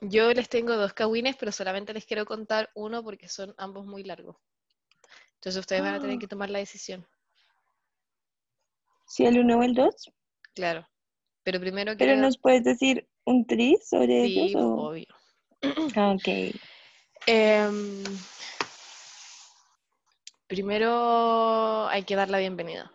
Yo 0.00 0.32
les 0.32 0.48
tengo 0.48 0.76
dos 0.76 0.92
cagüines, 0.92 1.36
pero 1.36 1.52
solamente 1.52 1.92
les 1.94 2.04
quiero 2.04 2.24
contar 2.26 2.70
uno 2.74 3.02
porque 3.02 3.28
son 3.28 3.54
ambos 3.56 3.86
muy 3.86 4.04
largos. 4.04 4.36
Entonces 5.34 5.60
ustedes 5.60 5.82
van 5.82 5.94
a 5.94 6.00
tener 6.00 6.16
Ah. 6.16 6.18
que 6.20 6.28
tomar 6.28 6.50
la 6.50 6.58
decisión. 6.58 7.06
¿Sí, 9.06 9.24
el 9.24 9.38
1 9.38 9.58
o 9.58 9.62
el 9.62 9.74
2? 9.74 9.94
Claro. 10.54 10.86
Pero 11.42 11.60
primero 11.60 11.92
Pero 11.96 12.12
quiero... 12.12 12.20
nos 12.20 12.38
puedes 12.38 12.64
decir 12.64 13.08
un 13.24 13.46
tris 13.46 13.88
sobre 13.88 14.24
Sí, 14.26 14.40
ellos. 14.40 14.62
o- 14.62 14.88
obvio. 14.88 15.06
Ah, 15.96 16.12
Ok. 16.16 16.54
Em, 17.28 18.04
primero 20.46 21.88
hay 21.88 22.04
que 22.04 22.16
dar 22.16 22.28
la 22.30 22.38
bienvenida. 22.38 22.92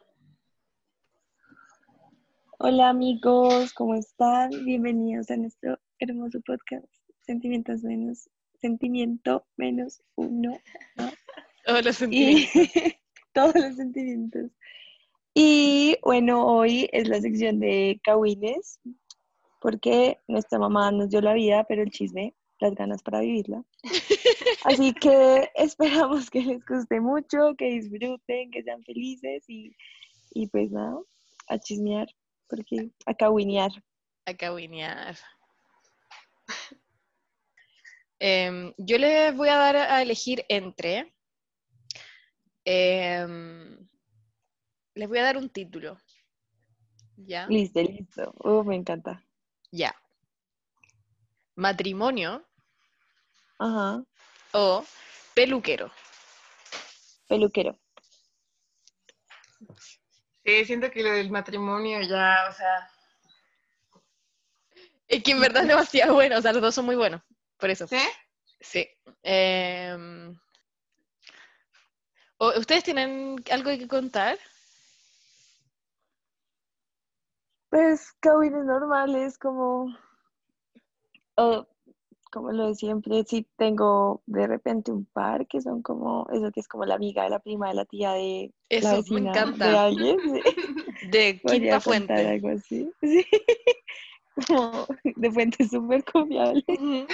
Hola 2.59 2.89
amigos, 2.89 3.73
¿cómo 3.73 3.95
están? 3.95 4.51
Bienvenidos 4.65 5.29
a 5.31 5.37
nuestro 5.37 5.79
hermoso 6.01 6.41
podcast 6.41 6.85
Sentimientos 7.21 7.83
menos, 7.83 8.27
Sentimiento 8.59 9.45
menos 9.55 10.01
uno. 10.15 10.57
Todos 11.65 11.85
los 11.85 11.95
Y 11.95 12.43
sentimientos. 12.47 12.93
todos 13.33 13.55
los 13.55 13.75
sentimientos. 13.75 14.51
Y 15.35 15.95
bueno, 16.03 16.45
hoy 16.45 16.89
es 16.91 17.07
la 17.07 17.21
sección 17.21 17.59
de 17.59 18.01
Cawines, 18.03 18.79
porque 19.61 20.17
nuestra 20.27 20.57
mamá 20.57 20.91
nos 20.91 21.11
dio 21.11 21.21
la 21.21 21.33
vida, 21.33 21.63
pero 21.65 21.83
el 21.83 21.91
chisme, 21.91 22.33
las 22.59 22.73
ganas 22.73 23.03
para 23.03 23.21
vivirla. 23.21 23.63
Así 24.65 24.93
que 24.93 25.49
esperamos 25.55 26.29
que 26.29 26.41
les 26.41 26.65
guste 26.65 26.99
mucho, 26.99 27.55
que 27.55 27.79
disfruten, 27.79 28.49
que 28.49 28.63
sean 28.63 28.83
felices 28.83 29.43
y, 29.47 29.75
y 30.31 30.47
pues 30.47 30.71
nada, 30.71 30.99
a 31.47 31.59
chismear, 31.59 32.07
porque 32.49 32.89
a 33.05 33.13
cawinear. 33.13 33.71
A 34.25 34.33
cagüinear. 34.33 35.15
Em, 38.19 38.73
yo 38.77 38.97
les 38.99 39.35
voy 39.35 39.49
a 39.49 39.55
dar 39.57 39.75
a 39.75 40.01
elegir 40.01 40.45
entre. 40.47 41.11
em, 42.65 43.77
les 44.93 45.07
voy 45.07 45.17
a 45.17 45.23
dar 45.23 45.37
un 45.37 45.49
título. 45.49 45.97
¿Ya? 47.17 47.47
Listo, 47.47 47.81
listo. 47.81 48.33
Oh, 48.39 48.63
me 48.63 48.75
encanta. 48.75 49.23
Ya. 49.71 49.95
Matrimonio 51.55 52.45
Ajá, 53.59 54.03
o 54.53 54.83
peluquero. 55.33 55.91
peluquero. 57.27 57.77
Sí, 60.43 60.65
siento 60.65 60.89
que 60.89 61.03
lo 61.03 61.11
del 61.11 61.29
matrimonio 61.29 62.01
ya, 62.01 62.47
o 62.49 62.53
sea, 62.53 62.89
Es 65.11 65.21
que 65.23 65.31
en 65.31 65.41
verdad 65.41 65.63
es 65.63 65.67
demasiado 65.67 66.13
bueno. 66.13 66.37
O 66.37 66.41
sea, 66.41 66.53
los 66.53 66.61
dos 66.61 66.73
son 66.73 66.85
muy 66.85 66.95
buenos. 66.95 67.21
Por 67.57 67.69
eso. 67.69 67.85
¿sí? 67.85 67.97
Sí. 68.61 68.87
Em, 69.23 70.33
¿o- 72.37 72.57
¿Ustedes 72.57 72.83
tienen 72.85 73.35
algo 73.51 73.71
que 73.71 73.87
contar? 73.89 74.37
Pues 77.69 78.11
cawines 78.21 78.65
normales, 78.65 79.37
como, 79.37 79.95
o, 81.35 81.67
como 82.31 82.51
lo 82.51 82.67
de 82.67 82.75
siempre, 82.75 83.23
sí 83.27 83.47
tengo 83.57 84.21
de 84.25 84.47
repente 84.47 84.91
un 84.91 85.05
par 85.05 85.47
que 85.47 85.61
son 85.61 85.81
como, 85.81 86.27
eso 86.33 86.51
que 86.51 86.59
es 86.61 86.67
como 86.67 86.85
la 86.85 86.95
amiga 86.95 87.23
de 87.23 87.29
la 87.29 87.39
prima 87.39 87.69
de 87.69 87.75
la 87.75 87.85
tía 87.85 88.11
de 88.13 88.53
la 88.69 88.77
Eso, 88.77 88.89
me 88.89 88.97
vecina 88.97 89.31
de 89.33 89.39
encanta. 89.39 89.83
alguien. 89.85 90.19
sí. 90.21 90.43
De 91.03 91.41
Quinta 91.41 91.79
Fuente. 91.81 92.13
algo 92.13 92.49
así. 92.49 92.89
Sí. 93.01 93.25
Como 94.47 94.87
de 95.15 95.31
fuente 95.31 95.67
súper 95.67 96.03
confiable. 96.05 96.63
Ujú. 96.67 97.07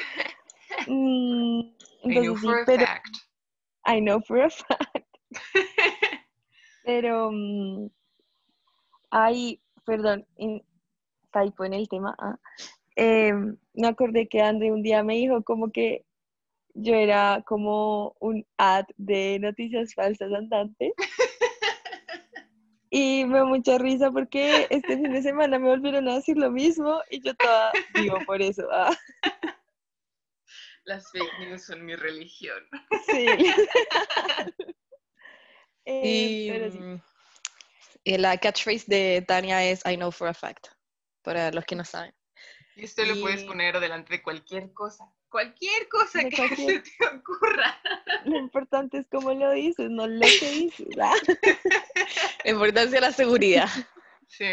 Mm, 0.87 1.59
I 2.03 2.19
know 2.21 2.35
entonces 2.35 2.39
sí, 2.41 2.47
for 2.47 2.59
a 2.59 2.65
pero 2.65 2.85
fact. 2.85 3.07
I 3.85 3.99
know 4.01 4.21
for 4.21 4.41
a 4.41 4.49
fact. 4.49 5.17
Pero 6.83 7.31
mm, 7.31 7.89
hay, 9.11 9.59
perdón, 9.85 10.25
typo 11.33 11.65
en 11.65 11.73
el 11.73 11.87
tema. 11.89 12.15
ah, 12.19 12.37
em, 12.95 13.57
me 13.73 13.87
acordé 13.87 14.27
que 14.27 14.41
André 14.41 14.71
un 14.71 14.83
día 14.83 15.03
me 15.03 15.15
dijo 15.15 15.43
como 15.43 15.71
que 15.71 16.05
yo 16.73 16.93
era 16.95 17.43
como 17.45 18.15
un 18.19 18.45
ad 18.57 18.85
de 18.97 19.39
noticias 19.39 19.93
falsas 19.93 20.31
andante. 20.33 20.93
Y 22.89 23.25
me 23.25 23.37
dio 23.39 23.45
mucha 23.45 23.77
risa 23.77 24.11
porque 24.11 24.67
este 24.69 24.95
fin 24.95 25.11
de 25.11 25.21
semana 25.21 25.59
me 25.59 25.67
volvieron 25.67 26.07
a 26.07 26.15
decir 26.15 26.37
lo 26.37 26.49
mismo 26.51 27.01
y 27.09 27.21
yo 27.21 27.35
toda 27.35 27.71
vivo 27.95 28.19
por 28.25 28.41
eso. 28.41 28.67
ah, 28.71 28.95
Las 30.85 31.11
fake 31.11 31.39
news 31.39 31.65
son 31.65 31.85
mi 31.85 31.95
religión. 31.95 32.63
sí. 33.05 33.27
Eh, 35.89 36.45
Y, 36.45 36.49
pero 36.51 36.69
sí. 36.69 36.79
mm, 36.79 37.01
y 38.03 38.17
la 38.17 38.37
catchphrase 38.37 38.85
de 38.87 39.21
Tania 39.25 39.63
es 39.63 39.81
I 39.85 39.95
know 39.95 40.11
for 40.11 40.27
a 40.27 40.33
fact, 40.33 40.67
para 41.23 41.49
los 41.51 41.63
que 41.63 41.75
no 41.77 41.85
saben. 41.85 42.13
Y 42.75 42.83
esto 42.83 43.05
lo 43.05 43.19
puedes 43.21 43.43
poner 43.45 43.79
delante 43.79 44.13
de 44.15 44.21
cualquier 44.21 44.73
cosa. 44.73 45.05
Cualquier 45.29 45.87
cosa 45.89 46.19
De 46.19 46.29
que 46.29 46.35
cualquier- 46.37 46.83
se 46.85 46.91
te 46.97 47.05
ocurra. 47.15 47.79
Lo 48.25 48.37
importante 48.37 48.97
es 48.99 49.07
cómo 49.11 49.33
lo 49.33 49.51
dices, 49.51 49.89
no 49.89 50.07
lo 50.07 50.21
que 50.21 50.51
dices. 50.51 50.87
ah. 51.01 51.13
La 52.45 52.51
importancia 52.51 52.91
de 52.97 53.01
la 53.01 53.11
seguridad. 53.11 53.67
Sí. 54.27 54.45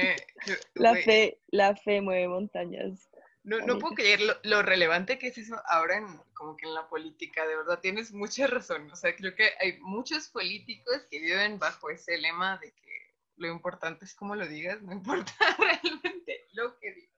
yo- 0.46 0.54
La 0.74 0.94
fe, 0.94 1.40
la 1.48 1.76
fe 1.76 2.00
mueve 2.00 2.28
montañas. 2.28 3.08
No, 3.44 3.58
no 3.58 3.78
puedo 3.78 3.94
creer 3.94 4.20
lo, 4.22 4.34
lo 4.42 4.62
relevante 4.62 5.18
que 5.18 5.26
es 5.28 5.36
eso 5.36 5.60
ahora 5.68 5.98
en, 5.98 6.06
como 6.32 6.56
que 6.56 6.66
en 6.66 6.72
la 6.74 6.88
política, 6.88 7.46
de 7.46 7.56
verdad, 7.56 7.78
tienes 7.80 8.10
mucha 8.12 8.46
razón. 8.46 8.90
O 8.90 8.96
sea, 8.96 9.14
creo 9.14 9.34
que 9.34 9.50
hay 9.60 9.78
muchos 9.80 10.28
políticos 10.28 11.06
que 11.10 11.18
viven 11.20 11.58
bajo 11.58 11.90
ese 11.90 12.16
lema 12.16 12.56
de 12.58 12.72
que 12.72 13.14
lo 13.36 13.48
importante 13.48 14.06
es 14.06 14.14
cómo 14.14 14.34
lo 14.34 14.46
digas, 14.48 14.80
no 14.82 14.92
importa 14.92 15.32
realmente 15.58 16.46
lo 16.52 16.78
que 16.78 16.92
digas. 16.94 17.13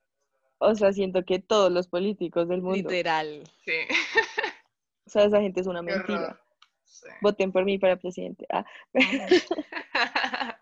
O 0.59 0.75
sea, 0.75 0.91
siento 0.91 1.23
que 1.23 1.39
todos 1.39 1.71
los 1.71 1.87
políticos 1.87 2.47
del 2.47 2.61
mundo, 2.61 2.89
Literal. 2.89 3.43
Sí, 3.65 3.71
o 5.05 5.09
sea, 5.09 5.25
esa 5.25 5.41
gente 5.41 5.61
es 5.61 5.67
una 5.67 5.81
mentira. 5.81 6.39
Sí. 6.83 7.07
Voten 7.21 7.51
por 7.51 7.63
mí 7.65 7.77
para 7.77 7.97
presidente. 7.97 8.47
Ah, 8.51 8.65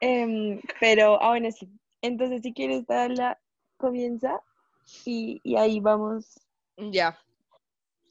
em, 0.00 0.60
pero, 0.80 1.22
ah, 1.22 1.30
bueno, 1.30 1.50
sí. 1.50 1.68
Entonces, 2.02 2.42
si 2.42 2.52
quieres 2.52 2.86
darla, 2.86 3.40
comienza 3.76 4.40
y, 5.04 5.40
y 5.42 5.56
ahí 5.56 5.80
vamos. 5.80 6.40
Ya. 6.76 7.18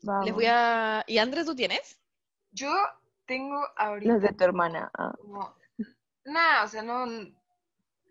vamos. 0.02 0.26
Les 0.26 0.34
voy 0.34 0.46
a. 0.48 1.04
¿Y 1.08 1.18
Andrés, 1.18 1.46
tú 1.46 1.56
tienes? 1.56 2.00
Yo 2.52 2.74
tengo 3.26 3.64
ahorita 3.78 4.14
Los 4.14 4.22
de 4.22 4.30
tu 4.30 4.44
hermana. 4.44 4.90
ah. 4.98 5.14
como, 5.22 5.56
nada, 6.26 6.64
o 6.64 6.68
sea, 6.68 6.82
no, 6.82 7.06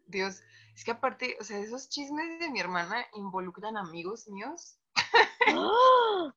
Dios, 0.07 0.43
es 0.81 0.85
que 0.85 0.93
aparte, 0.93 1.37
o 1.39 1.45
sea, 1.45 1.59
esos 1.59 1.91
chismes 1.91 2.41
de 2.41 2.49
mi 2.49 2.59
hermana 2.59 3.07
involucran 3.13 3.77
amigos 3.77 4.27
míos. 4.29 4.79
¡Ah! 4.95 6.35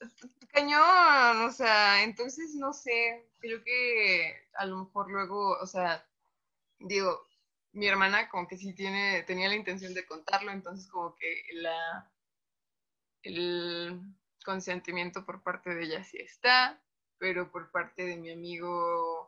Cañón, 0.50 1.42
o 1.44 1.52
sea, 1.52 2.02
entonces 2.02 2.54
no 2.54 2.72
sé, 2.72 3.28
creo 3.38 3.62
que 3.62 4.48
a 4.54 4.64
lo 4.64 4.78
mejor 4.78 5.10
luego, 5.10 5.58
o 5.60 5.66
sea, 5.66 6.08
digo, 6.78 7.20
mi 7.72 7.86
hermana 7.86 8.30
como 8.30 8.48
que 8.48 8.56
sí 8.56 8.72
tiene, 8.72 9.22
tenía 9.24 9.50
la 9.50 9.56
intención 9.56 9.92
de 9.92 10.06
contarlo, 10.06 10.52
entonces 10.52 10.90
como 10.90 11.14
que 11.14 11.42
la, 11.52 12.10
el 13.24 14.00
consentimiento 14.42 15.26
por 15.26 15.42
parte 15.42 15.74
de 15.74 15.84
ella 15.84 16.02
sí 16.02 16.16
está, 16.16 16.82
pero 17.18 17.52
por 17.52 17.70
parte 17.70 18.06
de 18.06 18.16
mi 18.16 18.32
amigo 18.32 19.25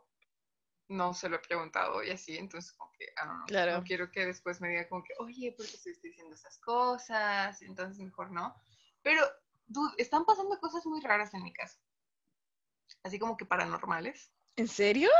no 0.88 1.14
se 1.14 1.28
lo 1.28 1.36
he 1.36 1.40
preguntado 1.40 2.02
y 2.02 2.10
así, 2.10 2.36
entonces 2.36 2.72
como 2.72 2.92
que, 2.92 3.06
ah, 3.16 3.26
no, 3.26 3.38
no, 3.40 3.46
Claro. 3.46 3.78
no 3.78 3.84
quiero 3.84 4.10
que 4.10 4.26
después 4.26 4.60
me 4.60 4.68
diga 4.68 4.88
como 4.88 5.04
que, 5.04 5.14
oye, 5.18 5.52
¿por 5.56 5.66
qué 5.66 5.76
estuviste 5.76 6.08
diciendo 6.08 6.34
esas 6.34 6.58
cosas? 6.58 7.60
Entonces 7.62 7.98
mejor 8.04 8.30
no. 8.30 8.54
Pero, 9.02 9.22
dude, 9.66 9.94
están 9.98 10.24
pasando 10.24 10.58
cosas 10.60 10.84
muy 10.86 11.00
raras 11.00 11.32
en 11.34 11.42
mi 11.42 11.52
casa. 11.52 11.78
Así 13.02 13.18
como 13.18 13.36
que 13.36 13.44
paranormales. 13.46 14.32
¿En 14.56 14.66
serio? 14.68 15.10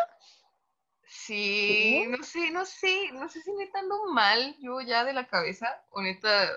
Sí, 1.05 2.05
no 2.09 2.23
sé, 2.23 2.51
no 2.51 2.67
sé, 2.67 3.13
no 3.13 3.29
sé 3.29 3.43
si 3.43 3.53
neta 3.55 3.79
ando 3.79 4.07
mal 4.13 4.57
yo 4.61 4.81
ya 4.83 5.05
de 5.05 5.15
la 5.15 5.27
cabeza 5.27 5.83
o 5.91 6.03
neta 6.03 6.51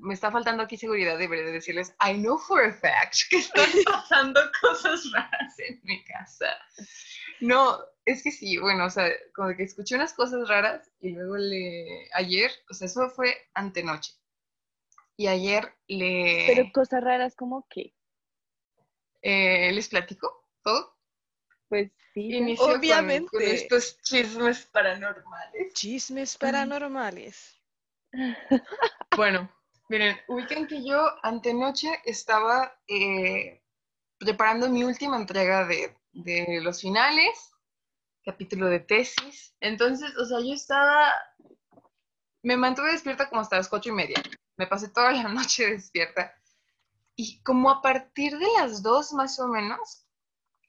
me 0.00 0.14
está 0.14 0.30
faltando 0.30 0.62
aquí 0.62 0.76
seguridad 0.76 1.18
de, 1.18 1.28
de 1.28 1.52
decirles, 1.52 1.94
I 2.00 2.14
know 2.14 2.38
for 2.38 2.62
a 2.64 2.72
fact 2.72 3.16
que 3.30 3.38
están 3.38 3.68
pasando 3.84 4.40
cosas 4.60 5.10
raras 5.12 5.58
en 5.58 5.80
mi 5.84 6.02
casa. 6.04 6.56
No, 7.40 7.78
es 8.04 8.22
que 8.22 8.30
sí, 8.32 8.58
bueno, 8.58 8.86
o 8.86 8.90
sea, 8.90 9.08
como 9.34 9.54
que 9.56 9.62
escuché 9.64 9.94
unas 9.94 10.12
cosas 10.12 10.48
raras 10.48 10.90
y 11.00 11.10
luego 11.10 11.36
le, 11.36 12.08
ayer, 12.14 12.50
o 12.70 12.74
sea, 12.74 12.86
eso 12.86 13.08
fue 13.10 13.34
antenoche. 13.54 14.12
Y 15.16 15.26
ayer 15.26 15.74
le, 15.88 16.44
Pero 16.46 16.70
cosas 16.72 17.02
raras 17.02 17.34
como 17.34 17.66
que, 17.68 17.92
eh, 19.22 19.70
les 19.72 19.88
platico 19.88 20.48
todo. 20.62 20.96
pues 21.68 21.90
sí. 22.14 22.30
ya. 22.30 22.36
Inicio 22.36 22.64
con- 22.66 22.78
Obviamente. 22.78 23.28
con 23.30 23.42
estos 23.42 24.00
chismes 24.02 24.66
paranormales. 24.66 25.72
Chismes 25.74 26.38
paranormales. 26.38 27.60
Bueno, 29.16 29.50
Miren, 29.88 30.18
ubican 30.28 30.66
que 30.66 30.84
yo 30.84 31.00
antenoche 31.22 31.88
estaba 32.04 32.78
eh, 32.88 33.62
preparando 34.18 34.68
mi 34.68 34.84
última 34.84 35.16
entrega 35.16 35.64
de, 35.64 35.96
de 36.12 36.60
los 36.62 36.82
finales, 36.82 37.50
capítulo 38.22 38.66
de 38.66 38.80
tesis. 38.80 39.54
Entonces, 39.60 40.14
o 40.18 40.26
sea, 40.26 40.40
yo 40.40 40.52
estaba, 40.52 41.10
me 42.42 42.58
mantuve 42.58 42.92
despierta 42.92 43.30
como 43.30 43.40
hasta 43.40 43.56
las 43.56 43.68
cuatro 43.68 43.90
y 43.90 43.94
media. 43.94 44.22
Me 44.58 44.66
pasé 44.66 44.88
toda 44.88 45.12
la 45.12 45.22
noche 45.28 45.70
despierta. 45.70 46.34
Y 47.16 47.42
como 47.42 47.70
a 47.70 47.80
partir 47.80 48.36
de 48.38 48.46
las 48.58 48.82
dos 48.82 49.14
más 49.14 49.38
o 49.40 49.48
menos, 49.48 50.06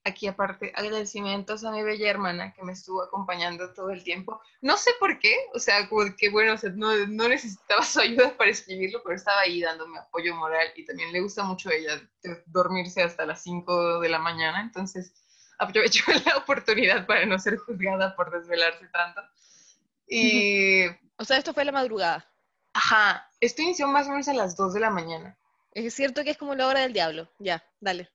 aquí 0.03 0.27
aparte 0.27 0.71
agradecimientos 0.75 1.63
a 1.63 1.71
mi 1.71 1.83
bella 1.83 2.09
hermana 2.09 2.53
que 2.53 2.63
me 2.63 2.73
estuvo 2.73 3.01
acompañando 3.01 3.73
todo 3.73 3.91
el 3.91 4.03
tiempo. 4.03 4.41
No 4.61 4.77
sé 4.77 4.91
por 4.99 5.19
qué, 5.19 5.35
o 5.53 5.59
sea, 5.59 5.87
como 5.89 6.03
que 6.17 6.29
bueno, 6.29 6.53
o 6.53 6.57
sea, 6.57 6.71
no, 6.71 6.95
no, 7.07 7.27
necesitaba 7.27 7.83
su 7.83 7.99
ayuda 7.99 8.35
para 8.37 8.49
escribirlo, 8.49 9.01
pero 9.03 9.15
estaba 9.15 9.41
ahí 9.41 9.61
dándome 9.61 9.99
apoyo 9.99 10.35
moral 10.35 10.67
y 10.75 10.85
también 10.85 11.11
le 11.11 11.21
gusta 11.21 11.43
mucho 11.43 11.69
a 11.69 11.73
ella 11.73 12.01
dormirse 12.47 13.01
hasta 13.01 13.25
las 13.25 13.43
5 13.43 13.99
de 13.99 14.09
la 14.09 14.19
mañana, 14.19 14.61
entonces 14.61 15.13
aprovecho 15.57 16.03
la 16.25 16.37
oportunidad 16.37 17.05
para 17.05 17.25
no 17.25 17.37
ser 17.37 17.57
juzgada 17.57 18.15
por 18.15 18.31
desvelarse 18.31 18.87
tanto. 18.87 19.21
Y... 20.07 20.85
O 21.21 21.25
sea, 21.25 21.37
esto 21.37 21.53
fue 21.53 21.65
la 21.65 21.73
madrugada. 21.73 22.25
Ajá, 22.71 23.29
esto 23.41 23.61
inició 23.61 23.89
más 23.89 24.07
o 24.07 24.11
menos 24.11 24.29
a 24.29 24.33
las 24.33 24.55
2 24.55 24.73
de 24.73 24.79
la 24.79 24.89
mañana. 24.89 25.37
Es 25.73 25.93
cierto 25.93 26.23
que 26.23 26.31
es 26.31 26.37
como 26.37 26.55
la 26.55 26.65
hora 26.67 26.79
del 26.79 26.93
diablo. 26.93 27.29
Ya, 27.39 27.61
dale. 27.81 28.09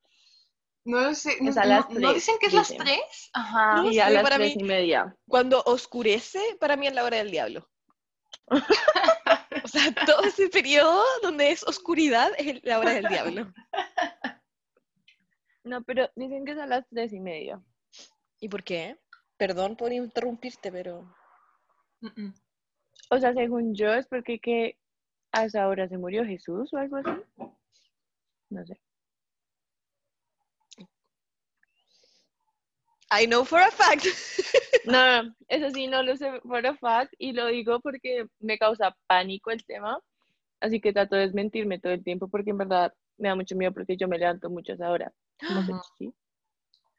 No 0.84 1.00
lo 1.00 1.14
sé. 1.14 1.38
no, 1.40 1.50
no, 1.50 2.12
dicen 2.12 2.36
que 2.38 2.46
es 2.46 2.52
las 2.52 2.68
3? 2.68 3.30
Ajá. 3.32 3.82
No, 3.82 3.88
a 3.88 4.10
las 4.10 4.30
3 4.30 4.56
y 4.56 4.64
media. 4.64 5.16
Cuando 5.26 5.62
oscurece, 5.64 6.40
para 6.60 6.76
mí 6.76 6.86
es 6.86 6.94
la 6.94 7.04
hora 7.04 7.16
del 7.16 7.30
diablo. 7.30 7.68
o 9.64 9.68
sea, 9.68 9.94
todo 10.06 10.22
ese 10.24 10.48
periodo 10.48 11.02
donde 11.22 11.50
es 11.50 11.62
oscuridad 11.62 12.32
es 12.36 12.62
la 12.64 12.78
hora 12.78 12.92
del 12.92 13.08
diablo. 13.08 13.52
No, 15.64 15.82
pero 15.82 16.10
dicen 16.14 16.44
que 16.44 16.52
es 16.52 16.58
a 16.58 16.66
las 16.66 16.86
3 16.90 17.14
y 17.14 17.20
media. 17.20 17.62
¿Y 18.38 18.50
por 18.50 18.62
qué? 18.62 18.98
Perdón 19.38 19.76
por 19.76 19.92
interrumpirte, 19.92 20.70
pero... 20.70 21.10
O 23.08 23.18
sea, 23.18 23.32
según 23.32 23.74
yo 23.74 23.94
es 23.94 24.06
porque 24.06 24.38
que 24.38 24.76
a 25.32 25.46
esa 25.46 25.66
hora 25.66 25.88
se 25.88 25.96
murió 25.96 26.24
Jesús 26.24 26.72
o 26.74 26.76
algo 26.76 26.98
así. 26.98 27.10
No 28.50 28.66
sé. 28.66 28.78
I 33.20 33.26
know 33.26 33.44
for 33.44 33.60
a 33.60 33.70
fact. 33.70 34.06
No, 34.86 35.34
eso 35.48 35.70
sí, 35.70 35.86
no 35.86 36.02
lo 36.02 36.14
sé 36.14 36.42
for 36.42 36.66
a 36.66 36.76
fact 36.76 37.14
y 37.18 37.32
lo 37.32 37.46
digo 37.46 37.80
porque 37.80 38.26
me 38.38 38.58
causa 38.58 38.94
pánico 39.06 39.50
el 39.50 39.64
tema. 39.64 39.98
Así 40.60 40.78
que 40.78 40.92
trato 40.92 41.16
de 41.16 41.22
desmentirme 41.22 41.78
todo 41.78 41.94
el 41.94 42.04
tiempo 42.04 42.28
porque 42.28 42.50
en 42.50 42.58
verdad 42.58 42.92
me 43.16 43.28
da 43.28 43.34
mucho 43.34 43.56
miedo 43.56 43.72
porque 43.72 43.96
yo 43.96 44.08
me 44.08 44.18
levanto 44.18 44.50
mucho 44.50 44.72
a 44.72 44.74
esa 44.74 44.90
hora. 44.90 45.10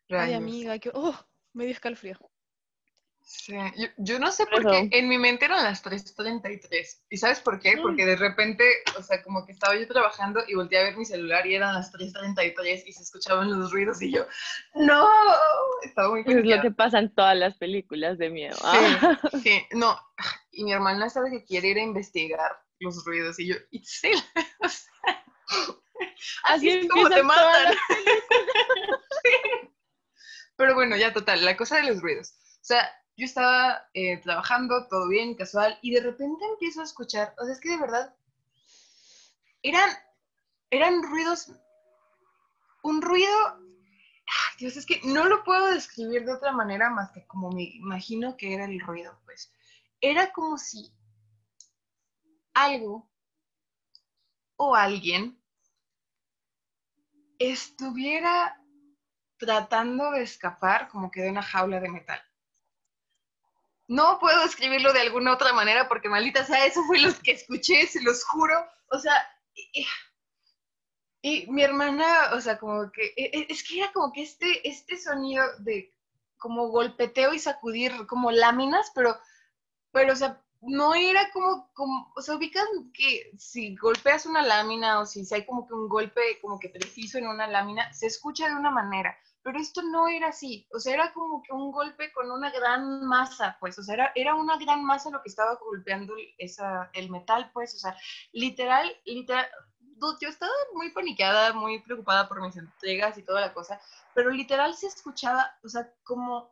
Ay, 0.10 0.34
amiga, 0.34 0.80
que... 0.80 0.90
Oh, 0.96 1.16
me 1.54 1.66
dio 1.66 1.74
escalofrío. 1.74 2.18
Sí, 3.28 3.56
yo, 3.98 4.20
no 4.20 4.32
sé 4.32 4.46
por 4.46 4.62
qué 4.70 4.88
en 4.92 5.10
mi 5.10 5.18
mente 5.18 5.46
eran 5.46 5.64
las 5.64 5.84
3.33. 5.84 7.06
¿Y 7.10 7.18
sabes 7.18 7.40
por 7.40 7.60
qué? 7.60 7.76
Porque 7.82 8.04
mm. 8.04 8.08
de 8.08 8.16
repente, 8.18 8.64
o 9.00 9.02
sea, 9.02 9.24
como 9.24 9.44
que 9.48 9.52
estaba 9.52 9.76
yo 9.76 9.88
trabajando 9.88 10.44
y 10.48 10.54
volteé 10.54 10.78
a 10.78 10.84
ver 10.84 10.96
mi 10.96 11.06
celular 11.06 11.46
y 11.48 11.56
eran 11.56 11.74
las 11.74 11.92
3.33 11.92 12.84
y 12.86 12.94
se 12.94 13.02
escuchaban 13.02 13.50
los 13.50 13.72
ruidos 13.72 14.00
y 14.04 14.14
yo, 14.14 14.28
¡no! 14.76 15.10
Estaba 15.82 16.10
muy 16.10 16.22
Es 16.22 16.46
lo 16.46 16.62
que 16.62 16.70
pasa 16.70 17.00
en 17.00 17.16
todas 17.16 17.36
las 17.36 17.58
películas 17.58 18.20
de 18.20 18.30
miedo. 18.30 18.56
Sí, 18.56 19.40
sí, 19.44 19.66
no. 19.72 20.00
Y 20.52 20.64
mi 20.64 20.74
hermana 20.74 21.10
sabe 21.10 21.32
que 21.32 21.46
quiere 21.46 21.70
ir 21.70 21.78
a 21.80 21.84
investigar 21.84 22.60
los 22.80 23.04
ruidos 23.06 23.40
y 23.40 23.48
yo, 23.48 23.56
¡Itzel! 23.72 24.22
así, 26.44 26.70
es 26.70 26.88
como 26.90 27.10
te 27.10 27.24
matan. 27.24 27.76
Pero 30.58 30.76
bueno, 30.76 30.96
ya 30.96 31.12
total, 31.12 31.44
la 31.44 31.58
cosa 31.58 31.78
de 31.78 31.84
los 31.84 32.04
ruidos. 32.04 32.36
O 32.62 32.68
sea, 32.68 32.88
yo 33.18 33.26
estaba 33.26 33.88
eh, 33.94 34.18
trabajando, 34.22 34.88
todo 34.88 35.08
bien, 35.08 35.36
casual, 35.36 35.78
y 35.82 35.92
de 35.92 36.02
repente 36.02 36.46
empiezo 36.46 36.82
a 36.82 36.86
escuchar, 36.86 37.34
o 37.38 37.46
sea, 37.46 37.54
es 37.54 37.60
que 37.60 37.70
de 37.70 37.78
verdad, 37.78 38.16
eran, 39.62 39.90
eran 40.70 41.02
ruidos, 41.02 41.52
un 42.84 43.02
ruido, 43.02 43.60
Dios, 44.58 44.76
es 44.78 44.86
que 44.86 45.02
no 45.04 45.26
lo 45.26 45.44
puedo 45.44 45.68
describir 45.68 46.26
de 46.26 46.34
otra 46.34 46.52
manera 46.52 46.90
más 46.90 47.12
que 47.12 47.26
como 47.28 47.52
me 47.52 47.64
imagino 47.64 48.36
que 48.38 48.54
era 48.54 48.66
el 48.66 48.80
ruido, 48.80 49.20
pues. 49.26 49.52
Era 50.02 50.32
como 50.32 50.58
si 50.58 50.94
algo 52.54 53.10
o 54.58 54.76
alguien 54.76 55.42
estuviera 57.40 58.62
tratando 59.38 60.12
de 60.12 60.24
escapar 60.24 60.88
como 60.88 61.12
que 61.12 61.22
de 61.22 61.30
una 61.30 61.44
jaula 61.44 61.80
de 61.80 61.90
metal 61.90 62.25
no 63.88 64.20
puedo 64.20 64.44
escribirlo 64.44 64.94
de 64.94 65.02
alguna 65.02 65.34
otra 65.34 65.54
manera 65.54 65.88
porque 65.88 66.10
maldita 66.10 66.44
sea, 66.46 66.66
eso 66.66 66.84
fue 66.86 67.00
lo 67.00 67.14
que 67.24 67.32
escuché, 67.32 67.86
se 67.88 68.02
los 68.02 68.24
juro. 68.24 68.56
O 68.90 69.00
sea, 69.00 69.14
y, 71.22 71.48
mi 71.48 71.64
hermana, 71.64 72.32
o 72.34 72.42
sea, 72.42 72.58
como 72.58 72.92
que, 72.92 73.14
e, 73.18 73.32
e, 73.34 73.48
es 73.50 73.64
que 73.64 73.80
era 73.80 73.92
como 73.92 74.12
que 74.12 74.24
este, 74.24 74.68
este 74.68 74.98
sonido 74.98 75.44
de 75.60 75.92
como 76.38 76.68
golpeteo 76.70 77.34
y 77.34 77.40
sacudir 77.40 78.06
como 78.08 78.32
láminas, 78.32 78.92
pero, 78.94 79.18
pero, 79.92 80.14
o 80.14 80.16
sea, 80.16 80.42
no 80.62 80.94
era 80.96 81.32
como, 81.32 81.72
como, 81.74 82.12
o 82.16 82.22
sea, 82.22 82.36
ubican 82.36 82.66
que 82.94 83.32
si 83.38 83.76
golpeas 83.76 84.26
una 84.26 84.42
lámina 84.42 85.00
o 85.00 85.06
si 85.06 85.26
hay 85.34 85.46
como 85.46 85.68
que 85.68 85.74
un 85.74 85.88
golpe 85.88 86.22
como 86.42 86.60
que 86.60 86.70
preciso 86.70 87.18
en 87.18 87.28
una 87.28 87.48
lámina, 87.48 87.92
se 87.94 88.08
escucha 88.08 88.48
de 88.48 88.56
una 88.56 88.72
manera 88.72 89.18
pero 89.46 89.60
esto 89.60 89.84
no 89.84 90.08
era 90.08 90.30
así, 90.30 90.68
o 90.74 90.80
sea, 90.80 90.96
era 90.96 91.14
como 91.14 91.44
que 91.44 91.54
un 91.54 91.72
golpe 91.72 92.12
con 92.12 92.32
una 92.32 92.50
gran 92.50 93.06
masa, 93.06 93.56
pues, 93.60 93.78
o 93.78 93.84
sea, 93.84 93.94
era, 93.94 94.12
era 94.16 94.34
una 94.34 94.58
gran 94.58 94.84
masa 94.84 95.12
lo 95.12 95.22
que 95.22 95.30
estaba 95.30 95.54
golpeando 95.58 96.16
el 96.94 97.10
metal, 97.12 97.52
pues, 97.54 97.76
o 97.76 97.78
sea, 97.78 97.96
literal, 98.32 98.92
literal, 99.06 99.46
yo 100.20 100.30
estaba 100.30 100.52
muy 100.74 100.90
paniqueada, 100.90 101.54
muy 101.54 101.80
preocupada 101.84 102.28
por 102.28 102.42
mis 102.42 102.58
entregas 102.58 103.20
y 103.20 103.24
toda 103.24 103.40
la 103.40 103.54
cosa, 103.54 103.80
pero 104.16 104.32
literal 104.32 104.74
se 104.74 104.88
escuchaba, 104.88 105.56
o 105.64 105.70
sea, 105.70 105.94
como, 106.02 106.52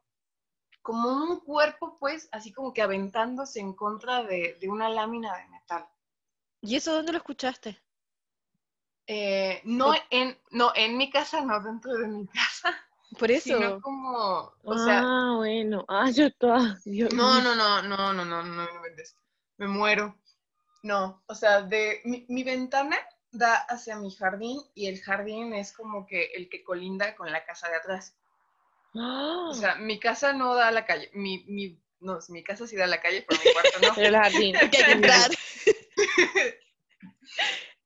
como 0.84 1.10
un 1.10 1.40
cuerpo, 1.40 1.98
pues, 2.00 2.30
así 2.32 2.54
como 2.54 2.76
que 2.76 2.84
aventándose 2.84 3.60
en 3.60 3.74
contra 3.74 4.22
de, 4.22 4.56
de 4.62 4.70
una 4.70 4.88
lámina 4.88 5.36
de 5.36 5.48
metal. 5.48 5.90
¿Y 6.62 6.76
eso 6.76 6.94
dónde 6.94 7.14
lo 7.14 7.18
escuchaste? 7.18 7.82
Eh, 9.08 9.62
no, 9.66 9.94
en, 10.10 10.38
no, 10.52 10.72
en 10.76 10.98
mi 10.98 11.10
casa, 11.10 11.42
no 11.42 11.62
dentro 11.62 11.94
de 11.94 12.08
mi 12.08 12.28
casa. 12.28 12.74
Por 13.20 13.30
eso. 13.30 13.58
Sino 13.58 13.82
como, 13.82 14.54
o 14.64 14.78
sea. 14.78 15.02
Ah, 15.04 15.34
bueno. 15.38 15.86
Ah, 15.88 16.10
yo 16.10 16.32
toda. 16.32 16.80
no, 16.86 17.42
no, 17.42 17.56
no, 17.56 17.82
no, 17.82 18.14
no, 18.14 18.26
no, 18.26 18.26
no, 18.26 18.44
no, 18.44 18.68
me 19.58 19.68
muero. 19.68 20.18
No, 20.82 21.24
o 21.28 21.36
sea, 21.36 21.62
de 21.62 22.02
mi, 22.04 22.26
mi, 22.28 22.44
ventana 22.44 22.98
da 23.32 23.56
hacia 23.56 23.96
mi 23.96 24.12
jardín 24.12 24.60
y 24.74 24.88
el 24.88 25.00
jardín 25.02 25.54
es 25.54 25.72
como 25.72 26.06
que 26.06 26.32
el 26.36 26.50
que 26.50 26.64
colinda 26.64 27.16
con 27.16 27.32
la 27.32 27.46
casa 27.46 27.70
de 27.70 27.76
atrás. 27.78 28.18
O 28.96 29.54
sea, 29.54 29.76
mi 29.76 30.00
casa 30.00 30.34
no 30.34 30.56
da 30.56 30.68
a 30.68 30.72
la 30.72 30.86
calle. 30.86 31.10
Mi, 31.14 31.44
mi, 31.46 31.80
no, 32.00 32.20
mi 32.30 32.44
casa 32.44 32.68
sí 32.68 32.76
da 32.76 32.84
a 32.84 32.88
la 32.88 33.02
calle, 33.02 33.26
pero 33.28 33.42
mi 33.44 33.54
cuarto 33.54 33.80
no. 33.82 33.94
el 34.04 34.16
jardín. 34.16 34.56
Hay 34.58 34.70
que 34.70 34.82
entrar. 34.82 35.32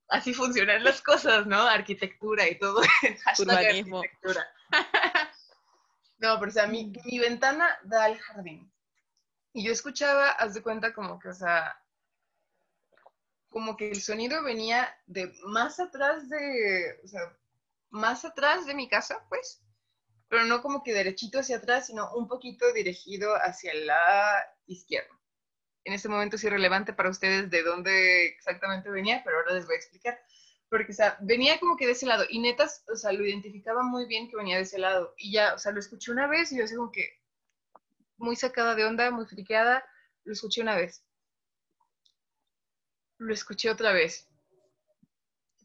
Así 0.09 0.33
funcionan 0.33 0.83
las 0.83 1.01
cosas, 1.01 1.45
¿no? 1.45 1.61
Arquitectura 1.61 2.47
y 2.47 2.57
todo. 2.57 2.81
Urbanismo. 3.39 3.99
Arquitectura. 3.99 4.47
no, 6.19 6.39
pero 6.39 6.49
o 6.49 6.53
sea, 6.53 6.67
mi, 6.67 6.93
mi, 7.05 7.19
ventana 7.19 7.67
da 7.83 8.05
al 8.05 8.17
jardín. 8.17 8.71
Y 9.53 9.65
yo 9.65 9.71
escuchaba, 9.71 10.31
haz 10.31 10.53
de 10.53 10.61
cuenta 10.61 10.93
como 10.93 11.19
que, 11.19 11.29
o 11.29 11.33
sea, 11.33 11.81
como 13.49 13.75
que 13.75 13.89
el 13.89 14.01
sonido 14.01 14.43
venía 14.43 14.95
de 15.07 15.33
más 15.45 15.79
atrás 15.79 16.29
de, 16.29 16.99
o 17.03 17.07
sea, 17.07 17.21
más 17.89 18.23
atrás 18.25 18.65
de 18.65 18.75
mi 18.75 18.87
casa, 18.87 19.25
pues, 19.29 19.61
pero 20.27 20.45
no 20.45 20.61
como 20.61 20.83
que 20.83 20.93
derechito 20.93 21.39
hacia 21.39 21.57
atrás, 21.57 21.87
sino 21.87 22.13
un 22.13 22.27
poquito 22.27 22.71
dirigido 22.73 23.33
hacia 23.35 23.73
la 23.73 24.45
izquierda 24.67 25.16
en 25.87 25.93
este 25.93 26.09
momento 26.09 26.35
es 26.35 26.43
irrelevante 26.43 26.91
para 26.91 27.09
ustedes 27.09 27.49
de 27.49 27.63
dónde 27.63 28.25
exactamente 28.25 28.89
venía, 28.89 29.21
pero 29.23 29.37
ahora 29.37 29.53
les 29.53 29.65
voy 29.65 29.75
a 29.75 29.77
explicar. 29.77 30.19
Porque, 30.69 30.91
o 30.91 30.95
sea, 30.95 31.17
venía 31.21 31.57
como 31.61 31.77
que 31.77 31.85
de 31.85 31.93
ese 31.93 32.05
lado, 32.05 32.25
y 32.29 32.39
netas, 32.39 32.83
o 32.91 32.95
sea, 32.97 33.13
lo 33.13 33.25
identificaba 33.25 33.81
muy 33.83 34.05
bien 34.05 34.29
que 34.29 34.35
venía 34.35 34.57
de 34.57 34.63
ese 34.63 34.79
lado. 34.79 35.13
Y 35.15 35.31
ya, 35.31 35.53
o 35.53 35.57
sea, 35.57 35.71
lo 35.71 35.79
escuché 35.79 36.11
una 36.11 36.27
vez 36.27 36.51
y 36.51 36.57
yo 36.57 36.65
así 36.65 36.75
como 36.75 36.91
que 36.91 37.07
muy 38.17 38.35
sacada 38.35 38.75
de 38.75 38.83
onda, 38.83 39.11
muy 39.11 39.25
friqueada, 39.27 39.81
lo 40.25 40.33
escuché 40.33 40.61
una 40.61 40.75
vez. 40.75 41.05
Lo 43.17 43.33
escuché 43.33 43.69
otra 43.69 43.93
vez. 43.93 44.27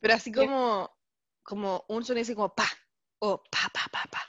Pero 0.01 0.15
así 0.15 0.31
como, 0.31 0.97
como 1.43 1.85
un 1.89 2.05
sonido 2.05 2.23
así 2.23 2.37
como 2.37 2.55
pa, 2.55 2.69
o 3.19 3.43
pa, 3.43 3.69
pa, 3.75 3.89
pa, 3.91 4.05
pa. 4.09 4.23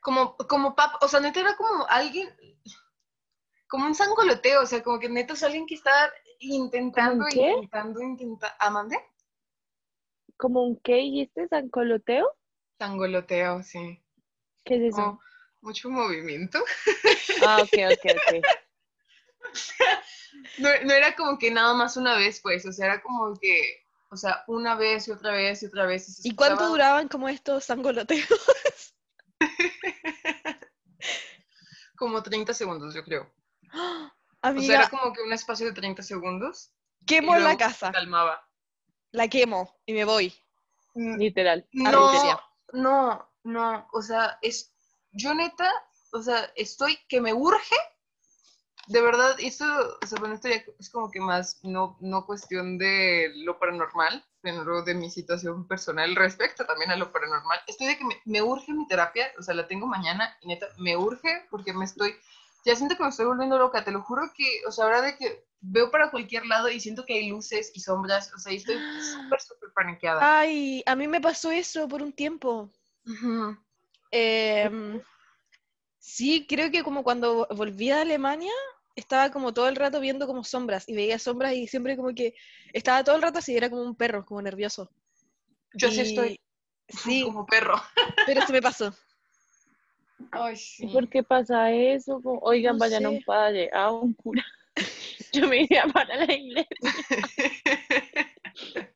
Como, 0.00 0.36
como 0.36 0.76
pa, 0.76 0.98
o 1.00 1.08
sea, 1.08 1.20
neta 1.20 1.40
era 1.40 1.56
como 1.56 1.86
alguien, 1.88 2.28
como 3.70 3.86
un 3.86 3.94
sangoloteo, 3.94 4.62
o 4.62 4.66
sea, 4.66 4.82
como 4.82 4.98
que 4.98 5.08
neto 5.08 5.34
es 5.34 5.42
alguien 5.42 5.66
que 5.66 5.76
está 5.76 6.12
intentando, 6.40 7.24
intentando, 7.28 8.02
intentando, 8.02 8.56
¿amande? 8.58 8.98
como 10.40 10.64
un 10.64 10.80
qué 10.80 10.94
dijiste, 10.96 11.46
sancoloteo. 11.48 12.26
Sangoloteo, 12.78 13.62
sí. 13.62 14.02
¿Qué 14.64 14.76
es 14.76 14.94
eso? 14.94 14.96
Como 14.96 15.20
mucho 15.60 15.90
movimiento. 15.90 16.58
Ah, 17.46 17.62
ok, 17.62 17.72
ok, 17.92 18.04
ok. 18.16 18.44
No, 20.58 20.68
no 20.84 20.92
era 20.92 21.16
como 21.16 21.38
que 21.38 21.50
nada 21.50 21.74
más 21.74 21.96
una 21.96 22.16
vez, 22.16 22.40
pues, 22.40 22.64
o 22.64 22.72
sea, 22.72 22.86
era 22.86 23.02
como 23.02 23.34
que, 23.40 23.84
o 24.10 24.16
sea, 24.16 24.44
una 24.46 24.74
vez 24.74 25.08
y 25.08 25.10
otra 25.10 25.32
vez 25.32 25.62
y 25.62 25.66
otra 25.66 25.86
vez. 25.86 26.06
se 26.06 26.28
¿Y 26.28 26.34
cuánto 26.36 26.68
duraban 26.68 27.08
como 27.08 27.28
estos 27.28 27.64
sangoloteos? 27.64 28.94
Como 31.96 32.22
30 32.22 32.54
segundos, 32.54 32.94
yo 32.94 33.04
creo. 33.04 33.30
O 34.42 34.46
sea, 34.46 34.52
Amiga, 34.52 34.74
era 34.74 34.88
como 34.88 35.12
que 35.12 35.20
un 35.20 35.34
espacio 35.34 35.66
de 35.66 35.74
30 35.74 36.02
segundos. 36.02 36.72
quemo 37.06 37.36
la 37.36 37.58
casa, 37.58 37.92
calmaba. 37.92 38.42
la 39.10 39.28
quemo 39.28 39.76
y 39.84 39.92
me 39.92 40.06
voy. 40.06 40.34
Literal. 40.94 41.68
No, 41.72 42.40
no, 42.72 43.30
no, 43.44 43.88
o 43.92 44.00
sea, 44.00 44.38
es, 44.40 44.72
yo 45.12 45.34
neta, 45.34 45.70
o 46.12 46.22
sea, 46.22 46.50
estoy 46.56 46.98
que 47.08 47.20
me 47.20 47.34
urge, 47.34 47.76
de 48.86 49.02
verdad, 49.02 49.36
esto, 49.38 49.64
o 50.02 50.06
sea, 50.06 50.18
bueno, 50.18 50.34
esto 50.34 50.48
ya 50.48 50.64
es 50.78 50.90
como 50.90 51.10
que 51.10 51.20
más, 51.20 51.60
no, 51.62 51.96
no 52.00 52.26
cuestión 52.26 52.78
de 52.78 53.30
lo 53.36 53.58
paranormal, 53.58 54.24
pero 54.40 54.82
de 54.82 54.94
mi 54.94 55.10
situación 55.10 55.68
personal 55.68 56.16
respecto 56.16 56.64
también 56.64 56.90
a 56.90 56.96
lo 56.96 57.12
paranormal. 57.12 57.60
Estoy 57.66 57.88
de 57.88 57.98
que 57.98 58.04
me, 58.04 58.20
me 58.24 58.42
urge 58.42 58.72
mi 58.72 58.86
terapia, 58.88 59.30
o 59.38 59.42
sea, 59.42 59.54
la 59.54 59.68
tengo 59.68 59.86
mañana 59.86 60.36
y 60.40 60.48
neta, 60.48 60.66
me 60.78 60.96
urge 60.96 61.46
porque 61.50 61.72
me 61.72 61.84
estoy, 61.84 62.14
ya 62.64 62.74
siento 62.76 62.96
que 62.96 63.02
me 63.02 63.08
estoy 63.08 63.26
volviendo 63.26 63.58
loca, 63.58 63.84
te 63.84 63.90
lo 63.90 64.02
juro 64.02 64.22
que, 64.34 64.62
o 64.66 64.72
sea, 64.72 64.84
ahora 64.84 65.02
de 65.02 65.16
que 65.16 65.44
veo 65.60 65.90
para 65.90 66.10
cualquier 66.10 66.46
lado 66.46 66.68
y 66.68 66.80
siento 66.80 67.04
que 67.04 67.14
hay 67.14 67.28
luces 67.28 67.72
y 67.74 67.80
sombras, 67.80 68.32
o 68.34 68.38
sea, 68.38 68.52
y 68.52 68.56
estoy 68.56 68.76
súper, 69.14 69.40
súper 69.40 69.70
paniqueada. 69.74 70.38
Ay, 70.40 70.82
a 70.86 70.94
mí 70.96 71.08
me 71.08 71.20
pasó 71.20 71.50
eso 71.50 71.88
por 71.88 72.02
un 72.02 72.12
tiempo. 72.12 72.70
Em, 74.10 75.00
sí, 75.98 76.46
creo 76.48 76.70
que 76.70 76.82
como 76.82 77.02
cuando 77.02 77.46
volví 77.50 77.90
a 77.90 78.02
Alemania, 78.02 78.52
estaba 78.96 79.30
como 79.30 79.52
todo 79.54 79.68
el 79.68 79.76
rato 79.76 80.00
viendo 80.00 80.26
como 80.26 80.44
sombras 80.44 80.88
y 80.88 80.94
veía 80.94 81.18
sombras 81.18 81.54
y 81.54 81.66
siempre 81.66 81.96
como 81.96 82.14
que 82.14 82.34
estaba 82.72 83.04
todo 83.04 83.16
el 83.16 83.22
rato 83.22 83.38
así, 83.38 83.56
era 83.56 83.70
como 83.70 83.82
un 83.82 83.94
perro, 83.94 84.24
como 84.24 84.42
nervioso. 84.42 84.90
Yo 85.74 85.90
sí 85.90 86.00
estoy 86.00 86.40
Sí, 86.88 87.22
como 87.22 87.46
perro. 87.46 87.80
pero 88.26 88.44
se 88.46 88.52
me 88.52 88.62
pasó. 88.62 88.94
Ay, 90.32 90.54
¿Y 90.54 90.56
sí. 90.56 90.86
por 90.88 91.08
qué 91.08 91.22
pasa 91.22 91.70
eso? 91.70 92.20
Oigan, 92.42 92.74
No 92.76 92.80
vayan 92.80 93.06
a 93.06 93.10
un 93.10 93.22
padre, 93.22 93.70
a 93.72 93.90
un 93.90 94.12
cura. 94.14 94.44
Yo 95.32 95.48
me 95.48 95.62
iría 95.62 95.84
para 95.92 96.16
la 96.16 96.32
iglesia 96.32 96.66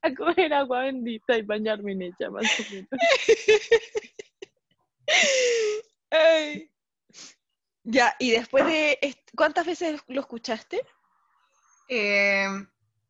a 0.03 0.15
coger 0.15 0.53
agua 0.53 0.83
bendita 0.83 1.37
y 1.37 1.43
bañarme 1.43 1.93
en 1.93 2.03
ella, 2.03 2.31
más 2.31 2.45
o 2.61 2.73
menos. 2.73 2.89
Ay. 6.11 6.71
Ya, 7.85 8.15
y 8.19 8.31
después 8.33 8.65
de... 8.67 8.99
¿Cuántas 9.37 9.67
veces 9.67 10.01
lo 10.09 10.21
escuchaste? 10.21 10.81
Eh, 11.89 12.47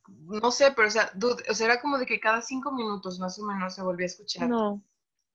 no 0.09 0.50
sé, 0.50 0.73
pero 0.73 0.88
o 0.88 0.90
sea, 0.90 1.11
dude, 1.14 1.42
o 1.49 1.54
sea, 1.54 1.66
era 1.66 1.80
como 1.80 1.99
de 1.99 2.06
que 2.06 2.21
cada 2.21 2.42
cinco 2.42 2.73
minutos 2.73 3.18
más 3.18 3.38
o 3.38 3.44
menos 3.44 3.75
se 3.75 3.83
volvía 3.83 4.06
a 4.06 4.09
escuchar. 4.09 4.49
No, 4.49 4.83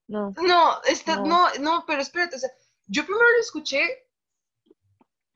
no. 0.07 0.33
No, 0.41 0.81
este, 0.87 1.15
No. 1.15 1.25
no, 1.25 1.47
no, 1.59 1.83
pero 1.87 2.01
espérate, 2.01 2.35
o 2.35 2.39
sea, 2.39 2.49
yo 2.89 3.03
primero 3.05 3.23
lo 3.35 3.39
escuché 3.39 3.81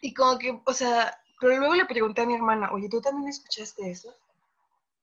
y 0.02 0.14
como 0.14 0.38
que, 0.40 0.62
o 0.66 0.74
sea, 0.74 1.18
pero 1.40 1.58
luego 1.58 1.76
le 1.76 1.86
pregunté 1.86 2.22
a 2.22 2.26
mi 2.26 2.34
hermana, 2.36 2.72
oye, 2.74 2.90
¿tú 2.90 3.00
también 3.00 3.30
escuchaste 3.30 3.90
eso? 3.90 4.14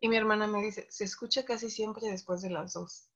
Y 0.00 0.08
mi 0.08 0.16
hermana 0.16 0.46
me 0.46 0.62
dice, 0.62 0.86
se 0.90 1.04
escucha 1.04 1.44
casi 1.44 1.70
siempre 1.70 2.08
después 2.10 2.42
de 2.42 2.50
las 2.50 2.72
dos. 2.74 3.06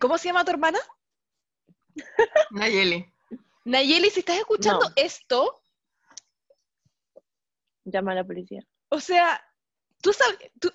¿Cómo 0.00 0.18
se 0.18 0.28
llama 0.28 0.44
tu 0.44 0.50
hermana? 0.50 0.78
Nayeli. 2.50 3.10
Nayeli, 3.64 4.10
si 4.10 4.20
estás 4.20 4.36
escuchando 4.38 4.86
No. 4.88 4.92
esto, 4.96 5.62
Llama 7.84 8.12
a 8.12 8.16
la 8.16 8.24
policía. 8.24 8.66
o 8.88 9.00
sea, 9.00 9.40
tú 10.06 10.12
sabes, 10.12 10.38
tú, 10.60 10.72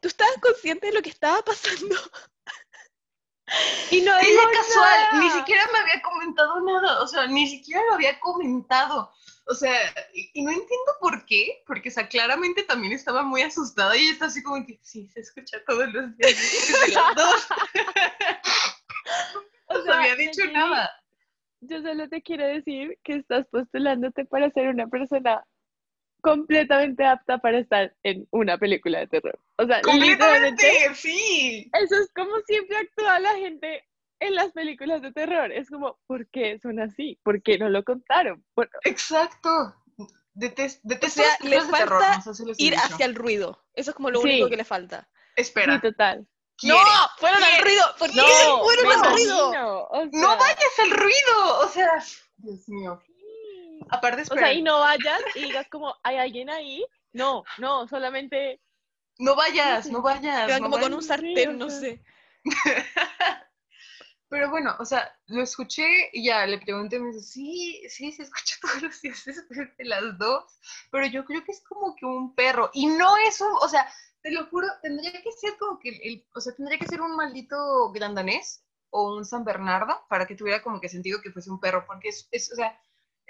tú 0.00 0.08
estabas 0.08 0.34
consciente 0.40 0.86
de 0.86 0.94
lo 0.94 1.02
que 1.02 1.10
estaba 1.10 1.42
pasando. 1.42 1.94
Y 3.90 4.00
no 4.00 4.16
dijo 4.20 4.42
casual, 4.54 5.00
nada. 5.12 5.20
ni 5.20 5.30
siquiera 5.32 5.62
me 5.72 5.80
había 5.80 6.00
comentado 6.02 6.60
nada, 6.60 7.02
o 7.02 7.06
sea, 7.08 7.26
ni 7.26 7.46
siquiera 7.46 7.82
lo 7.88 7.94
había 7.94 8.18
comentado. 8.20 9.12
O 9.46 9.54
sea, 9.54 9.76
y, 10.14 10.30
y 10.32 10.42
no 10.42 10.50
entiendo 10.50 10.92
por 11.00 11.26
qué, 11.26 11.62
porque, 11.66 11.88
o 11.88 11.92
sea, 11.92 12.08
claramente 12.08 12.62
también 12.62 12.92
estaba 12.92 13.22
muy 13.22 13.42
asustada 13.42 13.96
y 13.96 14.08
está 14.08 14.26
así 14.26 14.42
como 14.42 14.64
que, 14.64 14.78
sí, 14.82 15.08
se 15.08 15.20
escucha 15.20 15.58
todos 15.66 15.92
los 15.92 16.16
días 16.16 16.36
desde 16.36 16.94
las 16.94 17.14
dos. 17.16 17.48
O 19.66 19.84
No 19.84 19.92
había 19.92 20.14
dicho 20.14 20.46
nada. 20.52 20.90
Yo 21.60 21.82
solo 21.82 22.08
te 22.08 22.22
quiero 22.22 22.46
decir 22.46 22.98
que 23.02 23.16
estás 23.16 23.46
postulándote 23.48 24.24
para 24.24 24.48
ser 24.50 24.68
una 24.68 24.86
persona 24.86 25.44
completamente 26.20 27.04
apta 27.04 27.38
para 27.38 27.58
estar 27.58 27.94
en 28.02 28.26
una 28.30 28.58
película 28.58 29.00
de 29.00 29.06
terror. 29.08 29.38
O 29.56 29.66
sea, 29.66 29.80
Completamente, 29.82 30.94
sí. 30.94 31.70
eso 31.72 31.96
es 31.96 32.10
como 32.14 32.38
siempre 32.46 32.76
actúa 32.78 33.18
la 33.20 33.34
gente 33.36 33.84
en 34.20 34.34
las 34.34 34.52
películas 34.52 35.02
de 35.02 35.12
terror. 35.12 35.50
Es 35.52 35.68
como, 35.70 35.98
¿por 36.06 36.28
qué 36.28 36.58
son 36.60 36.78
así? 36.80 37.18
¿Por 37.22 37.42
qué 37.42 37.58
no 37.58 37.68
lo 37.68 37.82
contaron? 37.84 38.44
Por- 38.54 38.70
Exacto. 38.84 39.74
Detes- 40.34 40.80
detesto 40.84 41.20
O 41.22 41.24
sea, 41.24 41.36
de 41.40 41.50
terror, 41.50 42.00
falta 42.00 42.16
no 42.16 42.22
sé 42.22 42.34
si 42.34 42.44
les 42.46 42.58
he 42.58 42.62
Ir 42.62 42.70
dicho. 42.74 42.84
hacia 42.84 43.06
el 43.06 43.14
ruido. 43.14 43.62
Eso 43.74 43.90
es 43.90 43.96
como 43.96 44.10
lo 44.10 44.20
Sí. 44.20 44.28
único 44.28 44.48
que 44.48 44.56
le 44.56 44.64
falta. 44.64 45.08
Espera, 45.36 45.74
Sí, 45.74 45.80
total. 45.82 46.26
quiere. 46.56 46.76
¡No! 46.78 46.84
¡Fueron 47.18 47.42
al 47.42 47.62
ruido! 47.64 47.82
¿Por 47.98 48.10
qué 48.10 48.16
No, 48.16 48.62
fueron 48.64 48.86
al 48.92 49.12
ruido? 49.12 49.48
imagino, 49.52 49.78
o 49.84 50.04
¡No 50.12 50.36
vayas 50.36 50.78
al 50.78 50.90
ruido! 50.90 51.58
O 51.64 51.68
sea, 51.68 51.90
Dios 52.36 52.68
mío. 52.68 53.02
Aparte, 53.90 54.22
O 54.28 54.36
espera, 54.36 54.38
sea, 54.38 54.52
y 54.54 54.62
no 54.62 54.80
vayas 54.80 55.20
y 55.34 55.42
digas 55.42 55.68
como, 55.68 55.94
¿hay 56.02 56.16
alguien 56.16 56.48
ahí? 56.50 56.86
No, 57.12 57.48
no, 57.56 57.86
solamente 57.88 58.60
no 59.18 59.36
vayas, 59.36 59.90
no 59.90 60.02
vayas. 60.02 60.44
Quedan 60.46 60.62
no 60.62 60.62
como 60.62 60.78
con 60.78 60.92
vayas. 60.92 60.94
un 60.94 61.02
Sí, 61.04 61.06
sartén, 61.08 61.50
o 61.50 61.58
no 61.58 61.70
sé. 61.70 62.02
Pero 64.28 64.48
bueno, 64.50 64.76
o 64.78 64.84
sea, 64.84 65.12
lo 65.26 65.42
escuché 65.42 65.84
y 66.12 66.24
ya 66.26 66.46
le 66.46 66.58
pregunté, 66.60 67.00
me 67.00 67.08
dice, 67.08 67.20
sí, 67.22 67.82
sí, 67.88 68.12
se 68.12 68.22
escucha 68.22 68.56
todos 68.62 68.82
los 68.82 69.00
días 69.02 69.22
después 69.24 69.58
de 69.76 69.84
las 69.84 70.16
dos, 70.18 70.44
pero 70.90 71.06
yo 71.06 71.24
creo 71.24 71.44
que 71.44 71.52
es 71.52 71.62
como 71.68 71.96
que 71.96 72.06
un 72.06 72.34
perro, 72.34 72.70
y 72.72 72.86
no 72.86 73.16
es 73.16 73.40
un, 73.40 73.50
o 73.60 73.68
sea, 73.68 73.88
te 74.22 74.30
lo 74.30 74.46
juro, 74.46 74.68
tendría 74.82 75.12
que 75.12 75.32
ser 75.32 75.56
como 75.58 75.78
que, 75.80 75.88
el, 75.90 76.00
el- 76.02 76.26
o 76.34 76.40
sea, 76.40 76.54
tendría 76.54 76.78
que 76.78 76.86
ser 76.86 77.00
un 77.00 77.16
maldito 77.16 77.90
grandanés 77.92 78.64
o 78.90 79.14
un 79.16 79.24
San 79.24 79.44
Bernardo 79.44 80.00
para 80.08 80.26
que 80.26 80.36
tuviera 80.36 80.62
como 80.62 80.80
que 80.80 80.88
sentido 80.88 81.20
que 81.22 81.32
fuese 81.32 81.50
un 81.50 81.60
perro, 81.60 81.84
porque 81.86 82.08
es, 82.10 82.28
es, 82.30 82.52
o 82.52 82.56
sea, 82.56 82.78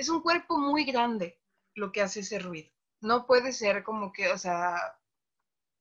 es 0.01 0.09
un 0.09 0.23
cuerpo 0.23 0.57
muy 0.57 0.85
grande 0.85 1.39
lo 1.75 1.93
que 1.93 2.01
hace 2.01 2.21
ese 2.21 2.39
ruido. 2.39 2.73
No 3.03 3.27
puede 3.27 3.53
ser 3.53 3.85
como 3.85 4.13
que, 4.13 4.33
o 4.33 4.39
sea, 4.39 4.77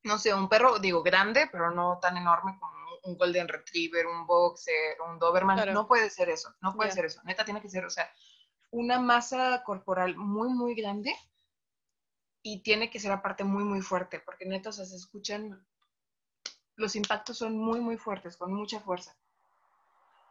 no 0.03 0.17
sé, 0.17 0.33
un 0.33 0.49
perro, 0.49 0.77
digo, 0.77 1.01
grande, 1.03 1.47
pero 1.49 1.71
no 1.71 1.99
tan 2.01 2.17
enorme 2.17 2.57
como 2.59 2.75
un 3.05 3.17
Golden 3.17 3.47
Retriever, 3.47 4.07
un 4.07 4.27
Boxer, 4.27 4.97
un 5.09 5.19
Doberman. 5.19 5.55
Claro. 5.55 5.73
No 5.73 5.87
puede 5.87 6.09
ser 6.09 6.27
eso, 6.29 6.53
no 6.59 6.75
puede 6.75 6.91
ser 6.91 7.05
eso. 7.05 7.21
Neta, 7.23 7.45
tiene 7.45 7.61
que 7.61 7.69
ser, 7.69 7.85
o 7.85 7.89
sea, 7.89 8.11
una 8.71 8.99
masa 8.99 9.63
corporal 9.63 10.17
muy, 10.17 10.49
muy 10.49 10.75
grande 10.75 11.15
y 12.43 12.61
tiene 12.61 12.89
que 12.89 12.99
ser 12.99 13.13
aparte 13.13 13.45
muy, 13.45 13.63
muy 13.63 13.79
fuerte, 13.81 14.19
porque 14.19 14.45
neta, 14.45 14.69
o 14.69 14.73
sea, 14.73 14.83
se 14.83 14.97
escuchan, 14.97 15.65
los 16.75 16.97
impactos 16.97 17.37
son 17.37 17.57
muy, 17.57 17.79
muy 17.79 17.95
fuertes, 17.95 18.35
con 18.35 18.53
mucha 18.53 18.81
fuerza. 18.81 19.15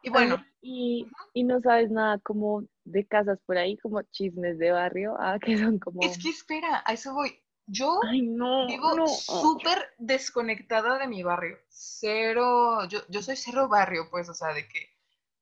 Y 0.03 0.11
bueno, 0.11 0.45
Y, 0.61 1.07
y 1.35 1.45
no 1.45 1.61
sabes 1.61 1.91
nada 1.91 2.19
como 2.21 2.65
de 2.85 3.07
casas 3.07 3.39
por 3.47 3.59
ahí, 3.59 3.77
como 3.79 4.03
chismes 4.03 4.59
de 4.59 4.71
barrio, 4.71 5.15
ah, 5.19 5.39
que 5.41 5.59
son 5.59 5.79
como, 5.79 6.03
es 6.03 6.19
que 6.19 6.31
espera, 6.31 6.83
a 6.87 6.93
eso 6.93 7.15
voy. 7.15 7.41
Yo 7.67 8.01
ay, 8.05 8.23
no, 8.23 8.67
Vivo 8.67 8.95
no. 8.95 9.07
súper 9.07 9.79
desconectada 9.99 10.99
de 10.99 11.07
mi 11.07 11.23
barrio. 11.23 11.59
Cero, 11.69 12.89
yo, 12.89 13.01
yo 13.09 13.21
soy 13.21 13.37
cero 13.37 13.69
barrio, 13.69 14.09
pues, 14.11 14.29
o 14.31 14.35
sea, 14.35 14.55
de 14.55 14.67
que 14.67 14.89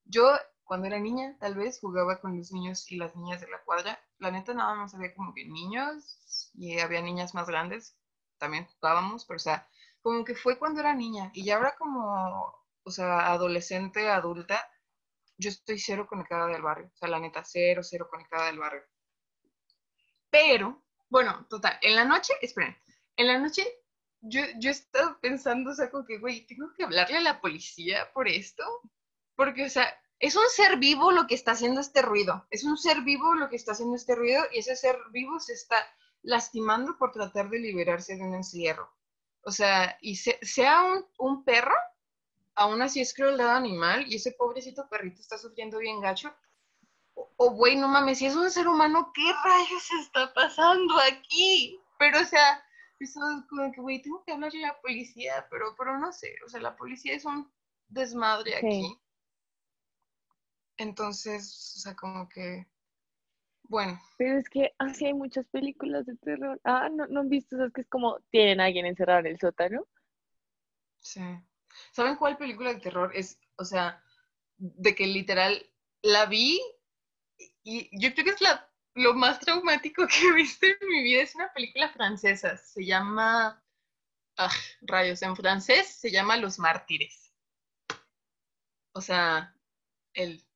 yo 0.03 0.33
cuando 0.65 0.87
era 0.87 0.99
niña 0.99 1.37
tal 1.39 1.55
vez 1.55 1.79
jugaba 1.79 2.19
con 2.19 2.37
los 2.37 2.51
niños 2.51 2.91
y 2.91 2.97
las 2.97 3.15
niñas 3.15 3.39
de 3.41 3.47
la 3.49 3.63
cuadra. 3.63 3.99
La 4.19 4.31
neta 4.31 4.53
nada 4.53 4.75
más 4.75 4.93
había 4.93 5.15
como 5.15 5.33
que 5.33 5.45
niños 5.45 6.51
y 6.53 6.79
había 6.79 7.01
niñas 7.01 7.33
más 7.33 7.47
grandes, 7.47 7.97
también 8.37 8.65
jugábamos, 8.65 9.25
pero 9.25 9.37
o 9.37 9.39
sea, 9.39 9.67
como 10.01 10.25
que 10.25 10.35
fue 10.35 10.59
cuando 10.59 10.81
era 10.81 10.93
niña 10.93 11.31
y 11.33 11.45
ya 11.45 11.55
ahora 11.55 11.75
como, 11.77 12.53
o 12.87 12.91
sea, 12.91 13.31
adolescente, 13.31 14.09
adulta, 14.09 14.69
yo 15.37 15.49
estoy 15.49 15.79
cero 15.79 16.07
conectada 16.09 16.47
del 16.47 16.61
barrio. 16.63 16.91
O 16.93 16.97
sea, 16.97 17.09
la 17.09 17.19
neta, 17.19 17.43
cero, 17.45 17.83
cero 17.83 18.07
conectada 18.11 18.47
del 18.47 18.59
barrio. 18.59 18.83
Pero, 20.29 20.83
bueno, 21.09 21.45
total, 21.49 21.77
en 21.81 21.95
la 21.95 22.05
noche, 22.05 22.33
esperen, 22.41 22.75
en 23.15 23.27
la 23.27 23.37
noche 23.39 23.65
yo, 24.21 24.41
yo 24.59 24.71
estaba 24.71 25.19
pensando, 25.21 25.71
o 25.71 25.73
sea, 25.75 25.89
como 25.89 26.05
que, 26.05 26.17
güey, 26.19 26.45
tengo 26.45 26.73
que 26.73 26.83
hablarle 26.83 27.17
a 27.17 27.21
la 27.21 27.41
policía 27.41 28.11
por 28.13 28.27
esto, 28.27 28.63
porque, 29.35 29.65
o 29.65 29.69
sea, 29.69 29.87
es 30.19 30.35
un 30.35 30.49
ser 30.49 30.77
vivo 30.77 31.11
lo 31.11 31.27
que 31.27 31.35
está 31.35 31.51
haciendo 31.51 31.81
este 31.81 32.01
ruido, 32.01 32.45
es 32.49 32.63
un 32.63 32.77
ser 32.77 33.01
vivo 33.01 33.33
lo 33.35 33.49
que 33.49 33.55
está 33.55 33.73
haciendo 33.73 33.95
este 33.95 34.15
ruido 34.15 34.43
y 34.53 34.59
ese 34.59 34.75
ser 34.75 34.97
vivo 35.11 35.39
se 35.39 35.53
está 35.53 35.77
lastimando 36.23 36.97
por 36.97 37.11
tratar 37.11 37.49
de 37.49 37.59
liberarse 37.59 38.15
de 38.15 38.23
un 38.23 38.35
encierro. 38.35 38.91
O 39.43 39.51
sea, 39.51 39.97
y 40.01 40.15
se- 40.17 40.39
sea 40.41 40.83
un, 40.83 41.05
un 41.19 41.43
perro, 41.45 41.75
aún 42.57 42.81
así 42.81 42.99
es 43.01 43.13
crueldad 43.13 43.55
animal 43.55 44.05
y 44.07 44.15
ese 44.15 44.33
pobrecito 44.33 44.89
perrito 44.89 45.21
está 45.21 45.37
sufriendo 45.37 45.77
bien 45.79 46.01
gacho. 46.01 46.35
O, 47.15 47.31
o, 47.37 47.51
güey, 47.51 47.75
no 47.77 47.87
mames, 47.87 48.19
si 48.19 48.25
es 48.27 48.35
un 48.35 48.51
ser 48.51 48.67
humano, 48.67 49.11
¿qué 49.13 49.23
rayos 49.43 49.91
está 50.01 50.33
pasando 50.33 50.95
aquí? 50.99 51.79
Pero, 51.99 52.21
o 52.21 52.25
sea, 52.25 52.63
eso 52.99 53.19
es 53.39 53.45
como 53.49 53.71
que, 53.71 53.81
güey, 53.81 54.01
tengo 54.01 54.23
que 54.23 54.33
hablarle 54.33 54.65
a 54.65 54.69
la 54.69 54.81
policía, 54.81 55.47
pero, 55.49 55.75
pero 55.77 55.97
no 55.99 56.11
sé, 56.11 56.35
o 56.45 56.49
sea, 56.49 56.59
la 56.61 56.75
policía 56.75 57.13
es 57.15 57.25
un 57.25 57.51
desmadre 57.89 58.53
Sí. 58.59 58.65
aquí. 58.67 59.01
Entonces, 60.77 61.75
o 61.77 61.79
sea, 61.81 61.95
como 61.95 62.27
que, 62.29 62.67
bueno, 63.63 63.99
Pero 64.17 64.37
es 64.37 64.49
que 64.49 64.73
así 64.79 65.05
hay 65.05 65.13
muchas 65.13 65.47
películas 65.47 66.05
de 66.05 66.15
terror. 66.17 66.59
Ah, 66.63 66.89
¿no, 66.89 67.07
no 67.07 67.21
han 67.21 67.29
visto 67.29 67.55
esas 67.55 67.71
que 67.73 67.81
es 67.81 67.87
como 67.89 68.19
tienen 68.31 68.59
a 68.61 68.65
alguien 68.65 68.85
encerrado 68.85 69.21
en 69.21 69.27
el 69.27 69.39
sótano? 69.39 69.87
sí. 70.99 71.21
¿Saben 71.91 72.15
cuál 72.15 72.37
película 72.37 72.73
de 72.73 72.79
terror 72.79 73.11
es? 73.15 73.39
O 73.57 73.65
sea, 73.65 74.03
de 74.57 74.95
que 74.95 75.07
literal 75.07 75.65
la 76.01 76.25
vi 76.25 76.61
y 77.63 77.89
yo 77.99 78.13
creo 78.13 78.25
que 78.25 78.31
es 78.31 78.41
la, 78.41 78.71
lo 78.95 79.13
más 79.13 79.39
traumático 79.39 80.07
que 80.07 80.27
he 80.27 80.33
visto 80.33 80.65
en 80.65 80.87
mi 80.87 81.03
vida. 81.03 81.21
Es 81.21 81.35
una 81.35 81.51
película 81.53 81.89
francesa, 81.89 82.57
se 82.57 82.85
llama, 82.85 83.63
ah, 84.37 84.53
rayos, 84.81 85.21
en 85.21 85.35
francés 85.35 85.87
se 85.87 86.11
llama 86.11 86.37
Los 86.37 86.59
Mártires. 86.59 87.33
O 88.93 89.01
sea, 89.01 89.55
el, 90.13 90.46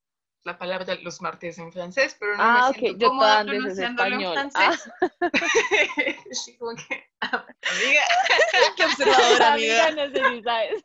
la 0.43 0.57
palabra 0.57 0.95
Los 1.03 1.21
Mártires 1.21 1.57
en 1.59 1.71
francés, 1.71 2.15
pero 2.19 2.35
no 2.35 2.43
Ah, 2.43 2.71
me 2.73 2.79
siento 2.79 2.99
yo 2.99 3.07
cómoda 3.09 3.43
pronunciándolo 3.43 4.15
en. 4.15 4.25
Ah. 4.25 4.31
francés. 4.33 4.91
Así 6.31 6.57
como 6.57 6.75
que, 6.75 7.09
ah, 7.21 7.45
amiga, 7.71 8.01
Qué 8.77 8.85
observadora, 8.85 9.53
amiga. 9.53 9.87
Amiga, 9.87 10.07
no 10.07 10.13
sé 10.13 10.29
si 10.29 10.43
sabes. 10.43 10.83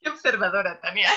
qué 0.00 0.08
observadora, 0.08 0.80
Tania. 0.80 1.10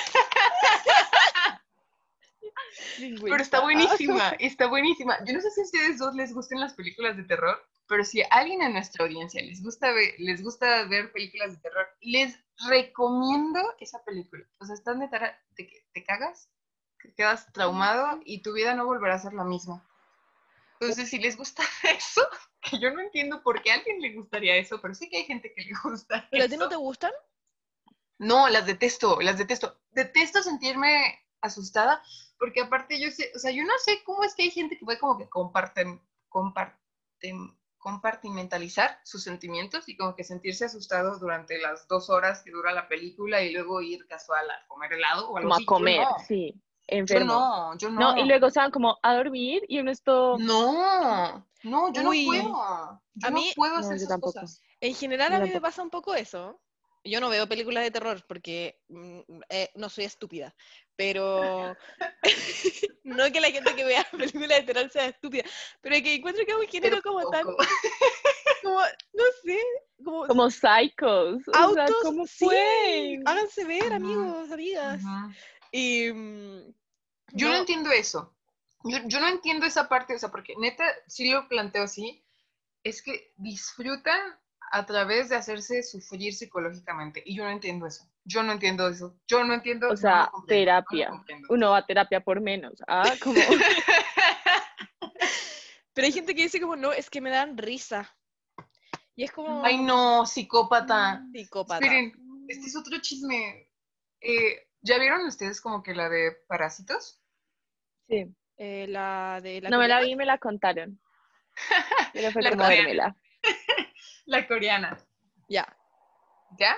Pero 3.21 3.35
está 3.37 3.61
buenísima, 3.61 4.29
está 4.39 4.67
buenísima. 4.67 5.17
Yo 5.25 5.33
no 5.33 5.41
sé 5.41 5.49
si 5.51 5.61
a 5.61 5.63
ustedes 5.63 5.97
dos 5.99 6.15
les 6.15 6.33
gustan 6.33 6.59
las 6.59 6.73
películas 6.73 7.15
de 7.17 7.23
terror, 7.23 7.57
pero 7.87 8.03
si 8.03 8.21
a 8.21 8.27
alguien 8.31 8.61
en 8.61 8.73
nuestra 8.73 9.05
audiencia 9.05 9.41
les 9.41 9.63
gusta 9.63 9.91
ver, 9.91 10.13
les 10.17 10.43
gusta 10.43 10.85
ver 10.85 11.11
películas 11.11 11.51
de 11.53 11.61
terror, 11.61 11.87
les 12.01 12.37
recomiendo 12.67 13.61
esa 13.79 14.03
película. 14.03 14.45
O 14.59 14.65
sea, 14.65 14.75
estás 14.75 14.97
neta, 14.97 15.39
te, 15.55 15.69
te 15.93 16.03
cagas, 16.03 16.49
quedas 17.15 17.51
traumado 17.53 18.19
y 18.25 18.41
tu 18.41 18.53
vida 18.53 18.73
no 18.73 18.85
volverá 18.85 19.15
a 19.15 19.19
ser 19.19 19.33
la 19.33 19.43
misma. 19.43 19.83
Entonces, 20.79 21.09
si 21.09 21.19
les 21.19 21.35
gusta 21.35 21.63
eso, 21.83 22.21
que 22.61 22.79
yo 22.79 22.91
no 22.91 23.01
entiendo 23.01 23.41
por 23.43 23.61
qué 23.61 23.71
a 23.71 23.75
alguien 23.75 24.01
le 24.01 24.13
gustaría 24.13 24.55
eso, 24.55 24.79
pero 24.81 24.93
sí 24.93 25.09
que 25.09 25.17
hay 25.17 25.25
gente 25.25 25.53
que 25.53 25.63
le 25.63 25.73
gusta. 25.83 26.27
¿Pero 26.31 26.45
a 26.45 26.47
ti 26.47 26.57
no 26.57 26.69
te 26.69 26.75
gustan? 26.75 27.11
No, 28.17 28.49
las 28.49 28.65
detesto, 28.65 29.19
las 29.21 29.37
detesto. 29.37 29.79
Detesto 29.91 30.43
sentirme 30.43 31.25
asustada, 31.41 32.03
porque 32.37 32.61
aparte 32.61 32.99
yo 32.99 33.09
sé, 33.11 33.31
o 33.35 33.39
sea, 33.39 33.51
yo 33.51 33.63
no 33.63 33.73
sé 33.83 34.03
cómo 34.03 34.23
es 34.23 34.35
que 34.35 34.43
hay 34.43 34.51
gente 34.51 34.77
que 34.77 34.85
puede 34.85 34.99
como 34.99 35.17
que 35.17 35.29
comparten, 35.29 36.01
comparten, 36.27 37.57
compartimentalizar 37.77 38.99
sus 39.03 39.23
sentimientos 39.23 39.87
y 39.87 39.95
como 39.95 40.15
que 40.15 40.25
sentirse 40.25 40.65
asustado 40.65 41.17
durante 41.17 41.57
las 41.59 41.87
dos 41.87 42.09
horas 42.09 42.43
que 42.43 42.51
dura 42.51 42.73
la 42.73 42.89
película 42.89 43.41
y 43.41 43.53
luego 43.53 43.81
ir 43.81 44.05
casual 44.07 44.49
a 44.51 44.67
comer 44.67 44.93
helado 44.93 45.29
o 45.29 45.37
algo 45.37 45.49
Como 45.49 45.53
a 45.53 45.57
así. 45.57 45.63
Yo 45.63 45.67
comer, 45.67 46.01
no, 46.01 46.17
sí. 46.27 46.61
Yo 46.91 46.97
Enfermo. 46.97 47.33
no, 47.33 47.77
yo 47.77 47.89
no. 47.89 47.99
No, 48.15 48.23
y 48.23 48.27
luego 48.27 48.49
se 48.49 48.59
van 48.59 48.71
como 48.71 48.97
a 49.01 49.15
dormir 49.15 49.63
y 49.67 49.79
uno 49.79 49.91
es 49.91 50.01
todo. 50.03 50.37
No, 50.37 51.45
no, 51.63 51.93
yo 51.93 52.03
Uy, 52.03 52.25
no 52.25 52.31
puedo. 52.31 53.01
Yo 53.15 53.27
a 53.27 53.31
no 53.31 53.37
mí- 53.37 53.51
puedo 53.55 53.73
No, 53.73 53.79
hacer 53.79 53.91
yo 53.91 53.95
esas 53.97 54.09
tampoco. 54.09 54.39
cosas. 54.39 54.61
En 54.81 54.95
general 54.95 55.31
Yo 55.31 55.37
a 55.37 55.39
mí 55.41 55.49
me 55.51 55.61
pasa 55.61 55.81
un 55.83 55.89
poco 55.89 56.13
eso. 56.15 56.59
Yo 57.03 57.21
no 57.21 57.29
veo 57.29 57.47
películas 57.47 57.83
de 57.83 57.91
terror 57.91 58.21
porque 58.27 58.77
mm, 58.89 59.19
eh, 59.49 59.69
no 59.75 59.89
soy 59.89 60.03
estúpida, 60.05 60.53
pero 60.97 61.75
no 63.03 63.31
que 63.31 63.39
la 63.39 63.51
gente 63.51 63.73
que 63.75 63.85
vea 63.85 64.05
películas 64.11 64.59
de 64.59 64.63
terror 64.63 64.89
sea 64.89 65.05
estúpida, 65.07 65.43
pero 65.81 65.95
que 66.03 66.15
encuentro 66.15 66.45
que 66.45 66.51
es 66.51 66.57
un 66.57 66.67
género 66.67 67.01
como 67.01 67.29
tan, 67.29 67.45
poco. 67.45 67.57
como, 68.63 68.79
no 68.79 69.23
sé, 69.43 69.59
como 70.03 70.27
Como 70.27 70.49
psychos. 70.49 71.47
O 71.47 71.53
sea, 71.53 71.61
autos, 71.63 71.95
¿cómo 72.03 72.25
sí, 72.25 72.47
háganse 73.25 73.63
ver, 73.65 73.93
amigos, 73.93 74.51
amigas. 74.51 75.01
Y 75.71 76.11
mm, 76.11 76.73
Yo 77.33 77.47
no, 77.47 77.53
no, 77.53 77.59
entiendo 77.59 77.91
eso. 77.91 78.33
Yo, 78.83 78.99
yo 79.05 79.19
no 79.19 79.27
entiendo 79.27 79.65
esa 79.65 79.89
parte, 79.89 80.15
o 80.15 80.19
sea, 80.19 80.29
porque 80.29 80.53
neta, 80.57 80.85
si 81.07 81.29
lo 81.29 81.47
planteo 81.47 81.83
así, 81.83 82.23
es 82.83 83.01
que 83.01 83.33
disfrutan 83.37 84.19
a 84.71 84.85
través 84.85 85.29
de 85.29 85.35
hacerse 85.35 85.83
sufrir 85.83 86.33
psicológicamente. 86.33 87.21
Y 87.25 87.35
yo 87.35 87.43
no 87.43 87.49
entiendo 87.49 87.87
eso. 87.87 88.07
Yo 88.23 88.43
no 88.43 88.51
entiendo 88.51 88.87
eso. 88.87 89.17
Yo 89.27 89.43
no 89.43 89.53
entiendo. 89.53 89.89
O 89.89 89.97
sea, 89.97 90.29
no 90.33 90.45
terapia. 90.45 91.11
Uno 91.49 91.71
va 91.71 91.79
a 91.79 91.85
terapia 91.85 92.19
por 92.19 92.39
menos. 92.41 92.73
Ah, 92.87 93.13
como. 93.23 93.39
pero 95.93 96.05
hay 96.05 96.11
gente 96.11 96.35
que 96.35 96.43
dice 96.43 96.61
como, 96.61 96.75
no, 96.75 96.93
es 96.93 97.09
que 97.09 97.21
me 97.21 97.31
dan 97.31 97.57
risa. 97.57 98.15
Y 99.15 99.23
es 99.23 99.31
como 99.31 99.65
Ay, 99.65 99.79
no, 99.79 100.25
psicópata. 100.25 101.23
psicópata. 101.33 101.83
Esperen, 101.83 102.13
este 102.47 102.67
es 102.67 102.75
otro 102.75 102.99
chisme. 103.01 103.69
Eh, 104.21 104.67
¿Ya 104.81 104.97
vieron 104.97 105.25
ustedes 105.25 105.59
como 105.59 105.83
que 105.83 105.93
la 105.93 106.07
de 106.07 106.31
Parásitos? 106.47 107.18
Sí. 108.09 108.25
Eh, 108.57 108.87
la 108.89 109.39
de 109.41 109.61
la 109.61 109.69
No 109.69 109.77
me 109.77 109.87
la 109.87 109.95
coreana. 109.95 110.05
vi 110.05 110.11
y 110.11 110.15
me 110.17 110.25
la 110.25 110.37
contaron. 110.37 110.99
Pero 112.13 112.31
fue 112.31 112.41
La 112.41 112.49
como 112.51 112.63
coreana. 112.63 112.83
vérmela. 112.87 113.15
La 114.25 114.47
coreana. 114.47 114.97
Ya. 115.47 115.77
¿Ya? 116.57 116.75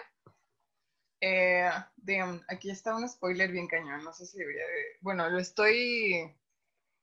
Eh, 1.22 1.70
damn, 1.98 2.42
aquí 2.48 2.70
está 2.72 2.96
un 2.96 3.08
spoiler 3.08 3.52
bien 3.52 3.68
cañón. 3.68 4.04
No 4.04 4.14
sé 4.14 4.26
si 4.26 4.38
debería 4.38 4.66
de. 4.66 4.98
Bueno, 5.02 5.30
lo 5.30 5.40
estoy 5.40 6.34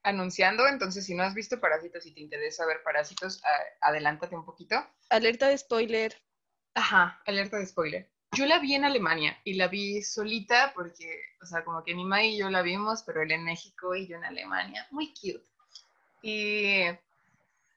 anunciando, 0.03 0.67
entonces 0.67 1.05
si 1.07 1.14
no 1.14 1.23
has 1.23 1.35
visto 1.35 1.61
Parásitos 1.61 2.07
y 2.07 2.14
te 2.14 2.21
interesa 2.21 2.67
ver 2.67 2.83
Parásitos, 2.83 3.43
a- 3.45 3.88
adelántate 3.88 4.35
un 4.37 4.45
poquito. 4.45 4.77
Alerta 5.11 5.49
de 5.49 5.59
spoiler. 5.59 6.14
Ajá, 6.75 7.21
alerta 7.27 7.59
de 7.59 7.67
spoiler. 7.67 8.11
Yo 8.33 8.47
la 8.47 8.59
vi 8.59 8.75
en 8.75 8.85
Alemania 8.85 9.38
y 9.45 9.55
la 9.55 9.69
vi 9.69 10.03
solita 10.03 10.73
porque, 10.75 11.21
o 11.43 11.47
sea, 11.47 11.64
como 11.64 11.83
que 11.85 11.95
mi 11.95 12.05
mamá 12.05 12.23
y 12.25 12.38
yo 12.38 12.49
la 12.51 12.62
vimos, 12.62 13.03
pero 13.03 13.23
él 13.23 13.33
en 13.33 13.45
México 13.45 13.95
y 13.95 14.07
yo 14.07 14.17
en 14.17 14.25
Alemania. 14.25 14.87
Muy 14.91 15.09
cute. 15.12 15.45
Y 16.23 16.83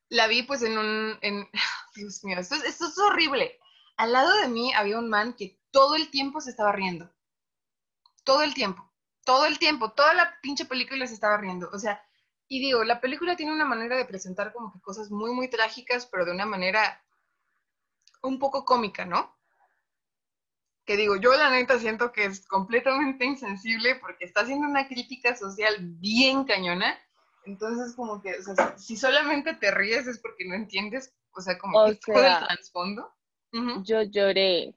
la 0.10 0.28
vi 0.28 0.44
pues 0.44 0.62
en 0.62 0.78
un... 0.78 1.18
Dios 1.96 2.24
mío, 2.24 2.38
esto, 2.40 2.56
es- 2.56 2.66
esto 2.66 2.86
es 2.88 2.98
horrible. 3.00 3.60
Al 3.98 4.12
lado 4.14 4.32
de 4.42 4.48
mí 4.48 4.72
había 4.74 5.00
un 5.00 5.10
man 5.10 5.34
que 5.34 5.60
todo 5.72 5.96
el 5.96 6.12
tiempo 6.12 6.40
se 6.42 6.52
estaba 6.52 6.72
riendo. 6.72 7.10
Todo 8.24 8.42
el 8.42 8.56
tiempo. 8.56 8.92
Todo 9.26 9.46
el 9.46 9.60
tiempo. 9.60 9.92
Toda 9.92 10.16
la 10.16 10.40
pinche 10.42 10.66
película 10.66 11.06
se 11.06 11.14
estaba 11.14 11.38
riendo. 11.38 11.70
O 11.72 11.78
sea, 11.78 12.04
y 12.48 12.60
digo, 12.60 12.84
la 12.84 13.00
película 13.00 13.36
tiene 13.36 13.54
una 13.54 13.66
manera 13.66 13.96
de 13.96 14.06
presentar 14.06 14.52
como 14.54 14.74
que 14.74 14.82
cosas 14.82 15.12
muy, 15.12 15.32
muy 15.34 15.50
trágicas, 15.50 16.08
pero 16.08 16.26
de 16.26 16.32
una 16.32 16.48
manera 16.48 17.04
un 18.24 18.40
poco 18.40 18.66
cómica, 18.66 19.06
¿no? 19.06 19.36
Que 20.86 20.98
digo, 20.98 21.16
yo 21.16 21.32
la 21.34 21.50
neta 21.52 21.78
siento 21.80 22.12
que 22.12 22.26
es 22.26 22.48
completamente 22.48 23.24
insensible 23.26 23.96
porque 23.96 24.26
está 24.26 24.42
haciendo 24.42 24.68
una 24.68 24.88
crítica 24.88 25.36
social 25.36 25.76
bien 25.80 26.44
cañona. 26.44 26.98
Entonces, 27.46 27.96
como 27.96 28.22
que, 28.22 28.36
o 28.38 28.42
sea, 28.44 28.78
si 28.78 28.98
solamente 28.98 29.54
te 29.56 29.72
ríes 29.72 30.08
es 30.08 30.20
porque 30.20 30.46
no 30.46 30.56
entiendes, 30.56 31.14
o 31.34 31.42
sea, 31.42 31.58
como 31.58 31.80
O 31.80 31.86
que 31.88 31.96
todo 31.96 32.16
el 32.16 32.22
sea, 32.24 32.48
trasfondo. 32.48 33.12
Ujú. 33.54 33.84
Yo 33.84 34.02
lloré. 34.04 34.74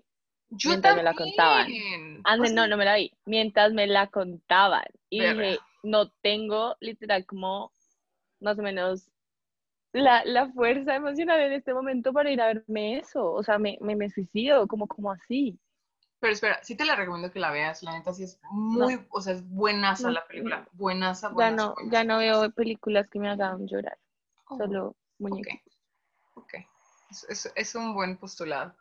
Yo 0.51 0.71
mientras 0.71 0.97
me 0.97 1.03
la 1.03 1.15
contaban. 1.15 1.63
también. 1.65 2.21
Ah, 2.25 2.37
O 2.39 2.45
sea, 2.45 2.55
no, 2.55 2.67
no 2.69 2.77
me 2.77 2.85
la 2.85 2.97
vi. 2.97 3.13
Mientras 3.27 3.73
me 3.73 3.87
la 3.87 4.07
contaban. 4.09 4.85
Y 5.11 5.21
dije, 5.21 5.59
no 5.83 6.11
tengo 6.23 6.77
literal 6.81 7.27
como 7.27 7.73
más 8.41 8.59
o 8.59 8.63
menos 8.63 9.11
la, 9.93 10.25
la 10.25 10.51
fuerza 10.53 10.97
emocional 10.97 11.41
en 11.41 11.53
este 11.53 11.73
momento 11.73 12.13
para 12.13 12.31
ir 12.31 12.41
a 12.41 12.47
verme 12.47 12.99
eso. 12.99 13.33
O 13.33 13.43
sea, 13.43 13.59
me, 13.59 13.79
me, 13.81 13.97
me 13.97 14.11
suicido, 14.11 14.67
como, 14.69 14.87
como 14.87 15.11
así. 15.13 15.59
Pero 16.21 16.33
espera, 16.33 16.61
sí 16.63 16.75
te 16.75 16.85
la 16.87 16.97
recomiendo 16.97 17.31
que 17.31 17.39
la 17.39 17.51
veas, 17.51 17.83
la 17.83 17.93
neta 17.93 18.15
sí 18.15 18.25
es 18.25 18.39
muy, 18.51 19.05
o 19.11 19.21
sea, 19.21 19.35
es 19.35 19.47
buenaza 19.49 20.05
No, 20.09 20.15
la 20.15 20.27
película, 20.27 20.67
buenaza, 20.73 21.29
Ya 21.29 21.35
buenaza, 21.35 21.57
no, 21.57 21.75
buenaza, 21.75 21.91
ya 21.93 22.05
no 22.05 22.15
buenaza. 22.17 22.41
veo 22.41 22.51
películas 22.53 23.09
que 23.09 23.19
me 23.19 23.29
hagan 23.29 23.67
llorar, 23.67 23.99
Oh, 24.49 24.57
solo 24.57 24.89
ok, 24.89 24.97
muñequitos. 25.19 25.79
ok. 26.35 26.55
Es, 27.11 27.25
es- 27.29 27.53
es 27.55 27.75
un 27.75 27.95
buen 27.95 28.17
postulado. 28.17 28.75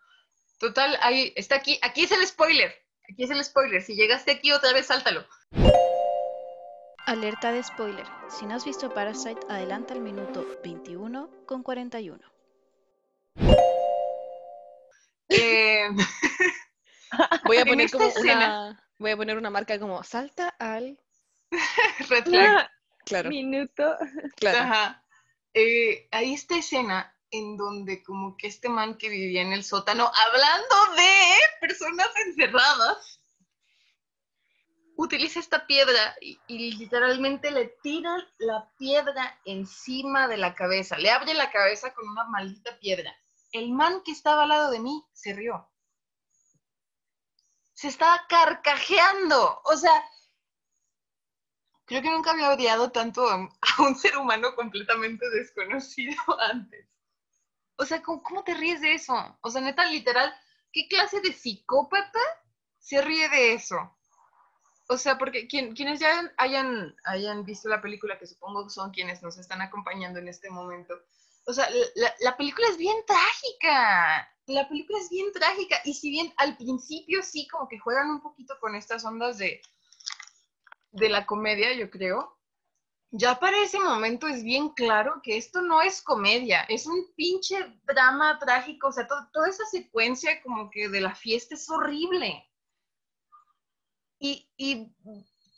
Total, 0.60 0.98
ahí 1.02 1.34
está 1.36 1.56
aquí, 1.56 1.78
aquí 1.82 2.04
es 2.04 2.12
el 2.14 2.26
spoiler, 2.26 2.74
aquí 3.12 3.24
es 3.24 3.30
el 3.32 3.44
spoiler. 3.44 3.82
Si 3.82 3.96
llegaste 3.96 4.32
aquí 4.32 4.54
otra 4.54 4.72
vez, 4.72 4.86
sáltalo. 4.86 5.26
Alerta 7.06 7.52
de 7.52 7.62
spoiler. 7.62 8.08
Si 8.30 8.46
no 8.46 8.56
has 8.56 8.64
visto 8.64 8.90
Parasite, 8.94 9.42
adelanta 9.50 9.94
al 9.94 10.00
minuto 10.00 10.46
21 10.64 11.30
con 11.46 11.62
41. 11.62 12.20
Eh, 15.30 15.90
Voy 17.46 17.58
a 17.58 17.66
poner 17.66 17.92
como 17.92 18.06
escena- 18.06 18.36
una. 18.70 18.84
Voy 19.00 19.12
a 19.12 19.18
poner 19.18 19.38
una 19.38 19.50
marca 19.50 19.80
como 19.80 20.04
salta 20.04 20.50
al. 20.60 21.00
red 22.10 22.24
flag. 22.26 22.70
Claro, 23.06 23.30
Minuto. 23.30 23.98
claro. 24.38 24.60
Ajá. 24.60 25.06
Eh, 25.54 26.08
ahí 26.12 26.34
esta 26.34 26.58
escena 26.58 27.14
en 27.32 27.58
donde 27.58 28.02
como 28.04 28.38
que 28.38 28.48
este 28.48 28.70
man 28.70 28.98
que 28.98 29.10
vivía 29.10 29.42
en 29.42 29.54
el 29.54 29.64
sótano, 29.64 30.10
hablando 30.16 30.76
de 30.96 31.10
personas 31.60 32.10
encerradas, 32.28 33.20
utiliza 34.96 35.40
esta 35.40 35.66
piedra 35.66 36.16
y, 36.22 36.40
y 36.48 36.76
literalmente 36.78 37.52
le 37.52 37.76
tira 37.82 38.16
la 38.38 38.72
piedra 38.78 39.40
encima 39.46 40.28
de 40.28 40.38
la 40.38 40.54
cabeza, 40.56 40.98
le 40.98 41.10
abre 41.12 41.34
la 41.34 41.52
cabeza 41.52 41.94
con 41.94 42.08
una 42.08 42.26
maldita 42.26 42.78
piedra. 42.80 43.14
El 43.52 43.72
man 43.72 44.02
que 44.06 44.12
estaba 44.12 44.44
al 44.44 44.50
lado 44.50 44.72
de 44.72 44.80
mí 44.80 45.04
se 45.14 45.34
rió. 45.34 45.70
Se 47.74 47.88
estaba 47.88 48.26
carcajeando. 48.28 49.62
O 49.66 49.76
sea, 49.78 50.04
creo 51.86 52.02
que 52.02 52.10
nunca 52.10 52.32
había 52.32 52.52
odiado 52.52 52.92
tanto 52.92 53.28
a, 53.30 53.36
un 53.80 53.96
ser 53.96 54.18
humano 54.18 54.56
completamente 54.56 55.30
desconocido 55.30 56.16
antes. 56.52 56.88
O 57.76 57.86
sea, 57.86 58.02
¿cómo, 58.02 58.22
cómo 58.24 58.44
te 58.44 58.54
ríes 58.54 58.82
de 58.82 58.94
eso? 58.94 59.16
O 59.42 59.50
sea, 59.50 59.62
neta, 59.62 59.86
literal, 59.86 60.34
¿qué 60.72 60.88
clase 60.88 61.22
de 61.22 61.34
psicópata 61.34 62.20
se 62.78 63.02
ríe 63.02 63.30
de 63.30 63.54
eso? 63.54 63.98
O 64.90 64.98
sea, 64.98 65.18
porque 65.18 65.48
quien- 65.48 65.74
quienes 65.74 66.00
ya 66.00 66.32
hayan, 66.38 66.96
hayan 67.06 67.44
visto 67.46 67.70
la 67.70 67.82
película, 67.82 68.20
que 68.20 68.28
supongo 68.28 68.70
son 68.70 68.92
quienes 68.92 69.24
nos 69.24 69.38
están 69.38 69.62
acompañando 69.62 70.20
en 70.20 70.28
este 70.28 70.50
momento, 70.50 70.94
o 71.46 71.54
sea, 71.54 71.70
la, 71.96 72.14
la 72.22 72.38
película 72.38 72.68
es 72.70 72.78
bien 72.78 72.96
trágica. 73.06 74.30
La 74.48 74.68
película 74.68 75.00
es 75.00 75.10
bien 75.10 75.32
trágica. 75.32 75.80
Y 75.86 75.94
si 75.94 76.10
bien 76.10 76.34
al 76.38 76.58
principio 76.58 77.22
sí 77.24 77.48
como 77.48 77.68
que 77.68 77.80
juegan 77.80 78.10
un 78.10 78.22
poquito 78.22 78.56
con 78.60 78.76
estas 78.76 79.06
ondas 79.06 79.38
de, 79.38 79.62
de 80.92 81.10
la 81.10 81.26
comedia, 81.26 81.74
yo 81.74 81.90
creo, 81.90 82.38
ya 83.12 83.40
para 83.40 83.58
ese 83.64 83.80
momento 83.80 84.28
es 84.28 84.44
bien 84.44 84.70
claro 84.70 85.22
que 85.24 85.38
esto 85.38 85.62
no 85.62 85.82
es 85.82 86.02
comedia, 86.02 86.64
es 86.64 86.88
un 86.88 87.14
pinche 87.16 87.56
drama 87.84 88.40
trágico. 88.40 88.88
O 88.90 88.92
sea, 88.92 89.08
to- 89.08 89.30
toda 89.32 89.50
esa 89.50 89.66
secuencia 89.66 90.42
como 90.44 90.70
que 90.72 90.90
de 90.90 91.02
la 91.02 91.16
fiesta 91.16 91.56
es 91.56 91.70
horrible. 91.70 92.50
Y, 94.20 94.50
y 94.58 94.96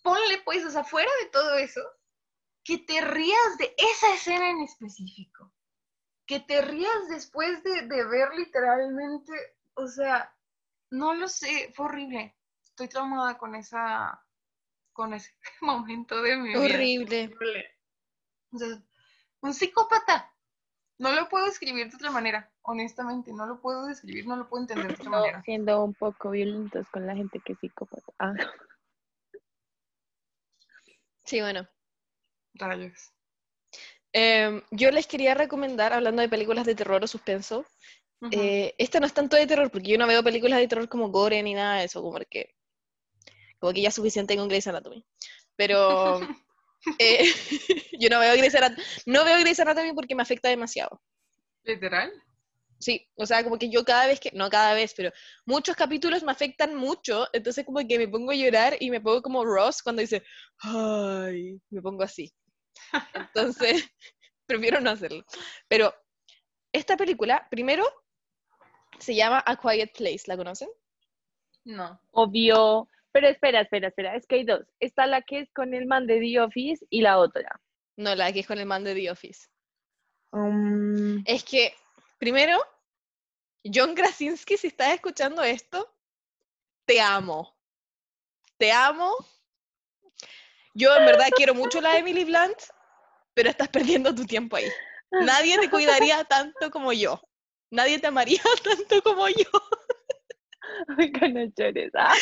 ponle 0.04 0.42
pues, 0.44 0.66
o 0.66 0.72
sea, 0.72 0.84
fuera 0.84 1.12
de 1.24 1.30
todo 1.30 1.56
eso, 1.58 1.82
que 2.64 2.80
te 2.80 3.00
rías 3.02 3.58
de 3.60 3.74
esa 3.78 4.14
escena 4.14 4.50
en 4.50 4.62
específico. 4.62 5.52
Que 6.26 6.40
te 6.40 6.62
rías 6.62 7.08
después 7.10 7.64
de, 7.64 7.84
de 7.88 8.04
ver 8.06 8.30
literalmente, 8.36 9.32
o 9.76 9.88
sea, 9.88 10.36
no 10.90 11.14
lo 11.14 11.28
sé, 11.28 11.72
fue 11.76 11.86
horrible. 11.86 12.36
Estoy 12.64 12.88
traumada 12.88 13.38
con 13.38 13.56
esa, 13.56 14.24
con 14.94 15.14
ese 15.14 15.32
momento 15.62 16.22
de 16.22 16.36
mi 16.38 16.50
vida. 16.50 16.60
Horrible. 16.60 17.36
O 18.52 18.58
sea, 18.58 18.82
un 19.42 19.54
psicópata. 19.54 20.32
No 20.98 21.12
lo 21.12 21.28
puedo 21.28 21.46
escribir 21.48 21.90
de 21.90 21.96
otra 21.98 22.10
manera, 22.10 22.50
honestamente, 22.62 23.34
no 23.34 23.46
lo 23.46 23.60
puedo 23.60 23.86
describir, 23.86 24.26
no 24.26 24.38
lo 24.38 24.48
puedo 24.48 24.64
entender 24.64 24.88
de 24.88 24.94
otra 24.94 25.10
No, 25.10 25.20
manera. 25.20 25.44
siendo 25.44 25.84
un 25.84 25.94
poco 25.94 26.30
violentos 26.30 26.88
con 26.90 27.06
la 27.06 27.14
gente 27.14 27.42
que 27.42 27.52
es 27.52 27.60
psicópata. 27.60 28.14
Ah, 28.18 28.34
Sí, 31.26 31.42
bueno. 31.42 31.68
Rayos. 32.54 33.12
Em, 34.18 34.62
yo 34.72 34.92
les 34.92 35.08
quería 35.08 35.34
recomendar, 35.34 35.92
hablando 35.92 36.22
de 36.22 36.30
películas 36.30 36.66
de 36.66 36.74
terror 36.74 37.04
o 37.04 37.08
suspenso, 37.08 37.66
eh, 38.32 38.74
esta 38.78 39.02
no 39.02 39.08
es 39.08 39.14
tanto 39.14 39.36
de 39.36 39.46
terror, 39.46 39.70
porque 39.70 39.90
yo 39.90 39.98
no 39.98 40.08
veo 40.08 40.24
películas 40.24 40.58
de 40.60 40.70
terror 40.70 40.88
como 40.88 41.10
gore 41.10 41.44
ni 41.44 41.54
nada 41.54 41.80
de 41.80 41.84
eso, 41.84 42.02
como 42.02 42.18
que, 42.30 42.56
como 43.60 43.74
que 43.74 43.82
ya 43.82 43.90
es 43.90 43.96
suficiente 43.96 44.38
con 44.38 44.48
Grey's 44.48 44.68
Anatomy. 44.68 45.06
Pero 45.58 46.22
eh, 47.00 47.26
yo 48.00 48.10
no 48.10 48.22
veo 48.22 48.38
Grey's 48.38 48.56
Anatomy, 48.56 48.84
no 49.06 49.26
veo 49.26 49.38
Grey's 49.42 49.60
Anatomy 49.60 49.92
porque 49.92 50.16
me 50.16 50.24
afecta 50.24 50.48
demasiado. 50.48 51.02
¿Literal? 51.64 52.10
Sí, 52.80 53.06
o 53.16 53.26
sea, 53.26 53.44
como 53.44 53.60
que 53.60 53.70
yo 53.70 53.84
cada 53.84 54.08
vez 54.08 54.22
que, 54.22 54.32
no 54.34 54.50
cada 54.50 54.74
vez, 54.74 54.94
pero 54.96 55.12
muchos 55.46 55.76
capítulos 55.76 56.24
me 56.24 56.32
afectan 56.32 56.74
mucho, 56.74 57.28
entonces 57.34 57.66
como 57.66 57.86
que 57.86 57.98
me 57.98 58.08
pongo 58.08 58.32
a 58.32 58.36
llorar 58.36 58.78
y 58.80 58.92
me 58.92 59.02
pongo 59.02 59.22
como 59.22 59.44
Ross 59.44 59.84
cuando 59.84 60.02
dice, 60.02 60.24
ay, 60.60 61.60
me 61.70 61.82
pongo 61.82 62.04
así. 62.04 62.34
Entonces, 63.14 63.90
prefiero 64.46 64.80
no 64.82 64.92
hacerlo. 64.92 65.24
Pero 65.68 65.94
esta 66.72 66.98
película, 66.98 67.48
primero, 67.50 67.86
se 69.00 69.16
llama 69.16 69.44
A 69.46 69.58
Quiet 69.58 69.94
Place, 69.98 70.24
¿la 70.28 70.38
conocen? 70.38 70.70
No. 71.64 72.00
obvio. 72.12 72.90
Pero 73.12 73.28
espera, 73.28 73.62
espera, 73.62 73.88
espera. 73.88 74.16
Es 74.16 74.28
que 74.28 74.36
hay 74.36 74.44
dos. 74.44 74.66
Está 74.80 75.08
la 75.08 75.22
que 75.22 75.40
es 75.40 75.52
con 75.54 75.74
el 75.74 75.86
man 75.86 76.06
de 76.06 76.20
The 76.20 76.42
Office 76.42 76.86
y 76.90 77.02
la 77.02 77.18
otra. 77.18 77.62
No, 77.96 78.14
la 78.14 78.32
que 78.34 78.42
es 78.42 78.48
con 78.48 78.60
el 78.60 78.66
man 78.66 78.84
de 78.84 78.94
The 78.94 79.10
Office. 79.10 79.48
Um, 80.32 81.24
Es 81.26 81.46
que, 81.46 81.74
primero, 82.18 82.58
John 83.64 83.96
Krasinski, 83.96 84.58
si 84.58 84.68
estás 84.68 84.94
escuchando 84.94 85.42
esto, 85.44 85.96
te 86.86 87.00
amo. 87.00 87.56
Te 88.58 88.72
amo. 88.72 89.16
Yo 90.76 90.96
en 90.96 91.06
verdad 91.06 91.28
quiero 91.36 91.56
mucho 91.56 91.80
la 91.80 91.98
Emily 91.98 92.26
Blunt, 92.26 92.58
pero 93.34 93.50
estás 93.50 93.70
perdiendo 93.70 94.14
tu 94.14 94.26
tiempo 94.26 94.58
ahí. 94.58 94.70
Nadie 95.10 95.58
te 95.58 95.70
cuidaría 95.70 96.24
tanto 96.26 96.70
como 96.70 96.92
yo. 96.92 97.22
Nadie 97.72 97.98
te 98.00 98.08
amaría 98.08 98.42
tanto 98.64 99.02
como 99.02 99.28
yo. 99.30 99.50
Oiga, 100.98 101.28
no 101.30 101.46
llores. 101.58 101.92
Ah. 101.96 102.14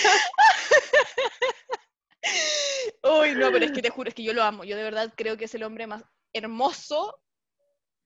Uy, 3.04 3.34
no, 3.36 3.52
pero 3.52 3.66
es 3.66 3.72
que 3.72 3.82
te 3.82 3.90
juro, 3.90 4.10
es 4.10 4.16
que 4.16 4.24
yo 4.24 4.34
lo 4.34 4.44
amo. 4.44 4.64
Yo 4.64 4.78
de 4.78 4.84
verdad 4.84 5.12
creo 5.18 5.36
que 5.36 5.46
es 5.46 5.56
el 5.56 5.64
hombre 5.64 5.88
más 5.88 6.04
hermoso 6.32 7.20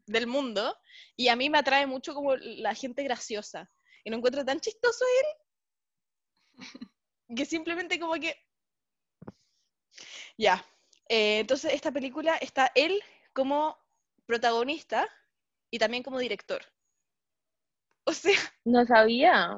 del 0.05 0.27
mundo 0.27 0.77
y 1.17 1.27
a 1.27 1.35
mí 1.35 1.49
me 1.49 1.57
atrae 1.57 1.85
mucho 1.85 2.13
como 2.13 2.35
la 2.37 2.73
gente 2.73 3.03
graciosa. 3.03 3.69
Y 4.05 4.09
no 4.09 4.17
encuentro 4.17 4.45
tan 4.45 4.61
chistoso 4.61 5.03
él 5.21 6.65
que 7.35 7.45
simplemente 7.45 7.99
como 7.99 8.13
que... 8.13 8.35
Ya. 10.37 10.63
Eh, 11.09 11.39
entonces 11.39 11.73
esta 11.73 11.91
película 11.91 12.35
está 12.37 12.71
él 12.75 13.01
como 13.33 13.77
protagonista 14.25 15.07
y 15.71 15.79
también 15.79 16.03
como 16.03 16.19
director. 16.19 16.61
O 18.05 18.13
sea, 18.13 18.33
No 18.65 18.85
sabía. 18.85 19.57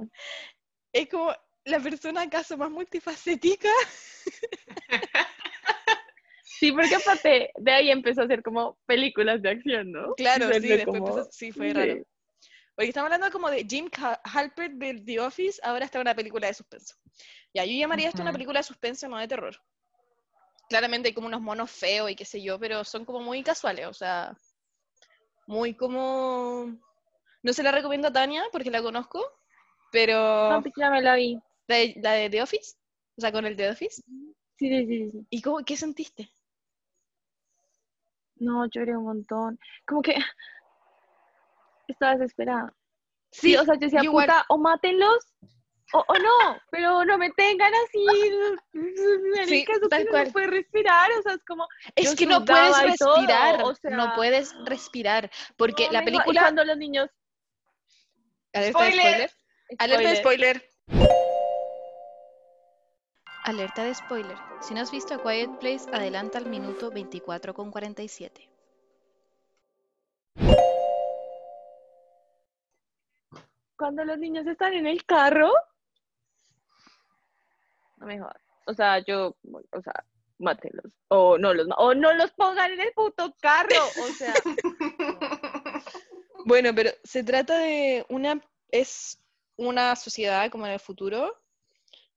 es 0.93 1.07
como 1.09 1.33
la 1.65 1.79
persona 1.79 2.21
acaso 2.21 2.57
más 2.57 2.69
multifacética 2.71 3.69
Sí, 6.43 6.71
porque 6.73 6.95
aparte 6.95 7.51
de 7.55 7.71
ahí 7.71 7.89
empezó 7.89 8.21
a 8.21 8.25
hacer 8.25 8.43
como 8.43 8.77
películas 8.85 9.41
de 9.41 9.49
acción, 9.51 9.91
¿no? 9.91 10.13
Claro, 10.15 10.45
sí, 10.53 10.59
fue 10.59 10.59
después 10.77 10.85
como- 10.99 11.09
empezó- 11.17 11.31
sí, 11.31 11.51
fue 11.53 11.67
sí. 11.67 11.73
raro. 11.73 12.03
Porque 12.75 12.89
estamos 12.89 13.05
hablando 13.11 13.31
como 13.31 13.49
de 13.49 13.65
Jim 13.69 13.89
Halpert 14.23 14.73
de 14.73 15.01
The 15.01 15.19
Office, 15.21 15.59
ahora 15.63 15.85
está 15.85 15.99
una 16.01 16.15
película 16.15 16.47
de 16.47 16.53
suspenso. 16.53 16.95
Ya, 17.53 17.63
yo 17.65 17.73
llamaría 17.73 18.09
esto 18.09 18.21
una 18.21 18.31
película 18.33 18.59
de 18.59 18.63
suspenso, 18.63 19.07
no 19.07 19.17
de 19.17 19.27
terror. 19.27 19.55
Claramente 20.69 21.09
hay 21.09 21.13
como 21.13 21.27
unos 21.27 21.41
monos 21.41 21.69
feos 21.71 22.09
y 22.11 22.15
qué 22.15 22.25
sé 22.25 22.41
yo, 22.41 22.59
pero 22.59 22.83
son 22.83 23.03
como 23.05 23.19
muy 23.21 23.43
casuales, 23.43 23.87
o 23.87 23.93
sea, 23.93 24.35
muy 25.47 25.73
como... 25.75 26.77
No 27.43 27.53
se 27.53 27.63
la 27.63 27.71
recomiendo 27.71 28.07
a 28.09 28.13
Tania 28.13 28.43
porque 28.51 28.69
la 28.71 28.81
conozco, 28.81 29.23
pero 29.91 30.49
No, 30.49 30.61
pues 30.61 30.73
ya 30.77 30.89
me 30.91 31.01
la 31.01 31.15
vi. 31.15 31.39
la 31.67 31.75
de, 31.77 31.95
la 32.01 32.11
de 32.13 32.29
The 32.29 32.41
Office, 32.43 32.75
o 33.17 33.21
sea, 33.21 33.31
con 33.31 33.45
el 33.45 33.55
The 33.55 33.69
Office. 33.69 34.01
Sí, 34.57 34.69
sí, 34.69 34.85
sí, 34.85 35.09
sí. 35.11 35.27
¿Y 35.29 35.41
cómo, 35.41 35.63
qué 35.65 35.75
sentiste? 35.77 36.31
No, 38.39 38.65
lloré 38.67 38.95
un 38.97 39.03
montón. 39.03 39.59
Como 39.85 40.01
que 40.01 40.15
estaba 41.87 42.15
desesperada. 42.15 42.73
Sí, 43.31 43.55
o 43.55 43.63
sea, 43.63 43.75
yo 43.75 43.81
decía, 43.81 44.01
puta, 44.03 44.45
o 44.49 44.57
mátenlos 44.57 45.33
o, 45.93 46.05
o 46.07 46.13
no, 46.15 46.61
pero 46.69 47.03
no 47.05 47.17
me 47.17 47.31
tengan 47.31 47.73
así. 47.73 48.05
eso 48.73 49.89
tal 49.89 49.99
que 49.99 50.05
no 50.05 50.11
cual. 50.11 50.25
se 50.27 50.31
puede 50.31 50.47
respirar, 50.47 51.11
o 51.11 51.21
sea, 51.21 51.33
es 51.33 51.43
como. 51.45 51.67
Es 51.95 52.15
que 52.15 52.25
no 52.25 52.45
puedes 52.45 52.97
todo, 52.97 53.15
respirar, 53.15 53.63
o 53.63 53.75
sea, 53.75 53.91
no 53.91 54.13
puedes 54.15 54.53
respirar, 54.65 55.31
porque 55.57 55.87
no, 55.87 55.93
la 55.93 56.03
película... 56.03 56.41
cuando 56.41 56.63
los 56.63 56.77
niños. 56.77 57.09
Alerta 58.53 58.83
de 58.83 58.91
Spoiler. 58.91 59.29
spoiler. 59.29 59.31
Alerta 59.77 60.09
de 60.09 60.15
spoiler. 60.15 60.69
Alerta 63.45 63.83
de 63.83 63.95
spoiler. 63.95 64.37
Si 64.61 64.73
no 64.73 64.81
has 64.81 64.91
visto 64.91 65.13
A 65.13 65.23
Quiet 65.23 65.57
Place, 65.59 65.89
adelanta 65.91 66.37
al 66.37 66.45
minuto 66.45 66.91
24 66.91 67.53
con 67.53 67.71
47. 67.71 68.49
Cuando 73.75 74.03
los 74.03 74.17
niños 74.19 74.45
están 74.45 74.73
en 74.73 74.85
el 74.85 75.05
carro. 75.05 75.51
No 77.99 78.05
me 78.05 78.19
jodas. 78.19 78.41
O 78.65 78.73
sea, 78.73 78.99
yo, 79.05 79.35
o 79.71 79.81
sea, 79.81 80.03
mátenlos. 80.37 80.91
O 81.09 81.37
no 81.37 81.53
los, 81.53 81.67
o 81.77 81.93
no 81.93 82.13
los 82.13 82.31
pongan 82.31 82.71
en 82.71 82.81
el 82.81 82.91
puto 82.93 83.35
carro. 83.41 83.85
O 84.01 84.07
sea, 84.13 84.33
Bueno, 86.45 86.73
pero 86.73 86.91
se 87.03 87.23
trata 87.23 87.59
de 87.59 88.05
una, 88.09 88.41
es 88.71 89.19
una 89.57 89.95
sociedad 89.95 90.49
como 90.49 90.65
en 90.65 90.73
el 90.73 90.79
futuro, 90.79 91.37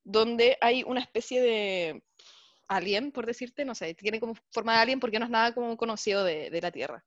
donde 0.05 0.57
hay 0.61 0.85
una 0.85 1.01
especie 1.01 1.43
de 1.43 2.03
alien, 2.69 3.13
por 3.13 3.27
decirte, 3.27 3.65
no 3.65 3.75
sé, 3.75 3.95
tiene 3.95 4.21
como 4.21 4.35
forma 4.51 4.75
de 4.75 4.79
alien 4.81 5.01
porque 5.01 5.19
no 5.19 5.25
es 5.27 5.31
nada 5.31 5.53
como 5.55 5.77
conocido 5.77 6.25
de, 6.25 6.51
de 6.51 6.61
la 6.61 6.71
Tierra. 6.71 7.05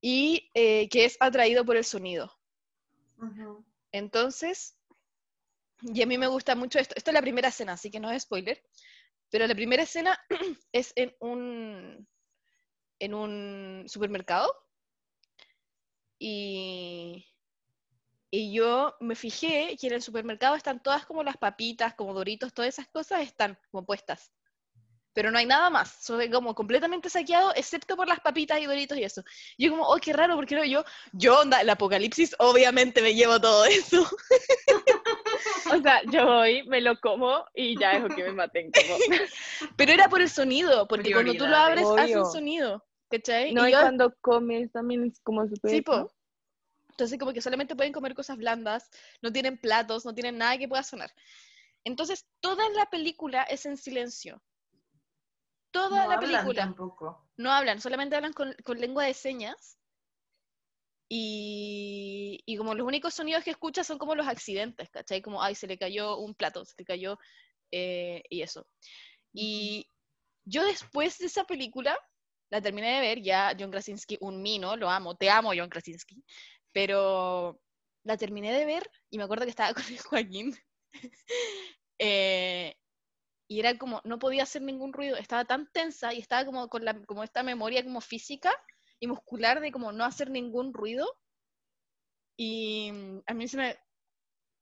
y 0.00 0.50
eh, 0.54 0.88
que 0.88 1.04
es 1.04 1.16
atraído 1.20 1.64
por 1.64 1.76
el 1.76 1.84
sonido. 1.84 2.32
Entonces, 3.92 4.76
y 5.82 6.02
a 6.02 6.06
mí 6.06 6.18
me 6.18 6.26
gusta 6.26 6.54
mucho 6.54 6.78
esto. 6.78 6.94
Esto 6.96 7.10
es 7.10 7.14
la 7.14 7.22
primera 7.22 7.48
escena, 7.48 7.72
así 7.72 7.90
que 7.90 8.00
no 8.00 8.10
es 8.10 8.22
spoiler. 8.22 8.62
Pero 9.30 9.46
la 9.46 9.54
primera 9.54 9.82
escena 9.82 10.18
es 10.72 10.92
en 10.96 11.14
un, 11.20 12.06
en 12.98 13.14
un 13.14 13.84
supermercado. 13.86 14.54
Y, 16.18 17.26
y 18.30 18.52
yo 18.52 18.96
me 19.00 19.14
fijé 19.14 19.76
que 19.78 19.88
en 19.88 19.94
el 19.94 20.02
supermercado 20.02 20.54
están 20.54 20.82
todas 20.82 21.04
como 21.04 21.22
las 21.22 21.36
papitas, 21.36 21.94
como 21.94 22.14
doritos, 22.14 22.54
todas 22.54 22.68
esas 22.68 22.88
cosas 22.88 23.22
están 23.22 23.58
como 23.70 23.84
puestas. 23.84 24.30
Pero 25.12 25.30
no 25.30 25.38
hay 25.38 25.46
nada 25.46 25.70
más. 25.70 25.96
Soy 26.00 26.28
como 26.28 26.54
completamente 26.54 27.08
saqueado, 27.08 27.52
excepto 27.54 27.96
por 27.96 28.08
las 28.08 28.20
papitas 28.20 28.60
y 28.60 28.66
doritos 28.66 28.98
y 28.98 29.04
eso. 29.04 29.22
Y 29.56 29.66
yo 29.66 29.70
como, 29.70 29.84
oh, 29.84 29.96
qué 29.98 30.12
raro, 30.12 30.34
porque 30.34 30.56
no 30.56 30.64
yo, 30.64 30.84
yo, 31.12 31.38
onda, 31.40 31.60
el 31.60 31.70
apocalipsis, 31.70 32.34
obviamente 32.38 33.00
me 33.02 33.14
llevo 33.14 33.40
todo 33.40 33.64
eso. 33.64 34.04
O 35.72 35.82
sea, 35.82 36.02
yo 36.10 36.26
voy, 36.26 36.62
me 36.64 36.80
lo 36.80 36.98
como 37.00 37.44
y 37.54 37.78
ya 37.78 37.94
dejo 37.94 38.08
que 38.08 38.22
me 38.24 38.32
maten. 38.32 38.70
Como... 38.72 38.96
Pero 39.76 39.92
era 39.92 40.08
por 40.08 40.20
el 40.20 40.28
sonido, 40.28 40.86
porque 40.88 41.12
cuando 41.12 41.34
tú 41.34 41.46
lo 41.46 41.56
abres 41.56 41.84
Prioridades. 41.84 42.04
hace 42.04 42.16
un 42.16 42.22
Obvio. 42.22 42.32
sonido, 42.32 42.84
¿cachai? 43.10 43.52
No, 43.52 43.66
y 43.66 43.70
y 43.70 43.72
yo, 43.72 43.80
cuando 43.80 44.14
comes 44.20 44.70
también 44.72 45.04
es 45.04 45.20
como 45.20 45.46
súper... 45.48 45.70
sí, 45.70 45.82
po. 45.82 45.96
¿no? 45.96 46.10
Entonces 46.90 47.18
como 47.18 47.32
que 47.32 47.42
solamente 47.42 47.74
pueden 47.74 47.92
comer 47.92 48.14
cosas 48.14 48.36
blandas, 48.36 48.88
no 49.20 49.32
tienen 49.32 49.58
platos, 49.58 50.04
no 50.04 50.14
tienen 50.14 50.38
nada 50.38 50.56
que 50.58 50.68
pueda 50.68 50.82
sonar. 50.84 51.10
Entonces 51.84 52.26
toda 52.40 52.68
la 52.70 52.86
película 52.86 53.42
es 53.44 53.66
en 53.66 53.76
silencio. 53.76 54.40
Toda 55.72 56.04
No 56.04 56.08
la 56.08 56.14
hablan 56.14 56.20
película. 56.20 56.62
tampoco. 56.62 57.28
No 57.36 57.50
hablan, 57.50 57.80
solamente 57.80 58.14
hablan 58.14 58.32
con, 58.32 58.54
con 58.64 58.80
lengua 58.80 59.04
de 59.04 59.14
señas. 59.14 59.76
Y, 61.08 62.40
y 62.46 62.56
como 62.56 62.74
los 62.74 62.86
únicos 62.86 63.14
sonidos 63.14 63.44
que 63.44 63.50
escuchas 63.50 63.86
son 63.86 63.98
como 63.98 64.14
los 64.14 64.26
accidentes, 64.26 64.90
¿cachai? 64.90 65.22
Como, 65.22 65.42
ay, 65.42 65.54
se 65.54 65.66
le 65.66 65.78
cayó 65.78 66.16
un 66.18 66.34
plato, 66.34 66.64
se 66.64 66.74
le 66.78 66.84
cayó, 66.84 67.18
eh, 67.70 68.22
y 68.30 68.42
eso. 68.42 68.66
Y 69.32 69.88
yo 70.44 70.64
después 70.64 71.18
de 71.18 71.26
esa 71.26 71.44
película, 71.44 71.98
la 72.50 72.60
terminé 72.62 72.94
de 72.94 73.00
ver, 73.00 73.22
ya 73.22 73.56
John 73.58 73.70
Krasinski, 73.70 74.18
un 74.20 74.42
mino, 74.42 74.76
lo 74.76 74.90
amo, 74.90 75.16
te 75.16 75.30
amo 75.30 75.52
John 75.56 75.68
Krasinski, 75.68 76.24
pero 76.72 77.60
la 78.04 78.16
terminé 78.16 78.52
de 78.52 78.66
ver 78.66 78.90
y 79.10 79.18
me 79.18 79.24
acuerdo 79.24 79.44
que 79.44 79.50
estaba 79.50 79.74
con 79.74 79.84
el 79.84 79.98
Joaquín. 80.00 80.56
eh, 81.98 82.76
y 83.48 83.60
era 83.60 83.76
como, 83.76 84.00
no 84.04 84.18
podía 84.18 84.44
hacer 84.44 84.62
ningún 84.62 84.92
ruido, 84.92 85.16
estaba 85.16 85.44
tan 85.44 85.70
tensa 85.72 86.14
y 86.14 86.18
estaba 86.20 86.44
como 86.44 86.68
con 86.68 86.84
la, 86.84 86.94
como 87.04 87.24
esta 87.24 87.42
memoria 87.42 87.84
como 87.84 88.00
física 88.00 88.52
y 89.00 89.06
muscular 89.06 89.60
de 89.60 89.72
como 89.72 89.92
no 89.92 90.04
hacer 90.04 90.30
ningún 90.30 90.72
ruido. 90.72 91.06
Y 92.36 92.90
a 93.26 93.34
mí 93.34 93.48
se 93.48 93.56
me, 93.56 93.78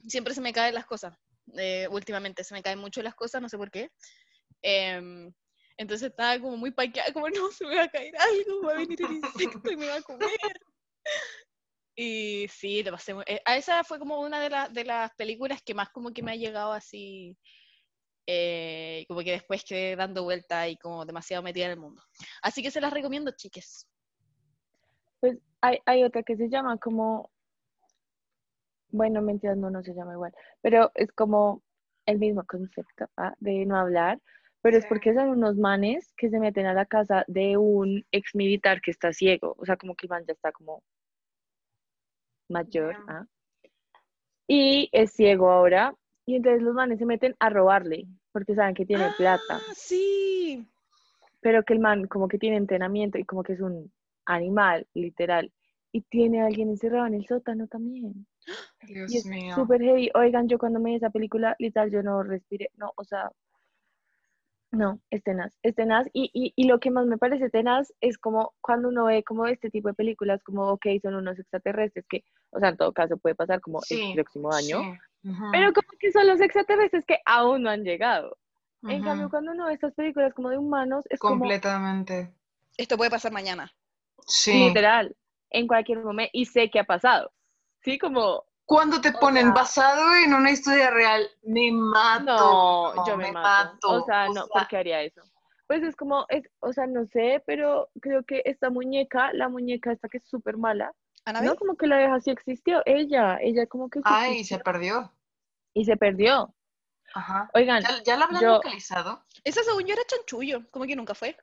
siempre 0.07 0.35
se 0.35 0.41
me 0.41 0.53
caen 0.53 0.75
las 0.75 0.87
cosas, 0.87 1.17
eh, 1.57 1.89
últimamente 1.91 2.45
se 2.45 2.55
me 2.55 2.63
caen 2.63 2.79
mucho 2.79 3.03
las 3.03 3.15
cosas, 3.15 3.41
no 3.41 3.49
sé 3.49 3.57
por 3.57 3.71
qué. 3.71 3.91
Em, 4.63 5.33
entonces 5.77 6.11
estaba 6.11 6.39
como 6.41 6.57
muy 6.57 6.71
paqueada, 6.71 7.13
como 7.13 7.29
no, 7.29 7.51
se 7.51 7.67
me 7.67 7.77
va 7.77 7.85
a 7.85 7.89
caer 7.89 8.15
algo, 8.17 8.63
va 8.67 8.73
a 8.73 8.77
venir 8.77 8.99
el 9.03 9.13
insecto 9.13 9.71
y 9.71 9.77
me 9.77 9.87
va 9.89 9.97
a 9.97 10.03
comer. 10.03 10.31
Y 11.95 12.47
sí, 12.49 12.83
lo 12.83 12.93
pasé 12.93 13.15
muy... 13.15 13.25
eh, 13.27 13.43
a 13.45 13.57
esa 13.57 13.85
fue 13.85 13.99
como 13.99 14.21
una 14.21 14.41
de, 14.41 14.51
las 14.51 14.73
de 14.73 14.85
las 14.85 15.11
películas 15.15 15.61
que 15.63 15.75
más 15.75 15.91
como 15.91 16.13
que 16.13 16.23
me 16.23 16.33
ha 16.33 16.37
llegado 16.37 16.73
así, 16.73 17.37
eh, 18.27 19.05
como 19.09 19.21
que 19.21 19.33
después 19.33 19.65
quedé 19.65 19.97
dando 19.97 20.23
vuelta 20.25 20.69
y 20.69 20.77
como 20.77 21.05
demasiado 21.05 21.43
metida 21.43 21.67
en 21.67 21.73
el 21.73 21.81
mundo. 21.81 22.03
Así 22.43 22.63
que 22.63 22.71
se 22.71 22.81
las 22.81 22.93
recomiendo, 22.93 23.33
chiques. 23.37 23.89
Pues 25.23 25.39
hay, 25.61 25.79
hay 25.87 26.03
otra 26.03 26.25
que 26.25 26.37
se 26.37 26.49
llama 26.49 26.79
como, 26.79 27.31
bueno, 28.89 29.23
mentiras, 29.23 29.57
no, 29.57 29.71
no 29.71 29.81
se 29.85 29.95
llama 29.95 30.15
igual, 30.15 30.35
pero 30.63 30.91
es 30.97 31.13
como 31.13 31.63
el 32.07 32.19
mismo 32.19 32.45
concepto 32.45 33.07
¿ah? 33.17 33.33
de 33.39 33.65
no 33.65 33.77
hablar, 33.77 34.21
pero 34.63 34.77
es 34.77 34.85
porque 34.87 35.15
son 35.15 35.29
unos 35.29 35.57
manes 35.57 36.13
que 36.17 36.29
se 36.29 36.41
meten 36.41 36.67
a 36.67 36.75
la 36.75 36.87
casa 36.87 37.25
de 37.29 37.57
un 37.57 38.05
ex 38.11 38.35
militar 38.35 38.81
que 38.81 38.91
está 38.91 39.13
ciego, 39.13 39.55
o 39.59 39.65
sea, 39.65 39.77
como 39.77 39.95
que 39.95 40.07
el 40.07 40.11
man 40.11 40.25
ya 40.27 40.33
está 40.33 40.51
como 40.51 40.83
mayor. 42.49 42.97
¿ah? 43.07 43.25
y 44.49 44.89
es 44.91 45.13
ciego 45.13 45.53
ahora, 45.53 45.95
y 46.27 46.35
entonces 46.35 46.63
los 46.63 46.75
manes 46.75 46.99
se 46.99 47.07
meten 47.07 47.37
a 47.39 47.49
robarle, 47.49 48.09
porque 48.33 48.57
saben 48.57 48.75
que 48.75 48.87
tiene 48.87 49.09
plata 49.17 49.61
Ah, 49.61 49.73
sí. 49.77 50.67
pero 51.41 51.63
que 51.63 51.75
el 51.75 51.79
man 51.79 52.09
como 52.09 52.27
que 52.27 52.39
tiene 52.39 52.57
entrenamiento 52.57 53.19
y 53.19 53.25
como 53.25 53.45
que 53.45 53.53
es 53.53 53.61
un 53.61 53.93
animal, 54.27 54.87
literal, 54.95 55.53
y 55.93 56.03
tiene 56.03 56.43
a 56.43 56.47
alguien 56.47 56.69
encerrado 56.71 57.07
en 57.07 57.15
el 57.15 57.27
sótano 57.27 57.67
también. 57.67 58.27
Dios 58.89 59.13
Y 59.13 59.19
es 59.19 59.27
mío. 59.27 59.55
súper 59.55 59.81
heavy. 59.83 60.11
Oigan, 60.15 60.49
yo 60.49 60.59
cuando 60.59 60.81
me 60.81 60.91
vi 60.91 60.97
esa 60.97 61.11
película, 61.11 61.55
literal, 61.59 61.91
yo 61.91 62.03
no 62.03 62.23
respiré, 62.23 62.71
no, 62.77 62.93
o 62.97 63.05
sea, 63.05 63.31
no, 64.71 65.01
es 65.11 65.23
tenaz, 65.23 65.59
es 65.63 65.75
tenaz. 65.75 66.07
Y, 66.15 66.31
y, 66.33 66.53
y 66.57 66.67
lo 66.67 66.81
que 66.81 66.91
más 66.91 67.07
me 67.07 67.19
parece 67.19 67.51
tenaz 67.51 67.93
es 68.01 68.17
como 68.17 68.55
cuando 68.63 68.89
uno 68.89 69.05
ve 69.05 69.23
como 69.23 69.47
este 69.47 69.69
tipo 69.69 69.89
de 69.89 69.95
películas, 69.95 70.43
como, 70.43 70.67
ok, 70.69 70.87
son 71.03 71.15
unos 71.15 71.39
extraterrestres, 71.39 72.07
que, 72.09 72.25
o 72.51 72.59
sea, 72.59 72.71
en 72.71 72.79
todo 72.79 72.93
caso 72.93 73.19
puede 73.19 73.35
pasar 73.35 73.61
como 73.61 73.83
Sí, 73.83 74.01
el 74.01 74.15
próximo 74.15 74.51
año, 74.51 74.81
sí. 74.81 75.31
Pero 75.53 75.73
como 75.75 75.89
que 76.01 76.11
son 76.11 76.27
los 76.27 76.41
extraterrestres 76.41 77.05
que 77.05 77.19
aún 77.27 77.63
no 77.63 77.71
han 77.71 77.85
llegado. 77.85 78.39
En 78.85 79.05
cambio, 79.05 79.31
cuando 79.31 79.53
uno 79.53 79.67
ve 79.67 79.75
estas 79.75 79.95
películas 79.95 80.35
como 80.35 80.51
de 80.51 80.59
humanos, 80.59 81.05
es 81.11 81.21
como, 81.21 81.39
Completamente. 81.39 82.35
Esto 82.77 82.97
puede 82.97 83.11
pasar 83.11 83.31
mañana. 83.31 83.71
Sí. 84.27 84.69
literal, 84.69 85.17
en 85.51 85.67
cualquier 85.67 85.99
momento, 85.99 86.31
y 86.33 86.47
sé 86.47 86.71
que 86.71 86.81
ha 86.81 86.85
pasado. 86.85 87.33
Sí, 87.81 87.99
como, 87.99 88.45
Cuando 88.65 89.01
te 89.01 89.13
ponen 89.13 89.47
sea- 89.47 89.53
basado 89.55 90.15
en 90.17 90.33
una 90.35 90.51
historia 90.51 90.91
real, 90.91 91.29
me 91.43 91.71
mato. 91.73 92.95
no, 92.95 93.07
yo 93.07 93.17
me, 93.17 93.33
mato. 93.33 93.89
O 93.91 94.05
sea, 94.05 94.25
O 94.31 94.35
no, 94.35 94.47
sea, 94.47 94.61
¿por 94.61 94.69
qué 94.69 94.77
haría 94.79 95.03
eso? 95.03 95.21
Pues 95.67 95.83
es 95.83 95.97
como, 95.97 96.27
es, 96.29 96.45
o 96.61 96.73
sea, 96.73 96.87
no 96.87 97.07
sé, 97.07 97.43
pero 97.47 97.89
creo 98.01 98.23
que 98.25 98.43
esta 98.45 98.71
muñeca, 98.71 99.33
la 99.33 99.49
muñeca 99.49 99.93
esta 99.93 100.09
que 100.09 100.19
es 100.19 100.25
súper 100.29 100.57
mala, 100.59 100.93
¿Anabel? 101.25 101.49
no, 101.51 101.57
como 101.57 101.77
que 101.77 101.87
la 101.87 101.99
vieja 101.99 102.21
sí 102.21 102.31
existió, 102.31 102.83
ella, 102.85 103.39
ella 103.41 103.67
como 103.67 103.89
que 103.89 104.01
Ay, 104.05 104.45
se 104.45 104.59
perdió. 104.59 105.13
y 105.75 105.85
se 105.85 105.97
perdió. 105.97 106.55
Ajá. 107.15 107.51
Oigan, 107.55 107.83
¿Ya, 107.83 108.03
ya 108.05 108.17
la 108.17 108.25
habrán 108.27 108.43
yo- 108.43 108.53
localizado? 108.55 109.25
Esa 109.45 109.63
según 109.65 109.85
yo 109.87 109.93
era 109.95 110.03
chanchullo, 110.07 110.69
como 110.71 110.85
que 110.87 110.97
nunca 110.97 111.15
fue. 111.15 111.37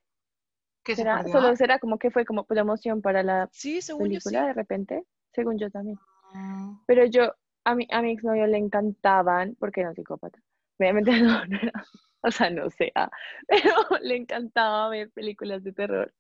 ¿Que 0.84 0.96
se 0.96 1.02
¿será? 1.04 1.18
perdió? 1.18 1.34
Solo 1.34 1.56
será 1.56 1.80
como 1.80 1.98
que 1.98 2.12
fue 2.12 2.26
como 2.26 2.46
promoción 2.46 3.02
para 3.02 3.24
la 3.24 3.50
Sí, 3.52 3.82
según 3.82 4.10
yo 4.10 4.20
sí. 4.20 4.30
película 4.30 4.48
de 4.48 4.54
repente, 4.54 5.04
según 5.34 5.58
yo 5.60 5.70
también. 5.70 5.98
Mm, 6.34 6.74
Pero 6.86 7.06
yo, 7.06 7.34
a 7.66 7.76
mi, 7.76 7.88
a 7.92 8.02
mi 8.02 8.12
exnovio 8.12 8.48
le 8.48 8.58
encantaban, 8.58 9.56
porque 9.60 9.82
era 9.82 9.90
un 9.90 9.96
psicópata. 9.96 10.40
Obviamente 10.80 11.12
no, 11.22 11.46
no 11.46 11.58
era, 11.62 11.74
o 12.22 12.32
sea, 12.32 12.50
no 12.50 12.70
sé, 12.70 12.92
ah, 12.96 13.10
pero 13.48 13.74
le 14.02 14.16
encantaba 14.16 14.90
ver 14.90 15.10
películas 15.12 15.64
de 15.64 15.74
terror. 15.74 16.14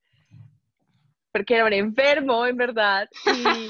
Porque 1.31 1.55
era 1.55 1.65
un 1.65 1.73
enfermo, 1.73 2.45
en 2.45 2.57
verdad. 2.57 3.07
Y, 3.25 3.67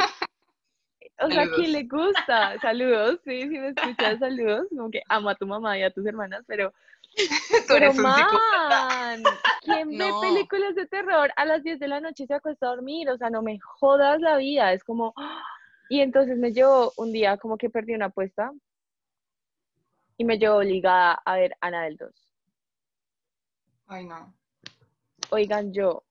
o 1.21 1.30
sea, 1.30 1.43
¿a 1.43 1.49
quién 1.56 1.73
le 1.73 1.84
gusta? 1.84 2.58
Saludos, 2.62 3.19
sí, 3.25 3.41
si 3.41 3.60
me 3.60 3.69
escuchas, 3.69 4.17
saludos. 4.19 4.67
Como 4.69 4.89
que 4.89 5.02
amo 5.10 5.30
a 5.30 5.36
tu 5.36 5.45
mamá 5.45 5.78
y 5.78 5.84
a 5.84 5.91
tus 5.91 6.06
hermanas, 6.06 6.43
pero, 6.47 6.73
Tú 7.67 7.73
pero 7.73 7.75
eres 7.77 7.97
un 7.97 8.05
psicópata. 8.13 8.69
man, 8.69 9.23
¿quién 9.63 9.89
ve 9.89 10.09
No. 10.09 10.21
películas 10.21 10.75
de 10.75 10.87
terror 10.87 11.31
a 11.35 11.45
las 11.45 11.63
10 11.63 11.79
de 11.79 11.87
la 11.87 11.99
noche 11.99 12.23
y 12.23 12.27
se 12.27 12.33
acuesta 12.33 12.67
a 12.67 12.69
dormir? 12.69 13.09
O 13.09 13.17
sea, 13.17 13.29
no 13.29 13.41
me 13.41 13.59
jodas 13.59 14.19
la 14.21 14.37
vida, 14.37 14.71
es 14.73 14.83
como... 14.83 15.13
Y 15.89 16.01
entonces 16.01 16.37
me 16.37 16.51
llevó 16.53 16.93
un 16.97 17.11
día 17.11 17.37
como 17.37 17.57
que 17.57 17.69
perdí 17.69 17.93
una 17.95 18.05
apuesta 18.05 18.51
y 20.17 20.23
me 20.23 20.37
llevó 20.37 20.57
obligada 20.57 21.13
a 21.25 21.35
ver 21.35 21.55
Ana 21.61 21.83
del 21.83 21.97
2. 21.97 22.11
Ay, 23.87 24.05
no. 24.05 24.33
Oigan, 25.31 25.73
yo 25.73 26.03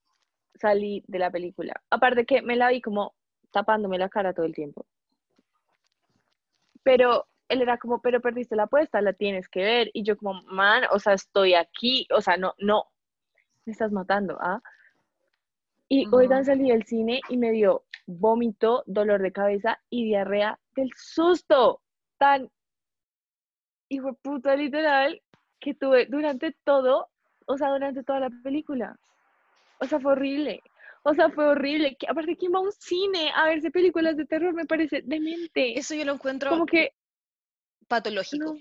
salí 0.54 1.04
de 1.06 1.18
la 1.20 1.30
película. 1.30 1.80
Aparte 1.90 2.26
que 2.26 2.42
me 2.42 2.56
la 2.56 2.70
vi 2.70 2.80
como 2.80 3.14
tapándome 3.52 3.98
la 3.98 4.08
cara 4.08 4.32
todo 4.32 4.46
el 4.46 4.54
tiempo. 4.54 4.84
Pero 6.82 7.26
él 7.48 7.62
era 7.62 7.78
como, 7.78 8.00
pero 8.00 8.20
perdiste 8.20 8.56
la 8.56 8.64
apuesta, 8.64 9.00
la 9.00 9.12
tienes 9.12 9.48
que 9.48 9.60
ver. 9.60 9.90
Y 9.92 10.02
yo 10.02 10.16
como, 10.16 10.42
man, 10.44 10.84
o 10.92 10.98
sea, 10.98 11.14
estoy 11.14 11.54
aquí, 11.54 12.06
o 12.14 12.20
sea, 12.20 12.36
no, 12.36 12.54
no, 12.58 12.84
me 13.64 13.72
estás 13.72 13.92
matando, 13.92 14.38
¿ah? 14.40 14.60
Y 15.88 16.06
Ujú. 16.06 16.16
oigan, 16.16 16.44
salí 16.44 16.70
del 16.70 16.84
cine 16.84 17.20
y 17.28 17.38
me 17.38 17.50
dio 17.50 17.84
vómito, 18.06 18.84
dolor 18.86 19.22
de 19.22 19.32
cabeza 19.32 19.80
y 19.88 20.04
diarrea 20.04 20.58
del 20.76 20.90
susto 20.94 21.80
tan 22.18 22.50
hijo 23.88 24.14
puta 24.14 24.54
literal 24.54 25.22
que 25.60 25.74
tuve 25.74 26.06
durante 26.06 26.54
todo, 26.64 27.08
o 27.46 27.56
sea, 27.56 27.70
durante 27.70 28.02
toda 28.04 28.20
la 28.20 28.30
película. 28.42 28.98
O 29.80 29.86
sea, 29.86 29.98
fue 29.98 30.12
horrible. 30.12 30.62
O 31.04 31.14
sea, 31.14 31.30
fue 31.30 31.46
horrible. 31.46 31.96
Que, 31.96 32.06
aparte, 32.08 32.36
¿quién 32.36 32.52
va 32.52 32.58
a 32.58 32.62
un 32.62 32.72
cine 32.72 33.30
a 33.34 33.46
verse 33.46 33.70
películas 33.70 34.16
de 34.16 34.26
terror? 34.26 34.52
Me 34.52 34.66
parece 34.66 35.02
demente. 35.04 35.78
Eso 35.78 35.94
yo 35.94 36.04
lo 36.04 36.12
encuentro 36.12 36.50
como 36.50 36.66
que 36.66 36.92
patológico. 37.88 38.54
no, 38.54 38.60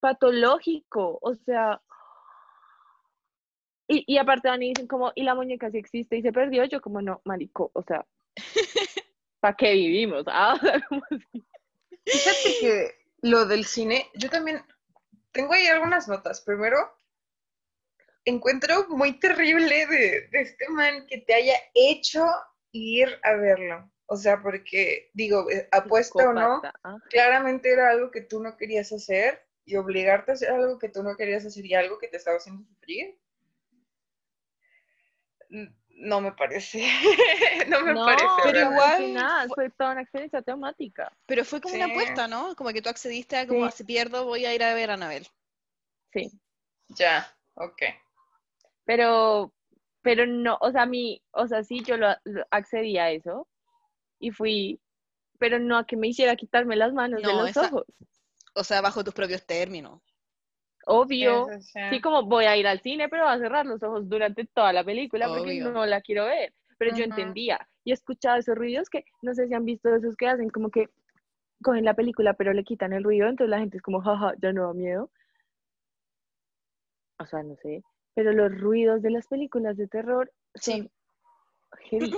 patológico. 0.00 1.18
O 1.22 1.34
sea. 1.34 1.80
Y, 3.88 4.04
y 4.06 4.18
aparte 4.18 4.48
van 4.48 4.62
y 4.62 4.68
dicen 4.68 4.86
como, 4.86 5.12
y 5.14 5.24
la 5.24 5.34
muñeca 5.34 5.70
sí 5.70 5.78
existe 5.78 6.16
y 6.16 6.22
se 6.22 6.32
perdió. 6.32 6.64
Yo 6.64 6.80
como, 6.80 7.02
no, 7.02 7.20
marico, 7.24 7.70
o 7.74 7.82
sea, 7.82 8.06
¿Para 9.40 9.56
qué 9.56 9.72
vivimos? 9.72 10.24
Ah. 10.28 10.58
Fíjate 12.04 12.56
que 12.60 12.94
lo 13.22 13.46
del 13.46 13.64
cine, 13.64 14.08
yo 14.14 14.28
también 14.28 14.62
tengo 15.32 15.52
ahí 15.54 15.66
algunas 15.66 16.08
notas. 16.08 16.40
Primero, 16.42 16.78
encuentro 18.24 18.86
muy 18.88 19.18
terrible 19.18 19.86
de, 19.86 20.28
de 20.28 20.40
este 20.40 20.68
man 20.68 21.06
que 21.06 21.18
te 21.18 21.34
haya 21.34 21.54
hecho 21.74 22.24
ir 22.72 23.18
a 23.22 23.34
verlo. 23.34 23.90
O 24.12 24.16
sea, 24.16 24.42
porque, 24.42 25.08
digo, 25.14 25.48
eh, 25.48 25.68
apuesta 25.70 26.28
o 26.28 26.32
no, 26.32 26.60
ah. 26.82 26.96
claramente 27.10 27.72
era 27.72 27.90
algo 27.90 28.10
que 28.10 28.22
tú 28.22 28.42
no 28.42 28.56
querías 28.56 28.90
hacer 28.90 29.46
y 29.64 29.76
obligarte 29.76 30.32
a 30.32 30.34
hacer 30.34 30.50
algo 30.50 30.80
que 30.80 30.88
tú 30.88 31.04
no 31.04 31.14
querías 31.16 31.46
hacer 31.46 31.64
y 31.64 31.74
algo 31.74 31.96
que 32.00 32.08
te 32.08 32.16
estaba 32.16 32.38
haciendo 32.38 32.64
sufrir. 32.64 33.16
No 35.90 36.20
me 36.20 36.32
parece. 36.32 36.80
no 37.68 37.82
me 37.82 37.94
No, 37.94 38.04
parece. 38.04 38.26
pero 38.42 38.52
realmente. 38.52 38.74
igual 38.74 38.90
al 38.90 38.96
final 39.04 39.48
fue- 39.48 39.54
fue 39.54 39.70
toda 39.70 39.92
una 39.92 40.02
experiencia 40.02 40.42
traumática. 40.42 41.12
Pero 41.26 41.44
fue 41.44 41.60
como 41.60 41.74
una 41.76 41.86
apuesta, 41.86 42.26
¿no? 42.26 42.56
Como 42.56 42.70
que 42.70 42.82
tú 42.82 42.88
accediste 42.88 43.36
a 43.36 43.46
como, 43.46 43.70
Sí. 43.70 43.76
si 43.78 43.84
pierdo 43.84 44.24
voy 44.24 44.44
a 44.44 44.52
ir 44.54 44.64
a 44.64 44.74
ver 44.74 44.90
a 44.90 44.94
Anabel. 44.94 45.26
Sí. 46.12 46.32
Ya, 46.88 47.32
ok. 47.54 47.82
Pero, 48.84 49.52
pero 50.02 50.26
no, 50.26 50.58
o 50.60 50.72
sea, 50.72 50.82
a 50.82 50.86
mí, 50.86 51.22
o 51.30 51.46
sea, 51.46 51.62
sí, 51.62 51.80
yo 51.84 51.96
lo, 51.96 52.08
lo 52.24 52.44
accedí 52.50 52.98
a 52.98 53.10
eso 53.12 53.46
y 54.20 54.30
fui, 54.30 54.78
pero 55.38 55.58
no 55.58 55.76
a 55.78 55.86
que 55.86 55.96
me 55.96 56.06
hiciera 56.08 56.36
quitarme 56.36 56.76
las 56.76 56.92
manos 56.92 57.20
de 57.22 57.26
No, 57.26 57.40
los 57.40 57.50
esa- 57.50 57.66
ojos. 57.66 57.84
O 58.54 58.62
sea, 58.62 58.80
bajo 58.80 59.02
tus 59.02 59.14
propios 59.14 59.44
términos. 59.46 60.00
Obvio. 60.86 61.48
Eso 61.50 61.60
sí. 61.62 61.78
Sí, 61.90 62.00
como 62.00 62.24
voy 62.24 62.44
a 62.46 62.56
ir 62.56 62.66
al 62.66 62.80
cine, 62.80 63.08
pero 63.08 63.24
voy 63.24 63.34
a 63.34 63.38
cerrar 63.38 63.66
los 63.66 63.82
ojos 63.82 64.08
durante 64.08 64.44
toda 64.46 64.72
la 64.72 64.84
película 64.84 65.28
porque 65.28 65.50
Obvio. 65.62 65.72
no 65.72 65.86
la 65.86 66.00
quiero 66.00 66.24
ver. 66.26 66.52
Pero 66.78 66.90
yo 66.92 67.04
Ujú. 67.04 67.10
entendía 67.10 67.68
y 67.84 67.92
escuchaba 67.92 68.38
esos 68.38 68.56
ruidos 68.56 68.88
que 68.90 69.04
no 69.22 69.34
sé 69.34 69.46
si 69.48 69.54
han 69.54 69.64
visto 69.64 69.94
esos 69.94 70.16
que 70.16 70.26
hacen 70.28 70.48
como 70.50 70.70
que 70.70 70.88
cogen 71.62 71.84
la 71.84 71.94
película 71.94 72.32
pero 72.34 72.52
le 72.54 72.64
quitan 72.64 72.92
el 72.94 73.04
ruido, 73.04 73.28
entonces 73.28 73.50
la 73.50 73.58
gente 73.58 73.76
es 73.76 73.82
como, 73.82 74.00
jaja, 74.00 74.32
ya 74.40 74.52
no 74.52 74.66
da 74.66 74.72
miedo. 74.72 75.10
O 77.18 77.26
sea, 77.26 77.42
no 77.42 77.54
sé. 77.56 77.82
Pero 78.14 78.32
los 78.32 78.58
ruidos 78.58 79.02
de 79.02 79.10
las 79.10 79.26
películas 79.26 79.76
de 79.76 79.86
terror 79.88 80.32
Sí. 80.54 80.72
son 80.72 80.90
heavy. 81.90 82.16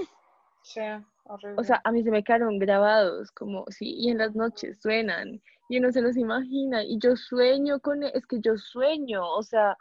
Sí, 0.62 0.80
horrible. 1.24 1.60
O 1.60 1.64
sea, 1.64 1.80
a 1.84 1.92
mí 1.92 2.02
se 2.02 2.10
me 2.10 2.24
quedaron 2.24 2.58
grabados, 2.58 3.30
como, 3.32 3.64
sí, 3.68 3.94
y 3.96 4.10
en 4.10 4.18
las 4.18 4.34
noches 4.34 4.80
suenan, 4.80 5.42
y 5.68 5.78
uno 5.78 5.92
se 5.92 6.02
los 6.02 6.16
imagina, 6.16 6.82
y 6.84 6.98
yo 6.98 7.16
sueño 7.16 7.80
con, 7.80 8.02
e- 8.02 8.12
es 8.14 8.26
que 8.26 8.40
yo 8.40 8.56
sueño, 8.56 9.26
o 9.26 9.42
sea, 9.42 9.76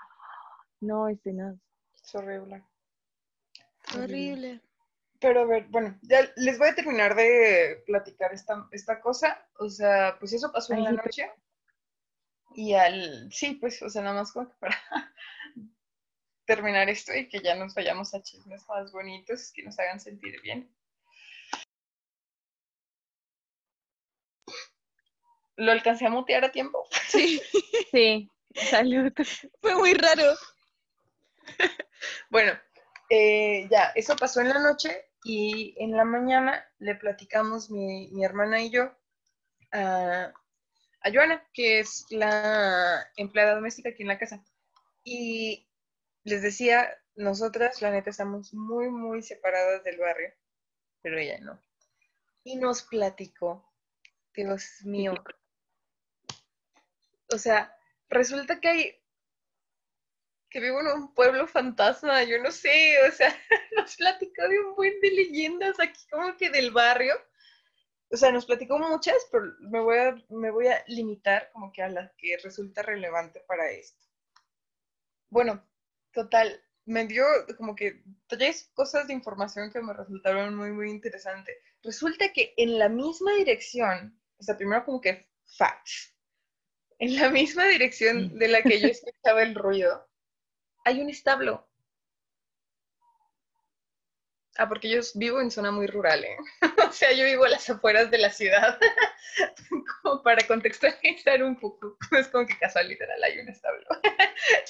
no, 0.80 1.08
es 1.08 1.22
tenaz. 1.22 1.56
es 2.04 2.16
horrible. 2.16 2.64
Horrible. 3.96 4.62
Pero 5.20 5.42
a 5.42 5.46
ver, 5.46 5.68
bueno, 5.70 5.98
ya 6.02 6.22
les 6.36 6.58
voy 6.58 6.70
a 6.70 6.76
terminar 6.76 7.16
de 7.16 7.84
platicar 7.86 8.34
esta, 8.34 8.68
esta 8.72 9.00
cosa. 9.02 9.48
O 9.60 9.70
sea, 9.70 10.18
pues 10.20 10.34
eso 10.34 10.52
pasó 10.52 10.74
en 10.74 10.80
Ay, 10.80 10.86
la 10.86 10.92
noche. 10.94 11.32
Y 12.56 12.74
al, 12.74 13.32
sí, 13.32 13.56
pues, 13.62 13.82
o 13.84 13.90
sea, 13.90 14.02
nada 14.02 14.16
más 14.16 14.32
como 14.32 14.48
que 14.50 14.56
para 14.60 14.76
terminar 16.46 16.90
esto 16.90 17.14
y 17.14 17.30
que 17.30 17.40
ya 17.40 17.56
nos 17.56 17.76
vayamos 17.76 18.14
a 18.16 18.22
chismes 18.22 18.68
más 18.68 18.92
bonitos 18.92 19.52
que 19.54 19.64
nos 19.64 19.78
hagan 19.78 20.00
sentir 20.00 20.42
bien. 20.42 20.68
¿Lo 25.58 25.72
alcancé 25.72 26.06
a 26.06 26.10
mutear 26.10 26.46
a 26.46 26.52
tiempo? 26.52 26.88
Sí, 27.08 27.42
Sí, 27.92 28.30
salud. 28.54 29.12
fue 29.62 29.76
muy 29.76 29.94
raro. 29.94 30.24
Bueno, 32.30 32.54
eh, 33.10 33.68
ya, 33.70 33.92
eso 33.96 34.16
pasó 34.16 34.42
en 34.42 34.50
la 34.50 34.60
noche 34.60 35.06
y 35.24 35.76
en 35.78 35.96
la 35.96 36.04
mañana 36.04 36.66
le 36.80 36.96
platicamos 36.96 37.70
mi, 37.70 38.08
mi 38.12 38.26
hermana 38.26 38.62
y 38.62 38.72
yo 38.72 38.92
a, 39.72 40.34
a 41.02 41.12
Joana, 41.14 41.46
que 41.54 41.80
es 41.80 42.06
la 42.10 43.06
empleada 43.18 43.56
doméstica 43.56 43.90
aquí 43.90 44.02
en 44.02 44.08
la 44.08 44.18
casa. 44.18 44.44
Y 45.04 45.68
les 46.24 46.42
decía, 46.42 46.90
nosotras, 47.16 47.82
la 47.82 47.92
neta, 47.92 48.10
estamos 48.10 48.54
muy, 48.54 48.90
muy 48.90 49.22
separadas 49.22 49.84
del 49.84 49.98
barrio, 49.98 50.34
pero 51.02 51.20
ella 51.20 51.40
no. 51.42 51.60
Y 52.44 52.56
nos 52.56 52.84
platicó, 52.84 53.72
Dios 54.34 54.82
mío. 54.84 55.14
O 57.34 57.38
sea, 57.38 57.76
resulta 58.10 58.60
que 58.60 58.68
hay 58.68 59.02
que 60.52 60.60
vivo 60.60 60.82
en 60.82 60.88
un 60.88 61.14
pueblo 61.16 61.48
fantasma, 61.48 62.24
yo 62.24 62.38
no 62.44 62.52
sé, 62.52 62.98
o 63.08 63.12
sea, 63.12 63.34
nos 63.78 63.96
platicó 63.96 64.48
de 64.50 64.60
un 64.60 64.76
buen 64.76 65.00
de 65.00 65.12
leyendas 65.12 65.80
aquí 65.80 66.06
como 66.10 66.36
que 66.36 66.50
del 66.50 66.72
barrio. 66.72 67.16
O 68.10 68.18
sea, 68.18 68.32
nos 68.32 68.46
platicó 68.46 68.78
muchas, 68.78 69.16
pero 69.32 69.46
me 69.62 69.80
voy 69.80 69.98
a, 69.98 70.16
me 70.30 70.52
voy 70.52 70.68
a 70.68 70.84
limitar 70.88 71.50
como 71.54 71.72
que 71.72 71.82
a 71.82 71.88
las 71.90 72.12
que 72.18 72.38
resulta 72.44 72.82
relevante 72.82 73.40
para 73.48 73.72
esto. 73.72 74.06
Bueno, 75.30 75.66
total, 76.12 76.62
me 76.84 77.06
dio 77.08 77.24
como 77.58 77.74
que 77.74 78.04
tres 78.28 78.70
cosas 78.74 79.08
de 79.08 79.14
información 79.14 79.72
que 79.72 79.82
me 79.82 79.94
resultaron 79.94 80.56
muy, 80.56 80.72
muy 80.72 80.90
interesantes. 80.90 81.56
Resulta 81.82 82.34
que 82.34 82.54
en 82.58 82.78
la 82.78 82.90
misma 82.90 83.34
dirección, 83.36 84.20
o 84.38 84.44
sea, 84.44 84.58
primero 84.58 84.84
como 84.84 85.00
que 85.00 85.30
facts, 85.46 86.14
en 87.02 87.16
la 87.18 87.30
misma 87.30 87.66
dirección 87.66 88.38
de 88.38 88.48
la 88.48 88.62
que 88.62 88.80
yo 88.80 88.88
escuchaba 88.96 89.42
el 89.44 89.56
ruido, 89.56 90.08
hay 90.86 91.02
un 91.02 91.10
establo. 91.10 91.68
Ah, 94.58 94.68
porque 94.70 94.90
yo 94.90 95.00
vivo 95.16 95.42
en 95.42 95.50
zona 95.50 95.72
muy 95.72 95.88
rural, 95.88 96.24
¿eh? 96.24 96.38
o 96.88 96.92
sea, 96.92 97.12
yo 97.14 97.24
vivo 97.26 97.46
a 97.46 97.50
las 97.50 97.68
afueras 97.70 98.12
de 98.12 98.18
la 98.20 98.30
ciudad. 98.30 98.78
como 100.04 100.22
para 100.22 100.46
contextualizar 100.46 101.42
un 101.44 101.60
poco, 101.60 101.98
es 102.12 102.28
como 102.28 102.46
que 102.46 102.58
casual 102.60 102.88
literal 102.90 103.24
hay 103.24 103.40
un 103.40 103.50
establo 103.50 103.86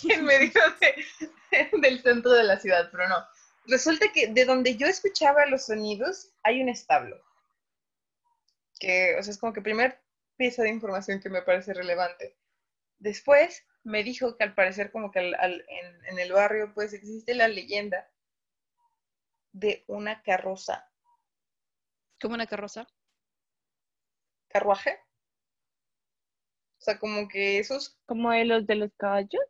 en 0.09 0.23
medio 0.25 0.51
de- 0.79 1.69
del 1.81 2.01
centro 2.01 2.31
de 2.31 2.43
la 2.43 2.59
ciudad, 2.59 2.89
pero 2.91 3.07
no. 3.09 3.17
Resulta 3.65 4.11
que 4.13 4.27
de 4.27 4.45
donde 4.45 4.75
yo 4.77 4.87
escuchaba 4.87 5.45
los 5.47 5.65
sonidos 5.65 6.29
hay 6.43 6.61
un 6.61 6.69
establo. 6.69 7.21
Que, 8.79 9.15
o 9.19 9.23
sea, 9.23 9.31
es 9.31 9.39
como 9.39 9.51
que 9.53 9.61
primer 9.61 9.99
pieza 10.41 10.63
de 10.63 10.69
información 10.69 11.19
que 11.21 11.29
me 11.29 11.43
parece 11.43 11.73
relevante. 11.73 12.35
Después 12.99 13.65
me 13.83 14.03
dijo 14.03 14.37
que 14.37 14.43
al 14.45 14.55
parecer 14.55 14.91
como 14.91 15.11
que 15.11 15.19
al- 15.19 15.35
al- 15.35 15.65
en, 15.69 16.05
en 16.05 16.19
el 16.19 16.33
barrio 16.33 16.73
pues 16.73 16.93
existe 16.93 17.35
la 17.35 17.47
leyenda 17.47 18.09
de 19.53 19.85
una 19.87 20.21
carroza, 20.23 20.91
Como 22.21 22.35
una 22.35 22.47
carroza. 22.47 22.87
carruaje. 24.49 24.99
O 26.79 26.83
sea, 26.83 26.99
como 26.99 27.29
que 27.29 27.59
esos, 27.59 27.97
Como 28.05 28.29
de 28.31 28.45
los 28.45 28.67
de 28.67 28.75
los 28.75 28.91
caballos. 28.97 29.41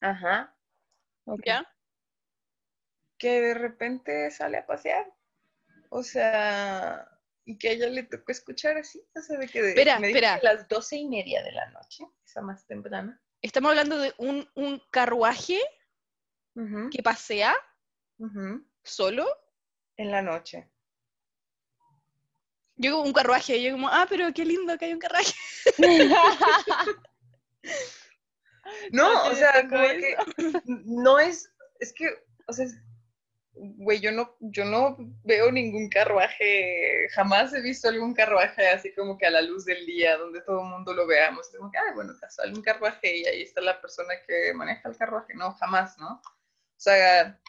ajá, 0.00 0.54
Ok. 1.26 1.46
¿Ya? 1.46 1.64
que 3.18 3.40
de 3.42 3.54
repente 3.54 4.30
sale 4.30 4.56
a 4.58 4.66
pasear. 4.66 5.12
O 5.90 6.02
sea, 6.04 7.15
y 7.46 7.56
que 7.56 7.68
a 7.68 7.72
ella 7.72 7.88
le 7.88 8.02
tocó 8.02 8.32
escuchar 8.32 8.76
así, 8.76 9.00
o 9.14 9.22
sea, 9.22 9.38
de 9.38 9.48
que 9.48 9.62
de, 9.62 9.68
Espera, 9.70 10.00
me 10.00 10.08
espera. 10.08 10.40
que 10.40 10.48
a 10.48 10.54
las 10.54 10.68
doce 10.68 10.96
y 10.96 11.06
media 11.06 11.42
de 11.44 11.52
la 11.52 11.70
noche, 11.70 12.04
esa 12.24 12.42
más 12.42 12.66
temprana. 12.66 13.22
Estamos 13.40 13.70
hablando 13.70 13.98
de 13.98 14.12
un, 14.18 14.48
un 14.54 14.82
carruaje 14.90 15.60
que 16.90 17.02
pasea 17.02 17.54
solo. 18.82 19.26
En 19.96 20.10
la 20.10 20.22
noche. 20.22 20.68
Yo 22.76 22.92
como 22.92 23.04
un 23.04 23.12
carruaje, 23.12 23.62
yo 23.62 23.72
como, 23.72 23.88
ah, 23.88 24.06
pero 24.08 24.32
qué 24.34 24.44
lindo 24.44 24.76
que 24.76 24.86
hay 24.86 24.92
un 24.92 24.98
carruaje. 24.98 25.32
No, 28.90 29.28
o 29.28 29.34
sea, 29.34 29.68
como 29.68 29.84
que 29.84 30.16
no 30.66 31.20
es, 31.20 31.52
es 31.78 31.92
que, 31.92 32.08
o 32.48 32.52
sea, 32.52 32.66
güey, 33.56 34.00
yo 34.00 34.12
no, 34.12 34.36
yo 34.40 34.64
no 34.64 34.96
veo 35.24 35.50
ningún 35.50 35.88
carruaje, 35.88 37.08
jamás 37.12 37.54
he 37.54 37.62
visto 37.62 37.88
algún 37.88 38.14
carruaje 38.14 38.68
así 38.68 38.94
como 38.94 39.16
que 39.16 39.26
a 39.26 39.30
la 39.30 39.42
luz 39.42 39.64
del 39.64 39.86
día, 39.86 40.16
donde 40.18 40.42
todo 40.42 40.60
el 40.62 40.68
mundo 40.68 40.92
lo 40.92 41.06
veamos, 41.06 41.48
como 41.56 41.70
que, 41.70 41.78
ah, 41.78 41.94
bueno, 41.94 42.12
casual, 42.20 42.52
un 42.54 42.62
carruaje 42.62 43.16
y 43.16 43.26
ahí 43.26 43.42
está 43.42 43.60
la 43.60 43.80
persona 43.80 44.14
que 44.26 44.52
maneja 44.54 44.88
el 44.88 44.96
carruaje, 44.96 45.34
no, 45.34 45.52
jamás, 45.54 45.96
¿no? 45.98 46.20
O 46.22 46.78
sea, 46.78 47.40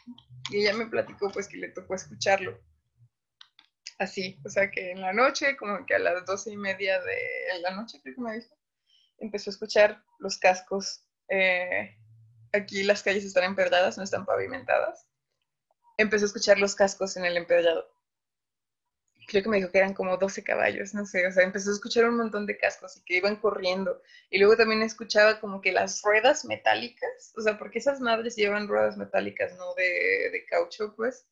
y 0.50 0.58
ella 0.58 0.74
me 0.74 0.88
platicó 0.88 1.30
pues 1.30 1.48
que 1.48 1.58
le 1.58 1.70
tocó 1.70 1.96
escucharlo. 1.96 2.58
Así, 4.00 4.40
o 4.46 4.50
sea 4.50 4.70
que 4.72 4.92
en 4.92 5.02
la 5.02 5.12
noche, 5.12 5.58
como 5.58 5.86
que 5.86 5.96
a 5.96 6.00
las 6.00 6.26
doce 6.26 6.52
y 6.52 6.58
media 6.58 7.02
de 7.02 7.60
la 7.62 7.72
noche, 7.72 8.00
creo 8.02 8.16
que 8.16 8.22
me 8.22 8.36
dijo, 8.36 8.56
empezó 9.18 9.50
a 9.50 9.54
escuchar 9.54 10.04
los 10.20 10.38
cascos. 10.38 11.04
eh, 11.30 11.98
aquí 12.54 12.84
las 12.84 13.04
calles 13.04 13.26
están 13.26 13.44
empedradas, 13.44 13.98
no 13.98 14.04
están 14.04 14.26
pavimentadas. 14.26 15.07
Empezó 15.98 16.26
a 16.26 16.28
escuchar 16.28 16.60
los 16.60 16.76
cascos 16.76 17.18
en 17.18 17.26
el 17.26 17.38
empedrado. 17.38 17.88
Creo 19.28 19.44
que 19.44 19.50
me 19.50 19.58
dijo 19.58 19.72
que 19.72 19.80
eran 19.80 19.94
como 19.94 20.16
12 20.18 20.44
caballos, 20.44 20.94
no 20.94 21.06
sé, 21.06 21.28
o 21.28 21.32
sea, 21.32 21.44
empezó 21.44 21.70
a 21.70 21.74
escuchar 21.74 22.06
un 22.06 22.16
montón 22.18 22.46
de 22.46 22.58
cascos 22.58 22.96
y 22.96 23.04
que 23.04 23.18
iban 23.18 23.36
corriendo. 23.36 24.02
Y 24.30 24.40
luego 24.40 24.56
también 24.56 24.82
escuchaba 24.82 25.40
como 25.42 25.60
que 25.60 25.74
las 25.74 26.02
ruedas 26.02 26.46
metálicas, 26.46 27.34
o 27.38 27.42
sea, 27.42 27.58
porque 27.58 27.80
esas 27.80 28.00
madres 28.00 28.38
llevan 28.38 28.68
ruedas 28.70 28.96
metálicas, 28.96 29.54
no 29.58 29.74
de, 29.76 30.30
de 30.32 30.46
caucho, 30.50 30.96
pues, 30.96 31.28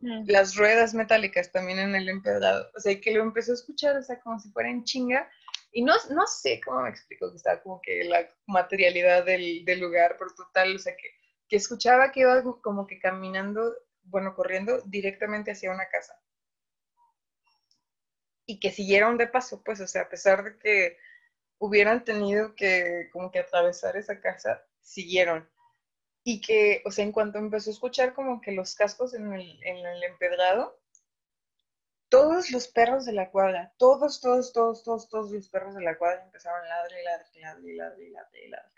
Mm. 0.00 0.24
las 0.28 0.54
ruedas 0.56 0.92
metálicas 0.94 1.50
también 1.52 1.78
en 1.78 1.94
el 1.94 2.08
empedrado. 2.08 2.70
O 2.76 2.80
sea, 2.80 3.00
que 3.00 3.12
lo 3.12 3.22
empezó 3.22 3.52
a 3.52 3.54
escuchar, 3.54 3.96
o 3.96 4.02
sea, 4.02 4.20
como 4.20 4.38
si 4.38 4.50
fuera 4.50 4.70
en 4.70 4.84
chinga. 4.84 5.30
Y 5.72 5.82
no, 5.82 5.94
no 6.10 6.26
sé 6.26 6.60
cómo 6.64 6.82
me 6.82 6.90
explico 6.90 7.30
que 7.30 7.36
estaba 7.36 7.62
como 7.62 7.80
que 7.80 8.04
la 8.04 8.28
materialidad 8.46 9.24
del, 9.24 9.64
del 9.64 9.80
lugar, 9.80 10.16
por 10.18 10.34
total, 10.34 10.76
o 10.76 10.78
sea, 10.78 10.94
que, 10.96 11.08
que 11.48 11.56
escuchaba 11.56 12.12
que 12.12 12.20
iba 12.20 12.42
como 12.62 12.86
que 12.86 12.98
caminando, 12.98 13.74
bueno, 14.04 14.34
corriendo 14.34 14.80
directamente 14.82 15.52
hacia 15.52 15.70
una 15.70 15.88
casa. 15.88 16.20
Y 18.46 18.60
que 18.60 18.70
siguieron 18.70 19.16
de 19.16 19.26
paso, 19.26 19.62
pues, 19.64 19.80
o 19.80 19.86
sea, 19.86 20.02
a 20.02 20.08
pesar 20.08 20.44
de 20.44 20.58
que 20.58 20.98
hubieran 21.58 22.04
tenido 22.04 22.54
que 22.54 23.08
como 23.12 23.30
que 23.30 23.38
atravesar 23.38 23.96
esa 23.96 24.20
casa, 24.20 24.62
siguieron. 24.80 25.48
Y 26.24 26.40
que, 26.40 26.82
o 26.84 26.90
sea, 26.90 27.04
en 27.04 27.12
cuanto 27.12 27.38
empezó 27.38 27.70
a 27.70 27.72
escuchar 27.72 28.14
como 28.14 28.40
que 28.40 28.52
los 28.52 28.74
cascos 28.74 29.14
en 29.14 29.32
el, 29.32 29.62
en 29.64 29.78
el 29.86 30.02
empedrado, 30.04 30.78
todos 32.08 32.50
los 32.50 32.68
perros 32.68 33.04
de 33.06 33.12
la 33.12 33.30
cuadra, 33.30 33.74
todos, 33.78 34.20
todos, 34.20 34.52
todos, 34.52 34.84
todos, 34.84 35.08
todos 35.08 35.32
los 35.32 35.48
perros 35.48 35.74
de 35.74 35.82
la 35.82 35.98
cuadra 35.98 36.24
empezaron 36.24 36.64
a 36.64 36.68
ladrar 36.68 37.00
y 37.00 37.04
ladrar 37.04 37.28
y 37.34 37.40
ladrar 37.40 38.00
y 38.00 38.10
ladrar 38.10 38.36
y 38.44 38.48
ladrar 38.48 38.74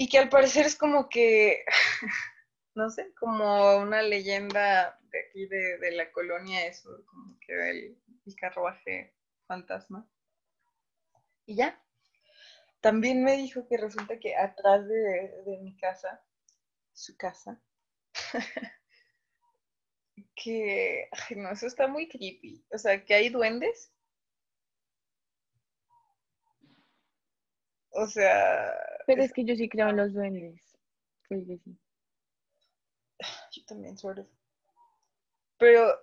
y 0.00 0.08
que 0.08 0.18
al 0.18 0.28
parecer 0.28 0.64
es 0.64 0.76
como 0.76 1.08
que, 1.08 1.64
no 2.78 2.90
sé, 2.90 3.12
como 3.14 3.76
una 3.78 4.02
leyenda 4.02 4.98
de 5.12 5.18
aquí 5.28 5.46
de, 5.46 5.78
de 5.78 5.92
la 5.92 6.10
colonia, 6.12 6.66
eso, 6.66 6.90
como 7.06 7.38
que 7.40 7.52
el, 7.70 7.98
el 8.26 8.36
carruaje 8.36 9.14
fantasma. 9.46 10.06
Y 11.46 11.56
ya. 11.56 11.80
También 12.80 13.22
me 13.22 13.36
dijo 13.36 13.68
que 13.68 13.76
resulta 13.76 14.18
que 14.18 14.34
atrás 14.36 14.86
de, 14.88 15.30
de 15.46 15.58
mi 15.62 15.76
casa, 15.76 16.20
su 16.94 17.16
casa, 17.16 17.60
que, 20.34 21.08
ay, 21.12 21.36
no, 21.36 21.50
eso 21.50 21.66
está 21.66 21.86
muy 21.88 22.08
creepy. 22.08 22.64
O 22.72 22.78
sea, 22.78 23.04
que 23.04 23.14
hay 23.14 23.28
duendes. 23.30 23.92
O 27.90 28.06
sea, 28.06 28.72
Pero 29.06 29.22
es- 29.22 29.28
es 29.30 29.34
que 29.34 29.44
yo 29.44 29.54
sí 29.54 29.68
creo 29.68 29.90
en 29.90 29.96
los 29.98 30.12
duendes. 30.14 30.62
Sí, 31.28 31.44
sí, 31.44 31.58
sí. 31.64 31.78
Yo 33.50 33.64
también, 33.66 33.96
sort. 33.98 34.26
Pero 35.58 35.94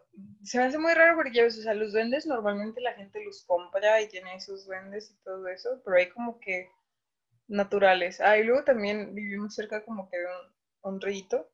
se 0.43 0.57
me 0.59 0.65
hace 0.65 0.77
muy 0.77 0.93
raro 0.93 1.15
porque, 1.17 1.43
o 1.45 1.49
sea, 1.49 1.73
los 1.73 1.93
duendes 1.93 2.25
normalmente 2.27 2.79
la 2.81 2.93
gente 2.93 3.23
los 3.23 3.43
compra 3.43 3.99
y 4.01 4.07
tiene 4.07 4.35
esos 4.35 4.65
duendes 4.65 5.09
y 5.11 5.15
todo 5.23 5.47
eso, 5.47 5.81
pero 5.83 5.97
hay 5.97 6.09
como 6.09 6.39
que 6.39 6.69
naturales. 7.47 8.21
Ah, 8.21 8.37
y 8.37 8.43
luego 8.45 8.63
también 8.65 9.15
vivimos 9.15 9.55
cerca 9.55 9.83
como 9.85 10.09
que 10.09 10.17
de 10.19 10.25
un, 10.25 10.93
un 10.95 11.01
rito. 11.01 11.49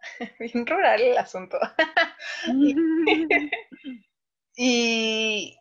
Bien 0.40 0.66
rural 0.66 1.00
el 1.00 1.18
asunto. 1.18 1.58
Y, 4.56 5.58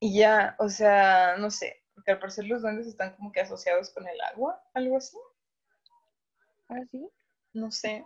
y 0.00 0.18
ya, 0.18 0.56
o 0.58 0.68
sea, 0.68 1.36
no 1.38 1.50
sé, 1.50 1.84
porque 1.94 2.12
al 2.12 2.20
parecer 2.20 2.46
los 2.46 2.62
duendes 2.62 2.86
están 2.88 3.16
como 3.16 3.32
que 3.32 3.40
asociados 3.40 3.90
con 3.90 4.08
el 4.08 4.20
agua, 4.22 4.62
algo 4.74 4.98
así, 4.98 5.16
¿Ah? 6.68 6.76
No 7.52 7.70
sé. 7.70 8.04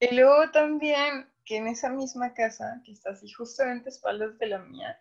Y 0.00 0.14
luego 0.14 0.50
también 0.50 1.30
que 1.44 1.56
en 1.56 1.66
esa 1.68 1.90
misma 1.90 2.34
casa, 2.34 2.80
que 2.84 2.92
está 2.92 3.10
así 3.10 3.30
justamente 3.30 3.88
a 3.88 3.92
espaldas 3.92 4.38
de 4.38 4.46
la 4.46 4.58
mía, 4.58 5.00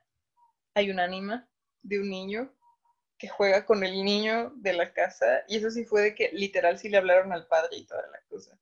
hay 0.74 0.90
un 0.90 1.00
ánima 1.00 1.48
de 1.82 2.00
un 2.00 2.10
niño 2.10 2.54
que 3.18 3.28
juega 3.28 3.66
con 3.66 3.84
el 3.84 4.04
niño 4.04 4.52
de 4.56 4.74
la 4.74 4.94
casa, 4.94 5.44
y 5.48 5.58
eso 5.58 5.70
sí 5.70 5.86
fue 5.86 6.02
de 6.02 6.16
que 6.16 6.32
literal 6.34 6.80
sí 6.80 6.90
le 6.90 6.98
hablaron 6.98 7.32
al 7.32 7.48
padre 7.48 7.78
y 7.78 7.86
toda 7.86 8.08
la 8.08 8.20
cosa. 8.30 8.58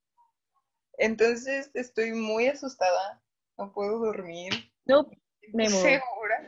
Entonces 0.97 1.71
estoy 1.73 2.11
muy 2.11 2.47
asustada, 2.47 3.21
no 3.57 3.71
puedo 3.71 3.99
dormir, 3.99 4.51
No, 4.86 5.09
me 5.53 5.69
segura. 5.69 6.47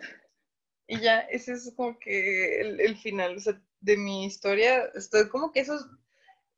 Y 0.88 1.00
ya, 1.00 1.20
ese 1.22 1.54
es 1.54 1.74
como 1.76 1.98
que 2.00 2.60
el, 2.60 2.82
el 2.82 2.98
final 2.98 3.38
o 3.38 3.40
sea, 3.40 3.62
de 3.82 3.98
mi 3.98 4.26
historia. 4.26 4.86
Estoy 4.94 5.28
como 5.30 5.52
que 5.52 5.60
esos. 5.60 5.86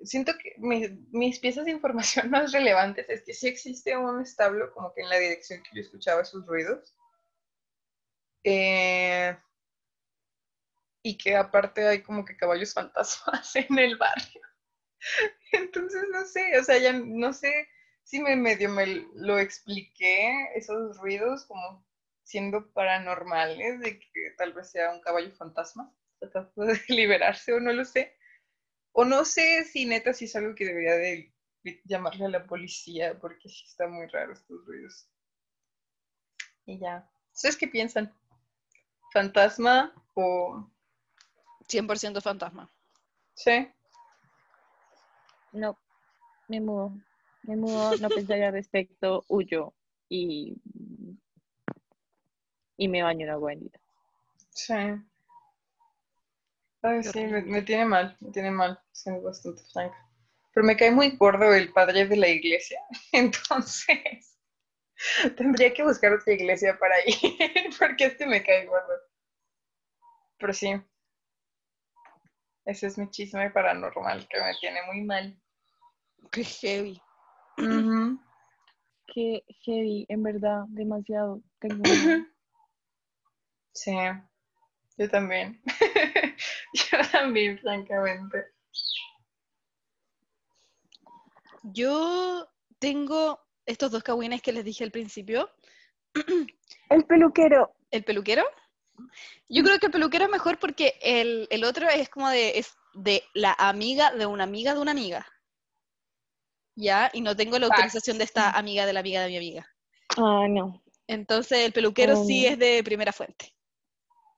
Siento 0.04 0.34
que 0.38 0.54
mi- 0.60 0.88
mis 1.12 1.40
piezas 1.40 1.66
de 1.66 1.72
información 1.72 2.30
más 2.32 2.52
relevantes 2.52 3.10
es 3.10 3.24
que 3.24 3.34
sí 3.34 3.48
existe 3.48 3.98
un 3.98 4.22
establo, 4.22 4.72
como 4.74 4.94
que 4.94 5.02
en 5.02 5.10
la 5.10 5.18
dirección 5.18 5.64
que 5.64 5.76
yo 5.76 5.82
escuchaba 5.82 6.22
esos 6.22 6.46
ruidos. 6.46 6.94
Eh, 8.44 9.36
y 11.04 11.18
que 11.18 11.36
aparte 11.36 11.88
hay 11.88 12.02
como 12.02 12.26
que 12.26 12.38
caballos 12.38 12.74
fantasmas 12.74 13.56
en 13.56 13.78
el 13.80 13.98
barrio. 13.98 14.42
Entonces, 15.52 16.04
no 16.12 16.26
sé, 16.26 16.58
o 16.60 16.64
sea, 16.64 16.78
ya 16.78 16.94
no 16.94 17.34
sé 17.34 17.68
si 18.04 18.20
me 18.22 18.36
medio 18.36 18.70
me 18.70 18.86
lo 19.16 19.40
expliqué, 19.40 20.50
esos 20.56 20.98
ruidos 20.98 21.46
como 21.46 21.86
siendo 22.24 22.72
paranormales, 22.74 23.80
de 23.80 24.00
que 24.00 24.32
tal 24.38 24.54
vez 24.54 24.72
sea 24.72 24.92
un 24.92 25.02
caballo 25.02 25.32
fantasma 25.36 25.94
tratando 26.20 26.66
de 26.66 26.80
liberarse 26.90 27.54
o 27.54 27.60
no 27.60 27.72
lo 27.74 27.86
sé. 27.86 28.16
O 28.94 29.04
no 29.06 29.26
sé 29.26 29.66
si 29.66 29.86
neta 29.86 30.14
si 30.14 30.26
es 30.26 30.36
algo 30.36 30.56
que 30.56 30.66
debería 30.66 30.96
de 30.96 31.34
llamarle 31.86 32.26
a 32.26 32.30
la 32.30 32.46
policía 32.46 33.20
porque 33.20 33.50
sí 33.50 33.66
está 33.66 33.88
muy 33.88 34.08
raro 34.08 34.34
estos 34.34 34.66
ruidos. 34.66 35.10
Y 36.66 36.80
ya. 36.80 37.10
¿Ustedes 37.34 37.58
qué 37.58 37.68
piensan? 37.68 38.14
¿Fantasma 39.12 39.94
o...? 40.14 40.70
100% 41.68 42.22
fantasma. 42.22 42.72
Sí. 43.34 43.68
No, 45.52 45.78
me 46.48 46.62
mudo. 46.62 46.94
Me 47.44 47.56
mudo, 47.56 47.98
no 47.98 48.10
pensaría 48.10 48.48
al 48.48 48.54
respecto, 48.54 49.26
huyo 49.28 49.74
y, 50.08 50.56
y 52.78 52.88
me 52.88 53.02
baño 53.02 53.26
en 53.26 53.32
agua 53.32 53.50
bendita. 53.50 53.80
Sí. 54.52 54.74
Ay, 56.84 57.02
sí, 57.04 57.26
me, 57.26 57.42
me 57.42 57.62
tiene 57.62 57.86
mal, 57.86 58.16
me 58.20 58.32
tiene 58.32 58.52
mal, 58.52 58.80
siendo 58.92 59.22
bastante 59.24 59.64
franca. 59.72 59.98
Pero 60.54 60.66
me 60.66 60.78
cae 60.78 60.92
muy 60.92 61.16
gordo 61.18 61.54
el 61.54 61.72
padre 61.74 62.06
de 62.06 62.18
la 62.18 62.28
iglesia, 62.28 62.80
entonces 63.12 64.38
tendría 65.38 65.74
que 65.74 65.84
buscar 65.84 66.14
otra 66.14 66.34
iglesia 66.34 66.78
para 66.78 66.96
ir, 67.06 67.18
porque 67.80 68.06
este 68.06 68.28
me 68.28 68.44
cae 68.44 68.66
gordo. 68.66 68.94
Pero 70.38 70.54
sí, 70.54 70.74
ese 72.66 72.88
es 72.88 72.98
mi 72.98 73.10
chisme 73.10 73.50
paranormal 73.50 74.28
que 74.28 74.40
me 74.42 74.54
tiene 74.60 74.82
muy 74.88 75.02
mal. 75.02 75.38
Qué 76.32 76.44
heavy. 76.44 77.02
Ujú. 77.58 78.20
Qué 79.14 79.44
heavy, 79.66 80.06
en 80.10 80.24
verdad, 80.24 80.64
demasiado. 80.70 81.42
Tengo. 81.60 81.84
Sí, 83.76 83.92
yo 84.98 85.10
también. 85.10 85.60
Yo 86.92 86.98
también, 87.12 87.60
francamente. 87.60 88.46
Yo 91.64 92.48
tengo 92.80 93.40
estos 93.66 93.92
dos 93.92 94.04
cagüines 94.04 94.42
que 94.42 94.52
les 94.52 94.66
dije 94.66 94.84
al 94.84 94.92
principio. 94.92 95.50
El 96.90 97.06
peluquero. 97.06 97.74
¿El 97.92 98.04
peluquero? 98.04 98.44
Yo 99.50 99.64
creo 99.64 99.80
que 99.80 99.88
el 99.88 99.92
peluquero 99.92 100.26
es 100.26 100.32
mejor 100.32 100.60
porque 100.60 100.96
el, 101.02 101.48
el 101.50 101.64
otro 101.64 101.88
es 101.90 102.10
como 102.10 102.30
de, 102.30 102.58
es 102.60 102.76
de 102.94 103.24
la 103.34 103.56
amiga 103.58 104.12
de 104.12 104.26
una 104.26 104.44
amiga 104.44 104.74
de 104.74 104.80
una 104.82 104.92
amiga. 104.92 105.26
¿Ya? 106.76 107.10
Y 107.14 107.22
no 107.22 107.36
tengo 107.36 107.58
la 107.60 107.68
Facts. 107.68 107.80
autorización 107.82 108.18
de 108.18 108.24
esta 108.26 108.52
amiga 108.52 108.86
de 108.86 108.94
la 108.94 109.00
amiga 109.00 109.22
de 109.22 109.30
mi 109.30 109.38
amiga. 109.38 109.68
Ah, 110.18 110.48
no. 110.50 110.82
Entonces 111.08 111.60
el 111.60 111.72
peluquero 111.74 112.20
Oh, 112.20 112.26
sí 112.26 112.44
no. 112.44 112.50
es 112.50 112.60
de 112.60 112.84
primera 112.84 113.14
fuente. 113.14 113.54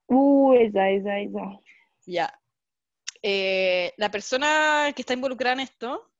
Uh, 0.06 0.54
esa, 0.54 0.88
esa, 0.90 1.18
esa. 1.18 1.40
Ya. 2.06 2.40
Eh, 3.22 3.92
la 3.96 4.10
persona 4.10 4.92
que 4.94 5.02
está 5.02 5.14
involucrada 5.14 5.54
en 5.54 5.60
esto 5.60 6.10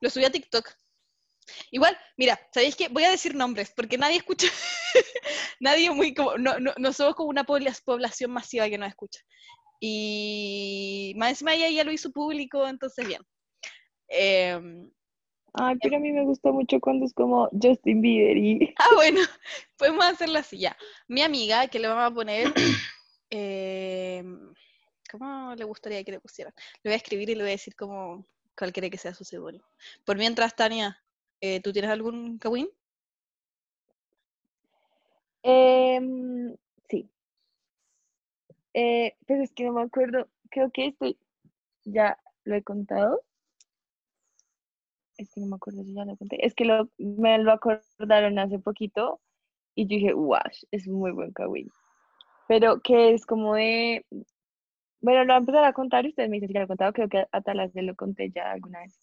lo 0.00 0.10
subió 0.10 0.28
a 0.28 0.30
TikTok. 0.30 0.70
Igual, 1.70 1.96
mira, 2.16 2.38
¿sabéis 2.52 2.76
qué? 2.76 2.88
Voy 2.88 3.04
a 3.04 3.10
decir 3.10 3.34
nombres, 3.34 3.72
porque 3.74 3.98
nadie 3.98 4.18
escucha. 4.18 4.46
nadie 5.60 5.90
muy 5.90 6.14
como. 6.14 6.38
No, 6.38 6.58
no, 6.58 6.72
no 6.78 6.92
somos 6.92 7.14
como 7.14 7.28
una 7.28 7.44
pobla- 7.44 7.76
población 7.84 8.30
masiva 8.30 8.68
que 8.68 8.78
nos 8.78 8.88
escucha. 8.88 9.20
Y 9.80 11.14
más 11.16 11.30
encima 11.30 11.54
ella 11.54 11.70
ya 11.70 11.84
lo 11.84 11.92
hizo 11.92 12.12
público, 12.12 12.68
entonces 12.68 13.06
bien. 13.06 13.22
Em, 14.08 14.90
Ay, 15.54 15.76
pero 15.82 15.96
a 15.96 16.00
mí 16.00 16.12
me 16.12 16.24
gusta 16.24 16.52
mucho 16.52 16.78
cuando 16.80 17.06
es 17.06 17.12
como 17.12 17.48
Justin 17.60 18.02
Bieber 18.02 18.36
y... 18.36 18.74
ah, 18.78 18.94
bueno, 18.94 19.20
podemos 19.76 20.04
hacerlo 20.04 20.38
así 20.38 20.58
ya. 20.58 20.76
Mi 21.08 21.22
amiga, 21.22 21.66
que 21.68 21.78
le 21.78 21.88
vamos 21.88 22.12
a 22.12 22.14
poner. 22.14 22.52
em, 23.30 24.52
¿Cómo 25.10 25.54
le 25.54 25.64
gustaría 25.64 26.04
que 26.04 26.12
le 26.12 26.20
pusieran? 26.20 26.54
Le 26.82 26.90
voy 26.90 26.92
a 26.92 26.96
escribir 26.96 27.30
y 27.30 27.34
le 27.34 27.42
voy 27.42 27.50
a 27.50 27.52
decir 27.52 27.74
como 27.74 28.24
cuál 28.56 28.72
quiere 28.72 28.90
que 28.90 28.98
sea 28.98 29.14
su 29.14 29.24
seudónimo. 29.24 29.64
Por 30.04 30.16
mientras, 30.16 30.54
Tania, 30.54 31.02
eh, 31.40 31.60
¿tú 31.60 31.72
tienes 31.72 31.90
algún 31.90 32.38
kawin? 32.38 32.68
Em, 35.42 36.54
sí. 36.88 37.10
Eh, 38.74 39.16
pero 39.26 39.42
es 39.42 39.52
que 39.52 39.64
no 39.64 39.72
me 39.72 39.82
acuerdo. 39.82 40.28
Creo 40.50 40.70
que 40.70 40.86
estoy... 40.86 41.18
Ya 41.84 42.18
lo 42.44 42.54
he 42.54 42.62
contado. 42.62 43.22
es 45.16 45.30
que 45.30 45.40
no 45.40 45.48
me 45.48 45.56
acuerdo 45.56 45.82
si 45.82 45.94
ya 45.94 46.04
lo 46.04 46.16
conté, 46.16 46.44
es 46.44 46.54
que 46.54 46.64
me 46.98 47.38
lo 47.38 47.52
acordaron 47.52 48.38
hace 48.38 48.58
poquito 48.58 49.20
y 49.74 49.84
yo 49.84 49.88
dije, 49.88 50.14
wash, 50.14 50.62
es 50.70 50.88
muy 50.88 51.10
buen 51.12 51.32
kawaii. 51.32 51.70
Pero 52.48 52.80
que 52.80 53.14
es 53.14 53.26
como 53.26 53.54
de, 53.54 54.04
bueno, 55.00 55.24
lo 55.24 55.26
voy 55.26 55.34
a 55.34 55.38
empezar 55.38 55.64
a 55.64 55.72
contar 55.72 56.04
y 56.04 56.10
ustedes 56.10 56.28
me 56.28 56.36
dicen 56.36 56.48
si 56.48 56.54
lo 56.54 56.62
he 56.62 56.66
contado, 56.66 56.92
creo 56.92 57.08
que 57.08 57.26
a 57.30 57.40
Talas 57.40 57.72
se 57.72 57.82
lo 57.82 57.94
conté 57.94 58.30
ya 58.30 58.50
alguna 58.50 58.80
vez. 58.80 58.98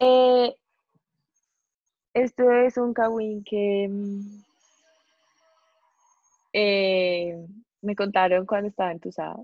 Eh, 0.00 0.54
esto 2.14 2.50
es 2.50 2.76
un 2.76 2.94
kawaii 2.94 3.42
que 3.44 3.88
mm, 3.88 4.42
eh, 6.52 7.46
me 7.82 7.94
contaron 7.94 8.46
cuando 8.46 8.68
estaba 8.68 8.92
entusada, 8.92 9.36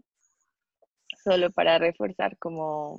solo 1.25 1.51
para 1.51 1.79
reforzar 1.79 2.37
como 2.39 2.99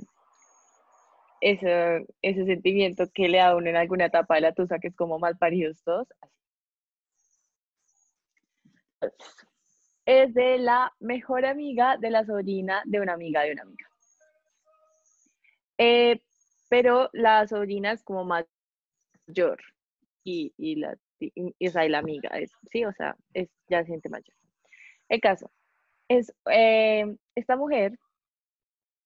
ese, 1.41 2.05
ese 2.21 2.45
sentimiento 2.45 3.05
que 3.13 3.27
le 3.29 3.39
da 3.39 3.55
uno 3.55 3.69
en 3.69 3.75
alguna 3.75 4.05
etapa 4.05 4.35
de 4.35 4.41
la 4.41 4.53
tusa, 4.53 4.79
que 4.79 4.89
es 4.89 4.95
como 4.95 5.19
mal 5.19 5.37
paridos 5.37 5.81
todos. 5.83 6.07
Es 10.07 10.33
de 10.33 10.57
la 10.57 10.93
mejor 11.01 11.45
amiga 11.45 11.97
de 11.97 12.09
la 12.09 12.25
sobrina 12.25 12.81
de 12.85 13.01
una 13.01 13.13
amiga 13.13 13.43
de 13.43 13.51
una 13.51 13.63
amiga. 13.63 13.85
Eh, 15.77 16.21
pero 16.69 17.09
la 17.13 17.45
sobrina 17.47 17.91
es 17.91 18.03
como 18.03 18.25
mayor 18.25 19.59
y, 20.23 20.53
y 20.57 20.77
la, 20.77 20.97
y, 21.19 21.89
la 21.89 21.99
amiga, 21.99 22.29
es, 22.29 22.51
sí, 22.71 22.85
o 22.85 22.93
sea, 22.93 23.17
es 23.33 23.49
ya 23.69 23.83
gente 23.83 24.09
mayor. 24.09 24.33
El 25.09 25.21
caso 25.21 25.51
es, 26.07 26.33
eh, 26.51 27.05
esta 27.35 27.57
mujer 27.57 27.99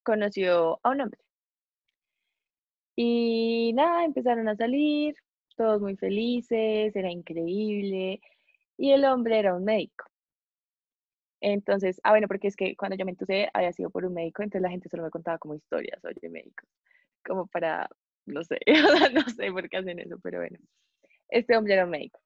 conoció 0.03 0.79
a 0.83 0.91
un 0.91 1.01
hombre 1.01 1.19
y 2.95 3.73
nada, 3.73 4.05
empezaron 4.05 4.47
a 4.49 4.55
salir, 4.55 5.15
todos 5.57 5.81
muy 5.81 5.95
felices, 5.97 6.95
era 6.95 7.09
increíble. 7.11 8.21
Y 8.77 8.91
el 8.91 9.05
hombre 9.05 9.39
era 9.39 9.55
un 9.55 9.63
médico. 9.65 10.10
Entonces, 11.41 11.99
ah, 12.03 12.11
bueno, 12.11 12.27
porque 12.27 12.47
es 12.47 12.55
que 12.55 12.75
cuando 12.75 12.95
yo 12.97 13.05
me 13.05 13.11
entusé 13.11 13.49
había 13.53 13.73
sido 13.73 13.89
por 13.89 14.05
un 14.05 14.13
médico, 14.13 14.43
entonces 14.43 14.61
la 14.61 14.69
gente 14.69 14.89
solo 14.89 15.03
me 15.03 15.09
contaba 15.09 15.39
como 15.39 15.55
historias, 15.55 16.03
oye, 16.05 16.29
médicos, 16.29 16.69
como 17.25 17.47
para, 17.47 17.89
no 18.25 18.43
sé, 18.43 18.59
no 19.13 19.21
sé 19.29 19.51
por 19.51 19.67
qué 19.69 19.77
hacen 19.77 19.99
eso, 19.99 20.19
pero 20.23 20.39
bueno. 20.39 20.57
Este 21.29 21.57
hombre 21.57 21.73
era 21.73 21.85
un 21.85 21.91
médico. 21.91 22.19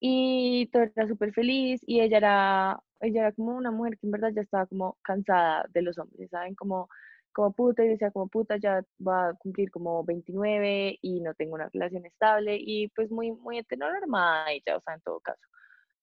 Y 0.00 0.68
todo 0.72 0.84
era 0.84 1.08
súper 1.08 1.32
feliz 1.32 1.80
y 1.86 2.00
ella 2.00 2.18
era, 2.18 2.80
ella 3.00 3.20
era 3.22 3.32
como 3.32 3.56
una 3.56 3.70
mujer 3.70 3.98
que 3.98 4.06
en 4.06 4.12
verdad 4.12 4.30
ya 4.34 4.42
estaba 4.42 4.66
como 4.66 4.98
cansada 5.02 5.66
de 5.70 5.82
los 5.82 5.98
hombres, 5.98 6.30
¿saben? 6.30 6.54
Como 6.54 6.88
como 7.34 7.52
puta 7.52 7.84
y 7.84 7.88
decía 7.88 8.10
como 8.12 8.28
puta 8.28 8.56
ya 8.56 8.82
va 9.06 9.30
a 9.30 9.34
cumplir 9.34 9.70
como 9.70 10.04
29 10.04 10.98
y 11.02 11.20
no 11.20 11.34
tengo 11.34 11.54
una 11.56 11.68
relación 11.68 12.06
estable 12.06 12.56
y 12.58 12.88
pues 12.88 13.10
muy, 13.10 13.32
muy 13.32 13.58
heteronormada 13.58 14.46
ya, 14.64 14.76
o 14.76 14.80
sea, 14.80 14.94
en 14.94 15.00
todo 15.02 15.20
caso. 15.20 15.40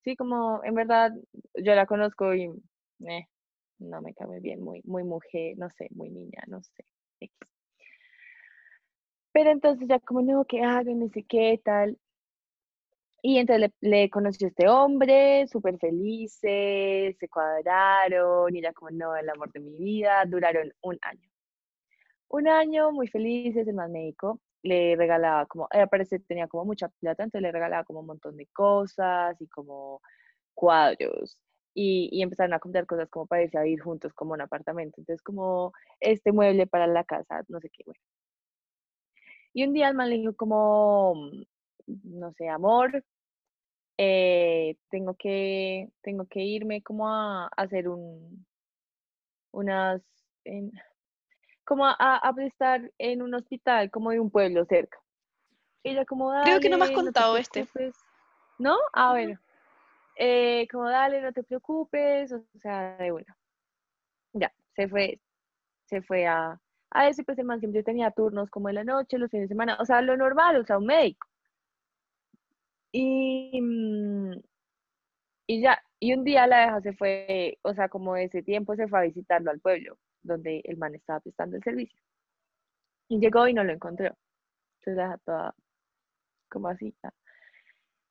Sí, 0.04 0.16
como 0.16 0.64
en 0.64 0.74
verdad 0.76 1.12
yo 1.56 1.76
la 1.76 1.86
conozco 1.86 2.34
y 2.34 2.46
eh, 3.08 3.28
no 3.80 4.02
me 4.02 4.14
cabe 4.14 4.40
bien, 4.40 4.62
muy, 4.64 4.82
muy 4.84 5.04
mujer, 5.04 5.58
no 5.58 5.70
sé, 5.70 5.88
muy 5.92 6.10
niña, 6.10 6.44
no 6.48 6.62
sé. 6.64 6.86
Pero 9.34 9.52
entonces 9.52 9.88
ya 9.88 10.00
como 10.00 10.22
no, 10.22 10.46
que 10.46 10.62
hagan, 10.64 11.00
no 11.00 11.10
sé 11.10 11.24
qué, 11.24 11.60
tal. 11.64 11.98
Y 13.24 13.38
entonces 13.38 13.72
le, 13.82 13.90
le 13.90 14.10
conoció 14.10 14.48
a 14.48 14.50
este 14.50 14.68
hombre, 14.68 15.48
súper 15.48 15.78
felices, 15.78 17.16
se 17.20 17.30
cuadraron, 17.30 18.54
y 18.56 18.60
ella 18.60 18.74
como, 18.74 18.90
no, 18.92 19.16
el 19.16 19.30
amor 19.30 19.52
de 19.52 19.60
mi 19.60 19.76
vida, 19.78 20.26
duraron 20.26 20.74
un 20.82 20.98
año. 21.02 21.30
Un 22.30 22.48
año 22.48 22.92
muy 22.92 23.08
felices, 23.08 23.68
el 23.68 23.76
más 23.76 23.90
médico 23.90 24.40
le 24.64 24.96
regalaba 24.96 25.46
como, 25.48 25.68
eh, 25.72 25.88
parece 25.88 26.20
tenía 26.20 26.48
como 26.48 26.66
mucha 26.66 26.90
plata, 26.90 27.24
entonces 27.24 27.42
le 27.44 27.52
regalaba 27.52 27.84
como 27.84 28.02
un 28.02 28.08
montón 28.08 28.38
de 28.38 28.48
cosas 28.48 29.40
y 29.42 29.48
como 29.48 30.02
cuadros. 30.54 31.38
Y, 31.74 32.10
y 32.12 32.22
empezaron 32.22 32.54
a 32.54 32.60
comprar 32.60 32.86
cosas 32.86 33.10
como 33.10 33.28
para 33.28 33.44
a 33.44 33.64
vivir 33.64 33.82
juntos 33.82 34.14
como 34.14 34.34
un 34.34 34.42
apartamento. 34.42 35.02
Entonces 35.02 35.22
como 35.24 35.74
este 36.00 36.32
mueble 36.32 36.68
para 36.68 36.88
la 36.88 37.04
casa, 37.06 37.44
no 37.50 37.60
sé 37.62 37.70
qué, 37.70 37.84
bueno. 37.86 38.02
Y 39.54 39.64
un 39.66 39.74
día 39.74 39.90
el 39.90 39.96
man 39.96 40.10
le 40.10 40.18
dijo 40.18 40.36
como, 40.36 41.30
no 41.88 42.34
sé, 42.34 42.48
amor, 42.50 43.04
eh, 43.98 44.78
tengo 44.90 45.16
que, 45.16 45.90
tengo 46.02 46.26
que 46.28 46.42
irme 46.44 46.82
como 46.82 47.10
a, 47.10 47.48
hacer 47.58 47.88
un, 47.90 48.46
unas, 49.52 50.02
como 51.72 51.86
a, 51.86 51.96
a, 51.98 52.34
prestar 52.34 52.92
en 52.98 53.22
un 53.22 53.34
hospital 53.34 53.90
como 53.92 54.12
de 54.12 54.20
un 54.20 54.30
pueblo 54.30 54.66
cerca. 54.66 55.00
Ella 55.86 56.04
como, 56.04 56.30
Creo 56.44 56.60
que 56.60 56.68
no 56.68 56.78
me 56.78 56.84
has 56.84 56.92
contado 56.92 57.38
este. 57.38 57.66
¿No? 58.60 58.76
Ah, 58.92 59.12
bueno. 59.12 59.40
Eh, 60.18 60.68
como, 60.70 60.90
dale, 60.90 61.22
no 61.22 61.32
te 61.32 61.44
preocupes, 61.44 62.34
o 62.34 62.44
sea, 62.62 62.98
de 62.98 63.12
bueno. 63.12 63.34
Ya, 64.34 64.52
se 64.76 64.90
fue, 64.90 65.22
se 65.86 66.02
fue 66.02 66.28
a, 66.28 66.60
a 66.90 67.08
eso, 67.08 67.24
pues 67.24 67.40
el 67.40 67.46
man 67.46 67.62
siempre 67.62 67.84
tenía 67.84 68.12
turnos 68.12 68.50
como 68.50 68.68
en 68.68 68.76
la 68.76 68.84
noche, 68.84 69.18
los 69.18 69.32
fines 69.32 69.48
de 69.48 69.54
semana, 69.54 69.78
o 69.80 69.86
sea, 69.86 70.02
lo 70.02 70.18
normal, 70.18 70.58
o 70.58 70.66
sea, 70.66 70.78
un 70.78 70.88
médico. 70.88 71.26
Y, 72.92 73.62
mm, 73.62 74.42
y 75.48 75.62
ya, 75.62 75.82
y 76.02 76.14
un 76.14 76.26
día 76.26 76.48
la 76.48 76.66
deja 76.66 76.82
se 76.82 76.92
fue, 76.92 77.60
o 77.62 77.74
sea, 77.74 77.88
como 77.88 78.18
ese 78.18 78.44
tiempo 78.44 78.76
se 78.76 78.90
fue 78.90 79.00
a 79.00 79.04
visitarlo 79.04 79.52
al 79.52 79.62
pueblo, 79.62 79.98
donde 80.24 80.62
el 80.66 80.78
man 80.78 80.96
estaba 80.96 81.20
prestando 81.20 81.58
el 81.58 81.64
servicio. 81.64 82.00
Y 83.10 83.20
llegó 83.20 83.48
y 83.48 83.54
no 83.54 83.64
lo 83.64 83.74
encontró. 83.74 84.16
Entonces 84.80 84.98
la 84.98 85.18
toda 85.20 85.56
como 86.50 86.68
así. 86.68 86.96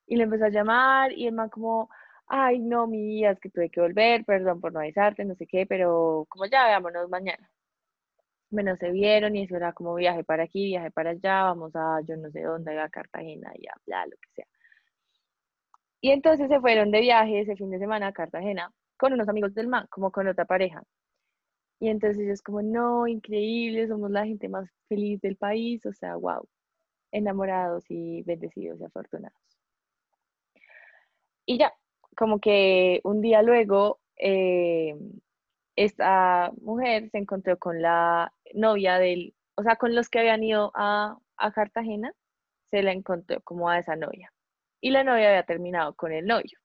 Y 0.07 0.15
le 0.17 0.23
empezó 0.23 0.45
a 0.45 0.49
llamar 0.49 1.13
y 1.13 1.27
el 1.27 1.33
man 1.33 1.49
como, 1.49 1.89
ay, 2.27 2.59
no, 2.59 2.87
mi 2.87 3.05
vida, 3.05 3.31
es 3.31 3.39
que 3.39 3.49
tuve 3.49 3.69
que 3.69 3.81
volver, 3.81 4.25
perdón 4.25 4.59
por 4.61 4.73
no 4.73 4.79
avisarte, 4.79 5.23
no 5.25 5.35
sé 5.35 5.47
qué, 5.47 5.65
pero 5.65 6.25
como 6.29 6.45
ya, 6.47 6.65
veámonos 6.67 7.09
mañana. 7.09 7.49
Bueno, 8.49 8.75
se 8.77 8.91
vieron 8.91 9.35
y 9.35 9.43
eso 9.43 9.55
era 9.55 9.73
como 9.73 9.95
viaje 9.95 10.23
para 10.25 10.43
aquí, 10.43 10.65
viaje 10.65 10.91
para 10.91 11.11
allá, 11.11 11.43
vamos 11.43 11.73
a 11.75 12.01
yo 12.07 12.17
no 12.17 12.29
sé 12.31 12.41
dónde, 12.41 12.77
a 12.79 12.89
Cartagena 12.89 13.51
y 13.57 13.67
a 13.67 13.73
bla, 13.85 14.05
lo 14.05 14.17
que 14.17 14.29
sea. 14.35 14.45
Y 16.01 16.11
entonces 16.11 16.49
se 16.49 16.59
fueron 16.59 16.91
de 16.91 17.01
viaje 17.01 17.41
ese 17.41 17.55
fin 17.55 17.71
de 17.71 17.79
semana 17.79 18.07
a 18.07 18.13
Cartagena 18.13 18.71
con 18.97 19.13
unos 19.13 19.29
amigos 19.29 19.53
del 19.53 19.67
man, 19.67 19.87
como 19.89 20.11
con 20.11 20.27
otra 20.27 20.45
pareja. 20.45 20.83
Y 21.81 21.89
entonces 21.89 22.21
ellos 22.21 22.43
como, 22.43 22.61
no, 22.61 23.07
increíble, 23.07 23.87
somos 23.87 24.11
la 24.11 24.25
gente 24.25 24.47
más 24.47 24.69
feliz 24.87 25.19
del 25.21 25.35
país, 25.35 25.85
o 25.87 25.93
sea, 25.93 26.15
wow, 26.15 26.47
enamorados 27.11 27.85
y 27.89 28.23
bendecidos 28.23 28.79
y 28.79 28.85
afortunados. 28.85 29.35
Y 31.45 31.57
ya, 31.57 31.73
como 32.15 32.39
que 32.39 33.01
un 33.03 33.21
día 33.21 33.41
luego, 33.41 33.99
eh, 34.17 34.95
esta 35.75 36.51
mujer 36.61 37.09
se 37.09 37.17
encontró 37.17 37.57
con 37.57 37.81
la 37.81 38.31
novia 38.53 38.99
del, 38.99 39.33
o 39.55 39.63
sea, 39.63 39.75
con 39.77 39.95
los 39.95 40.07
que 40.09 40.19
habían 40.19 40.43
ido 40.43 40.71
a, 40.75 41.17
a 41.37 41.51
Cartagena, 41.51 42.13
se 42.69 42.83
la 42.83 42.91
encontró 42.91 43.41
como 43.41 43.69
a 43.69 43.79
esa 43.79 43.95
novia 43.95 44.31
y 44.81 44.91
la 44.91 45.03
novia 45.03 45.29
había 45.29 45.43
terminado 45.43 45.95
con 45.95 46.11
el 46.11 46.27
novio. 46.27 46.60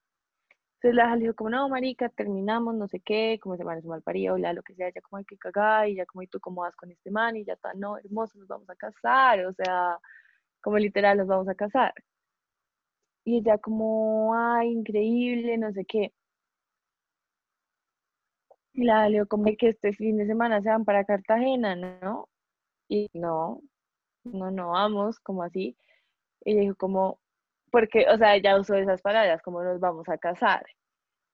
Entonces 0.77 0.95
la 0.97 1.17
le 1.17 1.23
dijo 1.23 1.35
como, 1.35 1.51
no, 1.51 1.69
marica, 1.69 2.09
terminamos, 2.11 2.75
no 2.75 2.87
sé 2.89 3.01
qué, 3.01 3.39
como 3.43 3.57
se 3.57 3.65
van 3.65 3.79
a 3.79 3.83
mal 3.89 4.03
parido, 4.03 4.37
la 4.39 4.53
lo 4.53 4.63
que 4.63 4.75
sea, 4.75 4.91
ya 4.95 5.01
como 5.01 5.19
hay 5.19 5.25
que 5.25 5.39
cagar, 5.39 5.89
y 5.89 5.97
ya 5.97 6.07
como, 6.07 6.23
¿y 6.23 6.27
tú 6.29 6.39
cómo 6.41 6.63
vas 6.63 6.77
con 6.77 6.91
este 6.93 7.11
man? 7.11 7.37
Y 7.37 7.45
ya 7.45 7.55
está, 7.55 7.73
no, 7.75 7.99
hermoso, 7.99 8.39
nos 8.39 8.49
vamos 8.49 8.69
a 8.71 8.77
casar, 8.77 9.45
o 9.47 9.53
sea, 9.55 9.99
como 10.61 10.79
literal, 10.79 11.19
nos 11.19 11.27
vamos 11.29 11.49
a 11.49 11.55
casar. 11.55 11.95
Y 13.25 13.39
ella 13.39 13.59
como, 13.59 14.35
ay, 14.35 14.71
increíble, 14.73 15.59
no 15.59 15.73
sé 15.73 15.85
qué. 15.85 16.13
Y 18.75 18.85
la 18.85 19.09
le 19.09 19.27
como 19.27 19.45
que 19.59 19.69
este 19.71 19.93
fin 19.93 20.19
de 20.19 20.27
semana 20.27 20.61
se 20.63 20.69
van 20.69 20.85
para 20.85 21.05
Cartagena, 21.05 21.75
¿no? 21.77 22.29
Y 22.89 23.09
no, 23.15 23.63
no, 24.25 24.51
no 24.51 24.71
vamos, 24.71 25.21
como 25.21 25.43
así. 25.43 25.77
Y 26.45 26.53
ella 26.53 26.63
dijo 26.63 26.77
como, 26.77 27.21
porque, 27.71 28.07
o 28.09 28.17
sea, 28.19 28.37
ella 28.37 28.59
usó 28.59 28.75
esas 28.77 29.03
palabras, 29.03 29.43
como 29.43 29.63
nos 29.63 29.81
vamos 29.81 30.09
a 30.09 30.19
casar. 30.19 30.65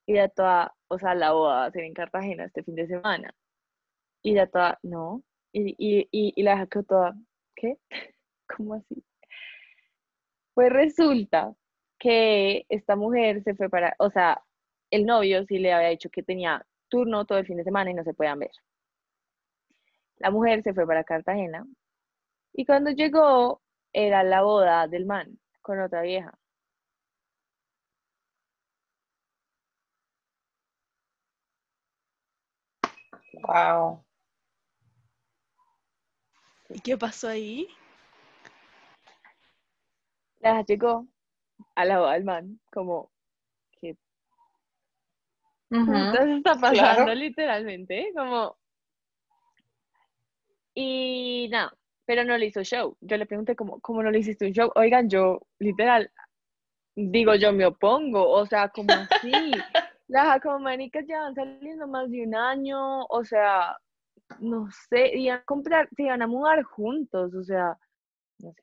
Y 0.06 0.14
ya 0.14 0.28
toda, 0.28 0.74
o 0.88 0.98
sea, 0.98 1.14
la 1.14 1.32
boda 1.32 1.54
va 1.56 1.64
a 1.66 1.70
ser 1.70 1.84
en 1.84 1.94
Cartagena 1.94 2.44
este 2.44 2.62
fin 2.64 2.74
de 2.74 2.86
semana. 2.86 3.34
Y 4.22 4.34
ya 4.34 4.46
toda, 4.46 4.78
no. 4.82 5.22
Y, 5.52 5.74
y, 5.78 6.08
y, 6.10 6.42
la 6.42 6.66
quedó 6.66 6.84
toda, 6.84 7.14
¿qué? 7.56 7.78
¿Cómo 8.56 8.74
así? 8.74 9.04
Pues 10.54 10.72
resulta 10.72 11.54
que 11.98 12.66
esta 12.68 12.96
mujer 12.96 13.42
se 13.44 13.54
fue 13.54 13.68
para, 13.70 13.94
o 13.98 14.10
sea, 14.10 14.42
el 14.90 15.06
novio 15.06 15.44
sí 15.46 15.58
le 15.58 15.72
había 15.72 15.88
dicho 15.90 16.10
que 16.10 16.22
tenía 16.22 16.66
turno 16.88 17.24
todo 17.26 17.38
el 17.38 17.46
fin 17.46 17.56
de 17.56 17.64
semana 17.64 17.90
y 17.90 17.94
no 17.94 18.04
se 18.04 18.14
podían 18.14 18.38
ver. 18.40 18.50
La 20.16 20.30
mujer 20.30 20.62
se 20.62 20.74
fue 20.74 20.86
para 20.86 21.04
Cartagena 21.04 21.66
y 22.52 22.66
cuando 22.66 22.90
llegó 22.90 23.62
era 23.92 24.22
la 24.24 24.42
boda 24.42 24.86
del 24.88 25.06
man 25.06 25.38
con 25.62 25.80
otra 25.80 26.02
vieja. 26.02 26.38
Wow. 33.42 34.04
¿Y 36.68 36.80
qué 36.80 36.96
pasó 36.96 37.28
ahí? 37.28 37.68
La 40.40 40.52
hija 40.52 40.64
llegó 40.64 41.06
a 41.74 41.84
la 41.84 42.12
del 42.12 42.24
man, 42.24 42.60
como, 42.72 43.10
¿qué 43.80 43.96
Ujú. 45.70 45.86
putas 45.86 46.28
está 46.28 46.54
pasando 46.54 47.04
claro. 47.04 47.14
literalmente? 47.14 48.12
Como... 48.14 48.56
Y 50.74 51.48
nada, 51.50 51.76
pero 52.04 52.24
no 52.24 52.36
le 52.36 52.46
hizo 52.46 52.62
show. 52.62 52.96
Yo 53.00 53.16
le 53.16 53.26
pregunté 53.26 53.54
como, 53.56 53.80
¿cómo 53.80 54.02
no 54.02 54.10
le 54.10 54.18
hiciste 54.20 54.46
un 54.46 54.52
show? 54.52 54.70
Oigan, 54.74 55.08
yo 55.08 55.40
literal, 55.58 56.10
digo, 56.94 57.34
yo 57.34 57.52
me 57.52 57.66
opongo, 57.66 58.28
o 58.30 58.46
sea, 58.46 58.68
como 58.68 58.92
así. 58.92 59.52
Las 60.08 60.26
jacomanicas 60.26 61.06
ya 61.06 61.20
van 61.20 61.34
saliendo 61.34 61.86
más 61.86 62.10
de 62.10 62.22
un 62.26 62.34
año, 62.34 63.04
o 63.06 63.24
sea, 63.24 63.76
no 64.40 64.68
sé, 64.90 65.16
iban 65.16 65.38
a 65.38 65.44
comprar, 65.44 65.88
se 65.96 66.02
iban 66.02 66.20
a 66.22 66.26
mudar 66.26 66.62
juntos, 66.64 67.34
o 67.34 67.42
sea, 67.42 67.78
no 68.40 68.52
sé. 68.52 68.62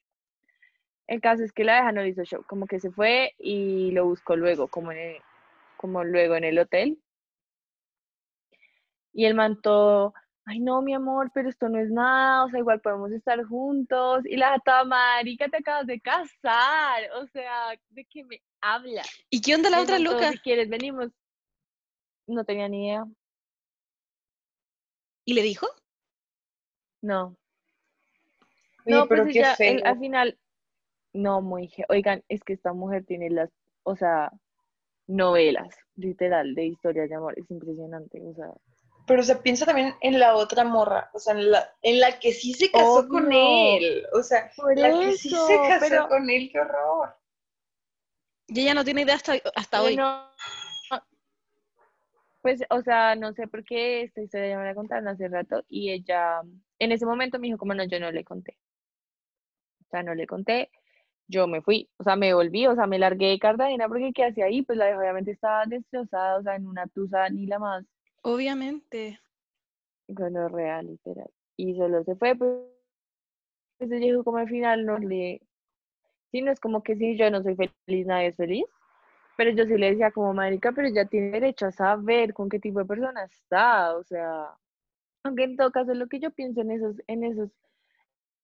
El 1.07 1.21
caso 1.21 1.43
es 1.43 1.51
que 1.51 1.63
la 1.63 1.73
vieja 1.75 1.91
no 1.91 2.01
le 2.03 2.09
hizo 2.09 2.23
show, 2.23 2.43
como 2.45 2.67
que 2.67 2.79
se 2.79 2.91
fue 2.91 3.33
y 3.39 3.89
lo 3.91 4.05
buscó 4.05 4.35
luego, 4.35 4.67
como, 4.67 4.91
en 4.91 4.99
el- 4.99 5.21
como 5.77 6.03
luego 6.03 6.35
en 6.35 6.43
el 6.43 6.59
hotel. 6.59 7.01
Y 9.13 9.25
el 9.25 9.33
man 9.33 9.59
todo, 9.61 10.13
ay 10.49 10.59
no, 10.59 10.81
mi 10.81 10.93
amor, 10.95 11.29
pero 11.33 11.47
esto 11.47 11.69
no 11.69 11.79
es 11.79 11.91
nada, 11.91 12.43
o 12.45 12.49
sea, 12.49 12.59
igual 12.59 12.81
podemos 12.81 13.11
estar 13.11 13.43
juntos. 13.43 14.25
Y 14.25 14.35
la 14.35 14.59
toda 14.65 14.83
marica, 14.83 15.47
te 15.47 15.57
acabas 15.57 15.85
de 15.85 16.01
casar, 16.01 17.03
o 17.21 17.27
sea, 17.27 17.79
¿de 17.89 18.05
qué 18.05 18.23
me 18.23 18.41
hablas? 18.59 19.07
¿Y 19.29 19.41
qué 19.41 19.53
onda 19.55 19.69
la 19.69 19.81
otra 19.81 19.97
todo, 19.97 20.13
loca? 20.13 20.31
Si 20.31 20.39
quieres, 20.39 20.67
venimos. 20.69 21.11
No 22.27 22.43
tenía 22.43 22.67
ni 22.67 22.87
idea, 22.87 23.05
¿Y 25.25 25.33
le 25.33 25.43
dijo? 25.43 25.67
no. 27.01 27.37
Oye, 28.85 28.95
No, 28.97 29.07
pero 29.07 29.23
pues 29.23 29.33
qué 29.33 29.39
ella, 29.39 29.55
él, 29.59 29.81
feo. 29.81 29.85
al 29.85 29.99
final, 29.99 30.39
no, 31.13 31.41
muy, 31.41 31.71
oigan, 31.89 32.23
es 32.27 32.43
que 32.43 32.53
esta 32.53 32.73
mujer 32.73 33.05
tiene 33.05 33.29
las, 33.29 33.51
o 33.83 33.95
sea, 33.95 34.31
novelas, 35.07 35.75
literal, 35.95 36.55
de 36.55 36.65
historias 36.65 37.09
de 37.09 37.15
amor, 37.15 37.37
es 37.37 37.49
impresionante, 37.51 38.21
o 38.23 38.33
sea, 38.33 38.51
Pero 39.10 39.24
se 39.24 39.36
piensa 39.38 39.66
también 39.66 39.95
en 40.01 40.20
la 40.20 40.36
otra 40.36 40.64
morra, 40.64 41.10
o 41.16 41.20
sea, 41.20 41.34
en 41.34 41.49
la, 41.49 41.76
en 41.82 41.99
la 41.99 42.20
que 42.20 42.32
sí 42.32 42.53
se 42.53 42.70
casó 42.70 43.07
con 43.07 43.34
él. 43.34 44.05
O 44.14 44.22
sea, 44.22 44.51
por 44.55 44.78
la 44.78 44.91
que 44.99 45.14
sí 45.14 45.32
se 45.32 45.57
casó 45.68 45.86
pero, 45.89 46.07
con 46.07 46.30
él, 46.30 46.47
qué 46.51 46.60
horror. 46.60 47.16
Y 48.45 48.62
ella 48.62 48.76
no 48.76 48.86
tiene 48.86 49.01
idea 49.01 49.16
hasta, 49.16 49.34
hasta 49.55 49.82
hoy. 49.82 49.95
no, 49.95 50.30
pues, 52.41 52.62
o 52.70 52.84
sea, 52.84 53.16
no 53.16 53.34
sé 53.34 53.47
por 53.47 53.64
qué 53.64 54.03
esta 54.03 54.22
historia 54.22 54.49
ya 54.49 54.60
me 54.60 54.66
la 54.66 54.76
contaron 54.76 55.07
hace 55.07 55.28
rato 55.28 55.66
y 55.68 55.89
ella, 55.89 56.41
en 56.78 56.91
ese 56.91 57.07
momento 57.07 57.39
me 57.39 57.47
dijo, 57.47 57.57
como 57.57 57.74
no, 57.74 57.86
yo 57.86 57.99
no 57.99 58.12
le 58.12 58.24
conté, 58.24 58.57
o 59.82 59.89
sea, 59.89 60.03
no 60.03 60.14
le 60.14 60.28
conté, 60.28 60.70
yo 61.28 61.47
me 61.47 61.64
fui, 61.64 61.89
o 61.97 62.03
sea, 62.03 62.16
me 62.16 62.36
volví, 62.36 62.68
o 62.68 62.76
sea, 62.76 62.86
me 62.86 62.99
largué 62.99 63.30
de 63.30 63.39
Cartagena 63.39 63.88
porque 63.88 64.14
qué 64.14 64.26
hacía 64.26 64.45
ahí, 64.45 64.62
pues 64.62 64.78
la 64.78 64.86
vieja 64.86 64.99
obviamente 64.99 65.32
estaba 65.32 65.66
destrozada, 65.66 66.38
o 66.38 66.43
sea, 66.43 66.55
en 66.55 66.68
una 66.68 66.86
tusa 66.88 67.28
ni 67.30 67.47
la 67.47 67.57
más 67.57 67.86
Obviamente. 68.22 69.20
real, 70.07 70.88
literal. 70.88 71.30
Y 71.57 71.76
solo 71.76 72.03
se 72.03 72.15
fue, 72.15 72.36
pues, 72.36 72.51
pues 73.78 73.89
dijo 73.89 74.24
como 74.24 74.38
al 74.38 74.49
final 74.49 74.86
no 74.86 74.97
le, 74.97 75.41
sí, 76.32 76.41
no 76.41 76.51
es 76.51 76.59
como 76.59 76.84
que 76.84 76.95
si 76.95 77.17
yo 77.17 77.30
no 77.32 77.41
soy 77.43 77.55
feliz, 77.55 78.05
nadie 78.05 78.28
es 78.28 78.36
feliz, 78.36 78.65
pero 79.38 79.51
yo 79.51 79.65
sí 79.65 79.78
le 79.78 79.91
decía 79.91 80.11
como 80.11 80.34
marica, 80.34 80.72
pero 80.72 80.88
ella 80.88 81.05
tiene 81.05 81.32
derecho 81.32 81.67
a 81.67 81.72
saber 81.72 82.34
con 82.34 82.49
qué 82.49 82.59
tipo 82.59 82.80
de 82.80 82.86
persona 82.86 83.24
está, 83.24 83.95
o 83.95 84.03
sea, 84.03 84.55
aunque 85.24 85.43
en 85.43 85.57
todo 85.57 85.72
caso 85.72 85.93
lo 85.93 86.07
que 86.07 86.20
yo 86.20 86.32
pienso 86.32 86.61
en 86.61 86.72
esos, 86.72 87.01
en 87.07 87.24
esos, 87.24 87.49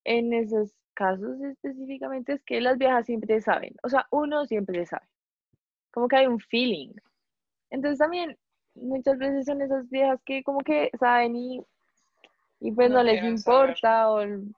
en 0.06 0.34
esos 0.34 0.74
casos 0.94 1.42
específicamente 1.42 2.34
es 2.34 2.44
que 2.44 2.62
las 2.62 2.78
viejas 2.78 3.06
siempre 3.06 3.42
saben, 3.42 3.76
o 3.84 3.90
sea, 3.90 4.08
uno 4.12 4.46
siempre 4.46 4.86
sabe, 4.86 5.08
como 5.92 6.08
que 6.08 6.18
hay 6.18 6.28
un 6.28 6.40
feeling. 6.40 6.94
Entonces 7.70 8.00
también 8.00 8.38
muchas 8.76 9.18
veces 9.18 9.46
son 9.46 9.62
esas 9.62 9.90
viejas 9.90 10.20
que 10.26 10.44
como 10.44 10.60
que 10.60 10.92
saben 11.00 11.36
y, 11.36 11.62
y 12.60 12.72
pues 12.72 12.90
No 12.90 12.98
no, 12.98 13.04
les 13.04 13.18
saber. 13.20 13.32
importa 13.32 14.10
o 14.12 14.22
el- 14.22 14.56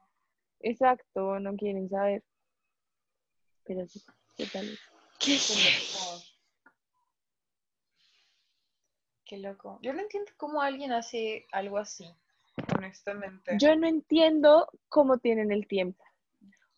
exacto, 0.60 1.38
no 1.40 1.54
quieren 1.56 1.88
saber. 1.88 2.22
Pero 3.64 3.86
sí, 3.86 4.02
¿qué 4.36 4.46
tal? 4.46 4.66
Qué 5.18 5.38
Qué 9.24 9.36
loco. 9.38 9.78
Yo 9.82 9.92
no 9.92 10.00
entiendo 10.00 10.32
cómo 10.38 10.62
alguien 10.62 10.90
hace 10.92 11.46
algo 11.52 11.76
así, 11.76 12.10
honestamente. 12.76 13.52
Yo 13.58 13.76
no 13.76 13.86
entiendo 13.86 14.70
cómo 14.88 15.18
tienen 15.18 15.52
el 15.52 15.66
tiempo. 15.66 16.02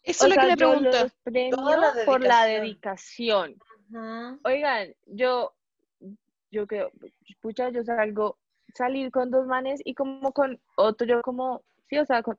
Eso 0.03 0.24
O 0.24 0.28
es 0.28 0.34
lo 0.34 0.34
sea, 0.34 0.43
que 0.45 0.51
yo 0.51 0.57
pregunto. 0.57 0.91
los 0.91 1.12
premio 1.22 1.76
la 1.76 2.05
por 2.07 2.20
la 2.22 2.45
dedicación. 2.47 3.57
Oigan, 4.43 4.95
yo, 5.07 5.55
yo 6.51 6.66
creo, 6.66 6.90
pucha, 7.40 7.70
yo 7.70 7.84
salgo, 7.84 8.38
salir 8.74 9.11
con 9.11 9.30
dos 9.30 9.46
manes 9.46 9.80
y 9.84 9.94
como 9.94 10.32
con 10.32 10.61
otro, 10.76 11.07
yo 11.07 11.22
como, 11.22 11.62
sí, 11.88 11.98
o 11.98 12.07
sea, 12.07 12.22
con- 12.22 12.38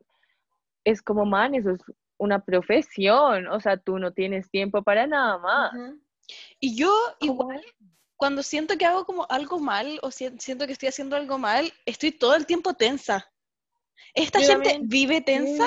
es 0.83 1.01
como 1.01 1.25
man, 1.25 1.55
eso 1.55 1.71
es 1.71 1.81
una 2.17 2.39
profesión, 2.43 3.47
o 3.47 3.59
sea, 3.59 3.77
tú 3.77 3.99
no 3.99 4.11
tienes 4.13 4.49
tiempo 4.49 4.81
para 4.83 5.07
nada 5.07 5.37
más. 5.37 5.71
Y 6.59 6.75
yo 6.75 6.89
¿Cómo? 7.19 7.31
igual, 7.33 7.65
cuando 8.15 8.43
siento 8.43 8.77
que 8.77 8.85
hago 8.85 9.05
como 9.05 9.25
algo 9.29 9.59
mal 9.59 9.99
o 10.03 10.11
si- 10.11 10.37
siento 10.39 10.65
que 10.67 10.73
estoy 10.73 10.89
haciendo 10.89 11.15
algo 11.15 11.37
mal, 11.37 11.71
estoy 11.85 12.11
todo 12.11 12.35
el 12.35 12.45
tiempo 12.45 12.73
tensa. 12.73 13.31
¿Esta 14.13 14.39
Yo 14.39 14.47
gente 14.47 14.69
también. 14.69 14.89
vive 14.89 15.21
tensa? 15.21 15.65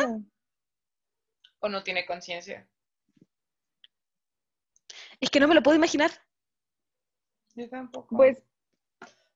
O 1.60 1.68
no 1.68 1.82
tiene 1.82 2.06
conciencia. 2.06 2.68
Es 5.20 5.30
que 5.30 5.40
no 5.40 5.48
me 5.48 5.54
lo 5.54 5.62
puedo 5.62 5.76
imaginar. 5.76 6.10
Yo 7.54 7.68
tampoco. 7.68 8.16
Pues 8.16 8.42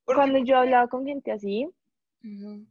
cuando 0.04 0.38
yo 0.38 0.58
hablaba 0.58 0.88
con 0.88 1.06
gente 1.06 1.32
así, 1.32 1.68
Ujú. 2.24 2.66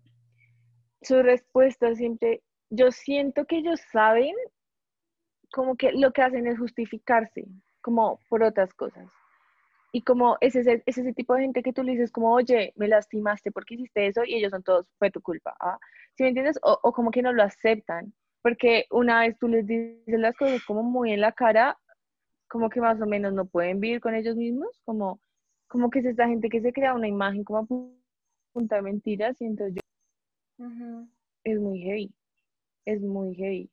su 1.01 1.21
respuesta 1.21 1.93
siempre, 1.95 2.41
yo 2.69 2.91
siento 2.91 3.45
que 3.45 3.57
ellos 3.57 3.79
saben 3.91 4.35
como 5.51 5.75
que 5.75 5.91
lo 5.93 6.11
que 6.11 6.21
hacen 6.21 6.47
es 6.47 6.57
justificarse, 6.57 7.45
como 7.81 8.19
por 8.29 8.43
otras 8.43 8.73
cosas. 8.73 9.07
Y 9.91 10.03
como 10.03 10.37
es 10.41 10.55
ese, 10.55 10.83
es 10.85 10.97
ese 10.97 11.13
tipo 11.13 11.33
de 11.33 11.43
gente 11.43 11.63
que 11.63 11.73
tú 11.73 11.83
le 11.83 11.93
dices 11.93 12.11
como, 12.11 12.33
oye, 12.33 12.73
me 12.75 12.87
lastimaste 12.87 13.51
porque 13.51 13.75
hiciste 13.75 14.07
eso 14.07 14.23
y 14.25 14.35
ellos 14.35 14.51
son 14.51 14.63
todos, 14.63 14.85
fue 14.99 15.09
tu 15.11 15.21
culpa. 15.21 15.55
¿ah? 15.59 15.79
¿Sí 16.15 16.23
me 16.23 16.29
entiendes? 16.29 16.59
O, 16.63 16.77
o 16.83 16.91
como 16.91 17.09
que 17.11 17.21
no 17.21 17.31
lo 17.31 17.43
aceptan, 17.43 18.13
porque 18.41 18.85
una 18.91 19.21
vez 19.21 19.37
tú 19.39 19.47
les 19.47 19.65
dices 19.65 20.19
las 20.19 20.35
cosas 20.35 20.61
como 20.65 20.83
muy 20.83 21.13
en 21.13 21.21
la 21.21 21.31
cara, 21.31 21.77
como 22.49 22.69
que 22.69 22.81
más 22.81 23.01
o 23.01 23.05
menos 23.05 23.33
no 23.33 23.45
pueden 23.45 23.79
vivir 23.79 24.01
con 24.01 24.13
ellos 24.15 24.35
mismos, 24.35 24.81
como, 24.85 25.19
como 25.67 25.89
que 25.89 25.99
es 25.99 26.05
esta 26.05 26.27
gente 26.27 26.49
que 26.49 26.61
se 26.61 26.73
crea 26.73 26.93
una 26.93 27.07
imagen 27.07 27.43
como 27.43 27.59
a 27.59 27.63
pu- 27.63 27.93
punta 28.53 28.77
de 28.77 28.81
mentiras, 28.83 29.37
siento 29.37 29.67
yo, 29.67 29.79
es 31.43 31.59
muy 31.59 31.79
heavy, 31.81 32.13
es 32.85 33.01
muy 33.01 33.35
heavy. 33.35 33.69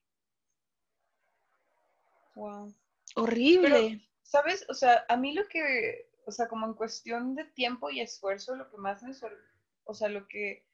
Wow. 2.34 2.74
Horrible. 3.16 4.00
¿Sabes? 4.22 4.66
O 4.68 4.74
sea, 4.74 5.04
a 5.08 5.16
mí 5.16 5.32
lo 5.34 5.46
que, 5.46 6.10
o 6.26 6.32
sea, 6.32 6.48
como 6.48 6.66
en 6.66 6.74
cuestión 6.74 7.34
de 7.36 7.44
tiempo 7.44 7.90
y 7.90 8.00
esfuerzo, 8.00 8.56
lo 8.56 8.68
que 8.68 8.76
más 8.76 9.02
me 9.02 9.14
sor- 9.14 9.38
o 9.84 9.94
sea, 9.94 10.08
lo 10.08 10.26
que, 10.26 10.64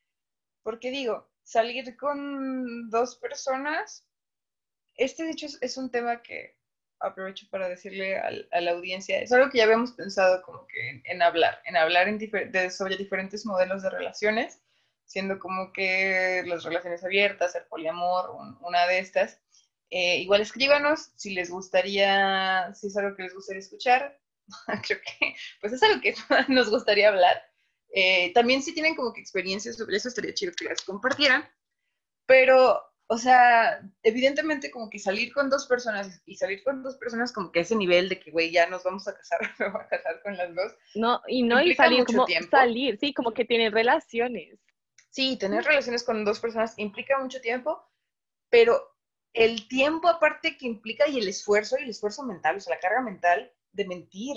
porque 0.62 0.91
digo, 0.91 1.29
salir 1.43 1.97
con 1.97 2.89
dos 2.91 3.16
personas, 3.16 4.07
este 4.95 5.25
de 5.25 5.31
hecho 5.31 5.47
es, 5.47 5.59
es 5.61 5.77
un 5.77 5.91
tema 5.91 6.23
que 6.23 6.57
aprovecho 7.01 7.46
para 7.51 7.68
decirle 7.68 8.18
al- 8.18 8.48
a 8.53 8.61
la 8.61 8.72
audiencia, 8.72 9.20
es 9.20 9.32
algo 9.32 9.51
que 9.51 9.59
ya 9.59 9.64
habíamos 9.64 9.92
pensado 9.92 10.42
como 10.42 10.66
que 10.66 10.88
en, 10.90 11.03
en 11.07 11.22
hablar, 11.22 11.61
en 11.64 11.76
hablar 11.76 12.09
en 12.09 12.18
difer- 12.18 12.51
de- 12.51 12.70
sobre 12.70 12.96
diferentes 12.96 13.44
modelos 13.46 13.82
de 13.82 13.90
relaciones, 13.90 14.61
siendo 15.07 15.38
como 15.38 15.72
que 15.72 16.42
las 16.46 16.62
relaciones 16.64 17.03
abiertas, 17.05 17.55
el 17.57 17.64
poliamor, 17.64 18.30
un- 18.30 18.59
una 18.62 18.86
de 18.86 18.98
estas. 19.01 19.40
Eh, 19.90 20.18
igual 20.18 20.40
escríbanos 20.42 21.11
si 21.16 21.34
les 21.34 21.51
gustaría, 21.51 22.72
si 22.74 22.86
es 22.88 22.96
algo 22.96 23.16
que 23.16 23.24
les 23.24 23.34
gustaría 23.34 23.61
escuchar. 23.61 24.18
Creo 24.86 25.01
que 25.01 25.34
pues 25.61 25.72
es 25.72 25.82
algo 25.82 26.01
que 26.01 26.14
nos 26.48 26.70
gustaría 26.70 27.09
hablar. 27.09 27.42
Eh, 27.92 28.32
también 28.34 28.62
si 28.62 28.72
tienen 28.72 28.94
como 28.94 29.12
que 29.12 29.20
experiencias 29.20 29.76
sobre 29.76 29.96
eso, 29.96 30.09
estaría 30.09 30.34
chido 30.34 30.53
que 30.57 30.64
las 30.66 30.82
compartieran. 30.82 31.48
Pero, 32.26 32.80
o 33.12 33.18
sea, 33.18 33.82
evidentemente 34.04 34.70
como 34.70 34.88
que 34.88 35.00
salir 35.00 35.32
con 35.32 35.50
dos 35.50 35.66
personas 35.66 36.22
y 36.26 36.36
salir 36.36 36.62
con 36.62 36.80
dos 36.84 36.96
personas 36.96 37.32
como 37.32 37.50
que 37.50 37.58
ese 37.58 37.74
nivel 37.74 38.08
de 38.08 38.20
que, 38.20 38.30
güey, 38.30 38.52
ya 38.52 38.68
nos 38.68 38.84
vamos 38.84 39.08
a 39.08 39.16
casar, 39.16 39.40
me 39.58 39.68
voy 39.68 39.80
a 39.80 39.88
casar 39.88 40.22
con 40.22 40.36
las 40.36 40.54
dos. 40.54 40.72
No, 40.94 41.20
y 41.26 41.42
no, 41.42 41.61
y 41.61 41.74
salir 41.74 41.98
mucho 41.98 42.12
como 42.12 42.26
tiempo. 42.26 42.48
salir, 42.52 42.98
sí, 43.00 43.12
como 43.12 43.32
que 43.32 43.44
tienen 43.44 43.72
relaciones. 43.72 44.61
Sí, 45.08 45.36
tener 45.36 45.64
relaciones 45.64 46.04
con 46.04 46.24
dos 46.24 46.38
personas 46.38 46.78
implica 46.78 47.18
mucho 47.18 47.40
tiempo, 47.40 47.84
pero 48.48 48.80
el 49.32 49.66
tiempo 49.66 50.06
aparte 50.06 50.56
que 50.56 50.66
implica 50.66 51.08
y 51.08 51.18
el 51.18 51.26
esfuerzo 51.26 51.76
y 51.80 51.82
el 51.82 51.90
esfuerzo 51.90 52.22
mental, 52.22 52.58
o 52.58 52.61
sea, 52.61 52.76
la 52.76 52.80
carga 52.80 53.02
mental 53.02 53.52
de 53.72 53.88
mentir. 53.88 54.36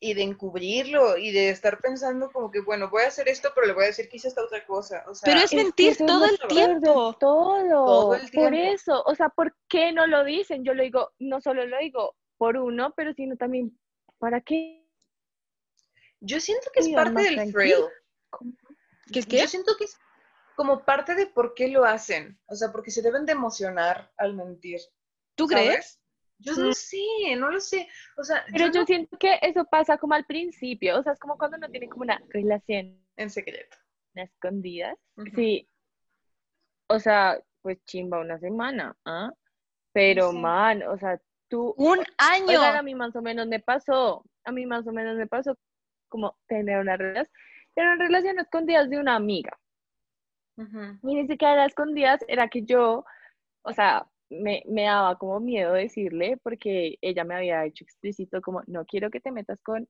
Y 0.00 0.14
de 0.14 0.22
encubrirlo 0.22 1.16
y 1.16 1.32
de 1.32 1.50
estar 1.50 1.80
pensando 1.80 2.30
como 2.30 2.50
que, 2.50 2.60
bueno, 2.60 2.88
voy 2.88 3.02
a 3.02 3.08
hacer 3.08 3.28
esto, 3.28 3.50
pero 3.54 3.66
le 3.66 3.72
voy 3.72 3.84
a 3.84 3.88
decir 3.88 4.08
que 4.08 4.18
hice 4.18 4.28
esta 4.28 4.44
otra 4.44 4.64
cosa. 4.64 5.04
O 5.08 5.14
sea, 5.14 5.32
Pero 5.32 5.44
es 5.44 5.52
mentir 5.52 5.90
es 5.90 5.98
todo 5.98 6.24
el 6.24 6.38
tiempo. 6.48 7.14
Todo, 7.18 7.68
Todo 7.68 8.14
el 8.14 8.20
por 8.30 8.50
tiempo. 8.50 8.74
eso, 8.74 9.02
o 9.04 9.14
sea, 9.14 9.28
¿por 9.28 9.56
qué 9.68 9.92
no 9.92 10.06
lo 10.06 10.24
dicen? 10.24 10.64
Yo 10.64 10.74
lo 10.74 10.82
digo, 10.82 11.12
no 11.18 11.40
solo 11.40 11.66
lo 11.66 11.78
digo 11.78 12.16
por 12.36 12.56
uno, 12.56 12.94
pero 12.96 13.12
sino 13.12 13.36
también, 13.36 13.76
¿para 14.18 14.40
qué? 14.40 14.84
yo 16.20 16.40
siento 16.40 16.70
que 16.72 16.80
es 16.80 16.88
parte 16.88 17.22
del 17.22 17.52
thrill. 17.52 17.84
¿Qué 19.12 19.22
qué? 19.22 19.40
Yo 19.40 19.48
siento 19.48 19.76
que 19.76 19.84
es 19.84 19.96
como 20.56 20.84
parte 20.84 21.14
de 21.14 21.26
por 21.26 21.54
qué 21.54 21.68
lo 21.68 21.84
hacen. 21.84 22.38
O 22.46 22.54
sea, 22.54 22.72
porque 22.72 22.90
se 22.90 23.02
deben 23.02 23.24
de 23.26 23.32
emocionar 23.32 24.12
al 24.16 24.34
mentir. 24.34 24.80
¿Tú 25.34 25.46
crees? 25.46 26.00
Yo 26.38 26.54
no 26.54 26.72
sé, 26.72 27.36
no 27.36 27.50
lo 27.50 27.60
sé. 27.60 27.88
O 28.16 28.22
sea, 28.24 28.44
Pero 28.52 28.66
yo 28.66 28.72
yo 28.72 28.80
no- 28.80 28.86
siento 28.86 29.18
que 29.18 29.38
eso 29.42 29.64
pasa 29.64 29.98
como 29.98 30.14
al 30.14 30.24
principio, 30.24 30.98
o 30.98 31.02
sea, 31.02 31.12
es 31.12 31.18
como 31.18 31.36
cuando 31.36 31.56
uno 31.56 31.68
tiene 31.68 31.88
como 31.88 32.02
una 32.02 32.20
relación 32.28 32.96
en 33.16 33.30
secreto. 33.30 33.76
a 34.16 34.22
escondidas. 34.22 34.96
Ujú. 35.16 35.30
Sí, 35.36 35.68
o 36.88 36.98
sea, 36.98 37.38
pues 37.62 37.78
chimba 37.84 38.20
una 38.20 38.38
semana, 38.38 38.96
¿ah? 39.04 39.32
Pero, 39.92 40.30
sé. 40.32 40.38
man, 40.38 40.82
o 40.84 40.96
sea, 40.98 41.20
tú, 41.48 41.74
Un 41.76 41.98
año. 42.18 42.60
A 42.62 42.82
mí 42.82 42.94
más 42.94 43.14
o 43.16 43.22
menos 43.22 43.46
me 43.46 43.60
pasó, 43.60 44.24
a 44.44 44.52
mí 44.52 44.66
más 44.66 44.86
o 44.86 44.92
menos 44.92 45.16
me 45.16 45.26
pasó 45.26 45.56
como 46.08 46.36
tener 46.46 46.78
una 46.80 46.96
relación, 46.96 47.32
pero 47.74 47.92
una 47.92 48.04
relación 48.06 48.38
escondidas 48.38 48.88
de 48.90 48.98
una 48.98 49.16
amiga. 49.16 49.58
Ujú. 50.56 50.98
Y 51.02 51.14
ni 51.14 51.26
siquiera 51.26 51.54
era 51.54 51.66
escondidas, 51.66 52.24
era 52.28 52.48
que 52.48 52.62
yo, 52.64 53.04
o 53.62 53.72
sea, 53.72 54.06
me, 54.30 54.62
me 54.66 54.84
daba 54.84 55.16
como 55.16 55.40
miedo 55.40 55.72
decirle 55.72 56.38
porque 56.42 56.98
ella 57.00 57.24
me 57.24 57.34
había 57.34 57.64
hecho 57.64 57.84
explícito 57.84 58.40
como, 58.40 58.62
no 58.66 58.84
quiero 58.84 59.10
que 59.10 59.20
te 59.20 59.32
metas 59.32 59.60
con 59.62 59.88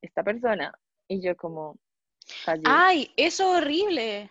esta 0.00 0.22
persona. 0.22 0.72
Y 1.08 1.20
yo 1.20 1.36
como. 1.36 1.78
Ay, 2.64 3.12
eso 3.16 3.56
es 3.56 3.62
horrible. 3.62 4.30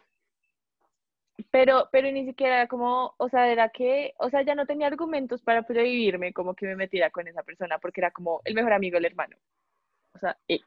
Pero, 1.52 1.90
pero 1.92 2.12
ni 2.12 2.26
siquiera 2.26 2.58
era 2.58 2.68
como, 2.68 3.16
o 3.18 3.30
sea, 3.30 3.52
era 3.52 3.70
que, 3.70 4.14
o 4.18 4.30
sea, 4.30 4.42
ya 4.42 4.56
no 4.56 4.66
tenía 4.66 4.88
argumentos 4.88 5.42
para 5.42 5.64
prohibirme 5.64 6.34
como 6.34 6.54
que 6.54 6.66
me 6.66 6.76
metiera 6.76 7.10
con 7.10 7.28
esa 7.28 7.44
persona, 7.44 7.80
porque 7.80 8.02
era 8.02 8.12
como 8.12 8.42
el 8.44 8.54
mejor 8.54 8.74
amigo 8.74 8.96
del 8.96 9.06
hermano. 9.06 9.38
O 10.14 10.20
sea, 10.20 10.38
X. 10.48 10.66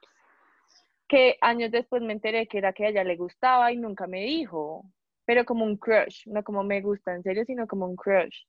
Que 1.08 1.36
años 1.40 1.70
después 1.70 2.02
me 2.02 2.14
enteré 2.14 2.46
que 2.48 2.58
era 2.58 2.72
que 2.72 2.86
a 2.86 2.88
ella 2.88 3.04
le 3.04 3.16
gustaba 3.16 3.70
y 3.70 3.76
nunca 3.76 4.06
me 4.06 4.22
dijo, 4.22 4.84
pero 5.26 5.44
como 5.44 5.64
un 5.64 5.76
crush, 5.76 6.26
no 6.26 6.42
como 6.42 6.64
me 6.64 6.80
gusta 6.80 7.14
en 7.14 7.22
serio, 7.22 7.44
sino 7.44 7.66
como 7.66 7.86
un 7.86 7.96
crush. 7.96 8.44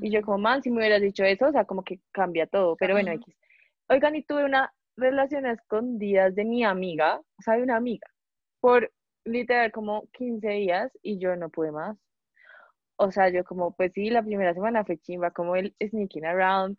Y 0.00 0.10
yo 0.10 0.22
como, 0.22 0.38
man, 0.38 0.62
si 0.62 0.70
me 0.70 0.78
hubieras 0.78 1.02
dicho 1.02 1.24
eso, 1.24 1.46
o 1.46 1.52
sea, 1.52 1.64
como 1.64 1.82
que 1.82 2.00
cambia 2.12 2.46
todo, 2.46 2.76
pero 2.76 2.94
bueno. 2.94 3.10
X. 3.12 3.34
Oigan, 3.88 4.14
y 4.14 4.22
tuve 4.22 4.44
una 4.44 4.72
relación 4.96 5.46
a 5.46 5.52
escondidas 5.52 6.34
de 6.34 6.44
mi 6.44 6.64
amiga, 6.64 7.18
o 7.18 7.42
sea, 7.42 7.56
de 7.56 7.62
una 7.62 7.76
amiga, 7.76 8.06
por 8.60 8.92
literal 9.24 9.72
como 9.72 10.08
15 10.12 10.48
días 10.48 10.92
y 11.02 11.18
yo 11.18 11.34
no 11.36 11.48
pude 11.48 11.72
más. 11.72 11.96
O 12.96 13.10
sea, 13.10 13.30
yo 13.30 13.44
como, 13.44 13.74
pues 13.74 13.92
sí, 13.94 14.10
la 14.10 14.22
primera 14.22 14.54
semana 14.54 14.84
fue 14.84 14.98
chimba, 14.98 15.30
como 15.30 15.56
el 15.56 15.74
sneaking 15.80 16.26
around, 16.26 16.76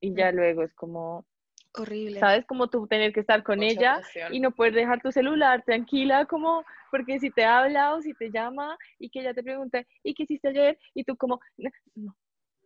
y 0.00 0.14
ya 0.14 0.32
luego 0.32 0.62
es 0.62 0.72
como, 0.74 1.26
Horrible. 1.74 2.18
¿sabes? 2.18 2.46
Como 2.46 2.68
tú 2.68 2.86
tener 2.86 3.12
que 3.12 3.20
estar 3.20 3.42
con 3.42 3.58
Mucha 3.58 3.70
ella 3.70 4.00
presión. 4.00 4.34
y 4.34 4.40
no 4.40 4.50
poder 4.50 4.72
dejar 4.72 5.00
tu 5.02 5.12
celular 5.12 5.62
tranquila, 5.64 6.24
como, 6.24 6.64
porque 6.90 7.20
si 7.20 7.30
te 7.30 7.44
habla 7.44 7.94
o 7.94 8.00
si 8.00 8.14
te 8.14 8.30
llama 8.30 8.78
y 8.98 9.10
que 9.10 9.20
ella 9.20 9.34
te 9.34 9.42
pregunta, 9.42 9.84
¿y 10.02 10.14
qué 10.14 10.22
hiciste 10.22 10.48
ayer? 10.48 10.78
Y 10.94 11.04
tú 11.04 11.16
como, 11.16 11.38
no, 11.58 11.70
no, 11.94 12.16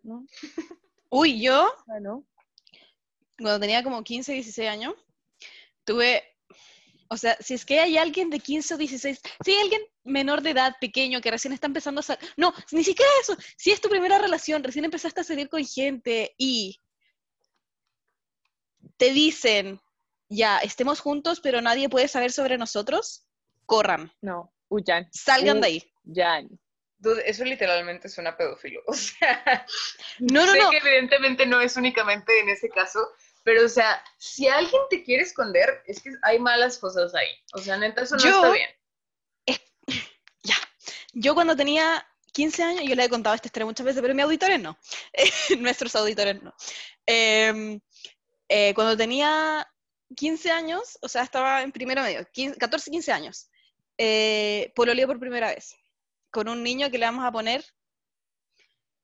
no, 0.03 0.27
Uy, 1.15 1.43
yo, 1.43 1.71
cuando 3.37 3.61
tenía 3.61 3.83
como 3.83 4.03
15, 4.03 4.33
16 4.33 4.69
años, 4.69 4.95
tuve, 5.85 6.23
o 7.09 7.19
sea, 7.19 7.37
si 7.39 7.53
es 7.53 7.67
que 7.67 7.81
hay 7.81 7.99
alguien 7.99 8.31
de 8.31 8.41
15 8.41 8.75
o 8.75 8.79
16, 8.79 9.21
si 9.45 9.51
hay 9.51 9.59
alguien 9.59 9.83
menor 10.05 10.41
de 10.41 10.51
edad, 10.51 10.75
pequeño, 10.81 11.21
que 11.21 11.31
recién 11.31 11.53
está 11.53 11.67
empezando 11.67 12.01
a 12.01 12.03
salir, 12.03 12.27
no, 12.39 12.55
ni 12.71 12.83
siquiera 12.83 13.11
eso, 13.21 13.37
si 13.59 13.73
es 13.73 13.81
tu 13.83 13.91
primera 13.91 14.19
relación, 14.19 14.65
recién 14.65 14.87
empezaste 14.87 15.21
a 15.21 15.25
salir 15.25 15.51
con 15.51 15.63
gente 15.67 16.35
y 16.39 16.81
te 18.97 19.13
dicen, 19.13 19.81
ya, 20.31 20.61
estemos 20.61 21.01
juntos, 21.01 21.41
pero 21.41 21.61
nadie 21.61 21.91
puede 21.91 22.09
saber 22.09 22.33
sobre 22.33 22.57
nosotros, 22.57 23.27
corran, 23.67 24.13
No, 24.23 24.51
huyan, 24.69 25.09
salgan 25.13 25.61
de 25.61 25.67
ahí. 25.67 25.93
huyan. 26.05 26.59
Dude, 27.03 27.29
eso 27.29 27.45
literalmente 27.45 28.09
suena 28.09 28.37
pedófilo. 28.37 28.81
O 28.87 28.95
sea, 28.95 29.67
No, 30.21 30.47
no, 30.47 30.53
sé 30.53 30.59
no, 30.59 30.71
que 30.71 30.77
evidentemente 30.77 31.47
no 31.47 31.61
es 31.61 31.77
únicamente 31.77 32.39
en 32.39 32.49
ese 32.49 32.69
caso, 32.69 33.01
pero 33.43 33.65
o 33.65 33.69
sea, 33.69 34.01
si 34.19 34.47
alguien 34.47 34.81
te 34.89 35.03
quiere 35.03 35.25
esconder, 35.25 35.83
es 35.87 36.01
que 36.01 36.11
hay 36.23 36.39
malas 36.39 36.79
cosas 36.79 37.13
ahí. 37.17 37.29
O 37.55 37.59
sea, 37.59 37.77
neta, 37.77 38.03
eso 38.03 38.15
no 38.15 38.23
Yo- 38.23 38.37
está 38.37 38.53
bien. 38.53 38.71
ya. 40.45 40.55
Yo 41.13 41.35
cuando 41.35 41.57
tenía 41.57 42.07
15 42.33 42.63
años, 42.63 42.85
yo 42.85 42.95
le 42.95 43.05
he 43.05 43.09
contado 43.09 43.35
esta 43.35 43.49
historia 43.49 43.67
muchas 43.67 43.85
veces, 43.85 44.01
pero 44.01 44.15
mis 44.15 44.25
auditores 44.25 44.61
no. 44.61 44.79
Nuestros 45.59 45.97
auditores 45.97 46.41
no. 46.41 46.55
Em, 47.05 47.81
eh, 48.49 48.73
cuando 48.75 48.97
tenía 48.97 49.67
15 50.15 50.53
años, 50.53 50.99
o 51.03 51.09
sea, 51.09 51.25
estaba 51.25 51.63
en 51.63 51.73
primero 51.73 52.03
medio, 52.03 52.25
15 52.33 52.59
14, 52.59 52.93
15 52.93 53.11
años, 53.11 53.51
eh, 53.99 54.73
pololeé 54.77 55.05
por 55.09 55.19
primera 55.19 55.49
vez 55.49 55.75
con 56.33 56.49
un 56.49 56.65
niño 56.65 56.91
que 56.91 56.99
le 56.99 57.07
vamos 57.07 57.25
a 57.25 57.31
poner, 57.31 57.65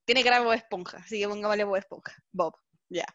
tiene 0.04 0.24
cara 0.24 0.38
de 0.38 0.46
Bob 0.46 0.54
Esponja, 0.54 0.98
así 0.98 1.20
que 1.20 1.28
pongámosle 1.28 1.64
Bob 1.64 1.76
Esponja, 1.76 2.14
Bob, 2.32 2.56
ya. 2.88 3.06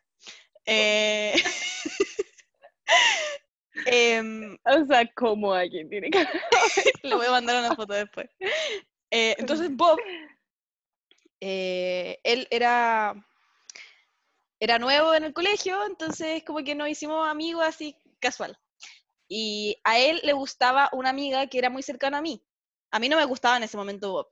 Eh, 0.66 1.34
em, 3.86 4.58
O 4.64 4.86
sea, 4.86 5.06
como 5.14 5.54
alguien 5.54 5.90
tiene 5.90 6.10
que... 6.10 6.20
Le 7.04 7.16
voy 7.16 7.26
a 7.26 7.32
mandar 7.32 7.66
una 7.66 7.76
foto 7.76 7.94
después. 7.94 8.30
Eh, 9.12 9.36
entonces 9.38 9.76
Bob, 9.76 10.00
eh, 11.42 12.20
él 12.24 12.48
era, 12.52 13.14
era 14.60 14.80
nuevo 14.80 15.14
en 15.14 15.26
el 15.26 15.34
colegio, 15.34 15.86
entonces 15.86 16.44
como 16.46 16.64
que 16.64 16.76
nos 16.76 16.88
hicimos 16.88 17.28
amigos 17.28 17.66
así 17.66 17.98
casual. 18.20 18.58
Y 19.28 19.78
a 19.84 20.00
él 20.00 20.22
le 20.24 20.34
gustaba 20.34 20.90
una 20.94 21.10
amiga 21.10 21.48
que 21.48 21.58
era 21.58 21.70
muy 21.70 21.82
cercana 21.82 22.20
a 22.20 22.22
mí. 22.22 22.42
A 22.94 23.00
mí 23.00 23.10
no 23.10 23.18
me 23.18 23.26
gustaba 23.26 23.58
en 23.58 23.64
ese 23.64 23.76
momento 23.76 24.12
Bob, 24.12 24.28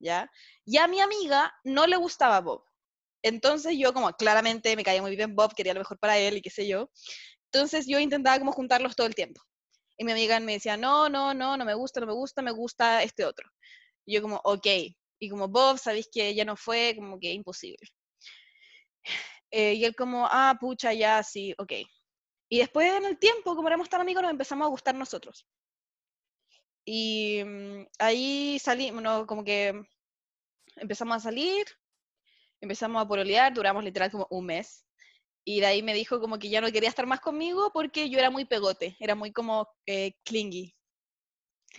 ¿ya? 0.00 0.30
Y 0.64 0.78
a 0.78 0.88
mi 0.88 1.00
amiga 1.00 1.54
no 1.64 1.86
le 1.86 1.96
gustaba 1.98 2.40
Bob. 2.40 2.64
Entonces 3.22 3.76
yo 3.78 3.92
como 3.92 4.10
claramente 4.14 4.74
me 4.74 4.82
caía 4.82 5.02
muy 5.02 5.14
bien 5.16 5.36
Bob, 5.36 5.54
quería 5.54 5.74
lo 5.74 5.80
mejor 5.80 5.98
para 5.98 6.16
él 6.16 6.38
y 6.38 6.40
qué 6.40 6.48
sé 6.48 6.66
yo. 6.66 6.90
Entonces 7.52 7.86
yo 7.86 7.98
intentaba 7.98 8.38
como 8.38 8.52
juntarlos 8.52 8.96
todo 8.96 9.06
el 9.06 9.14
tiempo. 9.14 9.42
Y 9.98 10.04
mi 10.04 10.12
amiga 10.12 10.40
me 10.40 10.54
decía, 10.54 10.78
no, 10.78 11.10
no, 11.10 11.34
no, 11.34 11.58
no 11.58 11.64
me 11.66 11.74
gusta, 11.74 12.00
no 12.00 12.06
me 12.06 12.14
gusta, 12.14 12.40
me 12.40 12.52
gusta 12.52 13.02
este 13.02 13.24
otro. 13.26 13.50
Y 14.06 14.14
yo 14.14 14.22
como, 14.22 14.40
ok. 14.44 14.66
Y 15.18 15.28
como, 15.28 15.48
Bob, 15.48 15.78
sabéis 15.78 16.08
que 16.10 16.34
ya 16.34 16.44
no 16.46 16.56
fue, 16.56 16.94
como 16.96 17.20
que 17.20 17.32
imposible. 17.32 17.86
Eh, 19.50 19.74
y 19.74 19.84
él 19.84 19.94
como, 19.94 20.26
ah, 20.30 20.56
pucha, 20.60 20.92
ya, 20.92 21.22
sí, 21.22 21.54
ok. 21.58 21.72
Y 22.48 22.58
después 22.58 22.92
en 22.92 23.04
el 23.04 23.18
tiempo, 23.18 23.54
como 23.54 23.68
éramos 23.68 23.88
tan 23.88 24.00
amigos, 24.00 24.22
nos 24.22 24.32
empezamos 24.32 24.66
a 24.66 24.70
gustar 24.70 24.94
nosotros. 24.94 25.46
Y 26.86 27.42
mm, 27.44 27.86
ahí 28.00 28.58
salimos, 28.60 29.02
no, 29.02 29.26
como 29.28 29.44
que 29.44 29.74
empezamos 30.76 31.16
a 31.16 31.20
salir, 31.20 31.64
empezamos 32.60 33.02
a 33.02 33.08
pololear, 33.08 33.52
duramos 33.54 33.84
literal 33.84 34.10
como 34.10 34.26
un 34.30 34.46
mes. 34.46 34.84
Y 35.44 35.60
de 35.60 35.66
ahí 35.66 35.82
me 35.82 35.94
dijo 35.94 36.20
como 36.20 36.38
que 36.38 36.50
ya 36.50 36.60
no 36.62 36.72
quería 36.72 36.90
estar 36.90 37.06
más 37.06 37.20
conmigo 37.20 37.70
porque 37.74 38.10
yo 38.10 38.18
era 38.20 38.30
muy 38.30 38.44
pegote, 38.46 38.96
era 39.00 39.14
muy 39.16 39.32
como 39.32 39.68
eh, 39.86 40.14
clingy, 40.24 40.74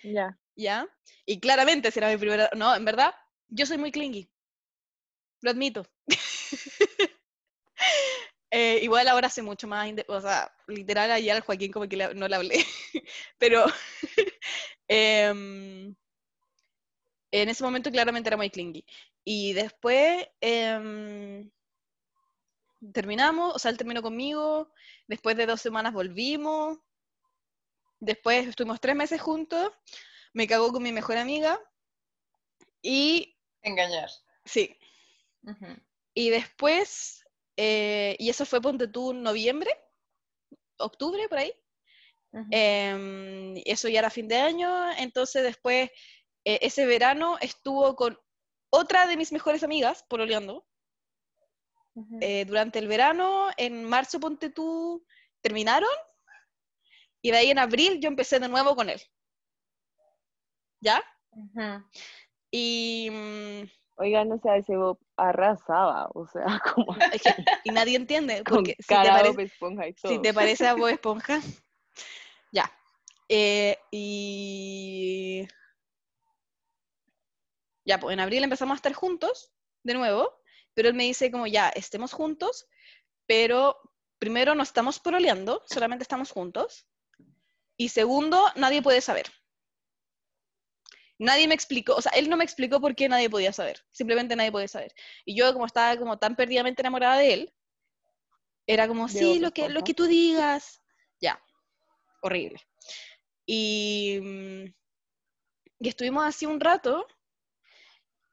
Ya. 0.03 0.37
¿ya? 0.55 0.87
Y 1.25 1.39
claramente 1.39 1.91
será 1.91 2.09
mi 2.09 2.17
primera... 2.17 2.49
No, 2.55 2.75
en 2.75 2.85
verdad, 2.85 3.13
yo 3.49 3.65
soy 3.65 3.77
muy 3.77 3.91
clingy. 3.91 4.29
Lo 5.41 5.49
admito. 5.51 5.83
Eh, 8.49 8.79
igual 8.83 9.07
ahora 9.09 9.29
sé 9.29 9.41
mucho 9.41 9.67
más, 9.67 9.89
o 10.07 10.21
sea, 10.21 10.49
literal 10.67 11.11
ayer 11.11 11.35
al 11.35 11.41
Joaquín 11.41 11.71
como 11.71 11.87
que 11.89 11.97
le- 11.97 12.13
no 12.15 12.27
le 12.29 12.35
hablé, 12.35 12.55
pero 13.37 13.65
em, 14.87 15.95
en 17.31 17.49
ese 17.49 17.63
momento 17.63 17.91
claramente 17.91 18.29
era 18.29 18.37
muy 18.37 18.49
clingy. 18.49 18.85
Y 19.23 19.53
después 19.53 20.27
em, 20.41 21.49
terminamos, 22.93 23.55
o 23.55 23.59
sea, 23.59 23.71
él 23.71 23.77
terminó 23.77 24.01
conmigo, 24.01 24.71
después 25.07 25.35
de 25.35 25.45
dos 25.45 25.61
semanas 25.61 25.93
volvimos, 25.93 26.79
después 27.99 28.47
estuvimos 28.47 28.79
tres 28.79 28.95
meses 28.95 29.21
juntos, 29.21 29.71
me 30.33 30.47
cagó 30.47 30.71
con 30.71 30.83
mi 30.83 30.91
mejor 30.91 31.17
amiga 31.17 31.59
y 32.81 33.35
Engañar. 33.63 34.09
sí, 34.45 34.77
y 36.13 36.29
después, 36.29 37.23
eh, 37.57 38.15
y 38.19 38.29
eso 38.29 38.45
fue 38.45 38.61
ponte 38.61 38.87
tú 38.87 39.13
noviembre, 39.13 39.71
octubre, 40.77 41.27
por 41.27 41.39
ahí. 41.39 41.53
Em, 42.51 43.55
eso 43.65 43.87
ya 43.89 43.99
era 43.99 44.09
fin 44.09 44.27
de 44.27 44.37
año, 44.37 44.91
entonces 44.97 45.43
después, 45.43 45.89
eh, 46.45 46.59
ese 46.61 46.85
verano 46.85 47.37
estuvo 47.41 47.95
con 47.95 48.17
otra 48.69 49.07
de 49.07 49.17
mis 49.17 49.31
mejores 49.31 49.63
amigas, 49.63 50.05
pololeando, 50.07 50.65
eh, 52.21 52.45
durante 52.45 52.79
el 52.79 52.87
verano, 52.87 53.49
en 53.57 53.83
marzo, 53.83 54.19
ponte 54.19 54.49
tú, 54.49 55.03
terminaron, 55.41 55.89
Y 57.21 57.31
de 57.31 57.37
ahí 57.37 57.49
en 57.49 57.57
abril 57.59 57.99
yo 57.99 58.07
empecé 58.07 58.39
de 58.39 58.47
nuevo 58.47 58.75
con 58.75 58.89
él. 58.89 59.01
¿Ya? 60.79 61.03
Y, 62.51 63.09
mm, 63.11 63.63
Oigan, 63.99 64.31
o 64.31 64.39
sea, 64.39 64.57
ese 64.57 64.77
Bob 64.77 64.99
arrasaba, 65.17 66.09
o 66.13 66.27
sea, 66.27 66.45
como 66.75 66.95
es 67.11 67.21
que- 67.23 67.33
y 67.63 67.71
nadie 67.71 67.95
entiende, 67.97 68.43
con 68.43 68.57
porque 68.57 68.75
si 68.79 68.87
te, 68.87 68.95
parece, 68.95 69.31
Bob 69.31 69.39
Esponja 69.39 69.87
y 69.87 69.93
todo. 69.93 70.11
si 70.13 70.21
te 70.21 70.33
parece 70.33 70.67
a 70.67 70.73
Bob 70.75 70.87
Esponja. 70.89 71.41
Ya. 72.51 72.71
Eh, 73.29 73.77
y. 73.91 75.47
Ya, 77.85 77.99
pues 77.99 78.13
en 78.13 78.19
abril 78.19 78.43
empezamos 78.43 78.75
a 78.75 78.77
estar 78.77 78.93
juntos, 78.93 79.51
de 79.83 79.93
nuevo, 79.93 80.41
pero 80.73 80.89
él 80.89 80.95
me 80.95 81.05
dice 81.05 81.31
como 81.31 81.47
ya, 81.47 81.69
estemos 81.69 82.11
juntos, 82.11 82.67
pero 83.25 83.77
primero 84.19 84.55
no 84.55 84.63
estamos 84.63 84.99
proleando, 84.99 85.63
solamente 85.65 86.03
estamos 86.03 86.31
juntos. 86.31 86.85
Y 87.77 87.89
segundo, 87.89 88.43
nadie 88.55 88.81
puede 88.81 89.01
saber. 89.01 89.27
Nadie 91.19 91.47
me 91.47 91.55
explicó, 91.55 91.95
o 91.95 92.01
sea, 92.01 92.11
él 92.11 92.29
no 92.29 92.37
me 92.37 92.43
explicó 92.43 92.79
por 92.79 92.95
qué 92.95 93.09
nadie 93.09 93.29
podía 93.29 93.51
saber, 93.51 93.83
simplemente 93.91 94.35
nadie 94.35 94.51
podía 94.51 94.67
saber. 94.67 94.93
Y 95.25 95.35
yo 95.35 95.51
como 95.53 95.65
estaba 95.65 95.97
como 95.97 96.19
tan 96.19 96.35
perdidamente 96.35 96.81
enamorada 96.81 97.17
de 97.17 97.33
él, 97.33 97.53
era 98.67 98.87
como, 98.87 99.07
De 99.07 99.17
sí, 99.17 99.39
lo 99.39 99.51
que, 99.51 99.69
lo 99.69 99.83
que 99.83 99.93
tú 99.93 100.05
digas. 100.05 100.83
Ya, 101.19 101.41
horrible. 102.21 102.59
Y, 103.45 104.19
mm, 104.21 104.73
y 105.79 105.89
estuvimos 105.89 106.25
así 106.25 106.45
un 106.45 106.59
rato 106.59 107.05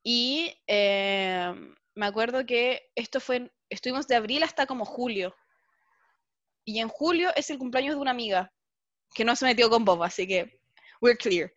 y 0.03 0.55
eh, 0.67 1.53
me 1.95 2.07
acuerdo 2.07 2.45
que 2.45 2.91
esto 2.95 3.21
fue, 3.21 3.51
estuvimos 3.71 4.07
de 4.07 4.17
abril 4.17 4.43
hasta 4.43 4.67
como 4.67 4.85
julio. 4.85 5.35
Y 6.67 6.79
en 6.79 6.89
julio 6.89 7.31
es 7.37 7.51
el 7.51 7.59
cumpleaños 7.59 7.95
de 7.95 8.01
una 8.01 8.11
amiga 8.11 8.53
que 9.15 9.25
no 9.25 9.37
se 9.37 9.47
metió 9.47 9.71
con 9.71 9.85
Bob, 9.85 10.03
así 10.03 10.27
que 10.27 10.59
we're 11.01 11.17
clear. 11.17 11.53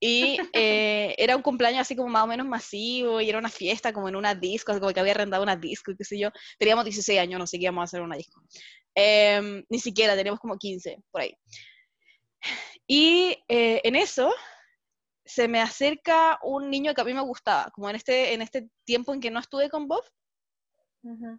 Y 0.00 0.38
eh, 0.54 1.14
era 1.18 1.36
un 1.36 1.42
cumpleaños 1.42 1.80
así 1.82 1.96
como 1.96 2.08
más 2.08 2.24
o 2.24 2.26
menos 2.26 2.46
masivo 2.46 3.20
y 3.20 3.28
era 3.28 3.38
una 3.38 3.48
fiesta 3.48 3.92
como 3.92 4.08
en 4.08 4.16
una 4.16 4.34
disco, 4.34 4.72
como 4.78 4.92
que 4.92 5.00
había 5.00 5.12
arrendado 5.12 5.42
una 5.42 5.56
disco, 5.56 5.92
qué 5.96 6.04
sé 6.04 6.18
yo. 6.18 6.30
Teníamos 6.58 6.84
16 6.84 7.18
años, 7.18 7.38
no 7.38 7.46
sé 7.46 7.58
qué 7.58 7.64
íbamos 7.64 7.82
a 7.82 7.84
hacer 7.84 8.02
una 8.02 8.16
disco. 8.16 8.42
Em, 8.94 9.64
ni 9.68 9.78
siquiera, 9.78 10.16
teníamos 10.16 10.40
como 10.40 10.56
15, 10.56 10.98
por 11.10 11.22
ahí. 11.22 11.36
Y 12.86 13.36
eh, 13.48 13.80
en 13.84 13.96
eso 13.96 14.32
se 15.24 15.46
me 15.46 15.60
acerca 15.60 16.38
un 16.42 16.70
niño 16.70 16.92
que 16.92 17.00
a 17.00 17.04
mí 17.04 17.14
me 17.14 17.20
gustaba, 17.20 17.70
como 17.72 17.88
en 17.88 17.96
este, 17.96 18.34
en 18.34 18.42
este 18.42 18.68
tiempo 18.84 19.14
en 19.14 19.20
que 19.20 19.30
no 19.30 19.38
estuve 19.38 19.70
con 19.70 19.86
Bob, 19.86 20.02
Ujú. 21.02 21.38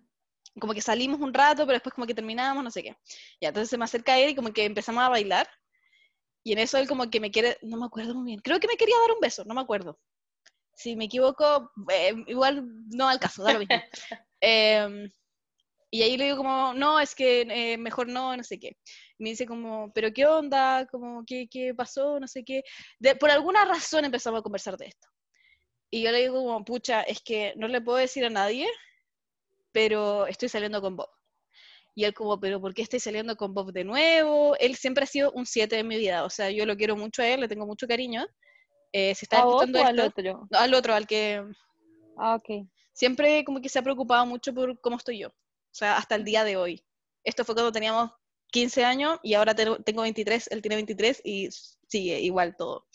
como 0.60 0.74
que 0.74 0.82
salimos 0.82 1.20
un 1.20 1.34
rato, 1.34 1.64
pero 1.66 1.74
después 1.74 1.94
como 1.94 2.08
que 2.08 2.16
terminábamos, 2.16 2.64
no 2.64 2.72
sé 2.72 2.84
qué. 2.84 2.96
Ya, 3.42 3.50
entonces 3.50 3.70
se 3.70 3.78
me 3.78 3.86
acerca 3.86 4.18
él 4.18 4.30
y 4.30 4.36
como 4.36 4.54
que 4.54 4.64
empezamos 4.64 5.04
a 5.04 5.10
bailar. 5.10 5.48
Y 6.44 6.54
en 6.54 6.60
eso 6.60 6.78
él 6.78 6.88
como 6.88 7.10
que 7.10 7.20
me 7.20 7.32
quiere, 7.32 7.58
no 7.62 7.78
me 7.78 7.86
acuerdo 7.86 8.16
muy 8.16 8.26
bien, 8.26 8.40
creo 8.40 8.60
que 8.60 8.68
me 8.68 8.78
quería 8.78 8.96
dar 9.02 9.12
un 9.12 9.20
beso, 9.20 9.44
no 9.46 9.54
me 9.54 9.62
acuerdo. 9.62 10.00
Si 10.74 10.96
me 10.96 11.06
equivoco, 11.06 11.72
eh, 11.92 12.16
igual 12.28 12.66
no 12.90 13.08
al 13.08 13.20
caso, 13.20 13.44
da 13.44 13.54
lo 13.54 13.60
mismo. 13.60 13.76
Em, 14.44 15.08
y 15.92 16.02
ahí 16.04 16.18
le 16.18 16.24
digo 16.26 16.38
como, 16.38 16.74
no, 16.74 17.00
es 17.00 17.14
que 17.14 17.42
eh, 17.42 17.78
mejor 17.78 18.08
no, 18.08 18.36
no 18.38 18.44
sé 18.44 18.58
qué. 18.60 18.78
Me 19.20 19.30
dice 19.32 19.46
como, 19.46 19.92
pero 19.94 20.12
¿qué 20.14 20.26
onda? 20.26 20.88
Como, 20.88 21.24
¿qué, 21.26 21.48
qué 21.50 21.74
pasó? 21.76 22.20
No 22.20 22.28
sé 22.28 22.44
qué. 22.44 22.64
De- 23.00 23.16
por 23.16 23.30
alguna 23.30 23.66
razón 23.66 24.06
empezamos 24.06 24.40
a 24.40 24.44
conversar 24.44 24.78
de 24.78 24.86
esto. 24.88 25.08
Y 25.92 26.02
yo 26.04 26.12
le 26.12 26.20
digo 26.22 26.36
como, 26.44 26.64
pucha, 26.66 27.02
es 27.02 27.20
que 27.22 27.54
no 27.58 27.68
le 27.68 27.82
puedo 27.82 27.98
decir 27.98 28.24
a 28.26 28.30
nadie, 28.30 28.68
pero 29.72 30.28
estoy 30.28 30.50
saliendo 30.50 30.82
con 30.82 30.96
Bob. 30.96 31.10
Y 31.94 32.06
él 32.06 32.14
como, 32.14 32.40
pero 32.40 32.62
¿por 32.62 32.74
qué 32.74 32.82
estoy 32.84 33.00
saliendo 33.02 33.36
con 33.36 33.54
Bob 33.54 33.74
de 33.74 33.84
nuevo? 33.84 34.56
Él 34.60 34.76
siempre 34.78 35.04
ha 35.04 35.08
sido 35.08 35.32
un 35.34 35.46
7 35.46 35.78
en 35.80 35.88
mi 35.88 35.98
vida, 35.98 36.24
o 36.24 36.30
sea, 36.30 36.50
yo 36.50 36.66
lo 36.66 36.78
quiero 36.78 36.96
mucho 36.96 37.22
a 37.22 37.28
él, 37.28 37.42
le 37.42 37.48
tengo 37.50 37.66
mucho 37.66 37.88
cariño. 37.88 38.26
Eh, 38.94 39.14
si 39.16 39.26
está 39.26 39.40
¿A 39.42 39.46
vos 39.46 39.56
escuchando 39.56 39.80
o 39.80 39.86
al 39.86 40.00
esto- 40.00 40.20
otro? 40.22 40.48
no, 40.50 40.58
al 40.58 40.74
otro, 40.74 40.94
al 40.94 41.06
que 41.08 41.44
Ah, 42.18 42.36
ok. 42.36 42.68
siempre 42.94 43.44
como 43.44 43.60
que 43.62 43.70
se 43.70 43.80
ha 43.80 43.84
preocupado 43.84 44.26
mucho 44.26 44.54
por 44.54 44.80
cómo 44.80 44.98
estoy 44.98 45.20
yo. 45.20 45.30
O 45.72 45.74
sea, 45.74 45.98
hasta 45.98 46.16
el 46.16 46.26
día 46.26 46.44
de 46.44 46.58
hoy. 46.58 46.84
Esto 47.24 47.46
fue 47.46 47.56
cuando 47.56 47.72
teníamos 47.72 48.12
15 48.52 48.84
años 48.84 49.20
y 49.24 49.36
ahora 49.36 49.56
tengo 49.56 49.78
tengo 49.78 50.02
23, 50.02 50.50
él 50.52 50.62
tiene 50.62 50.76
23 50.76 51.22
y 51.24 51.50
sigue 51.88 52.20
igual 52.20 52.56
todo. 52.58 52.88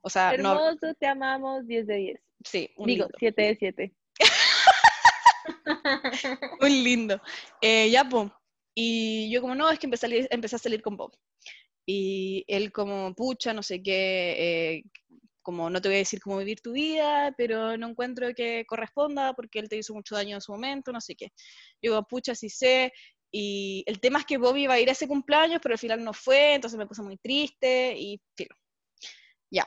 O 0.00 0.10
sea, 0.10 0.36
no, 0.36 0.52
Hermoso, 0.52 0.94
te 0.98 1.06
amamos, 1.06 1.66
10 1.66 1.86
de 1.86 1.96
10. 1.96 2.20
sí, 2.44 2.70
un 2.76 2.86
Digo, 2.86 3.04
lindo. 3.04 3.18
7 3.18 3.42
de 3.42 3.56
7. 3.56 3.94
Un 6.60 6.84
lindo. 6.84 7.20
Eh, 7.60 7.90
ya, 7.90 8.08
pues. 8.08 8.30
Y 8.74 9.30
yo 9.30 9.40
como, 9.40 9.54
no, 9.54 9.70
es 9.70 9.78
que 9.78 9.86
empecé 9.86 10.06
a, 10.06 10.08
salir, 10.08 10.28
empecé 10.30 10.56
a 10.56 10.60
salir 10.60 10.82
con 10.82 10.96
Bob. 10.96 11.16
Y 11.84 12.44
él 12.48 12.70
como, 12.70 13.14
pucha, 13.14 13.52
no 13.52 13.62
sé 13.62 13.82
qué, 13.82 14.36
eh, 14.38 14.84
como 15.48 15.70
no 15.70 15.80
te 15.80 15.88
voy 15.88 15.94
a 15.94 16.00
decir 16.00 16.20
cómo 16.20 16.36
vivir 16.36 16.60
tu 16.60 16.72
vida, 16.72 17.32
pero 17.38 17.78
no 17.78 17.88
encuentro 17.88 18.34
que 18.34 18.66
corresponda 18.66 19.32
porque 19.32 19.60
él 19.60 19.68
te 19.70 19.78
hizo 19.78 19.94
mucho 19.94 20.14
daño 20.14 20.36
en 20.36 20.42
su 20.42 20.52
momento, 20.52 20.92
no 20.92 21.00
sé 21.00 21.14
qué. 21.16 21.32
Yo 21.80 21.92
digo, 21.92 22.02
pucha, 22.02 22.34
sí 22.34 22.50
sé. 22.50 22.92
Y 23.32 23.82
el 23.86 23.98
tema 23.98 24.18
es 24.18 24.26
que 24.26 24.36
Bob 24.36 24.56
iba 24.58 24.74
a 24.74 24.78
ir 24.78 24.90
a 24.90 24.92
ese 24.92 25.08
cumpleaños, 25.08 25.60
pero 25.62 25.72
al 25.72 25.78
final 25.78 26.04
no 26.04 26.12
fue, 26.12 26.52
entonces 26.52 26.78
me 26.78 26.86
puse 26.86 27.00
muy 27.00 27.16
triste 27.16 27.94
y 27.96 28.20
filo. 28.36 28.54
Ya. 29.50 29.66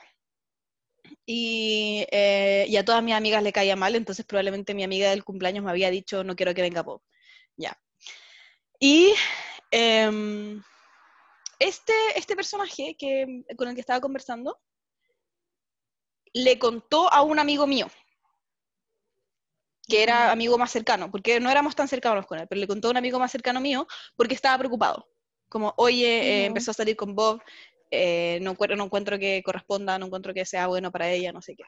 Y, 1.26 2.06
eh, 2.12 2.72
a 2.78 2.84
todas 2.84 3.02
mis 3.02 3.14
amigas 3.14 3.42
le 3.42 3.52
caía 3.52 3.74
mal, 3.74 3.96
entonces 3.96 4.24
probablemente 4.24 4.74
mi 4.74 4.84
amiga 4.84 5.10
del 5.10 5.24
cumpleaños 5.24 5.64
me 5.64 5.70
había 5.72 5.90
dicho, 5.90 6.22
no 6.22 6.36
quiero 6.36 6.54
que 6.54 6.62
venga 6.62 6.84
Bob. 6.84 7.02
Ya. 7.56 7.76
Y 8.78 9.14
em, 9.72 10.62
este, 11.58 11.92
este 12.14 12.36
personaje 12.36 12.94
que, 12.96 13.42
con 13.56 13.66
el 13.66 13.74
que 13.74 13.80
estaba 13.80 14.00
conversando 14.00 14.60
le 16.32 16.58
contó 16.58 17.12
a 17.12 17.22
un 17.22 17.38
amigo 17.38 17.66
mío, 17.66 17.88
que 19.86 20.02
era 20.02 20.30
amigo 20.30 20.58
más 20.58 20.70
cercano, 20.70 21.10
porque 21.10 21.40
no 21.40 21.50
éramos 21.50 21.74
tan 21.74 21.88
cercanos 21.88 22.26
con 22.26 22.38
él, 22.38 22.46
pero 22.48 22.60
le 22.60 22.66
contó 22.66 22.88
a 22.88 22.92
un 22.92 22.96
amigo 22.96 23.18
más 23.18 23.32
cercano 23.32 23.60
mío 23.60 23.86
porque 24.16 24.34
estaba 24.34 24.58
preocupado. 24.58 25.08
Como, 25.48 25.74
oye, 25.76 26.06
eh, 26.06 26.44
empezó 26.46 26.70
a 26.70 26.74
salir 26.74 26.96
con 26.96 27.14
Bob, 27.14 27.42
eh, 27.90 28.38
no, 28.40 28.52
encuentro, 28.52 28.76
no 28.76 28.84
encuentro 28.84 29.18
que 29.18 29.42
corresponda, 29.44 29.98
no 29.98 30.06
encuentro 30.06 30.32
que 30.32 30.46
sea 30.46 30.66
bueno 30.66 30.90
para 30.90 31.10
ella, 31.10 31.32
no 31.32 31.42
sé 31.42 31.54
qué. 31.54 31.64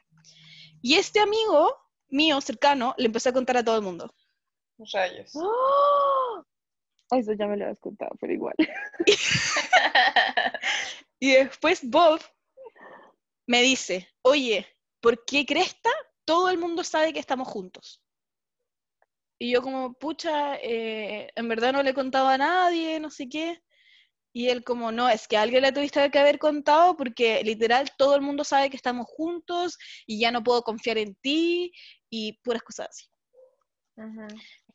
Y 0.81 0.95
este 0.95 1.19
amigo 1.19 1.77
mío 2.07 2.41
cercano 2.41 2.95
le 2.97 3.05
empezó 3.05 3.29
a 3.29 3.33
contar 3.33 3.57
a 3.57 3.63
todo 3.63 3.75
el 3.75 3.83
mundo. 3.83 4.11
Rayos. 4.91 5.31
¡Ah! 5.35 6.43
Eso 7.11 7.33
ya 7.33 7.45
me 7.45 7.55
lo 7.55 7.67
has 7.67 7.79
contado, 7.79 8.15
pero 8.19 8.33
igual. 8.33 8.55
Y 11.19 11.31
después 11.31 11.89
Bob 11.89 12.19
me 13.47 13.61
dice, 13.61 14.09
oye, 14.21 14.67
¿por 15.01 15.23
qué 15.25 15.45
cresta 15.45 15.89
todo 16.25 16.49
el 16.49 16.57
mundo 16.57 16.83
sabe 16.83 17.13
que 17.13 17.19
estamos 17.19 17.47
juntos? 17.47 18.01
Y 19.39 19.51
yo 19.51 19.61
como, 19.61 19.93
pucha, 19.93 20.55
eh, 20.55 21.29
en 21.35 21.47
verdad 21.49 21.73
no 21.73 21.83
le 21.83 21.91
he 21.91 21.93
contado 21.93 22.27
a 22.27 22.37
nadie, 22.37 22.99
no 22.99 23.09
sé 23.09 23.27
qué. 23.27 23.61
Y 24.33 24.49
él 24.49 24.63
como, 24.63 24.91
no, 24.91 25.07
es 25.09 25.27
que 25.27 25.37
a 25.37 25.43
alguien 25.43 25.61
le 25.61 25.71
tuviste 25.71 26.11
que 26.11 26.19
haber 26.19 26.39
contado 26.39 26.97
porque 26.97 27.41
literal 27.43 27.89
todo 27.97 28.15
el 28.15 28.21
mundo 28.21 28.43
sabe 28.43 28.69
que 28.69 28.75
estamos 28.75 29.07
juntos 29.07 29.77
y 30.05 30.19
ya 30.19 30.31
no 30.31 30.43
puedo 30.43 30.61
confiar 30.61 30.97
en 30.97 31.15
ti 31.15 31.71
y 32.09 32.33
puras 32.43 32.63
cosas 32.63 32.89
así. 32.89 33.05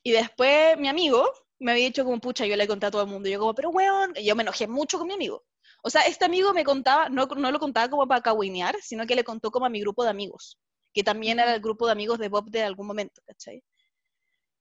Y 0.02 0.12
después 0.12 0.78
mi 0.78 0.88
amigo 0.88 1.30
me 1.58 1.72
había 1.72 1.84
dicho 1.84 2.04
como, 2.04 2.20
pucha, 2.20 2.46
yo 2.46 2.56
le 2.56 2.66
conté 2.66 2.86
a 2.86 2.90
todo 2.90 3.02
el 3.02 3.08
mundo. 3.08 3.28
Y 3.28 3.32
yo 3.32 3.38
como, 3.38 3.54
pero 3.54 3.70
weón, 3.70 4.14
y 4.16 4.24
yo 4.24 4.34
me 4.34 4.42
enojé 4.42 4.66
mucho 4.66 4.98
con 4.98 5.08
mi 5.08 5.14
amigo. 5.14 5.44
O 5.82 5.90
sea, 5.90 6.02
este 6.02 6.24
amigo 6.24 6.52
me 6.52 6.64
contaba, 6.64 7.08
no, 7.08 7.26
no 7.26 7.50
lo 7.50 7.58
contaba 7.58 7.88
como 7.88 8.06
para 8.06 8.20
cagüinear, 8.20 8.76
sino 8.82 9.06
que 9.06 9.14
le 9.16 9.24
contó 9.24 9.50
como 9.50 9.66
a 9.66 9.70
mi 9.70 9.80
grupo 9.80 10.04
de 10.04 10.10
amigos, 10.10 10.58
que 10.92 11.02
también 11.02 11.38
era 11.38 11.54
el 11.54 11.60
grupo 11.60 11.86
de 11.86 11.92
amigos 11.92 12.18
de 12.18 12.28
Bob 12.28 12.50
de 12.50 12.62
algún 12.62 12.86
momento, 12.86 13.22
¿cachai? 13.26 13.62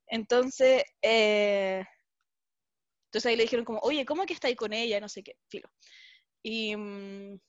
Entonces, 0.07 0.84
eh, 1.01 1.84
entonces 3.07 3.30
ahí 3.30 3.36
le 3.36 3.43
dijeron 3.43 3.65
como, 3.65 3.80
oye, 3.80 4.05
¿cómo 4.05 4.26
que 4.26 4.34
estáis 4.34 4.55
con 4.55 4.74
ella? 4.74 4.99
No 4.99 5.09
sé 5.09 5.24
qué, 5.24 5.34
filo. 5.49 5.70
Y 6.43 6.76
mm, 6.76 7.39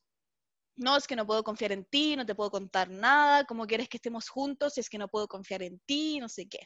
no, 0.77 0.97
es 0.97 1.07
que 1.07 1.17
no 1.17 1.27
puedo 1.27 1.45
confiar 1.45 1.73
en 1.73 1.85
ti, 1.85 2.17
no 2.17 2.27
te 2.27 2.35
puedo 2.35 2.51
contar 2.51 2.89
nada, 2.91 3.45
¿cómo 3.45 3.67
quieres 3.67 3.89
que 3.89 3.99
estemos 3.99 4.29
juntos 4.29 4.75
si 4.75 4.81
es 4.81 4.89
que 4.89 4.99
no 4.99 5.09
puedo 5.09 5.29
confiar 5.29 5.63
en 5.63 5.79
ti? 5.87 6.19
No 6.19 6.29
sé 6.29 6.49
qué. 6.49 6.61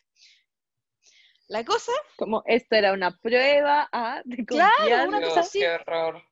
La 1.48 1.64
cosa 1.64 1.92
Como 2.16 2.42
esto 2.46 2.74
era 2.74 2.92
una 2.92 3.16
prueba 3.18 3.88
ah, 3.92 4.22
de 4.24 4.44
Claro, 4.46 4.72
confianza. 4.76 5.08
una 5.08 5.20
cosa 5.20 5.34
Dios, 5.34 5.46
así. 5.46 5.58
qué 5.60 5.68
horror. 5.70 6.22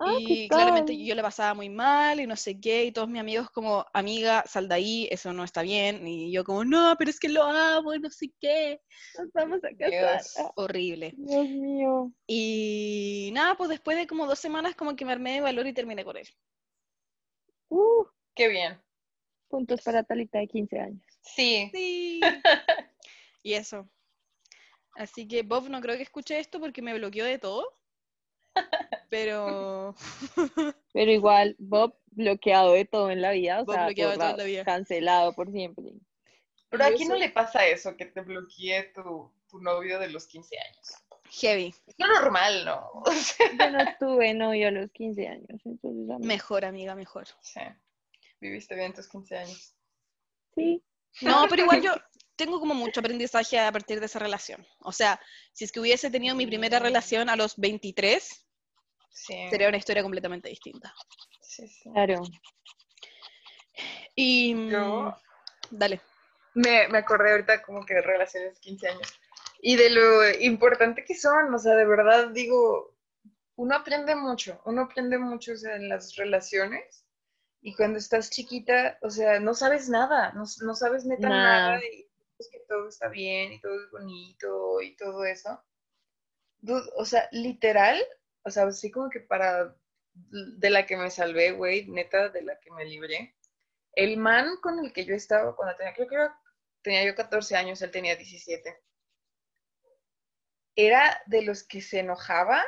Ah, 0.00 0.14
y 0.16 0.26
¿qué 0.26 0.48
claramente 0.48 0.96
yo 0.96 1.14
le 1.16 1.22
pasaba 1.22 1.54
muy 1.54 1.68
mal 1.68 2.20
y 2.20 2.26
no 2.26 2.36
sé 2.36 2.60
qué, 2.60 2.84
y 2.84 2.92
todos 2.92 3.08
mis 3.08 3.20
amigos 3.20 3.50
como, 3.50 3.84
amiga, 3.92 4.44
sal 4.46 4.68
de 4.68 4.74
ahí, 4.76 5.08
eso 5.10 5.32
no 5.32 5.42
está 5.42 5.62
bien, 5.62 6.06
y 6.06 6.30
yo 6.30 6.44
como, 6.44 6.64
no, 6.64 6.94
pero 6.96 7.10
es 7.10 7.18
que 7.18 7.28
lo 7.28 7.42
amo, 7.42 7.92
y 7.94 7.98
no 7.98 8.08
sé 8.08 8.30
qué, 8.40 8.80
Nos 9.18 9.32
vamos 9.32 9.58
a 9.64 9.76
casar. 9.76 9.90
Dios. 9.90 10.34
Horrible. 10.54 11.14
Dios 11.16 11.48
mío. 11.48 12.12
Y 12.28 13.30
nada, 13.32 13.56
pues 13.56 13.70
después 13.70 13.96
de 13.96 14.06
como 14.06 14.26
dos 14.26 14.38
semanas 14.38 14.76
como 14.76 14.94
que 14.94 15.04
me 15.04 15.12
armé 15.12 15.32
de 15.32 15.40
valor 15.40 15.66
y 15.66 15.72
terminé 15.72 16.04
con 16.04 16.16
él. 16.16 16.28
Uh, 17.68 18.04
Qué 18.36 18.48
bien. 18.48 18.80
puntos 19.48 19.82
para 19.82 20.04
Talita 20.04 20.38
de 20.38 20.46
15 20.46 20.78
años. 20.78 21.02
Sí. 21.22 21.70
Sí. 21.74 22.20
y 23.42 23.54
eso. 23.54 23.90
Así 24.94 25.26
que 25.26 25.42
Bob 25.42 25.68
no 25.68 25.80
creo 25.80 25.96
que 25.96 26.02
escuche 26.02 26.38
esto 26.38 26.60
porque 26.60 26.82
me 26.82 26.94
bloqueó 26.94 27.24
de 27.24 27.38
todo. 27.38 27.68
Pero 29.10 29.94
Pero 30.92 31.10
igual, 31.10 31.56
Bob 31.58 31.94
bloqueado 32.10 32.72
de 32.72 32.84
todo 32.84 33.10
en 33.10 33.22
la 33.22 33.30
vida, 33.32 33.60
o 33.60 33.64
Bob 33.64 33.74
sea, 33.74 33.86
bloqueado 33.86 34.10
de 34.12 34.16
todo 34.18 34.30
en 34.30 34.36
la 34.36 34.44
vida. 34.44 34.64
cancelado 34.64 35.32
por 35.34 35.50
siempre. 35.52 35.84
Pero 36.70 36.84
a 36.84 36.90
Yo 36.90 36.96
quién 36.96 37.08
no 37.08 37.16
le 37.16 37.30
pasa 37.30 37.66
eso, 37.66 37.96
que 37.96 38.06
te 38.06 38.20
bloquee 38.20 38.92
tu, 38.94 39.32
tu 39.48 39.60
novio 39.60 39.98
de 39.98 40.08
los 40.08 40.26
15 40.26 40.56
años. 40.58 40.88
heavy. 41.30 41.74
Es 41.86 41.94
lo 41.98 42.06
normal, 42.08 42.64
¿no? 42.64 42.90
O 43.06 43.12
sea, 43.12 43.46
Yo 43.58 43.70
no 43.70 43.84
tuve 43.98 44.34
novio 44.34 44.68
a 44.68 44.70
los 44.72 44.90
15 44.92 45.28
años, 45.28 45.60
entonces 45.64 46.18
Mejor, 46.20 46.64
amiga, 46.64 46.94
mejor. 46.94 47.26
sí. 47.40 47.60
Viviste 48.40 48.74
bien 48.76 48.92
tus 48.94 49.08
15 49.08 49.36
años. 49.36 49.74
sí. 50.54 50.82
No, 51.22 51.46
pero 51.48 51.62
igual 51.62 51.82
yo 51.82 51.94
tengo 52.36 52.60
como 52.60 52.74
mucho 52.74 53.00
aprendizaje 53.00 53.58
a 53.58 53.72
partir 53.72 53.98
de 53.98 54.06
esa 54.06 54.18
relación. 54.20 54.64
O 54.80 54.92
sea, 54.92 55.18
si 55.52 55.64
es 55.64 55.72
que 55.72 55.80
hubiese 55.80 56.10
tenido 56.10 56.36
mi 56.36 56.46
primera 56.46 56.78
relación 56.78 57.28
a 57.28 57.34
los 57.34 57.56
23, 57.56 58.46
Sí. 59.26 59.48
sería 59.50 59.68
una 59.68 59.76
historia 59.78 60.02
completamente 60.02 60.48
distinta. 60.48 60.94
sí, 61.40 61.66
sí. 61.68 61.90
Claro. 61.92 62.22
Y... 64.14 64.54
mm, 64.54 64.70
Yo- 64.70 65.14
Dale. 65.70 66.00
Me, 66.54 66.88
me 66.88 66.98
acordé 66.98 67.32
ahorita 67.32 67.62
como 67.62 67.84
que 67.84 67.94
de 67.94 68.02
relaciones 68.02 68.54
de 68.54 68.60
15 68.60 68.88
años. 68.88 69.20
Y 69.60 69.76
de 69.76 69.90
lo 69.90 70.28
importante 70.40 71.04
que 71.04 71.14
son, 71.14 71.52
o 71.54 71.58
sea, 71.58 71.74
de 71.74 71.84
verdad 71.84 72.28
digo, 72.28 72.96
uno 73.56 73.74
aprende 73.76 74.14
mucho, 74.14 74.60
uno 74.64 74.82
aprende 74.82 75.18
mucho 75.18 75.52
o 75.52 75.56
sea, 75.56 75.76
en 75.76 75.88
las 75.88 76.16
relaciones. 76.16 77.04
Y 77.60 77.74
cuando 77.74 77.98
estás 77.98 78.30
chiquita, 78.30 78.98
o 79.02 79.10
sea, 79.10 79.40
no 79.40 79.52
sabes 79.52 79.88
nada, 79.88 80.32
no, 80.32 80.44
no 80.62 80.74
sabes 80.74 81.04
neta 81.04 81.28
Nada. 81.28 81.70
nada. 81.72 81.80
Y 81.84 82.08
es 82.38 82.48
que 82.50 82.60
todo 82.68 82.88
está 82.88 83.08
bien 83.08 83.52
y 83.52 83.60
todo 83.60 83.74
es 83.84 83.90
bonito 83.90 84.80
y 84.80 84.96
todo 84.96 85.24
eso. 85.24 85.60
Dude, 86.60 86.88
o 86.96 87.04
sea, 87.04 87.28
literal, 87.32 88.00
o 88.44 88.50
sea, 88.50 88.64
así 88.66 88.90
como 88.90 89.10
que 89.10 89.20
para 89.20 89.74
de 90.14 90.70
la 90.70 90.86
que 90.86 90.96
me 90.96 91.10
salvé, 91.10 91.52
güey, 91.52 91.86
neta, 91.86 92.28
de 92.30 92.42
la 92.42 92.58
que 92.60 92.70
me 92.72 92.84
libré. 92.84 93.36
El 93.94 94.16
man 94.18 94.56
con 94.62 94.78
el 94.84 94.92
que 94.92 95.04
yo 95.04 95.14
estaba 95.14 95.56
cuando 95.56 95.76
tenía, 95.76 95.94
creo 95.94 96.08
que 96.08 96.14
era- 96.16 96.38
tenía 96.82 97.04
yo 97.04 97.14
14 97.14 97.56
años, 97.56 97.82
él 97.82 97.90
tenía 97.90 98.16
17. 98.16 98.78
Era 100.76 101.20
de 101.26 101.42
los 101.42 101.62
que 101.62 101.82
se 101.82 101.98
enojaba. 101.98 102.64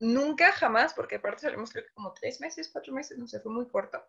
Nunca, 0.00 0.52
jamás, 0.52 0.94
porque 0.94 1.16
aparte 1.16 1.42
salimos 1.42 1.70
creo 1.70 1.84
que 1.84 1.92
como 1.92 2.14
tres 2.14 2.40
meses, 2.40 2.70
cuatro 2.72 2.92
meses, 2.94 3.18
no 3.18 3.26
sé, 3.26 3.40
fue 3.40 3.52
muy 3.52 3.66
corto. 3.68 4.02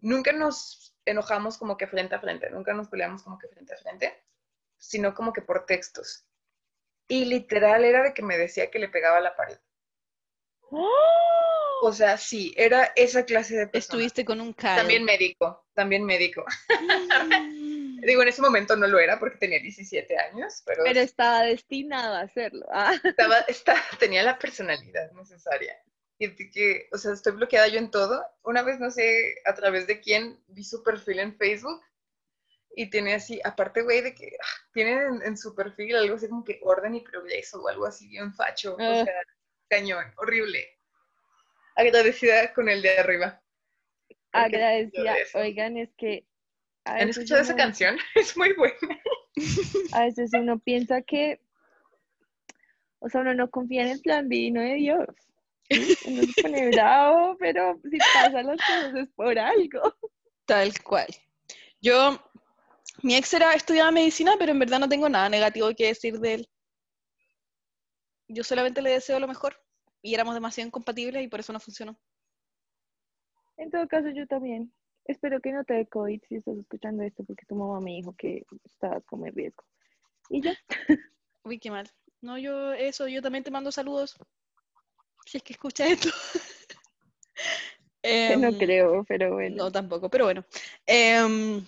Nunca 0.00 0.32
nos 0.32 0.94
enojamos 1.06 1.58
como 1.58 1.76
que 1.78 1.88
frente 1.88 2.16
a 2.16 2.20
frente, 2.20 2.50
nunca 2.50 2.74
nos 2.74 2.88
peleamos 2.88 3.22
como 3.24 3.38
que 3.38 3.48
frente 3.48 3.74
a 3.74 3.78
frente, 3.78 4.24
sino 4.78 5.14
como 5.14 5.32
que 5.34 5.42
por 5.42 5.66
textos. 5.66 6.27
Y 7.08 7.24
literal 7.24 7.84
era 7.84 8.02
de 8.02 8.12
que 8.14 8.22
me 8.22 8.36
decía 8.36 8.70
que 8.70 8.78
le 8.78 8.88
pegaba 8.88 9.16
a 9.18 9.22
la 9.22 9.34
pared. 9.34 9.58
O 11.80 11.92
sea, 11.92 12.18
sí, 12.18 12.52
era 12.56 12.92
esa 12.96 13.24
clase 13.24 13.56
de 13.56 13.66
persona. 13.68 13.78
Estuviste 13.78 14.24
con 14.24 14.40
un 14.40 14.52
Kyle. 14.52 14.76
También 14.76 15.04
médico, 15.04 15.66
también 15.74 16.04
médico. 16.04 16.44
Digo, 18.02 18.22
en 18.22 18.28
ese 18.28 18.42
momento 18.42 18.76
no 18.76 18.86
lo 18.86 18.98
era 18.98 19.18
porque 19.18 19.38
tenía 19.38 19.60
17 19.60 20.16
años, 20.18 20.62
pero, 20.64 20.84
Pero 20.84 21.00
estaba 21.00 21.42
destinado 21.42 22.14
a 22.14 22.20
hacerlo. 22.20 22.66
Ah, 22.70 22.94
estaba, 23.02 23.38
estaba- 23.48 23.80
tenía 23.98 24.22
la 24.22 24.38
personalidad 24.38 25.10
necesaria. 25.12 25.76
Y 26.18 26.50
que, 26.50 26.88
o 26.92 26.98
sea, 26.98 27.12
estoy 27.12 27.32
bloqueada 27.32 27.68
yo 27.68 27.78
en 27.78 27.90
todo. 27.90 28.24
Una 28.42 28.62
vez, 28.62 28.80
no 28.80 28.90
sé 28.90 29.36
a 29.44 29.54
través 29.54 29.86
de 29.86 30.00
quién, 30.00 30.42
vi 30.48 30.64
su 30.64 30.82
perfil 30.82 31.20
en 31.20 31.36
Facebook 31.36 31.80
y 32.76 32.90
tiene 32.90 33.14
así, 33.14 33.40
aparte, 33.44 33.82
güey, 33.82 34.02
de 34.02 34.14
que 34.14 34.36
ah, 34.40 34.66
tiene 34.72 34.92
en, 34.92 35.22
en 35.24 35.36
su 35.36 35.54
perfil 35.54 35.96
algo 35.96 36.14
así 36.16 36.28
como 36.28 36.44
que 36.44 36.60
orden 36.62 36.94
y 36.94 37.00
progreso 37.00 37.60
o 37.62 37.68
algo 37.68 37.86
así 37.86 38.08
bien 38.08 38.32
facho. 38.34 38.74
O 38.74 38.78
Ah. 38.80 39.04
sea, 39.04 39.14
cañón, 39.68 40.04
horrible. 40.16 40.66
Agradecida 41.76 42.52
con 42.54 42.68
el 42.68 42.82
de 42.82 42.98
arriba. 42.98 43.40
Agradecida. 44.32 45.14
Oigan, 45.34 45.76
es 45.76 45.90
que. 45.96 46.26
¿Han 46.84 47.08
escuchado 47.08 47.40
esa 47.42 47.54
canción? 47.56 47.96
Es 48.14 48.36
muy 48.36 48.52
buena. 48.54 48.76
A 49.92 50.04
veces 50.04 50.30
uno 50.34 50.58
piensa 50.58 51.02
que. 51.02 51.40
O 53.00 53.08
sea, 53.08 53.20
uno 53.20 53.34
no 53.34 53.50
confía 53.50 53.82
en 53.82 53.88
el 53.88 54.00
plan 54.00 54.28
divino 54.28 54.60
de 54.60 54.74
Dios. 54.74 55.06
Uno 56.06 56.22
se 56.34 56.42
pone 56.42 56.68
bravo, 56.72 57.36
pero 57.38 57.80
si 57.90 57.98
pasan 57.98 58.46
las 58.46 58.56
cosas 58.58 58.94
es 58.96 59.08
por 59.14 59.38
algo. 59.38 59.94
Tal 60.46 60.72
cual. 60.82 61.06
Yo, 61.80 62.18
mi 63.02 63.14
ex 63.14 63.32
era 63.34 63.52
estudiaba 63.54 63.90
medicina, 63.90 64.34
pero 64.38 64.52
en 64.52 64.58
verdad 64.58 64.80
no 64.80 64.88
tengo 64.88 65.08
nada 65.08 65.28
negativo 65.28 65.68
que 65.76 65.86
decir 65.86 66.18
de 66.18 66.34
él. 66.34 66.48
Yo 68.28 68.44
solamente 68.44 68.82
le 68.82 68.90
deseo 68.90 69.20
lo 69.20 69.28
mejor 69.28 69.56
y 70.02 70.14
éramos 70.14 70.34
demasiado 70.34 70.66
incompatibles 70.68 71.24
y 71.24 71.28
por 71.28 71.40
eso 71.40 71.52
no 71.52 71.60
funcionó. 71.60 71.98
En 73.56 73.70
todo 73.70 73.86
caso, 73.88 74.08
yo 74.10 74.26
también. 74.26 74.72
Espero 75.04 75.40
que 75.40 75.52
no 75.52 75.64
te 75.64 75.74
dé 75.74 75.86
COVID 75.86 76.20
si 76.28 76.36
estás 76.36 76.56
escuchando 76.58 77.02
esto, 77.02 77.24
porque 77.24 77.46
tu 77.46 77.54
mamá 77.54 77.80
me 77.80 77.92
dijo 77.92 78.14
que 78.14 78.44
estabas 78.64 79.02
como 79.06 79.26
en 79.26 79.34
riesgo. 79.34 79.64
Y 80.28 80.42
ya. 80.42 80.54
Uy, 81.44 81.58
qué 81.58 81.70
mal. 81.70 81.90
No, 82.20 82.36
yo, 82.36 82.72
eso, 82.74 83.08
yo 83.08 83.22
también 83.22 83.42
te 83.42 83.50
mando 83.50 83.72
saludos. 83.72 84.16
Si 85.24 85.38
es 85.38 85.42
que 85.42 85.54
escucha 85.54 85.86
esto. 85.86 86.08
No 88.00 88.48
Em, 88.48 88.58
creo, 88.58 89.04
pero 89.04 89.34
bueno. 89.34 89.56
No, 89.56 89.72
tampoco, 89.72 90.08
pero 90.08 90.24
bueno. 90.24 90.44
Em, 90.86 91.66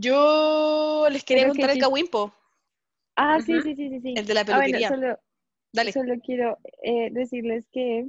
yo 0.00 1.08
les 1.10 1.24
quería 1.24 1.44
qué 1.44 1.48
contar 1.48 1.70
el 1.70 1.76
chis- 1.76 1.80
Kawimpo, 1.80 2.32
Ah, 3.16 3.40
sí, 3.40 3.60
sí, 3.62 3.74
sí, 3.74 3.88
sí, 3.88 4.00
sí. 4.00 4.14
el 4.16 4.26
de 4.26 4.34
la 4.34 4.40
Ah, 4.42 4.44
bueno, 4.44 4.62
peluquería. 4.62 4.88
solo, 4.88 5.18
Dale. 5.72 5.92
solo 5.92 6.14
quiero 6.24 6.58
eh, 6.82 7.10
decirles 7.10 7.66
que, 7.72 8.06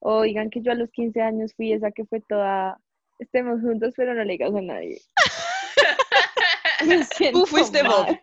oigan, 0.00 0.48
que 0.50 0.62
yo 0.62 0.70
a 0.72 0.76
los 0.76 0.90
15 0.92 1.20
años 1.20 1.52
fui 1.54 1.72
esa 1.72 1.90
que 1.90 2.04
fue 2.04 2.20
toda, 2.20 2.78
estemos 3.18 3.60
juntos, 3.60 3.94
pero 3.96 4.14
no 4.14 4.22
le 4.24 4.32
digas 4.32 4.54
a 4.54 4.60
nadie. 4.60 5.00
Siento 7.14 7.46
fuiste 7.46 7.82
mal. 7.82 8.20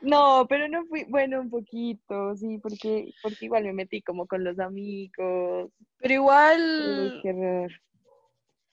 No, 0.00 0.46
pero 0.48 0.66
no 0.68 0.84
fui, 0.86 1.04
bueno, 1.08 1.40
un 1.40 1.48
poquito, 1.50 2.34
sí, 2.36 2.58
porque, 2.58 3.14
porque 3.22 3.44
igual 3.44 3.64
me 3.64 3.72
metí 3.72 4.02
como 4.02 4.26
con 4.26 4.42
los 4.42 4.58
amigos. 4.58 5.70
Pero 5.98 6.08
Uy, 6.08 6.14
igual, 6.14 7.20
qué 7.22 7.30
horror. 7.30 7.72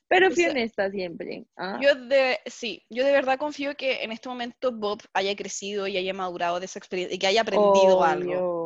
Pero 0.09 0.27
O 0.27 0.31
fui 0.31 0.41
sea, 0.43 0.51
honesta 0.51 0.89
siempre. 0.89 1.45
¿ah? 1.55 1.79
yo 1.81 1.93
de, 1.93 2.39
sí, 2.47 2.83
yo 2.89 3.05
de 3.05 3.11
verdad 3.11 3.37
confío 3.37 3.77
que 3.77 4.03
en 4.03 4.11
este 4.11 4.27
momento 4.27 4.71
Bob 4.71 5.01
haya 5.13 5.35
crecido 5.35 5.87
y 5.87 5.97
haya 5.97 6.13
madurado 6.13 6.59
de 6.59 6.65
esa 6.65 6.79
experiencia 6.79 7.15
y 7.15 7.19
que 7.19 7.27
haya 7.27 7.41
aprendido 7.41 8.03
algo. 8.03 8.65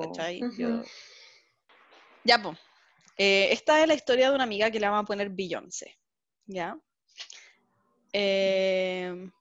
Ya, 2.23 2.41
pues. 2.41 2.57
esta 3.17 3.81
es 3.81 3.87
la 3.87 3.93
historia 3.93 4.29
de 4.29 4.35
una 4.35 4.45
amiga 4.45 4.71
que 4.71 4.79
le 4.79 4.87
vamos 4.87 5.03
a 5.03 5.07
poner 5.07 5.29
Beyoncé. 5.29 5.97
¿Ya? 6.45 6.77
Em, 8.13 9.31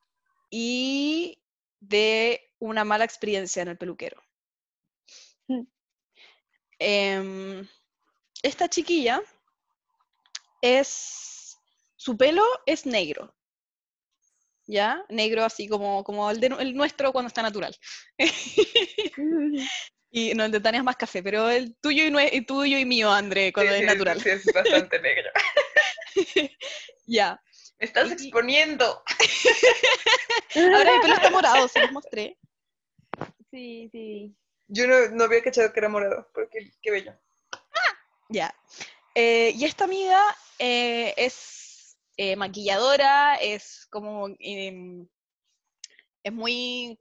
y 0.50 1.38
de 1.78 2.40
una 2.58 2.84
mala 2.84 3.04
experiencia 3.04 3.62
en 3.62 3.68
el 3.68 3.78
peluquero. 3.78 4.20
Em, 6.84 7.68
esta 8.42 8.68
chiquilla 8.68 9.22
es. 10.60 11.31
Su 12.02 12.16
pelo 12.16 12.42
es 12.66 12.84
negro. 12.84 13.32
¿Ya? 14.66 15.04
Negro 15.08 15.44
así 15.44 15.68
como, 15.68 16.02
como 16.02 16.28
el, 16.32 16.40
de, 16.40 16.48
el 16.58 16.74
nuestro 16.74 17.12
cuando 17.12 17.28
está 17.28 17.42
natural. 17.42 17.76
Y 20.14 20.34
no, 20.34 20.44
el 20.44 20.50
de 20.52 20.60
Tania 20.60 20.80
es 20.80 20.84
más 20.84 20.96
café, 20.96 21.22
pero 21.22 21.48
el 21.48 21.74
tuyo 21.76 22.04
y, 22.04 22.10
nue- 22.10 22.28
y 22.30 22.42
tuyo 22.44 22.76
y 22.76 22.84
mío, 22.84 23.10
André, 23.10 23.50
cuando 23.50 23.72
Sí, 23.72 23.76
es 23.76 23.80
sí, 23.80 23.86
natural. 23.86 24.20
Sí, 24.20 24.28
es 24.28 24.44
bastante 24.52 24.98
negro. 25.00 25.30
Ya. 27.06 27.40
Me 27.78 27.86
estás 27.86 28.10
Y- 28.10 28.12
exponiendo. 28.12 29.02
Ahora 30.54 30.92
mi 30.92 31.00
pelo 31.00 31.14
está 31.14 31.30
morado, 31.30 31.66
se 31.68 31.80
los 31.80 31.92
mostré. 31.92 32.36
Sí, 33.50 33.88
sí. 33.90 34.34
Yo 34.68 34.86
no, 34.86 35.08
no 35.12 35.24
había 35.24 35.42
cachado 35.42 35.72
que 35.72 35.80
era 35.80 35.88
morado, 35.88 36.28
porque 36.34 36.70
qué 36.82 36.90
bello. 36.90 37.14
Ya. 38.28 38.54
Eh, 39.14 39.52
y 39.56 39.64
esta 39.64 39.84
amiga 39.84 40.20
eh, 40.58 41.14
es 41.16 41.61
eh, 42.22 42.36
maquilladora, 42.36 43.34
es 43.34 43.86
como. 43.90 44.28
em, 44.38 45.08
es 46.22 46.32
muy. 46.32 46.96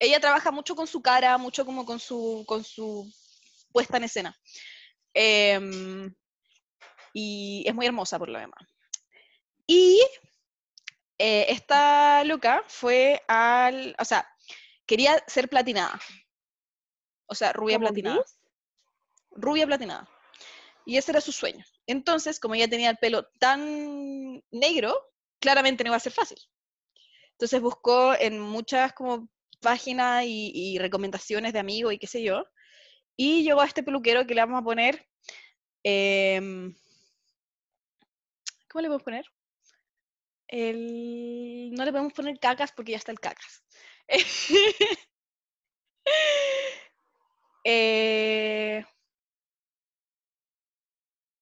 Ella 0.00 0.18
trabaja 0.18 0.50
mucho 0.50 0.74
con 0.74 0.88
su 0.88 1.00
cara, 1.00 1.38
mucho 1.38 1.64
como 1.64 1.86
con 1.86 2.00
su, 2.00 2.44
con 2.48 2.64
su 2.64 3.08
puesta 3.72 3.98
en 3.98 4.04
escena. 4.04 4.36
Em, 5.14 6.12
y 7.12 7.62
es 7.66 7.74
muy 7.74 7.86
hermosa 7.86 8.18
por 8.18 8.28
lo 8.28 8.38
demás. 8.40 8.66
Y 9.66 10.02
eh, 11.18 11.46
esta 11.48 12.24
loca 12.24 12.64
fue 12.66 13.22
al. 13.28 13.94
O 14.00 14.04
sea, 14.04 14.28
quería 14.86 15.22
ser 15.28 15.48
platinada. 15.48 16.00
O 17.26 17.34
sea, 17.36 17.52
rubia 17.52 17.76
¿Como 17.76 17.88
platinada 17.88 18.24
rubia 19.36 19.66
platinada. 19.66 20.08
Y 20.84 20.96
ese 20.96 21.12
era 21.12 21.20
su 21.20 21.30
sueño. 21.30 21.64
Entonces, 21.86 22.40
como 22.40 22.54
ella 22.54 22.68
tenía 22.68 22.90
el 22.90 22.98
pelo 22.98 23.26
tan 23.38 24.42
negro, 24.50 24.96
claramente 25.40 25.84
no 25.84 25.88
iba 25.88 25.96
a 25.96 26.00
ser 26.00 26.12
fácil. 26.12 26.38
Entonces 27.32 27.60
buscó 27.60 28.14
en 28.14 28.40
muchas 28.40 28.92
como 28.92 29.28
páginas 29.60 30.24
y, 30.26 30.78
recomendaciones 30.78 31.52
de 31.52 31.58
amigos 31.60 31.92
y 31.94 31.98
qué 31.98 32.06
sé 32.06 32.22
yo, 32.22 32.44
Y 33.16 33.44
llegó 33.44 33.60
a 33.62 33.66
este 33.66 33.82
peluquero 33.82 34.26
que 34.26 34.34
le 34.34 34.42
vamos 34.42 34.60
a 34.60 34.64
poner. 34.64 35.06
em, 35.84 36.74
¿Cómo 38.70 38.82
le 38.82 38.88
podemos 38.88 39.02
poner? 39.02 39.26
No 40.50 41.84
le 41.84 41.92
podemos 41.92 42.12
poner 42.12 42.38
cacas 42.38 42.72
porque 42.72 42.92
ya 42.92 42.98
está 42.98 43.12
el 43.12 43.20
cacas. 43.20 43.64
Eh, 47.64 48.84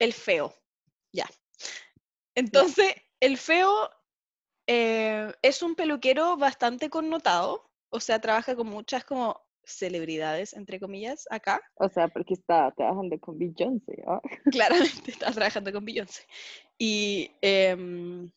el 0.00 0.12
feo, 0.12 0.52
ya. 1.12 1.26
Entonces, 2.34 2.94
el 3.20 3.36
feo 3.36 3.90
eh, 4.66 5.32
es 5.42 5.62
un 5.62 5.76
peluquero 5.76 6.36
bastante 6.36 6.90
connotado, 6.90 7.70
o 7.90 8.00
sea, 8.00 8.20
trabaja 8.20 8.56
con 8.56 8.66
muchas 8.68 9.04
como 9.04 9.40
celebridades, 9.64 10.54
entre 10.54 10.80
comillas, 10.80 11.26
acá. 11.30 11.60
O 11.74 11.88
sea, 11.88 12.08
porque 12.08 12.34
está 12.34 12.72
trabajando 12.76 13.18
con 13.20 13.38
Beyoncé, 13.38 14.02
¿ah? 14.06 14.20
Claramente 14.52 15.10
está 15.10 15.30
trabajando 15.32 15.72
con 15.72 15.84
Beyoncé. 15.84 16.24
Y, 16.78 17.30
em, 17.42 18.30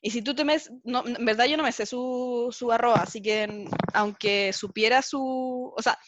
y 0.00 0.10
si 0.10 0.22
tú 0.22 0.34
te 0.34 0.44
mes, 0.44 0.72
no, 0.84 1.06
en 1.06 1.24
verdad 1.24 1.46
yo 1.46 1.56
no 1.56 1.62
me 1.62 1.72
sé 1.72 1.86
su, 1.86 2.48
su 2.50 2.72
arroba, 2.72 3.02
así 3.02 3.20
que 3.20 3.66
aunque 3.92 4.52
supiera 4.52 5.02
su, 5.02 5.72
o 5.76 5.82
sea, 5.82 5.98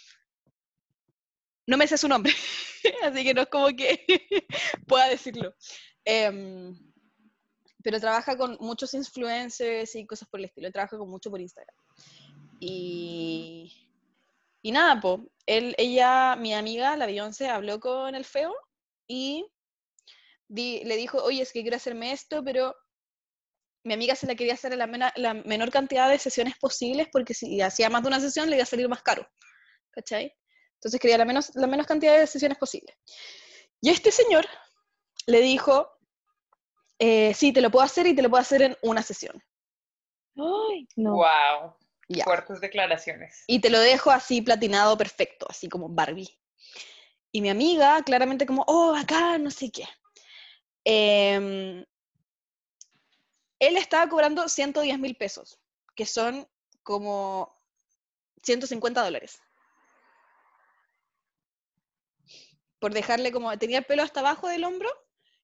no 1.66 1.76
me 1.76 1.86
sé 1.86 1.96
su 1.98 2.08
nombre, 2.08 2.32
así 3.04 3.24
que 3.24 3.34
no 3.34 3.42
es 3.42 3.48
como 3.48 3.68
que 3.68 4.04
pueda 4.86 5.08
decirlo. 5.08 5.54
Em, 6.04 6.74
pero 7.82 7.98
trabaja 8.00 8.36
con 8.36 8.56
muchos 8.60 8.94
influencers 8.94 9.94
y 9.96 10.06
cosas 10.06 10.28
por 10.28 10.40
el 10.40 10.46
estilo, 10.46 10.70
trabaja 10.70 10.96
con 10.98 11.08
mucho 11.10 11.30
por 11.30 11.40
Instagram. 11.40 11.74
Y, 12.60 13.72
y 14.62 14.72
nada, 14.72 15.00
po, 15.00 15.26
él, 15.46 15.74
ella, 15.78 16.36
mi 16.36 16.54
amiga, 16.54 16.96
la 16.96 17.06
Beyoncé, 17.06 17.48
habló 17.48 17.80
con 17.80 18.14
el 18.14 18.24
feo 18.24 18.54
y 19.08 19.44
di- 20.48 20.84
le 20.84 20.96
dijo, 20.96 21.18
oye, 21.22 21.42
es 21.42 21.52
que 21.52 21.62
quiero 21.62 21.76
hacerme 21.76 22.12
esto, 22.12 22.44
pero 22.44 22.74
mi 23.84 23.94
amiga 23.94 24.14
se 24.14 24.26
la 24.26 24.34
quería 24.36 24.54
hacer 24.54 24.76
la, 24.76 24.86
mena- 24.86 25.12
la 25.16 25.34
menor 25.34 25.70
cantidad 25.70 26.08
de 26.08 26.18
sesiones 26.18 26.56
posibles 26.58 27.08
porque 27.10 27.34
si 27.34 27.60
hacía 27.60 27.90
más 27.90 28.02
de 28.02 28.08
una 28.08 28.20
sesión 28.20 28.48
le 28.48 28.56
iba 28.56 28.62
a 28.62 28.66
salir 28.66 28.88
más 28.88 29.02
caro, 29.02 29.26
¿cachai? 29.90 30.32
Entonces 30.82 30.98
quería 30.98 31.16
la 31.16 31.24
menos, 31.24 31.54
la 31.54 31.68
menos 31.68 31.86
cantidad 31.86 32.18
de 32.18 32.26
sesiones 32.26 32.58
posible. 32.58 32.98
Y 33.80 33.90
este 33.90 34.10
señor 34.10 34.44
le 35.26 35.40
dijo, 35.40 35.88
eh, 36.98 37.32
sí, 37.34 37.52
te 37.52 37.60
lo 37.60 37.70
puedo 37.70 37.84
hacer 37.84 38.08
y 38.08 38.16
te 38.16 38.22
lo 38.22 38.28
puedo 38.28 38.40
hacer 38.40 38.62
en 38.62 38.76
una 38.82 39.00
sesión. 39.00 39.40
Ay, 40.34 40.88
no. 40.96 41.12
Wow. 41.14 41.76
Ya. 42.08 42.24
Fuertes 42.24 42.60
declaraciones. 42.60 43.44
Y 43.46 43.60
te 43.60 43.70
lo 43.70 43.78
dejo 43.78 44.10
así 44.10 44.42
platinado 44.42 44.98
perfecto, 44.98 45.46
así 45.48 45.68
como 45.68 45.88
Barbie. 45.88 46.36
Y 47.30 47.42
mi 47.42 47.48
amiga, 47.48 48.02
claramente 48.02 48.44
como, 48.44 48.64
oh, 48.66 48.96
acá, 48.96 49.38
no 49.38 49.52
sé 49.52 49.70
qué. 49.70 49.84
Em, 50.84 51.84
él 53.60 53.76
estaba 53.76 54.08
cobrando 54.08 54.48
110 54.48 54.98
mil 54.98 55.14
pesos, 55.14 55.60
que 55.94 56.06
son 56.06 56.48
como 56.82 57.56
150 58.42 59.04
dólares. 59.04 59.40
Por 62.82 62.92
dejarle 62.92 63.30
como, 63.30 63.56
tenía 63.58 63.78
el 63.78 63.84
pelo 63.84 64.02
hasta 64.02 64.18
abajo 64.18 64.48
del 64.48 64.64
hombro, 64.64 64.90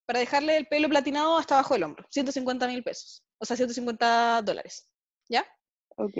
para 0.07 0.18
dejarle 0.18 0.57
el 0.57 0.66
pelo 0.66 0.89
platinado 0.89 1.39
hasta 1.39 1.55
abajo 1.55 1.74
del 1.74 1.84
hombro. 1.84 2.05
150 2.11 2.66
mil 2.66 2.82
pesos, 2.82 3.24
o 3.39 3.45
sea, 3.45 3.57
150 3.57 4.43
dólares. 4.43 4.91
¿Ya? 5.28 5.47
Ok. 5.97 6.16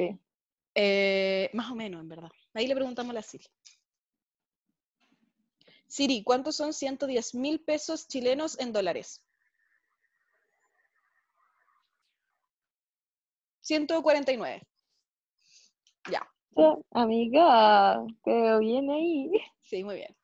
Eh, 0.77 1.51
más 1.55 1.73
o 1.73 1.75
menos, 1.75 2.03
en 2.03 2.09
verdad. 2.09 2.31
Ahí 2.55 2.69
le 2.69 2.77
preguntamos 2.77 3.11
a 3.11 3.15
la 3.15 3.23
Siri. 3.23 3.45
Siri, 5.89 6.23
¿cuántos 6.23 6.55
son 6.55 6.73
110 6.73 7.35
mil 7.35 7.65
pesos 7.65 8.07
chilenos 8.07 8.57
en 8.61 8.73
dólares? 8.73 9.25
149. 13.63 14.63
Ya, 16.13 16.31
Ya, 16.57 16.77
amiga, 16.93 18.07
veo 18.25 18.61
bien 18.61 18.89
ahí. 18.89 19.33
sí, 19.63 19.83
muy 19.83 19.97
bien. 19.97 20.18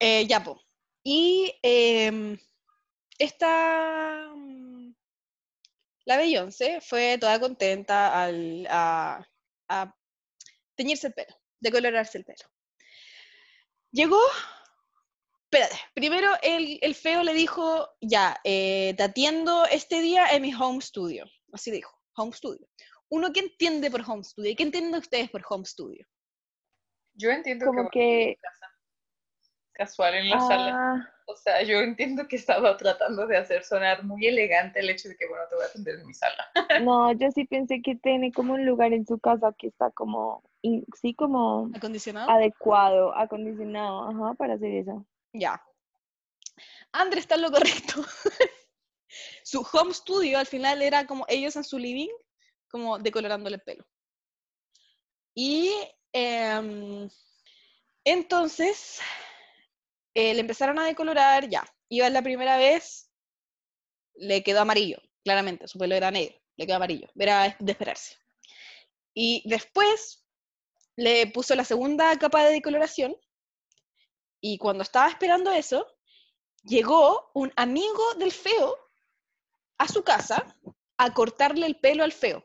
Eh, 0.00 0.26
ya, 0.26 0.42
po. 0.42 0.62
Y 1.02 1.52
em, 1.62 2.38
esta, 3.18 4.30
mm, 4.34 4.94
la 6.06 6.16
Beyoncé 6.16 6.80
fue 6.80 7.18
toda 7.18 7.40
contenta 7.40 8.22
al, 8.22 8.66
a, 8.70 9.26
a 9.68 9.94
teñirse 10.76 11.08
el 11.08 11.14
pelo, 11.14 11.34
decolorarse 11.60 12.18
el 12.18 12.24
pelo. 12.24 12.48
Llegó, 13.90 14.20
espérate, 15.44 15.76
primero 15.94 16.30
el, 16.42 16.78
el 16.82 16.94
feo 16.94 17.22
le 17.22 17.32
dijo, 17.32 17.88
ya, 18.00 18.38
eh, 18.44 18.94
te 18.96 19.02
atiendo 19.02 19.64
este 19.66 20.00
día 20.00 20.28
en 20.28 20.42
mi 20.42 20.54
home 20.54 20.80
studio. 20.80 21.24
Así 21.52 21.70
dijo, 21.70 21.98
home 22.14 22.32
studio. 22.32 22.68
Uno, 23.08 23.32
¿qué 23.32 23.40
entiende 23.40 23.90
por 23.90 24.02
home 24.02 24.22
studio? 24.22 24.54
¿Qué 24.56 24.62
entienden 24.62 24.94
ustedes 24.94 25.30
por 25.30 25.42
home 25.48 25.64
studio? 25.64 26.06
Yo 27.14 27.30
entiendo 27.30 27.66
Como 27.66 27.88
que, 27.88 28.36
casual 29.78 30.14
en 30.14 30.28
la 30.28 30.40
sala. 30.40 30.74
Ah, 30.76 31.14
O 31.26 31.36
sea, 31.36 31.62
yo 31.62 31.78
entiendo 31.78 32.26
que 32.26 32.36
estaba 32.36 32.76
tratando 32.76 33.26
de 33.26 33.36
hacer 33.36 33.64
sonar 33.64 34.04
muy 34.04 34.26
elegante 34.26 34.80
el 34.80 34.90
hecho 34.90 35.08
de 35.08 35.16
que, 35.16 35.26
bueno, 35.28 35.44
te 35.48 35.54
voy 35.54 35.64
a 35.64 35.68
atender 35.68 36.00
en 36.00 36.06
mi 36.06 36.12
sala. 36.12 36.44
no, 36.82 37.12
yo 37.12 37.30
sí 37.30 37.44
pensé 37.44 37.80
que 37.80 37.94
tiene 37.94 38.32
como 38.32 38.54
un 38.54 38.66
lugar 38.66 38.92
en 38.92 39.06
su 39.06 39.18
casa 39.18 39.54
que 39.56 39.68
está 39.68 39.90
como, 39.92 40.42
sí, 41.00 41.14
como 41.14 41.70
¿Acondicionado? 41.74 42.28
adecuado, 42.30 43.16
acondicionado, 43.16 44.08
ajá, 44.08 44.34
para 44.34 44.54
hacer 44.54 44.72
eso. 44.74 45.06
Ya. 45.32 45.62
André 46.92 47.20
está 47.20 47.36
en 47.36 47.42
lo 47.42 47.52
correcto. 47.52 48.02
su 49.44 49.66
home 49.72 49.94
studio 49.94 50.38
al 50.38 50.46
final 50.46 50.82
era 50.82 51.06
como 51.06 51.24
ellos 51.28 51.54
en 51.56 51.64
su 51.64 51.78
living, 51.78 52.10
como 52.68 52.98
decolorándole 52.98 53.56
el 53.56 53.62
pelo. 53.62 53.86
Y 55.34 55.72
em, 56.12 57.08
entonces 58.04 59.00
eh, 60.14 60.34
le 60.34 60.40
empezaron 60.40 60.78
a 60.78 60.86
decolorar, 60.86 61.48
ya. 61.48 61.64
Iba 61.88 62.10
la 62.10 62.22
primera 62.22 62.56
vez, 62.56 63.10
le 64.14 64.42
quedó 64.42 64.60
amarillo, 64.60 65.00
claramente, 65.24 65.68
su 65.68 65.78
pelo 65.78 65.94
era 65.94 66.10
negro, 66.10 66.38
le 66.56 66.66
quedó 66.66 66.76
amarillo, 66.76 67.08
era 67.16 67.56
de 67.58 67.72
esperarse. 67.72 68.16
Y 69.14 69.42
después 69.48 70.24
le 70.96 71.28
puso 71.28 71.54
la 71.54 71.64
segunda 71.64 72.16
capa 72.18 72.44
de 72.44 72.52
decoloración 72.52 73.16
y 74.40 74.58
cuando 74.58 74.82
estaba 74.82 75.08
esperando 75.08 75.50
eso, 75.52 75.86
llegó 76.62 77.30
un 77.34 77.52
amigo 77.56 78.14
del 78.14 78.32
feo 78.32 78.76
a 79.78 79.88
su 79.88 80.02
casa 80.02 80.56
a 80.96 81.14
cortarle 81.14 81.66
el 81.66 81.78
pelo 81.78 82.04
al 82.04 82.12
feo. 82.12 82.44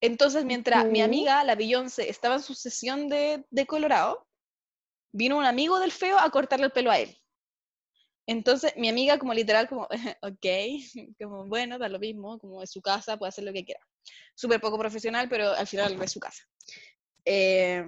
Entonces, 0.00 0.44
mientras 0.44 0.84
mi 0.86 1.00
amiga, 1.00 1.42
la 1.44 1.54
Beyoncé, 1.54 2.10
estaba 2.10 2.36
en 2.36 2.42
su 2.42 2.54
sesión 2.54 3.08
de, 3.08 3.46
de 3.50 3.66
colorado, 3.66 4.25
vino 5.16 5.38
un 5.38 5.44
amigo 5.44 5.78
del 5.80 5.92
feo 5.92 6.18
a 6.18 6.30
cortarle 6.30 6.66
el 6.66 6.72
pelo 6.72 6.90
a 6.90 6.98
él. 6.98 7.16
Entonces, 8.26 8.74
mi 8.76 8.88
amiga 8.88 9.18
como 9.18 9.32
literal, 9.32 9.68
como, 9.68 9.88
ok, 10.22 10.46
como 11.20 11.46
bueno, 11.46 11.78
da 11.78 11.88
lo 11.88 11.98
mismo, 11.98 12.38
como 12.38 12.62
es 12.62 12.70
su 12.70 12.82
casa, 12.82 13.16
puede 13.16 13.28
hacer 13.28 13.44
lo 13.44 13.52
que 13.52 13.64
quiera. 13.64 13.80
Súper 14.34 14.60
poco 14.60 14.78
profesional, 14.78 15.28
pero 15.28 15.50
al 15.52 15.66
final 15.66 16.00
es 16.02 16.12
su 16.12 16.20
casa. 16.20 16.42
Eh, 17.24 17.84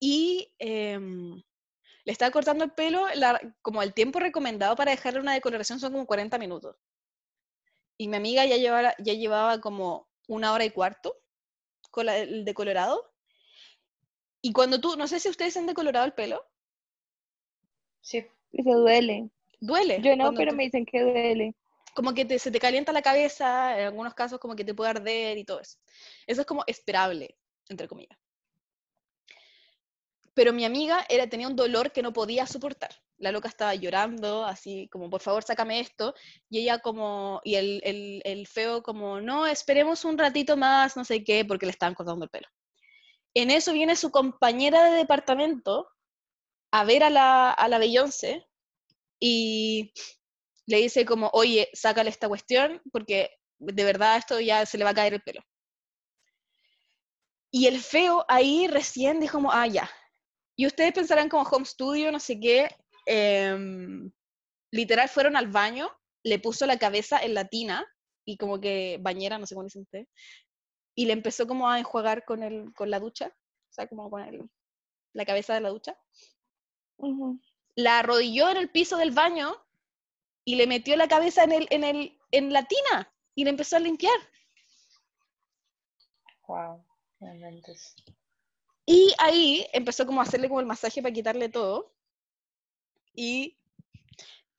y 0.00 0.52
em, 0.58 1.34
le 2.04 2.12
estaba 2.12 2.30
cortando 2.30 2.64
el 2.64 2.72
pelo, 2.72 3.06
como 3.62 3.82
el 3.82 3.94
tiempo 3.94 4.18
recomendado 4.18 4.74
para 4.74 4.90
dejarle 4.90 5.20
una 5.20 5.34
decoloración 5.34 5.78
son 5.80 5.92
como 5.92 6.06
40 6.06 6.38
minutos. 6.38 6.76
Y 7.98 8.08
mi 8.08 8.16
amiga 8.16 8.44
ya 8.46 8.56
llevaba, 8.56 8.94
ya 8.98 9.14
llevaba 9.14 9.60
como 9.60 10.08
una 10.28 10.52
hora 10.52 10.64
y 10.64 10.70
cuarto 10.70 11.14
con 11.90 12.06
la- 12.06 12.18
el 12.18 12.44
decolorado. 12.44 13.12
Y 14.46 14.52
cuando 14.52 14.80
tú, 14.80 14.94
no 14.96 15.08
sé 15.08 15.18
si 15.18 15.28
ustedes 15.28 15.56
han 15.56 15.66
decolorado 15.66 16.06
el 16.06 16.12
pelo, 16.12 16.46
Sí, 18.00 18.24
Eso 18.52 18.70
duele. 18.78 19.28
duele. 19.58 20.00
Yo 20.00 20.14
no, 20.14 20.32
pero 20.34 20.52
tú- 20.52 20.56
me 20.56 20.62
dicen 20.66 20.86
que 20.86 21.00
duele. 21.02 21.52
como 21.94 22.14
que 22.14 22.24
te- 22.24 22.38
se 22.38 22.52
te 22.52 22.60
calienta 22.60 22.92
la 22.92 23.02
cabeza, 23.02 23.76
en 23.76 23.86
algunos 23.86 24.14
casos 24.14 24.38
como 24.38 24.54
que 24.54 24.64
te 24.64 24.72
puede 24.72 24.90
arder 24.90 25.36
y 25.36 25.44
todo 25.44 25.58
eso. 25.58 25.78
Eso 26.28 26.42
es 26.42 26.46
como 26.46 26.62
esperable, 26.68 27.36
entre 27.68 27.88
comillas. 27.88 28.16
Pero 30.34 30.52
mi 30.52 30.64
amiga 30.64 31.04
era, 31.08 31.26
tenía 31.28 31.48
un 31.48 31.56
dolor 31.56 31.90
que 31.90 32.02
no 32.02 32.12
podía 32.12 32.46
soportar. 32.46 32.90
La 33.18 33.32
loca 33.32 33.48
estaba 33.48 33.74
llorando, 33.74 34.44
así 34.44 34.88
como, 34.92 35.10
por 35.10 35.22
favor, 35.22 35.42
sácame 35.42 35.80
esto. 35.80 36.14
Y 36.48 36.60
ella 36.60 36.78
como, 36.78 37.40
y 37.42 37.56
el, 37.56 37.80
el, 37.82 38.22
el 38.24 38.46
feo 38.46 38.80
como, 38.84 39.20
no, 39.20 39.44
esperemos 39.46 40.04
un 40.04 40.16
ratito 40.18 40.56
más, 40.56 40.96
no 40.96 41.04
sé 41.04 41.24
qué, 41.24 41.44
porque 41.44 41.66
le 41.66 41.72
estaban 41.72 41.94
cortando 41.96 42.24
el 42.26 42.30
pelo. 42.30 42.46
En 43.36 43.50
eso 43.50 43.74
viene 43.74 43.96
su 43.96 44.10
compañera 44.10 44.84
de 44.84 44.96
departamento 44.96 45.90
a 46.72 46.84
ver 46.84 47.02
a 47.02 47.10
la, 47.10 47.50
a 47.50 47.68
la 47.68 47.76
Beyoncé 47.76 48.46
y 49.20 49.92
le 50.64 50.78
dice 50.78 51.04
como, 51.04 51.28
oye, 51.34 51.68
sácale 51.74 52.08
esta 52.08 52.28
cuestión 52.28 52.80
porque 52.90 53.30
de 53.58 53.84
verdad 53.84 54.16
esto 54.16 54.40
ya 54.40 54.64
se 54.64 54.78
le 54.78 54.84
va 54.84 54.90
a 54.90 54.94
caer 54.94 55.12
el 55.12 55.20
pelo. 55.20 55.42
Y 57.50 57.66
el 57.66 57.78
feo 57.78 58.24
ahí 58.26 58.68
recién 58.68 59.20
dijo 59.20 59.36
como, 59.36 59.52
ah, 59.52 59.66
ya, 59.66 59.90
Y 60.56 60.66
ustedes 60.66 60.94
pensarán 60.94 61.28
como 61.28 61.42
home 61.42 61.66
studio, 61.66 62.10
no 62.10 62.20
sé 62.20 62.40
qué. 62.40 62.74
em, 63.04 64.10
literal 64.72 65.10
fueron 65.10 65.36
al 65.36 65.48
baño, 65.48 65.90
le 66.24 66.38
puso 66.38 66.64
la 66.64 66.78
cabeza 66.78 67.18
en 67.18 67.34
la 67.34 67.44
tina 67.44 67.86
y 68.24 68.38
como 68.38 68.58
que 68.62 68.96
bañera, 69.02 69.38
no 69.38 69.46
sé 69.46 69.54
cómo 69.54 69.64
dicen 69.64 69.82
ustedes. 69.82 70.08
Y 70.96 71.06
le 71.06 71.12
empezó 71.12 71.46
como 71.46 71.70
a 71.70 71.78
enjuagar 71.78 72.24
con, 72.24 72.42
el, 72.42 72.74
con 72.74 72.90
la 72.90 72.98
ducha, 72.98 73.28
o 73.28 73.72
sea, 73.72 73.86
como 73.86 74.10
con 74.10 74.22
el- 74.22 74.50
la 75.12 75.24
cabeza 75.24 75.54
de 75.54 75.60
la 75.60 75.68
ducha. 75.68 75.96
Ujú. 76.96 77.40
La 77.76 78.00
arrodilló 78.00 78.50
en 78.50 78.56
el 78.56 78.70
piso 78.70 78.96
del 78.96 79.12
baño 79.12 79.54
y 80.44 80.56
le 80.56 80.66
metió 80.66 80.96
la 80.96 81.06
cabeza 81.06 81.44
en, 81.44 81.52
el, 81.52 81.68
en, 81.70 81.84
el, 81.84 82.18
en 82.32 82.52
la 82.52 82.64
tina 82.64 83.12
y 83.34 83.44
le 83.44 83.50
empezó 83.50 83.76
a 83.76 83.80
limpiar. 83.80 84.18
Wow. 86.48 86.84
inventes. 87.20 87.94
Y 88.86 89.12
ahí 89.18 89.66
empezó 89.72 90.06
como 90.06 90.20
a 90.20 90.24
hacerle 90.24 90.48
como 90.48 90.60
el 90.60 90.66
masaje 90.66 91.02
para 91.02 91.12
quitarle 91.12 91.48
todo. 91.48 91.92
Y 93.14 93.58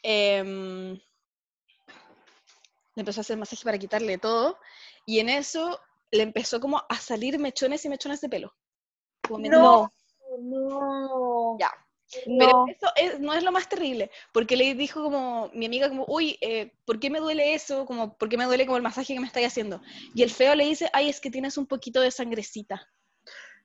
em, 0.03 0.93
le 2.95 3.01
empezó 3.01 3.19
a 3.19 3.21
hacer 3.21 3.35
el 3.35 3.39
masaje 3.39 3.63
para 3.63 3.77
quitarle 3.77 4.17
todo. 4.17 4.59
Y 5.05 5.19
en 5.19 5.29
eso 5.29 5.79
le 6.11 6.23
empezó 6.23 6.59
como 6.59 6.81
a 6.89 6.95
salir 6.95 7.37
mechones 7.39 7.83
y 7.85 7.89
mechones 7.89 8.21
de 8.21 8.29
pelo. 8.29 8.53
Como 9.27 9.47
No, 9.49 9.91
No. 10.39 11.57
Ya. 11.59 11.71
Pero 12.25 12.65
no. 12.65 12.67
eso 12.67 12.87
es- 12.95 13.19
no 13.19 13.33
es 13.33 13.43
lo 13.43 13.51
más 13.51 13.67
terrible, 13.67 14.09
porque 14.31 14.55
le 14.55 14.75
dijo 14.75 15.03
como 15.03 15.49
mi 15.53 15.65
amiga 15.65 15.89
como, 15.89 16.05
uy, 16.07 16.37
eh, 16.39 16.71
¿por 16.85 16.99
qué 16.99 17.09
me 17.09 17.19
duele 17.19 17.53
eso? 17.53 17.85
Como, 17.85 18.17
¿por 18.17 18.29
qué 18.29 18.37
me 18.37 18.45
duele 18.45 18.65
como 18.65 18.77
el 18.77 18.83
masaje 18.83 19.13
que 19.13 19.19
me 19.19 19.27
estáis 19.27 19.47
haciendo? 19.47 19.81
Y 20.15 20.23
el 20.23 20.29
feo 20.29 20.55
le 20.55 20.63
dice, 20.65 20.89
ay, 20.93 21.09
es 21.09 21.19
que 21.19 21.29
tienes 21.31 21.57
un 21.57 21.65
poquito 21.65 21.99
de 21.99 22.11
sangrecita. 22.11 22.87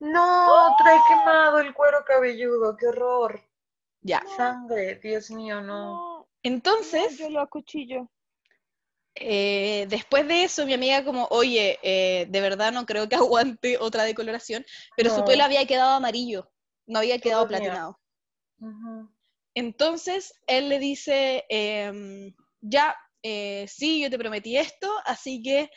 No, 0.01 0.75
trae 0.79 0.99
quemado 1.07 1.61
el 1.61 1.73
cuero 1.73 2.05
cabelludo, 2.05 2.77
qué 2.77 2.89
horror. 2.89 3.41
Ya. 4.01 4.25
Sangre, 4.37 4.97
Dios 4.97 5.31
mío, 5.31 5.61
no. 5.61 5.95
No, 5.95 6.29
Entonces, 6.43 7.19
yo 7.19 7.31
lo 7.31 7.41
acuchillo. 7.41 8.09
Eh, 9.15 9.87
después 9.91 10.27
de 10.27 10.45
eso, 10.45 10.65
mi 10.65 10.73
amiga 10.73 11.05
como, 11.05 11.27
oye, 11.31 11.79
eh, 11.83 12.27
de 12.29 12.41
verdad 12.41 12.73
no 12.73 12.87
creo 12.87 13.09
que 13.09 13.17
aguante 13.57 13.79
otra 13.79 14.05
decoloración, 14.05 14.65
pero 14.97 15.11
su 15.11 15.25
pelo 15.25 15.45
había 15.45 15.67
quedado 15.67 15.93
amarillo, 15.93 16.51
no 16.87 17.01
había 17.01 17.19
quedado 17.19 17.47
Todavía. 17.47 17.59
platinado. 17.59 18.01
Entonces, 19.55 20.33
él 20.47 20.69
le 20.71 20.79
dice, 20.79 21.45
em, 21.51 22.35
ya, 22.61 22.97
eh, 23.23 23.67
sí, 23.69 24.01
yo 24.01 24.09
te 24.09 24.19
prometí 24.19 24.57
esto, 24.57 24.91
así 25.05 25.43
que 25.43 25.71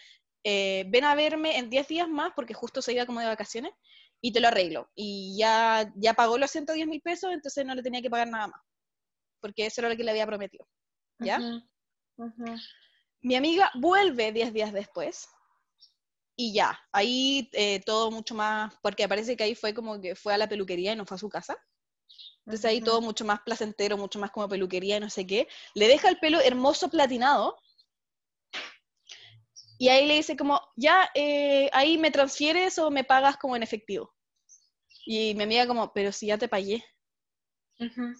ven 0.44 1.03
a 1.03 1.16
verme 1.16 1.57
en 1.57 1.70
10 1.70 1.88
días 1.88 2.07
más, 2.07 2.32
porque 2.36 2.53
justo 2.53 2.82
se 2.82 2.94
iba 2.94 3.06
como 3.06 3.20
de 3.20 3.26
vacaciones, 3.26 3.74
y 4.22 4.32
te 4.32 4.40
lo 4.40 4.48
arreglo. 4.48 4.90
Y 4.95 5.36
ya, 5.38 5.91
ya 5.95 6.14
pagó 6.14 6.38
los 6.38 6.52
110 6.52 6.88
mil 6.88 7.02
pesos, 7.02 7.32
entonces 7.34 7.66
no 7.66 7.76
le 7.76 7.84
tenía 7.84 8.02
que 8.02 8.10
pagar 8.10 8.28
nada 8.30 8.48
más, 8.48 8.62
porque 9.41 9.66
eso 9.66 9.82
era 9.82 9.90
lo 9.90 9.98
que 9.98 10.03
le 10.03 10.12
había 10.12 10.26
prometido. 10.26 10.68
¿Ya? 11.20 11.40
Mi 13.26 13.36
amiga 13.36 13.72
vuelve 13.74 14.32
10 14.32 14.54
días 14.54 14.72
después 14.72 15.28
y 16.36 16.54
ya, 16.54 16.80
ahí 16.92 17.50
eh, 17.54 17.80
todo 17.84 18.12
mucho 18.12 18.36
más, 18.36 18.72
porque 18.84 19.08
parece 19.08 19.36
que 19.36 19.44
ahí 19.44 19.56
fue 19.56 19.74
como 19.74 20.00
que 20.00 20.14
fue 20.14 20.36
a 20.36 20.38
la 20.38 20.48
peluquería 20.48 20.94
y 20.94 20.96
no 20.96 21.08
fue 21.08 21.16
a 21.16 21.18
su 21.18 21.28
casa. 21.28 21.58
Entonces 22.46 22.66
ahí 22.66 22.82
todo 22.82 23.02
mucho 23.02 23.26
más 23.26 23.42
placentero, 23.42 23.98
mucho 23.98 24.20
más 24.20 24.30
como 24.30 24.48
peluquería 24.48 24.98
y 24.98 25.00
no 25.00 25.10
sé 25.10 25.26
qué. 25.26 25.48
Le 25.74 25.88
deja 25.88 26.08
el 26.10 26.20
pelo 26.20 26.40
hermoso 26.40 26.88
platinado 26.92 27.58
y 29.80 29.90
ahí 29.90 30.06
le 30.06 30.18
dice 30.18 30.38
como, 30.38 30.62
ya, 30.76 31.10
eh, 31.16 31.68
ahí 31.74 31.98
me 31.98 32.12
transfieres 32.12 32.78
o 32.78 32.92
me 32.92 33.04
pagas 33.04 33.38
como 33.38 33.56
en 33.56 33.64
efectivo. 33.64 34.14
Y 35.04 35.34
mi 35.34 35.46
amiga 35.46 35.66
como, 35.66 35.92
pero 35.94 36.12
si 36.12 36.28
ya 36.28 36.38
te 36.38 36.48
pagué. 36.48 36.86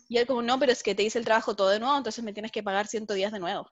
Y 0.10 0.18
él 0.18 0.26
como, 0.26 0.41
no, 0.41 0.57
pero 0.57 0.72
es 0.72 0.82
que 0.82 0.95
te 0.95 1.03
hice 1.03 1.19
el 1.19 1.26
trabajo 1.26 1.56
todo 1.56 1.69
de 1.69 1.80
nuevo, 1.80 1.95
entonces 1.95 2.23
me 2.23 2.34
tienes 2.34 2.52
que 2.52 2.64
pagar 2.64 2.88
110 2.88 3.32
de 3.32 3.40
nuevo. 3.40 3.69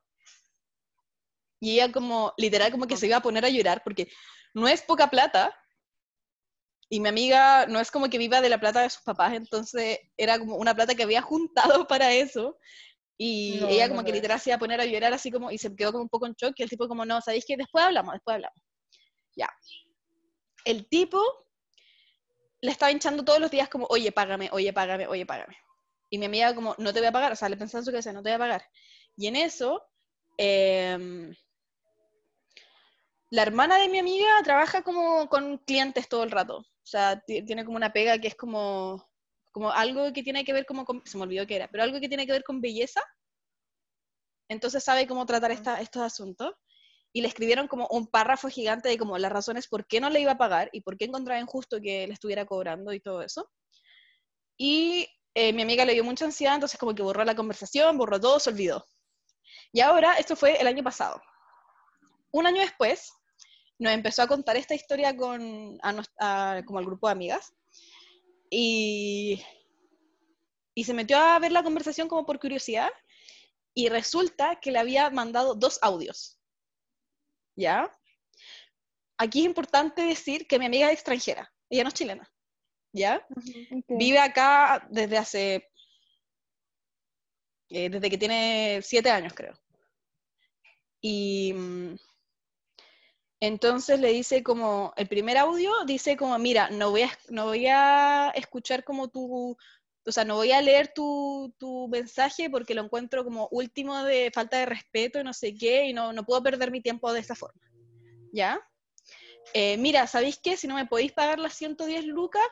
Y 1.63 1.75
ella 1.75 1.93
como, 1.93 2.33
literal, 2.35 2.71
como 2.71 2.87
que 2.87 2.97
se 2.97 3.07
iba 3.07 3.15
a 3.15 3.21
poner 3.21 3.45
a 3.45 3.49
llorar 3.49 3.83
porque 3.85 4.11
no 4.53 4.67
es 4.67 4.81
poca 4.81 5.09
plata. 5.09 5.57
Y 6.89 6.99
mi 6.99 7.07
amiga 7.07 7.65
no 7.67 7.79
es 7.79 7.89
como 7.89 8.09
que 8.09 8.17
viva 8.17 8.41
de 8.41 8.49
la 8.49 8.59
plata 8.59 8.81
de 8.81 8.89
sus 8.89 9.01
papás, 9.01 9.31
entonces 9.33 9.97
era 10.17 10.37
como 10.37 10.57
una 10.57 10.75
plata 10.75 10.93
que 10.93 11.03
había 11.03 11.21
juntado 11.21 11.87
para 11.87 12.11
eso. 12.11 12.57
Y 13.17 13.59
No, 13.61 13.69
ella 13.69 13.87
no 13.87 13.93
como 13.93 14.03
que 14.03 14.11
lo 14.11 14.15
literal 14.15 14.41
se 14.41 14.49
iba 14.49 14.57
a 14.57 14.59
poner 14.59 14.81
a 14.81 14.85
llorar 14.85 15.13
así 15.13 15.31
como, 15.31 15.51
y 15.51 15.57
se 15.57 15.73
quedó 15.73 15.93
como 15.93 16.03
un 16.03 16.09
poco 16.09 16.27
en 16.27 16.33
shock, 16.33 16.53
y 16.57 16.63
el 16.63 16.69
tipo 16.69 16.89
como, 16.89 17.05
no, 17.05 17.21
¿sabéis 17.21 17.45
qué? 17.47 17.55
Después 17.55 17.85
hablamos, 17.85 18.11
después 18.11 18.35
hablamos. 18.35 18.61
Ya. 19.37 19.49
El 20.65 20.89
tipo 20.89 21.21
le 22.59 22.71
estaba 22.71 22.91
hinchando 22.91 23.23
todos 23.23 23.39
los 23.39 23.51
días 23.51 23.69
como, 23.69 23.85
oye, 23.89 24.11
págame, 24.11 24.49
oye, 24.51 24.73
págame, 24.73 25.07
oye, 25.07 25.25
págame. 25.25 25.55
Y 26.09 26.17
mi 26.17 26.25
amiga 26.25 26.53
como, 26.53 26.75
no 26.77 26.91
te 26.91 26.99
voy 26.99 27.07
a 27.07 27.13
pagar, 27.13 27.31
o 27.31 27.37
sea, 27.37 27.47
le 27.47 27.55
pensaba 27.55 27.79
en 27.79 27.85
su 27.85 27.91
cabeza, 27.91 28.11
no 28.11 28.21
te 28.21 28.31
voy 28.31 28.35
a 28.35 28.39
pagar. 28.39 28.65
Y 29.15 29.27
en 29.27 29.37
eso, 29.37 29.81
em, 30.37 31.33
la 33.35 33.41
hermana 33.41 33.77
de 33.79 33.89
mi 33.89 33.99
amiga 33.99 34.27
trabaja 34.43 34.81
como 34.83 35.27
con 35.27 35.57
clientes 35.59 36.07
todo 36.07 36.23
el 36.23 36.31
rato. 36.31 36.57
O 36.59 36.65
sea, 36.85 37.19
ti- 37.19 37.43
tiene 37.45 37.65
como 37.65 37.77
una 37.77 37.91
pega 37.91 38.17
que 38.19 38.27
es 38.29 38.35
como, 38.35 39.09
como 39.51 39.71
algo 39.71 40.13
que 40.13 40.23
tiene 40.23 40.45
que 40.45 40.53
ver 40.53 40.65
como 40.65 40.85
con, 40.85 41.01
se 41.05 41.17
me 41.17 41.23
olvidó 41.23 41.45
qué 41.47 41.55
era, 41.57 41.67
pero 41.69 41.83
algo 41.83 41.99
que 41.99 42.07
tiene 42.09 42.25
que 42.25 42.31
ver 42.33 42.43
con 42.43 42.61
belleza. 42.61 43.01
Entonces 44.49 44.83
sabe 44.83 45.07
cómo 45.07 45.25
tratar 45.25 45.51
esta- 45.51 45.81
estos 45.81 46.01
asuntos. 46.01 46.53
Y 47.13 47.21
le 47.21 47.27
escribieron 47.27 47.67
como 47.67 47.87
un 47.89 48.07
párrafo 48.07 48.49
gigante 48.49 48.89
de 48.89 48.97
como 48.97 49.17
las 49.19 49.31
razones 49.31 49.67
por 49.67 49.85
qué 49.87 49.99
no 50.01 50.09
le 50.09 50.21
iba 50.21 50.31
a 50.33 50.37
pagar 50.37 50.69
y 50.73 50.81
por 50.81 50.97
qué 50.97 51.05
encontraba 51.05 51.39
injusto 51.41 51.79
que 51.81 52.07
le 52.07 52.13
estuviera 52.13 52.45
cobrando 52.45 52.93
y 52.93 52.99
todo 53.01 53.21
eso. 53.21 53.49
Y 54.57 55.07
eh, 55.35 55.53
mi 55.53 55.61
amiga 55.61 55.85
le 55.85 55.93
dio 55.93 56.03
mucha 56.03 56.25
ansiedad, 56.25 56.55
entonces 56.55 56.79
como 56.79 56.95
que 56.95 57.03
borró 57.03 57.23
la 57.23 57.35
conversación, 57.35 57.97
borró 57.97 58.19
todo, 58.19 58.39
se 58.39 58.49
olvidó. 58.49 58.85
Y 59.73 59.81
ahora, 59.81 60.15
esto 60.15 60.35
fue 60.35 60.59
el 60.61 60.67
año 60.67 60.83
pasado. 60.83 61.21
Un 62.31 62.45
año 62.47 62.59
después, 62.61 63.13
nos 63.83 63.93
empezó 63.93 64.21
a 64.23 64.27
contar 64.27 64.57
esta 64.57 64.73
historia 64.75 65.15
con, 65.15 65.77
a 65.81 65.91
nos- 65.91 66.11
a- 66.19 66.61
como 66.65 66.79
al 66.79 66.85
grupo 66.85 67.07
de 67.07 67.11
amigas. 67.13 67.53
Y, 68.49 69.43
y 70.75 70.83
se 70.83 70.93
metió 70.93 71.17
a 71.17 71.39
ver 71.39 71.51
la 71.51 71.63
conversación 71.63 72.07
como 72.07 72.25
por 72.25 72.39
curiosidad. 72.39 72.89
Y 73.75 73.89
resulta 73.89 74.59
que 74.59 74.71
le 74.71 74.79
había 74.79 75.09
mandado 75.09 75.55
dos 75.55 75.79
audios. 75.81 76.39
¿Ya? 77.55 77.91
Aquí 79.17 79.39
es 79.41 79.45
importante 79.45 80.01
decir 80.03 80.47
que 80.47 80.59
mi 80.59 80.65
amiga 80.65 80.87
es 80.87 80.93
extranjera. 80.93 81.51
Ella 81.69 81.83
no 81.83 81.87
es 81.89 81.93
chilena. 81.95 82.31
¿Ya? 82.93 83.25
Vive 83.87 84.19
acá 84.19 84.87
desde 84.91 85.17
hace. 85.17 85.69
eh, 87.69 87.89
desde 87.89 88.09
que 88.09 88.17
tiene 88.19 88.79
siete 88.83 89.09
años, 89.09 89.33
creo. 89.33 89.53
Y. 91.01 91.53
entonces 93.43 93.99
le 93.99 94.13
dice 94.13 94.41
como. 94.41 94.93
El 94.95 95.09
primer 95.09 95.37
audio 95.37 95.73
dice 95.85 96.15
como: 96.15 96.39
Mira, 96.39 96.69
no 96.69 96.91
voy 96.91 97.01
a, 97.01 97.09
no 97.29 97.45
voy 97.47 97.67
a 97.67 98.31
escuchar 98.35 98.85
como 98.85 99.09
tu. 99.09 99.57
O 100.05 100.11
sea, 100.11 100.23
no 100.23 100.35
voy 100.35 100.53
a 100.53 100.61
leer 100.61 100.93
tu, 100.93 101.53
tu 101.57 101.89
mensaje 101.89 102.49
porque 102.49 102.73
lo 102.73 102.83
encuentro 102.83 103.25
como 103.25 103.49
último 103.51 104.01
de 104.05 104.31
falta 104.33 104.59
de 104.59 104.65
respeto 104.65 105.19
y 105.19 105.25
no 105.25 105.33
sé 105.33 105.55
qué, 105.55 105.85
y 105.87 105.93
no, 105.93 106.13
no 106.13 106.25
puedo 106.25 106.41
perder 106.41 106.71
mi 106.71 106.81
tiempo 106.81 107.11
de 107.11 107.19
esta 107.19 107.35
forma. 107.35 107.61
¿Ya? 108.31 108.61
Eh, 109.53 109.77
mira, 109.77 110.07
¿sabéis 110.07 110.39
qué? 110.41 110.55
Si 110.55 110.67
no 110.67 110.75
me 110.75 110.85
podéis 110.85 111.11
pagar 111.11 111.37
las 111.39 111.53
110 111.53 112.05
lucas, 112.05 112.43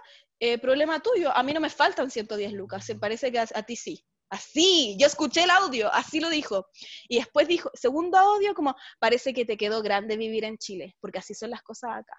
eh, 0.41 0.57
problema 0.57 0.99
tuyo. 0.99 1.35
A 1.35 1.41
mí 1.41 1.53
no 1.53 1.61
me 1.61 1.69
faltan 1.69 2.11
110 2.11 2.51
lucas, 2.51 2.85
se 2.85 2.95
parece 2.95 3.31
que 3.31 3.39
a 3.39 3.63
ti 3.63 3.77
sí. 3.77 4.05
Así, 4.33 4.95
yo 4.97 5.07
escuché 5.07 5.43
el 5.43 5.49
audio, 5.49 5.91
así 5.91 6.21
lo 6.21 6.29
dijo. 6.29 6.65
Y 7.09 7.17
después 7.17 7.49
dijo, 7.49 7.69
segundo 7.73 8.17
audio, 8.17 8.53
como, 8.55 8.73
parece 8.97 9.33
que 9.33 9.43
te 9.43 9.57
quedó 9.57 9.81
grande 9.81 10.15
vivir 10.15 10.45
en 10.45 10.57
Chile, 10.57 10.95
porque 11.01 11.19
así 11.19 11.33
son 11.33 11.49
las 11.49 11.61
cosas 11.61 11.91
acá. 11.97 12.15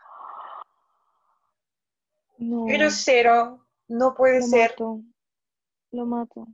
No, 2.36 2.66
Pero 2.66 2.90
cero, 2.90 3.66
no 3.88 4.14
puede 4.14 4.40
lo 4.40 4.46
ser. 4.46 4.70
mato. 4.72 5.00
Lo 5.92 6.04
mato. 6.04 6.46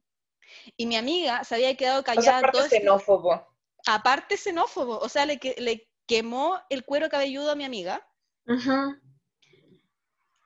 Y 0.77 0.87
mi 0.87 0.97
amiga 0.97 1.43
se 1.43 1.57
había 1.57 1.77
quedado 1.77 2.03
O 2.03 2.05
sea, 2.05 2.15
callada 2.15 2.39
aparte 2.39 2.53
todo 2.57 2.65
este- 2.67 2.79
xenófobo. 2.79 3.47
aparte 3.87 4.37
xenófobo, 4.37 4.99
o 4.99 5.09
sea, 5.09 5.27
le, 5.27 5.39
que- 5.39 5.57
le 5.59 5.89
quemó 6.07 6.61
el 6.71 6.85
cuero 6.85 7.09
cabelludo 7.09 7.51
a 7.51 7.55
mi 7.57 7.65
amiga, 7.65 8.07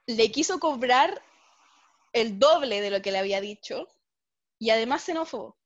le 0.07 0.31
quiso 0.33 0.59
cobrar 0.59 1.23
el 2.13 2.39
doble 2.39 2.81
de 2.81 2.91
lo 2.91 3.03
que 3.03 3.13
le 3.13 3.19
había 3.19 3.41
dicho, 3.41 3.87
y 4.63 4.71
además 4.71 5.03
xenófobo. 5.03 5.57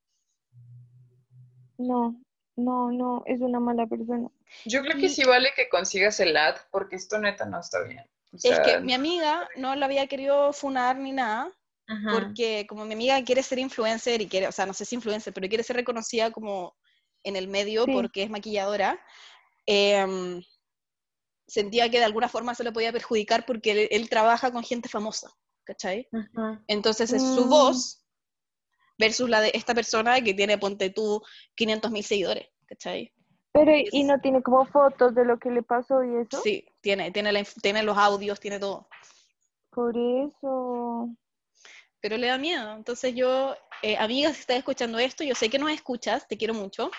No, 1.77 2.18
no, 2.56 2.90
no, 2.90 3.23
es 3.27 3.40
una 3.43 3.60
mala 3.60 3.86
persona. 3.86 4.31
Yo 4.64 4.81
creo 4.81 4.97
que 4.97 5.06
Y- 5.06 5.09
sí 5.10 5.23
vale 5.24 5.51
que 5.55 5.68
consigas 5.68 6.18
el 6.20 6.35
ad, 6.35 6.56
porque 6.70 6.97
esto 6.97 7.18
neta 7.18 7.44
no 7.44 7.60
está 7.60 7.82
bien. 7.82 8.05
O 8.32 8.36
Es 8.36 8.40
sea, 8.43 8.62
que 8.62 8.81
mi 8.81 8.94
amiga 8.94 9.47
no 9.56 9.74
la 9.77 9.85
había 9.85 10.06
querido 10.06 10.51
funar 10.55 10.97
ni 10.97 11.12
nada, 11.12 11.52
porque 12.10 12.66
como 12.66 12.86
mi 12.86 12.94
amiga 12.94 13.23
quiere 13.23 13.43
ser 13.43 13.59
influencer 13.59 14.23
y 14.23 14.28
quiere, 14.28 14.48
o 14.48 14.52
sea, 14.52 14.64
no 14.64 14.73
sé 14.73 14.86
si 14.86 14.94
influencer, 14.94 15.35
pero 15.35 15.47
quiere 15.48 15.62
ser 15.62 15.77
reconocida 15.77 16.31
como 16.31 16.74
en 17.23 17.36
el 17.36 17.48
medio 17.48 17.85
Sí. 17.85 17.93
porque 17.93 18.23
es 18.23 18.31
maquilladora, 18.31 18.98
em, 19.66 20.43
sentía 21.47 21.90
que 21.90 21.98
de 21.98 22.05
alguna 22.05 22.28
forma 22.31 22.55
se 22.55 22.64
lo 22.64 22.73
podía 22.73 22.93
perjudicar 22.93 23.44
porque 23.44 23.73
él, 23.73 23.89
él 23.90 24.09
trabaja 24.09 24.51
con 24.52 24.64
gente 24.64 24.89
famosa. 24.89 25.31
¿cachai? 25.64 26.09
Ujú. 26.12 26.62
Entonces 26.68 27.12
es 27.12 27.23
su 27.35 27.44
Mm. 27.44 27.51
voz 27.51 28.05
versus 28.98 29.28
la 29.28 29.40
de 29.40 29.51
esta 29.55 29.74
persona 29.74 30.20
que 30.23 30.35
tiene, 30.35 30.59
ponte 30.59 30.90
tú, 30.90 31.23
500 31.55 31.90
mil 31.90 32.05
seguidores, 32.05 32.48
¿cachai? 32.66 33.12
Pero, 33.52 33.70
Es- 33.73 33.89
¿y 33.93 34.05
no 34.05 34.20
tiene 34.20 34.43
como 34.43 34.66
fotos 34.66 35.14
de 35.14 35.24
lo 35.24 35.39
que 35.39 35.51
le 35.51 35.62
pasó 35.62 36.02
y 36.05 36.16
eso? 36.23 36.40
Sí, 36.43 36.66
tiene, 36.81 37.10
tiene, 37.10 37.32
la 37.32 37.43
tiene 37.62 37.82
los 37.82 37.97
audios, 37.97 38.39
tiene 38.40 38.59
todo. 38.59 38.89
Por 39.70 39.94
eso. 39.97 41.09
pero 42.01 42.16
le 42.18 42.28
da 42.28 42.39
miedo. 42.39 42.73
Entonces 42.74 43.14
yo, 43.14 43.56
eh, 43.82 43.97
amiga, 43.97 44.32
si 44.32 44.40
estás 44.40 44.59
escuchando 44.59 44.98
esto, 44.98 45.24
yo 45.24 45.35
sé 45.35 45.48
que 45.51 45.59
nos 45.59 45.70
escuchas, 45.73 46.28
te 46.28 46.36
quiero 46.36 46.55
mucho. 46.55 46.90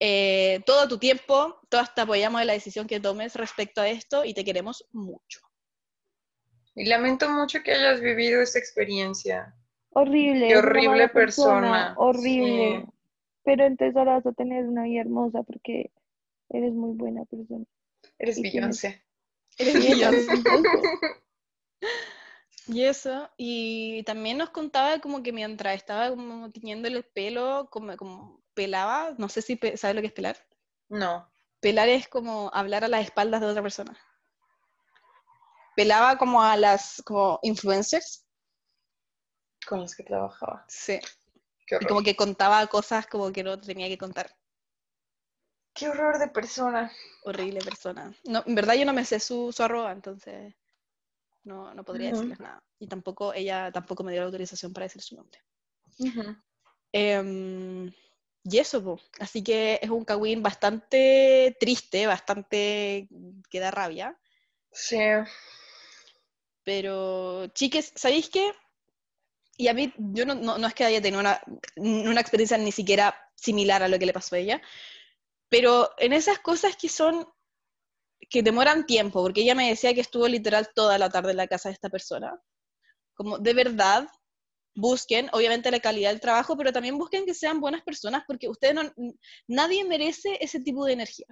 Eh, 0.00 0.60
todo 0.66 0.88
tu 0.88 0.98
tiempo, 0.98 1.60
todas 1.68 1.94
te 1.94 2.00
apoyamos 2.00 2.40
en 2.40 2.48
la 2.48 2.54
decisión 2.54 2.86
que 2.88 2.98
tomes 2.98 3.36
respecto 3.36 3.80
a 3.80 3.88
esto 3.88 4.24
y 4.24 4.34
te 4.34 4.44
queremos 4.44 4.84
mucho. 4.90 5.40
Y 6.74 6.86
lamento 6.86 7.28
mucho 7.30 7.62
que 7.62 7.72
hayas 7.72 8.00
vivido 8.00 8.40
esta 8.42 8.58
experiencia. 8.58 9.54
Horrible. 9.94 10.48
Qué 10.48 10.56
horrible 10.56 11.08
persona, 11.08 11.94
Horrible. 11.96 12.80
sí. 12.80 12.92
Pero 13.44 13.64
entonces 13.66 13.96
ahora 13.96 14.14
vas 14.14 14.26
a 14.26 14.32
tener 14.32 14.64
una 14.66 14.84
vida 14.84 15.00
hermosa 15.00 15.42
porque 15.42 15.90
eres 16.48 16.72
muy 16.72 16.94
buena 16.96 17.24
persona. 17.24 17.64
Eres 18.18 18.40
Beyoncé. 18.40 19.04
Eres 19.58 19.74
Beyoncé. 19.74 20.42
Y 22.68 22.84
eso, 22.84 23.28
y 23.36 24.04
también 24.04 24.38
nos 24.38 24.50
contaba 24.50 25.00
como 25.00 25.22
que 25.22 25.32
mientras 25.32 25.74
estaba 25.74 26.10
como 26.10 26.50
tiñéndole 26.52 26.98
el 26.98 27.04
pelo, 27.04 27.68
como, 27.70 27.96
como 27.96 28.40
pelaba, 28.54 29.14
no 29.18 29.28
sé 29.28 29.42
si 29.42 29.58
sabes 29.76 29.96
lo 29.96 30.00
que 30.00 30.06
es 30.06 30.12
pelar. 30.12 30.36
No. 30.88 31.28
Pelar 31.60 31.88
es 31.88 32.06
como 32.06 32.50
hablar 32.54 32.84
a 32.84 32.88
las 32.88 33.04
espaldas 33.04 33.40
de 33.40 33.48
otra 33.48 33.62
persona. 33.62 33.98
Pelaba 35.74 36.18
como 36.18 36.42
a 36.42 36.56
las 36.56 37.02
como 37.04 37.40
influencers, 37.42 38.24
Con 39.66 39.80
los 39.80 39.94
que 39.94 40.02
trabajaba. 40.02 40.64
sí. 40.68 41.00
Y 41.80 41.86
como 41.86 42.02
que 42.02 42.16
contaba 42.16 42.66
cosas 42.66 43.06
como 43.06 43.32
que 43.32 43.42
no 43.42 43.58
tenía 43.58 43.88
que 43.88 43.96
contar. 43.96 44.36
Qué 45.74 45.88
horror 45.88 46.18
de 46.18 46.28
persona. 46.28 46.92
Horrible 47.24 47.60
persona. 47.60 48.14
No, 48.24 48.42
en 48.46 48.54
verdad 48.54 48.74
yo 48.74 48.84
no 48.84 48.92
me 48.92 49.04
sé 49.04 49.18
su, 49.20 49.52
su 49.52 49.62
arroba, 49.62 49.90
entonces 49.92 50.54
no, 51.44 51.72
no 51.74 51.84
podría 51.84 52.10
decirles 52.10 52.40
nada. 52.40 52.62
Y 52.78 52.88
tampoco, 52.88 53.32
ella 53.32 53.70
tampoco 53.72 54.04
me 54.04 54.12
dio 54.12 54.20
la 54.20 54.26
autorización 54.26 54.72
para 54.72 54.84
decir 54.84 55.02
su 55.02 55.16
nombre. 55.16 55.40
Em, 56.92 57.90
y 58.44 58.58
eso, 58.58 58.82
po. 58.82 59.00
así 59.18 59.42
que 59.42 59.78
es 59.80 59.88
un 59.88 60.04
Kawin 60.04 60.42
bastante 60.42 61.56
triste, 61.58 62.06
bastante 62.06 63.08
que 63.48 63.60
da 63.60 63.70
rabia. 63.70 64.18
Sí. 64.70 64.98
Pero, 66.64 67.46
chiques, 67.48 67.92
¿sabéis 67.96 68.28
qué? 68.28 68.52
Y 69.62 69.68
a 69.68 69.74
mí, 69.74 69.94
yo 69.96 70.26
no, 70.26 70.34
no- 70.34 70.58
no 70.58 70.66
es 70.66 70.74
que 70.74 70.84
haya 70.84 71.00
tenido 71.00 71.20
una, 71.20 71.40
una 71.76 72.20
experiencia 72.20 72.58
ni 72.58 72.72
siquiera 72.72 73.14
similar 73.36 73.80
a 73.80 73.86
lo 73.86 73.96
que 73.96 74.06
le 74.06 74.12
pasó 74.12 74.34
a 74.34 74.38
ella, 74.40 74.60
pero 75.48 75.90
en 75.98 76.12
esas 76.12 76.40
cosas 76.40 76.76
que 76.76 76.88
son, 76.88 77.24
que 78.28 78.42
demoran 78.42 78.86
tiempo, 78.86 79.22
porque 79.22 79.42
ella 79.42 79.54
me 79.54 79.68
decía 79.68 79.94
que 79.94 80.00
estuvo 80.00 80.26
literal 80.26 80.70
toda 80.74 80.98
la 80.98 81.10
tarde 81.10 81.30
en 81.30 81.36
la 81.36 81.46
casa 81.46 81.68
de 81.68 81.74
esta 81.74 81.90
persona, 81.90 82.40
como 83.14 83.38
de 83.38 83.54
verdad, 83.54 84.08
busquen, 84.74 85.28
obviamente, 85.32 85.70
la 85.70 85.78
calidad 85.78 86.10
del 86.10 86.20
trabajo, 86.20 86.56
pero 86.56 86.72
también 86.72 86.98
busquen 86.98 87.24
que 87.24 87.34
sean 87.34 87.60
buenas 87.60 87.82
personas, 87.82 88.24
porque 88.26 88.48
ustedes 88.48 88.74
no, 88.74 88.82
nadie 89.46 89.84
merece 89.84 90.38
ese 90.40 90.58
tipo 90.58 90.84
de 90.86 90.94
energía. 90.94 91.28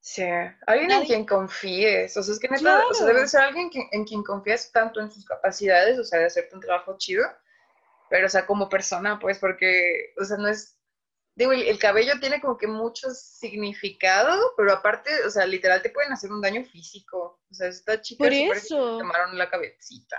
Sí. 0.00 0.22
Alguien 0.66 0.90
Nadie- 0.90 1.00
en 1.00 1.06
quien 1.06 1.26
confíes. 1.26 2.16
O 2.16 2.22
sea, 2.22 2.34
es 2.34 2.38
que 2.38 2.46
neta, 2.48 2.60
o 2.88 2.94
sea, 2.94 2.98
Claro. 2.98 3.06
debe 3.06 3.20
de 3.22 3.28
ser 3.28 3.40
alguien 3.40 3.68
que- 3.70 3.88
en 3.90 4.04
quien 4.04 4.22
confías 4.22 4.70
tanto 4.70 5.00
en 5.00 5.10
sus 5.10 5.24
capacidades, 5.24 5.98
o 5.98 6.04
sea, 6.04 6.20
de 6.20 6.26
hacerte 6.26 6.54
un 6.54 6.60
trabajo 6.60 6.94
chido, 6.98 7.24
pero, 8.14 8.28
o 8.28 8.30
sea, 8.30 8.46
como 8.46 8.68
persona, 8.68 9.18
pues, 9.18 9.40
porque, 9.40 10.14
o 10.20 10.24
sea, 10.24 10.36
no 10.36 10.46
es. 10.46 10.78
Digo, 11.34 11.50
el, 11.50 11.62
el 11.62 11.80
cabello 11.80 12.12
tiene 12.20 12.40
como 12.40 12.56
que 12.56 12.68
mucho 12.68 13.10
significado, 13.10 14.52
pero 14.56 14.72
aparte, 14.72 15.10
o 15.26 15.30
sea, 15.30 15.44
literal 15.46 15.82
te 15.82 15.90
pueden 15.90 16.12
hacer 16.12 16.30
un 16.30 16.40
daño 16.40 16.64
físico. 16.64 17.40
O 17.50 17.52
sea, 17.52 17.66
esta 17.66 18.00
chica 18.00 18.22
Por 18.22 18.32
eso. 18.32 18.98
tomaron 18.98 19.36
la 19.36 19.50
cabecita. 19.50 20.16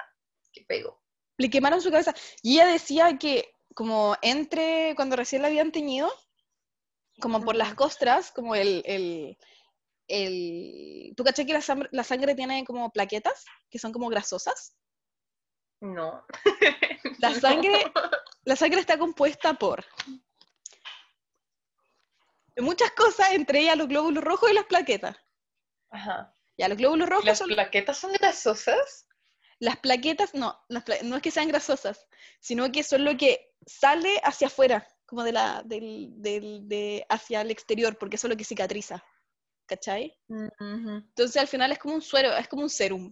Qué 0.51 0.65
pego. 0.67 1.01
le 1.37 1.49
quemaron 1.49 1.79
su 1.79 1.89
cabeza. 1.89 2.13
Y 2.43 2.55
ella 2.55 2.67
decía 2.67 3.17
que 3.17 3.49
como 3.73 4.17
entre, 4.21 4.91
cuando 4.97 5.15
recién 5.15 5.41
la 5.41 5.47
habían 5.47 5.71
teñido, 5.71 6.11
como 7.21 7.45
por 7.45 7.55
las 7.55 7.75
costras, 7.75 8.33
como 8.33 8.55
el, 8.55 8.83
el, 8.85 9.37
el... 10.09 11.13
¿Tú 11.15 11.23
caché 11.23 11.45
que 11.45 11.53
la 11.53 11.63
la 11.91 12.03
sangre 12.03 12.35
tiene 12.35 12.65
como 12.65 12.91
plaquetas, 12.91 13.45
que 13.69 13.79
son 13.79 13.93
como 13.93 14.09
grasosas? 14.09 14.75
No. 15.93 16.25
La 17.19 17.33
sangre, 17.33 17.91
la 18.43 18.55
sangre 18.55 18.79
está 18.79 18.97
compuesta 18.97 19.53
por 19.53 19.85
muchas 22.57 22.91
cosas, 22.91 23.31
entre 23.33 23.59
ellas 23.61 23.77
los 23.77 23.87
glóbulos 23.87 24.23
rojos 24.23 24.49
y 24.51 24.53
las 24.53 24.65
plaquetas. 24.65 25.17
Ajá. 25.91 26.35
Ya, 26.57 26.67
los 26.69 26.77
glóbulos 26.77 27.09
rojos 27.09 27.25
¿Las 27.25 27.37
son 27.39 27.49
plaquetas 27.49 27.97
son 27.97 28.11
grasosas? 28.13 29.07
las 29.59 29.77
plaquetas, 29.77 30.33
no, 30.33 30.59
las 30.67 30.83
pla- 30.83 30.97
no 31.03 31.15
es 31.15 31.21
que 31.21 31.31
sean 31.31 31.47
grasosas, 31.47 32.07
sino 32.41 32.69
que 32.71 32.83
son 32.83 33.05
lo 33.05 33.15
que 33.15 33.53
sale 33.65 34.19
hacia 34.23 34.47
afuera, 34.47 34.85
como 35.05 35.23
de 35.23 35.31
la, 35.31 35.61
del, 35.63 36.09
del- 36.21 36.67
de, 36.67 37.05
hacia 37.09 37.41
el 37.41 37.51
exterior, 37.51 37.97
porque 37.97 38.17
eso 38.17 38.27
es 38.27 38.31
lo 38.31 38.37
que 38.37 38.43
cicatriza. 38.43 39.03
¿Cachai? 39.67 40.15
Ujú. 40.27 40.51
Entonces 40.59 41.37
al 41.37 41.47
final 41.47 41.71
es 41.71 41.79
como 41.79 41.95
un 41.95 42.01
suero, 42.01 42.35
es 42.35 42.47
como 42.47 42.63
un 42.63 42.69
serum, 42.69 43.11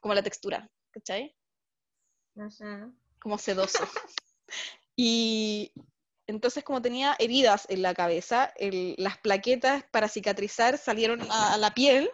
como 0.00 0.14
la 0.14 0.22
textura, 0.22 0.70
¿cachai? 0.92 1.36
Como 3.20 3.38
sedoso. 3.38 3.78
y 4.96 5.72
entonces 6.26 6.64
como 6.64 6.80
tenía 6.82 7.16
heridas 7.18 7.66
en 7.68 7.82
la 7.82 7.94
cabeza, 7.94 8.52
el- 8.56 8.94
las 8.98 9.18
plaquetas 9.18 9.84
para 9.90 10.08
cicatrizar 10.08 10.78
salieron 10.78 11.20
a, 11.30 11.54
a 11.54 11.58
la 11.58 11.72
piel 11.72 12.10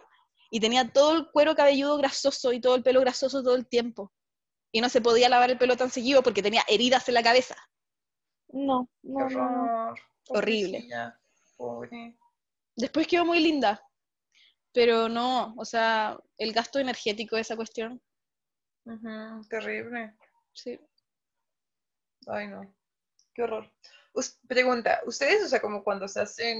y 0.49 0.59
tenía 0.59 0.91
todo 0.91 1.13
el 1.15 1.31
cuero 1.31 1.55
cabelludo 1.55 1.97
grasoso 1.97 2.51
y 2.53 2.59
todo 2.59 2.75
el 2.75 2.83
pelo 2.83 2.99
grasoso 3.01 3.41
todo 3.43 3.55
el 3.55 3.67
tiempo. 3.67 4.11
Y 4.73 4.81
no 4.81 4.89
se 4.89 5.01
podía 5.01 5.29
lavar 5.29 5.49
el 5.49 5.57
pelo 5.57 5.75
tan 5.77 5.89
seguido 5.89 6.23
porque 6.23 6.41
tenía 6.43 6.63
heridas 6.67 7.07
en 7.07 7.13
la 7.15 7.23
cabeza. 7.23 7.55
No, 8.49 8.89
Qué 9.01 9.09
no, 9.09 9.29
no, 9.29 9.39
no. 9.49 9.63
horror. 9.63 9.99
Horrible. 10.29 10.87
Pobre. 11.57 12.17
Después 12.75 13.07
quedó 13.07 13.25
muy 13.25 13.39
linda, 13.39 13.81
pero 14.73 15.07
no, 15.09 15.53
o 15.57 15.65
sea, 15.65 16.17
el 16.37 16.53
gasto 16.53 16.79
energético 16.79 17.35
de 17.35 17.41
esa 17.43 17.55
cuestión, 17.55 18.01
Terrible. 19.49 20.13
sí. 20.53 20.79
Ay, 22.27 22.47
no. 22.47 22.73
Qué 23.33 23.43
horror. 23.43 23.71
Us- 24.13 24.37
pregunta, 24.47 25.01
¿ustedes, 25.05 25.43
o 25.43 25.47
sea, 25.47 25.61
como 25.61 25.83
cuando 25.83 26.07
se 26.07 26.21
hacen 26.21 26.59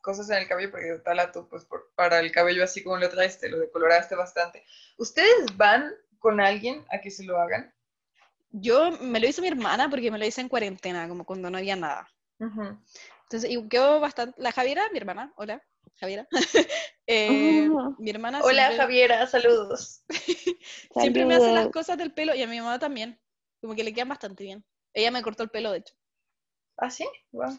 cosas 0.00 0.30
en 0.30 0.36
el 0.38 0.48
cabello, 0.48 0.70
porque 0.70 1.00
Tala, 1.04 1.32
tú, 1.32 1.48
pues, 1.48 1.64
por- 1.64 1.90
para 1.94 2.20
el 2.20 2.32
cabello 2.32 2.62
así 2.64 2.82
como 2.82 2.96
lo 2.98 3.08
traes, 3.08 3.38
te 3.38 3.48
lo 3.48 3.58
decoloraste 3.58 4.14
bastante, 4.14 4.64
¿ustedes 4.96 5.56
van 5.56 5.92
con 6.18 6.40
alguien 6.40 6.84
a 6.90 7.00
que 7.00 7.10
se 7.10 7.24
lo 7.24 7.38
hagan? 7.40 7.74
Yo 8.52 8.90
me 9.00 9.20
lo 9.20 9.28
hizo 9.28 9.42
mi 9.42 9.48
hermana 9.48 9.88
porque 9.88 10.10
me 10.10 10.18
lo 10.18 10.26
hice 10.26 10.40
en 10.40 10.48
cuarentena, 10.48 11.08
como 11.08 11.24
cuando 11.24 11.50
no 11.50 11.58
había 11.58 11.76
nada. 11.76 12.08
Entonces, 13.30 13.50
y 13.52 13.68
quedó 13.68 14.00
bastante. 14.00 14.42
La 14.42 14.50
Javiera, 14.50 14.82
mi 14.90 14.98
hermana, 14.98 15.32
hola, 15.36 15.62
Javiera. 15.98 16.26
Eh, 17.12 17.68
Ujú. 17.68 17.96
Mi 17.98 18.10
hermana 18.10 18.40
Hola, 18.40 18.66
siempre, 18.66 18.76
Javiera, 18.76 19.26
saludos. 19.26 20.04
siempre 20.94 21.24
me 21.24 21.34
hace 21.34 21.50
las 21.50 21.66
cosas 21.66 21.98
del 21.98 22.14
pelo 22.14 22.36
y 22.36 22.42
a 22.42 22.46
mi 22.46 22.60
mamá 22.60 22.78
también. 22.78 23.20
Como 23.60 23.74
que 23.74 23.82
le 23.82 23.92
quedan 23.92 24.10
bastante 24.10 24.44
bien. 24.44 24.64
Ella 24.94 25.10
me 25.10 25.20
cortó 25.20 25.42
el 25.42 25.50
pelo, 25.50 25.72
de 25.72 25.78
hecho. 25.78 25.94
¿Ah, 26.76 26.88
sí? 26.88 27.08
Guau. 27.32 27.58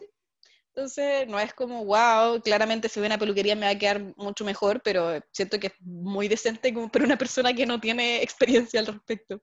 Entonces, 0.68 1.28
no 1.28 1.38
es 1.38 1.52
como, 1.52 1.84
wow, 1.84 2.40
claramente 2.40 2.88
si 2.88 2.98
voy 2.98 3.08
a 3.08 3.10
una 3.10 3.18
peluquería 3.18 3.54
me 3.54 3.66
va 3.66 3.72
a 3.72 3.78
quedar 3.78 4.00
mucho 4.16 4.42
mejor, 4.42 4.80
pero 4.82 5.20
siento 5.32 5.60
que 5.60 5.66
es 5.66 5.74
muy 5.80 6.28
decente 6.28 6.72
como 6.72 6.90
para 6.90 7.04
una 7.04 7.18
persona 7.18 7.52
que 7.52 7.66
no 7.66 7.78
tiene 7.78 8.22
experiencia 8.22 8.80
al 8.80 8.86
respecto. 8.86 9.42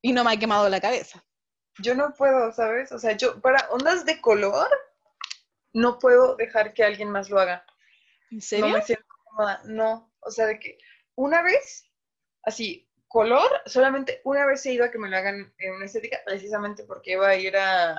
Y 0.00 0.12
no 0.12 0.22
me 0.22 0.34
ha 0.34 0.38
quemado 0.38 0.68
la 0.68 0.80
cabeza. 0.80 1.24
Yo 1.80 1.96
no 1.96 2.14
puedo, 2.14 2.52
¿sabes? 2.52 2.92
O 2.92 2.98
sea, 3.00 3.16
yo, 3.16 3.40
para 3.40 3.68
ondas 3.70 4.04
de 4.04 4.20
color, 4.20 4.68
no 5.76 5.98
puedo 5.98 6.36
dejar 6.36 6.74
que 6.74 6.84
alguien 6.84 7.10
más 7.10 7.30
lo 7.30 7.38
haga. 7.38 7.64
¿En 8.30 8.40
No 8.40 8.42
serio? 8.42 8.74
me 8.74 8.82
siento 8.82 9.04
cómoda, 9.24 9.60
no. 9.64 10.12
O 10.20 10.30
sea, 10.30 10.46
de 10.46 10.58
que 10.58 10.78
una 11.14 11.42
vez, 11.42 11.84
así, 12.42 12.88
color, 13.08 13.48
solamente 13.66 14.20
una 14.24 14.46
vez 14.46 14.64
he 14.66 14.72
ido 14.72 14.84
a 14.84 14.90
que 14.90 14.98
me 14.98 15.08
lo 15.08 15.16
hagan 15.16 15.54
en 15.58 15.74
una 15.74 15.84
estética, 15.86 16.18
precisamente 16.24 16.84
porque 16.84 17.12
iba 17.12 17.28
a 17.28 17.36
ir 17.36 17.56
a, 17.56 17.94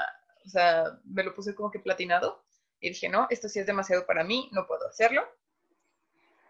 o 0.46 0.50
sea, 0.50 1.00
me 1.06 1.24
lo 1.24 1.34
puse 1.34 1.56
como 1.56 1.72
que 1.72 1.80
platinado. 1.80 2.44
Y 2.80 2.90
dije, 2.90 3.10
no, 3.10 3.28
esto 3.30 3.50
sí 3.50 3.60
es 3.60 3.66
demasiado 3.66 4.06
para 4.06 4.24
mí, 4.24 4.50
no 4.54 4.68
puedo 4.68 4.88
hacerlo. 4.88 5.28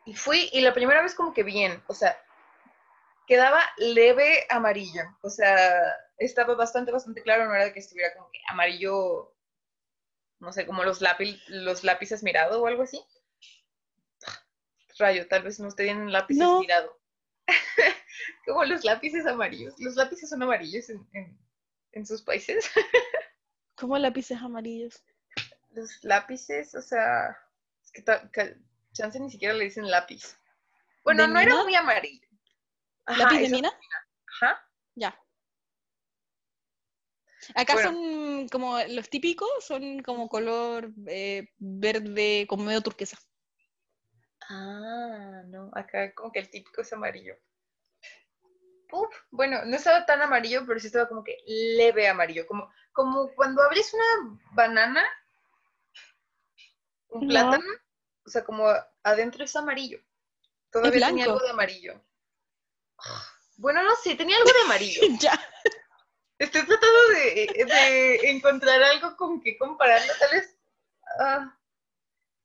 Y 0.05 0.15
fui, 0.15 0.49
y 0.53 0.61
la 0.61 0.73
primera 0.73 1.01
vez 1.01 1.13
como 1.15 1.33
que 1.33 1.43
bien, 1.43 1.83
o 1.87 1.93
sea, 1.93 2.17
quedaba 3.27 3.61
leve 3.77 4.45
amarillo. 4.49 5.03
O 5.21 5.29
sea, 5.29 5.81
estaba 6.17 6.55
bastante, 6.55 6.91
bastante 6.91 7.21
claro, 7.21 7.45
no 7.45 7.53
era 7.53 7.65
de 7.65 7.73
que 7.73 7.79
estuviera 7.79 8.13
como 8.15 8.29
que 8.31 8.39
amarillo, 8.49 9.35
no 10.39 10.51
sé, 10.53 10.65
como 10.65 10.83
los, 10.83 11.01
lápiz, 11.01 11.41
los 11.47 11.83
lápices 11.83 12.23
mirado 12.23 12.61
o 12.61 12.67
algo 12.67 12.83
así. 12.83 13.01
Rayo, 14.99 15.27
tal 15.27 15.43
vez 15.43 15.59
no 15.59 15.67
esté 15.67 15.83
bien 15.83 16.11
lápices 16.11 16.43
No. 16.43 16.59
mirado. 16.59 16.99
como 18.45 18.65
los 18.65 18.83
lápices 18.83 19.25
amarillos. 19.25 19.75
Los 19.79 19.95
lápices 19.95 20.29
son 20.29 20.41
amarillos 20.43 20.89
en, 20.89 21.07
en- 21.13 21.37
en 21.93 22.05
sus 22.05 22.21
países. 22.21 22.69
Como 23.75 23.97
lápices 23.99 24.41
amarillos. 24.41 25.03
Los 25.71 26.03
lápices, 26.03 26.73
o 26.73 26.81
sea, 26.81 27.37
es 27.83 27.91
que 27.91 28.57
chance 28.93 29.19
ni 29.19 29.29
siquiera 29.29 29.53
le 29.53 29.65
dicen 29.65 29.89
lápiz. 29.89 30.35
Bueno, 31.03 31.27
¿De 31.27 31.29
no 31.33 31.39
era 31.39 31.63
muy 31.63 31.75
amarillo. 31.75 32.27
Ajá, 33.05 33.23
¿Lápiz 33.23 33.39
de 33.41 33.49
mina? 33.49 33.71
Ajá. 34.41 34.67
Ya. 34.95 35.19
Acá 37.55 37.73
Bueno. 37.73 37.91
son 37.91 38.49
como 38.49 38.79
los 38.89 39.09
típicos, 39.09 39.49
son 39.61 40.01
como 40.01 40.27
color 40.27 40.91
eh, 41.07 41.49
verde, 41.57 42.45
como 42.47 42.63
medio 42.63 42.81
turquesa. 42.81 43.17
Ah, 44.49 45.43
no, 45.47 45.69
acá 45.73 46.13
como 46.13 46.31
que 46.31 46.39
el 46.39 46.49
típico 46.49 46.81
es 46.81 46.93
amarillo. 46.93 47.35
Uf, 48.91 49.13
bueno, 49.31 49.65
no 49.65 49.75
estaba 49.75 50.05
tan 50.05 50.21
amarillo, 50.21 50.65
pero 50.65 50.79
sí 50.79 50.87
estaba 50.87 51.09
como 51.09 51.23
que 51.23 51.37
leve 51.45 52.07
amarillo, 52.07 52.47
como, 52.47 52.71
como 52.93 53.33
cuando 53.35 53.61
abres 53.61 53.93
una 53.93 54.39
banana, 54.53 55.05
un 57.09 57.27
plátano, 57.27 57.65
o 58.25 58.29
sea, 58.29 58.45
como 58.45 58.65
adentro 59.03 59.43
es 59.43 59.55
amarillo. 59.55 59.99
Todavía 60.71 61.07
tenía 61.07 61.25
algo 61.25 61.39
de 61.39 61.49
amarillo. 61.49 62.01
Bueno, 63.57 63.83
no 63.83 63.95
sé, 63.95 64.15
tenía 64.15 64.37
algo 64.37 64.51
de 64.51 64.61
amarillo. 64.65 65.01
ya. 65.19 65.33
Estoy 66.39 66.65
tratando 66.65 67.07
de, 67.09 67.65
de 67.65 68.29
encontrar 68.29 68.81
algo 68.83 69.15
con 69.17 69.41
que 69.41 69.57
compararlo, 69.57 70.13
tal 70.19 70.31
vez. 70.31 70.55
ah, 71.19 71.57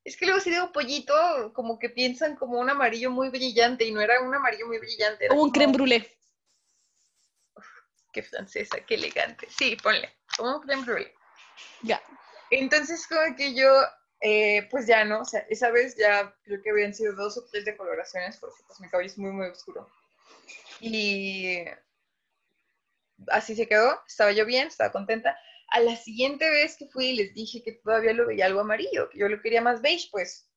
es 0.03 0.17
que 0.17 0.25
luego 0.25 0.41
si 0.41 0.49
digo 0.49 0.71
pollito, 0.71 1.53
como 1.53 1.79
que 1.79 1.89
piensan 1.89 2.35
como 2.35 2.59
un 2.59 2.69
amarillo 2.69 3.09
muy 3.11 3.29
brillante 3.29 3.85
y 3.85 3.91
no 3.91 4.01
era 4.01 4.21
un 4.21 4.33
amarillo 4.33 4.67
muy 4.67 4.79
brillante. 4.79 5.25
era 5.25 5.29
Como 5.29 5.43
un 5.43 5.51
creme 5.51 5.73
brûlée. 5.73 6.11
Qué 8.11 8.21
francesa, 8.21 8.79
qué 8.85 8.95
elegante. 8.95 9.47
Sí, 9.49 9.77
ponle, 9.81 10.13
como 10.37 10.57
un 10.57 10.61
creme 10.61 10.83
brûlée. 10.83 11.13
Ya. 11.83 12.01
Entonces, 12.49 13.07
como 13.07 13.35
que 13.35 13.55
yo, 13.55 13.69
eh, 14.19 14.67
pues 14.69 14.85
ya 14.87 15.05
no, 15.05 15.21
o 15.21 15.25
sea, 15.25 15.39
esa 15.49 15.71
vez 15.71 15.95
ya 15.95 16.35
creo 16.43 16.61
que 16.61 16.69
habían 16.71 16.93
sido 16.93 17.15
dos 17.15 17.37
o 17.37 17.45
tres 17.45 17.65
decoloraciones 17.65 18.37
porque 18.37 18.61
pues 18.67 18.79
mi 18.81 18.89
cabello 18.89 19.09
es 19.09 19.17
muy, 19.17 19.31
muy 19.31 19.47
oscuro. 19.47 19.89
Y 20.81 21.63
así 23.27 23.55
se 23.55 23.67
quedó, 23.67 23.99
estaba 24.07 24.31
yo 24.31 24.45
bien, 24.45 24.67
estaba 24.67 24.91
contenta. 24.91 25.37
A 25.69 25.79
la 25.79 25.95
siguiente 25.95 26.49
vez 26.49 26.77
que 26.77 26.87
fui 26.87 27.13
les 27.13 27.33
dije 27.33 27.63
que 27.63 27.73
todavía 27.73 28.13
lo 28.13 28.27
veía 28.27 28.45
algo 28.45 28.61
amarillo, 28.61 29.09
que 29.09 29.19
yo 29.19 29.27
lo 29.27 29.41
quería 29.41 29.61
más 29.61 29.81
beige, 29.81 30.09
pues. 30.11 30.49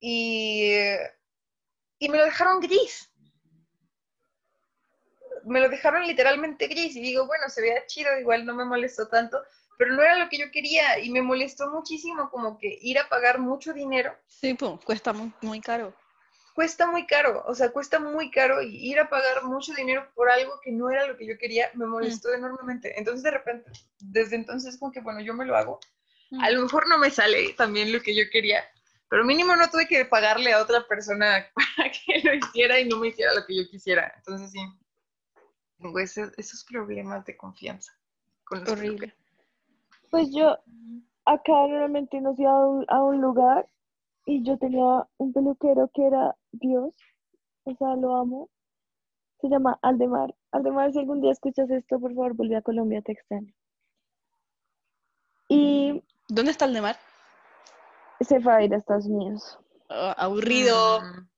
Y, 0.00 0.74
y 1.98 2.08
me 2.08 2.18
lo 2.18 2.24
dejaron 2.24 2.60
gris. 2.60 3.10
Me 5.44 5.60
lo 5.60 5.68
dejaron 5.68 6.06
literalmente 6.06 6.68
gris 6.68 6.96
y 6.96 7.02
digo, 7.02 7.26
bueno, 7.26 7.48
se 7.48 7.60
veía 7.60 7.86
chido, 7.86 8.18
igual 8.18 8.46
no 8.46 8.54
me 8.54 8.64
molestó 8.64 9.08
tanto, 9.08 9.42
pero 9.76 9.94
no 9.94 10.02
era 10.02 10.18
lo 10.18 10.28
que 10.28 10.38
yo 10.38 10.50
quería 10.50 10.98
y 10.98 11.10
me 11.10 11.20
molestó 11.20 11.70
muchísimo 11.70 12.30
como 12.30 12.58
que 12.58 12.78
ir 12.80 12.98
a 12.98 13.08
pagar 13.08 13.38
mucho 13.38 13.74
dinero 13.74 14.16
Sí, 14.26 14.54
pues, 14.54 14.72
cuesta 14.84 15.12
muy, 15.12 15.32
muy 15.40 15.60
caro. 15.60 15.94
Cuesta 16.54 16.90
muy 16.90 17.06
caro, 17.06 17.42
o 17.46 17.54
sea, 17.54 17.70
cuesta 17.72 17.98
muy 17.98 18.30
caro 18.30 18.62
y 18.62 18.76
ir 18.90 18.98
a 19.00 19.08
pagar 19.08 19.42
mucho 19.44 19.74
dinero 19.74 20.08
por 20.14 20.30
algo 20.30 20.60
que 20.62 20.70
no 20.72 20.88
era 20.90 21.06
lo 21.06 21.16
que 21.16 21.26
yo 21.26 21.36
quería 21.36 21.70
me 21.74 21.84
molestó 21.86 22.32
enormemente. 22.32 22.98
Entonces, 22.98 23.22
de 23.24 23.30
repente, 23.32 23.70
desde 24.00 24.36
entonces, 24.36 24.78
como 24.78 24.92
que, 24.92 25.00
bueno, 25.00 25.20
yo 25.20 25.34
me 25.34 25.44
lo 25.44 25.56
hago. 25.56 25.80
A 26.40 26.50
lo 26.50 26.62
mejor 26.62 26.88
no 26.88 26.98
me 26.98 27.10
sale 27.10 27.52
también 27.54 27.92
lo 27.92 28.00
que 28.00 28.14
yo 28.14 28.24
quería, 28.32 28.64
pero 29.08 29.24
mínimo 29.24 29.54
no 29.56 29.68
tuve 29.70 29.86
que 29.86 30.04
pagarle 30.04 30.52
a 30.52 30.62
otra 30.62 30.86
persona 30.86 31.46
para 31.76 31.90
que 31.90 32.20
lo 32.22 32.34
hiciera 32.34 32.80
y 32.80 32.88
no 32.88 32.98
me 32.98 33.08
hiciera 33.08 33.34
lo 33.34 33.44
que 33.46 33.56
yo 33.56 33.68
quisiera. 33.70 34.12
Entonces, 34.16 34.50
sí, 34.50 34.60
tengo 35.78 35.98
ese- 35.98 36.32
esos 36.36 36.64
problemas 36.64 37.24
de 37.24 37.36
confianza. 37.36 37.92
Con 38.44 38.60
los 38.60 38.70
Horrible. 38.70 39.14
Pues 40.10 40.30
yo 40.34 40.56
acá 41.24 41.52
normalmente 41.52 42.20
nos 42.20 42.38
iba 42.38 42.50
a 42.52 42.66
un, 42.66 42.84
a 42.88 43.02
un 43.02 43.20
lugar 43.20 43.66
y 44.24 44.42
yo 44.42 44.58
tenía 44.58 45.06
un 45.18 45.32
peluquero 45.32 45.90
que 45.92 46.06
era 46.06 46.34
Dios, 46.52 46.94
o 47.64 47.74
sea, 47.76 47.96
lo 47.96 48.16
amo. 48.16 48.48
Se 49.40 49.48
llama 49.48 49.78
Aldemar. 49.82 50.34
Aldemar, 50.52 50.92
si 50.92 50.98
algún 50.98 51.20
día 51.20 51.32
escuchas 51.32 51.68
esto, 51.70 52.00
por 52.00 52.14
favor, 52.14 52.34
vuelve 52.34 52.56
a 52.56 52.62
Colombia, 52.62 53.02
te 53.02 53.12
extraño. 53.12 53.52
Y 55.48 56.02
¿Dónde 56.28 56.52
está 56.52 56.64
el 56.64 56.74
de 56.74 56.80
mar? 56.80 56.96
se 58.20 58.40
fue 58.40 58.52
a 58.54 58.62
ir 58.62 58.72
a 58.72 58.78
Estados 58.78 59.06
Unidos. 59.06 59.58
Ah, 59.90 60.14
aburrido. 60.16 61.00
Mm, 61.00 61.28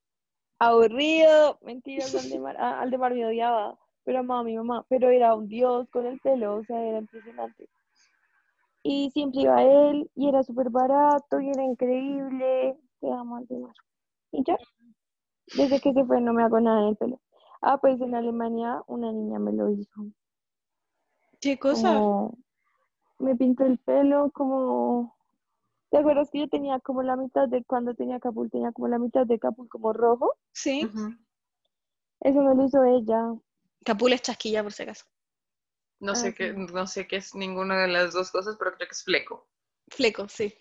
Aburrido, 0.59 1.59
mentiras, 1.63 2.15
Aldemar. 2.15 2.57
Ah, 2.59 2.81
Aldemar 2.81 3.15
me 3.15 3.27
odiaba, 3.27 3.79
pero 4.05 4.21
amaba 4.21 4.41
a 4.41 4.45
mi 4.45 4.57
mamá, 4.57 4.85
pero 4.89 5.11
era 5.11 5.35
un 5.35 5.49
Dios 5.49 5.89
con 5.91 6.07
el 6.07 6.21
pelo, 6.21 6.57
o 6.57 6.65
sea, 6.65 6.81
era 6.81 6.99
impresionante. 6.99 7.69
Y 8.89 9.11
siempre 9.11 9.41
iba 9.43 9.65
él, 9.65 10.09
y 10.15 10.29
era 10.29 10.45
súper 10.45 10.71
barato, 10.71 11.41
y 11.41 11.51
era 11.51 11.65
increíble. 11.65 12.79
Te 13.01 13.11
amo, 13.11 13.35
Aldemar. 13.35 13.75
Y 14.31 14.45
ya, 14.45 14.57
desde 15.57 15.81
que 15.81 15.93
se 15.93 16.05
fue 16.05 16.21
no 16.21 16.33
me 16.33 16.45
hago 16.45 16.61
nada 16.61 16.83
en 16.83 16.89
el 16.91 16.97
pelo. 16.97 17.21
Ah, 17.63 17.79
pues 17.79 18.01
en 18.01 18.15
Alemania 18.15 18.81
una 18.87 19.11
niña 19.11 19.41
me 19.41 19.53
lo 19.53 19.71
hizo. 19.73 20.07
¿Qué 21.41 21.59
cosa? 21.59 21.95
Como, 21.95 22.39
me 23.19 23.35
pintó 23.35 23.65
el 23.65 23.79
pelo 23.79 24.31
como... 24.33 25.17
¿Te 25.91 25.99
acuerdas 25.99 26.31
que 26.31 26.39
yo 26.39 26.49
tenía 26.49 26.79
como 26.79 27.03
la 27.03 27.17
mitad 27.17 27.49
de 27.49 27.65
cuando 27.65 27.95
tenía 27.95 28.21
capul, 28.21 28.51
tenía 28.53 28.71
como 28.71 28.87
la 28.87 29.01
mitad 29.01 29.27
de 29.27 29.41
capul 29.41 29.69
como 29.69 29.93
rojo? 29.95 30.33
Sí. 30.53 30.89
Eso 32.21 32.41
me 32.41 32.55
lo 32.55 32.65
hizo 32.65 32.85
ella. 32.85 33.35
Capul 33.85 34.13
es 34.13 34.23
chasquilla, 34.23 34.63
por 34.63 34.73
si 34.73 34.85
acaso. 34.85 35.07
No 36.01 36.15
sé 36.15 36.29
Ah, 36.29 36.33
qué, 36.33 36.53
no 36.53 36.87
sé 36.87 37.07
qué 37.07 37.17
es 37.17 37.35
ninguna 37.35 37.83
de 37.83 37.89
las 37.89 38.13
dos 38.13 38.31
cosas, 38.31 38.57
pero 38.59 38.73
creo 38.75 38.89
que 38.89 38.93
es 38.93 39.05
fleco. 39.05 39.47
Fleco, 39.89 40.29
sí. 40.29 40.55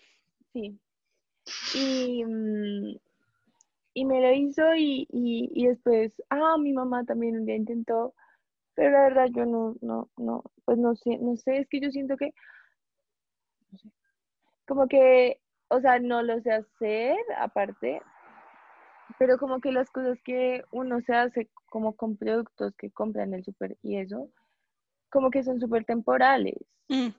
Sí. 0.52 0.78
Y, 1.74 2.24
mm, 2.24 2.96
y 3.94 4.04
me 4.04 4.20
lo 4.20 4.32
hizo 4.32 4.74
y, 4.76 5.06
y, 5.10 5.50
y 5.54 5.66
después, 5.68 6.12
ah, 6.30 6.56
mi 6.58 6.72
mamá 6.72 7.04
también 7.04 7.36
un 7.38 7.46
día 7.46 7.56
intentó, 7.56 8.14
pero 8.74 8.90
la 8.90 9.02
verdad 9.04 9.28
yo 9.34 9.46
no, 9.46 9.76
no, 9.80 10.10
no, 10.16 10.42
pues 10.64 10.78
no 10.78 10.94
sé, 10.96 11.18
no 11.18 11.36
sé, 11.36 11.58
es 11.58 11.68
que 11.68 11.80
yo 11.80 11.90
siento 11.90 12.16
que, 12.16 12.32
no 13.70 13.78
sé, 13.78 13.90
como 14.66 14.88
que, 14.88 15.40
o 15.68 15.80
sea, 15.80 15.98
no 15.98 16.22
lo 16.22 16.40
sé 16.42 16.52
hacer 16.52 17.16
aparte, 17.38 18.02
pero 19.18 19.38
como 19.38 19.60
que 19.60 19.72
las 19.72 19.90
cosas 19.90 20.18
que 20.22 20.62
uno 20.72 21.00
se 21.00 21.14
hace 21.14 21.48
como 21.70 21.96
con 21.96 22.16
productos 22.16 22.74
que 22.76 22.90
compra 22.90 23.24
en 23.24 23.34
el 23.34 23.44
súper 23.44 23.78
y 23.82 23.96
eso, 23.98 24.30
como 25.10 25.30
que 25.30 25.42
son 25.42 25.60
súper 25.60 25.84
temporales. 25.84 26.56
Mm, 26.88 27.10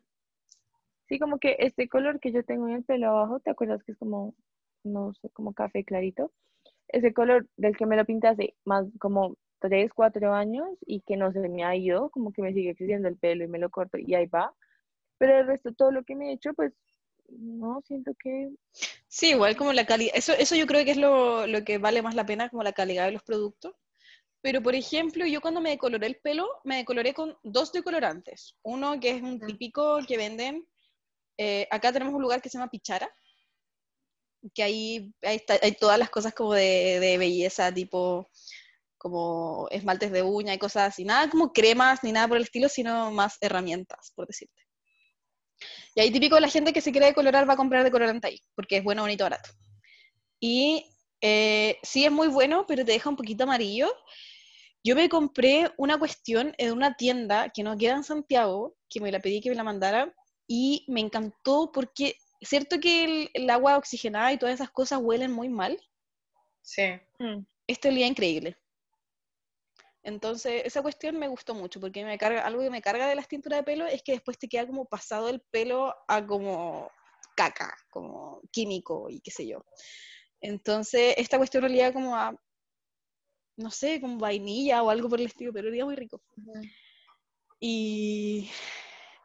Sí, 1.07 1.19
como 1.19 1.39
que 1.39 1.55
este 1.59 1.87
color 1.87 2.19
que 2.19 2.31
yo 2.31 2.43
tengo 2.43 2.67
en 2.67 2.75
el 2.75 2.83
pelo 2.83 3.09
abajo, 3.09 3.39
¿te 3.39 3.49
acuerdas 3.49 3.83
que 3.83 3.93
es 3.93 3.97
como, 3.97 4.35
no 4.83 5.13
sé, 5.15 5.29
como 5.29 5.53
café 5.53 5.83
clarito? 5.85 6.31
Ese 6.89 7.13
color 7.13 7.47
del 7.57 7.77
que 7.77 7.85
me 7.85 7.95
lo 7.95 8.05
pinté 8.05 8.27
hace 8.27 8.55
más 8.65 8.85
como 8.99 9.37
3, 9.59 9.91
4 9.93 10.33
años 10.33 10.67
y 10.85 11.01
que 11.01 11.17
no 11.17 11.31
se 11.31 11.39
me 11.49 11.63
ha 11.63 11.75
ido, 11.75 12.09
como 12.09 12.31
que 12.33 12.41
me 12.41 12.53
sigue 12.53 12.75
creciendo 12.75 13.07
el 13.07 13.17
pelo 13.17 13.43
y 13.45 13.47
me 13.47 13.59
lo 13.59 13.69
corto 13.69 13.97
y 13.97 14.15
ahí 14.15 14.27
va. 14.27 14.53
Pero 15.17 15.39
el 15.39 15.47
resto, 15.47 15.73
todo 15.73 15.91
lo 15.91 16.03
que 16.03 16.15
me 16.15 16.29
he 16.29 16.33
hecho, 16.33 16.53
pues, 16.53 16.73
no, 17.29 17.81
siento 17.85 18.13
que... 18.19 18.49
Sí, 19.07 19.31
igual 19.31 19.55
como 19.57 19.73
la 19.73 19.85
calidad. 19.85 20.13
Eso, 20.15 20.33
eso 20.33 20.55
yo 20.55 20.67
creo 20.67 20.83
que 20.85 20.91
es 20.91 20.97
lo, 20.97 21.47
lo 21.47 21.63
que 21.63 21.77
vale 21.77 22.01
más 22.01 22.15
la 22.15 22.25
pena, 22.25 22.49
como 22.49 22.63
la 22.63 22.73
calidad 22.73 23.05
de 23.05 23.13
los 23.13 23.23
productos. 23.23 23.73
Pero, 24.41 24.61
por 24.63 24.75
ejemplo, 24.75 25.25
yo 25.25 25.41
cuando 25.41 25.61
me 25.61 25.71
decoloré 25.71 26.07
el 26.07 26.17
pelo, 26.19 26.47
me 26.63 26.77
decoloré 26.77 27.13
con 27.13 27.37
dos 27.43 27.71
decolorantes. 27.71 28.55
Uno 28.63 28.99
que 28.99 29.11
es 29.11 29.21
un 29.21 29.39
típico 29.39 29.99
que 30.07 30.17
venden. 30.17 30.67
eh, 31.39 31.67
acá 31.71 31.93
tenemos 31.93 32.13
un 32.15 32.21
lugar 32.23 32.41
que 32.41 32.49
se 32.49 32.57
llama 32.57 32.71
Pichara, 32.71 33.09
que 34.53 34.63
ahí, 34.63 35.13
ahí 35.23 35.37
está- 35.37 35.59
hay 35.61 35.73
todas 35.73 35.99
las 35.99 36.09
cosas 36.09 36.33
como 36.33 36.53
de, 36.53 36.99
de 36.99 37.17
belleza, 37.17 37.73
tipo 37.73 38.29
como 38.97 39.67
esmaltes 39.71 40.11
de 40.11 40.23
uña 40.23 40.53
y 40.53 40.59
cosas 40.59 40.89
así. 40.93 41.05
Nada 41.05 41.29
como 41.29 41.53
cremas 41.53 42.03
ni 42.03 42.11
nada 42.11 42.27
por 42.27 42.37
el 42.37 42.43
estilo, 42.43 42.69
sino 42.69 43.11
más 43.11 43.37
herramientas, 43.41 44.11
por 44.15 44.27
decirte. 44.27 44.61
Y 45.95 46.01
ahí 46.01 46.11
típico 46.11 46.39
la 46.39 46.49
gente 46.49 46.73
que 46.73 46.81
se 46.81 46.91
quiere 46.91 47.07
decolorar 47.07 47.49
va 47.49 47.53
a 47.53 47.57
comprar 47.57 47.83
decolorante 47.83 48.27
ahí, 48.27 48.39
porque 48.55 48.77
es 48.77 48.83
bueno, 48.83 49.01
bonito, 49.01 49.23
barato. 49.23 49.49
Y 50.39 50.85
eh, 51.21 51.77
sí 51.83 52.05
es 52.05 52.11
muy 52.11 52.27
bueno, 52.27 52.65
pero 52.67 52.85
te 52.85 52.91
deja 52.91 53.09
un 53.09 53.15
poquito 53.15 53.43
amarillo. 53.43 53.93
Yo 54.83 54.95
me 54.95 55.09
compré 55.09 55.71
una 55.77 55.97
cuestión 55.97 56.53
en 56.57 56.71
una 56.71 56.95
tienda 56.95 57.49
que 57.49 57.63
no 57.63 57.77
queda 57.77 57.95
en 57.95 58.03
Santiago, 58.03 58.75
que 58.89 59.01
me 59.01 59.11
la 59.11 59.19
pedí 59.19 59.41
que 59.41 59.49
me 59.49 59.55
la 59.55 59.63
mandara, 59.63 60.13
y 60.47 60.85
me 60.87 61.01
encantó 61.01 61.71
porque, 61.73 62.15
cierto 62.41 62.79
que 62.79 63.03
el, 63.03 63.29
el 63.33 63.49
agua 63.49 63.77
oxigenada 63.77 64.31
y 64.31 64.37
todas 64.37 64.55
esas 64.55 64.71
cosas 64.71 64.99
huelen 65.01 65.31
muy 65.31 65.49
mal, 65.49 65.77
Sí. 66.67 66.99
este 67.65 67.87
olía 67.87 68.07
increíble. 68.07 68.57
Entonces, 70.03 70.63
esa 70.65 70.81
cuestión 70.81 71.17
me 71.17 71.29
gustó 71.29 71.53
mucho, 71.53 71.79
porque 71.79 72.03
me 72.03 72.17
carga, 72.17 72.45
algo 72.45 72.61
que 72.61 72.69
me 72.69 72.81
carga 72.81 73.07
de 73.07 73.15
las 73.15 73.27
tinturas 73.29 73.59
de 73.59 73.63
pelo 73.63 73.85
es 73.85 74.03
que 74.03 74.11
después 74.13 74.37
te 74.37 74.49
queda 74.49 74.67
como 74.67 74.85
pasado 74.85 75.29
el 75.29 75.41
pelo 75.41 75.95
a 76.09 76.25
como 76.25 76.91
caca, 77.35 77.75
como 77.89 78.41
químico 78.51 79.09
y 79.09 79.21
qué 79.21 79.31
sé 79.31 79.47
yo. 79.47 79.63
Entonces, 80.41 81.15
esta 81.17 81.37
cuestión 81.37 81.63
olía 81.63 81.91
como 81.93 82.15
a 82.15 82.35
no 83.57 83.71
sé, 83.71 83.99
con 83.99 84.17
vainilla 84.19 84.83
o 84.83 84.89
algo 84.89 85.09
por 85.09 85.19
el 85.19 85.25
estilo, 85.25 85.51
pero 85.51 85.73
era 85.73 85.83
muy 85.83 85.95
rico. 85.95 86.21
Y, 87.59 88.49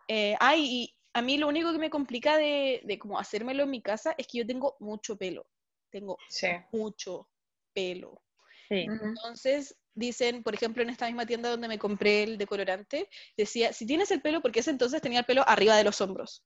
eh, 0.08 0.34
ay, 0.40 0.64
y 0.64 0.94
a 1.12 1.20
mí 1.20 1.36
lo 1.36 1.48
único 1.48 1.70
que 1.70 1.78
me 1.78 1.90
complica 1.90 2.38
de, 2.38 2.80
de 2.84 2.98
como 2.98 3.18
hacérmelo 3.18 3.64
en 3.64 3.70
mi 3.70 3.82
casa 3.82 4.14
es 4.16 4.26
que 4.26 4.38
yo 4.38 4.46
tengo 4.46 4.76
mucho 4.80 5.16
pelo, 5.16 5.46
tengo 5.90 6.16
Sí. 6.28 6.48
mucho 6.72 7.28
pelo. 7.74 8.22
Sí. 8.68 8.86
Entonces 8.88 9.78
dicen, 9.94 10.42
por 10.42 10.54
ejemplo, 10.54 10.82
en 10.82 10.88
esta 10.88 11.06
misma 11.06 11.26
tienda 11.26 11.50
donde 11.50 11.68
me 11.68 11.78
compré 11.78 12.22
el 12.22 12.38
decolorante, 12.38 13.10
decía, 13.36 13.74
si 13.74 13.84
tienes 13.84 14.10
el 14.10 14.22
pelo, 14.22 14.40
porque 14.40 14.60
ese 14.60 14.70
entonces 14.70 15.02
tenía 15.02 15.20
el 15.20 15.26
pelo 15.26 15.46
arriba 15.46 15.76
de 15.76 15.84
los 15.84 16.00
hombros. 16.00 16.42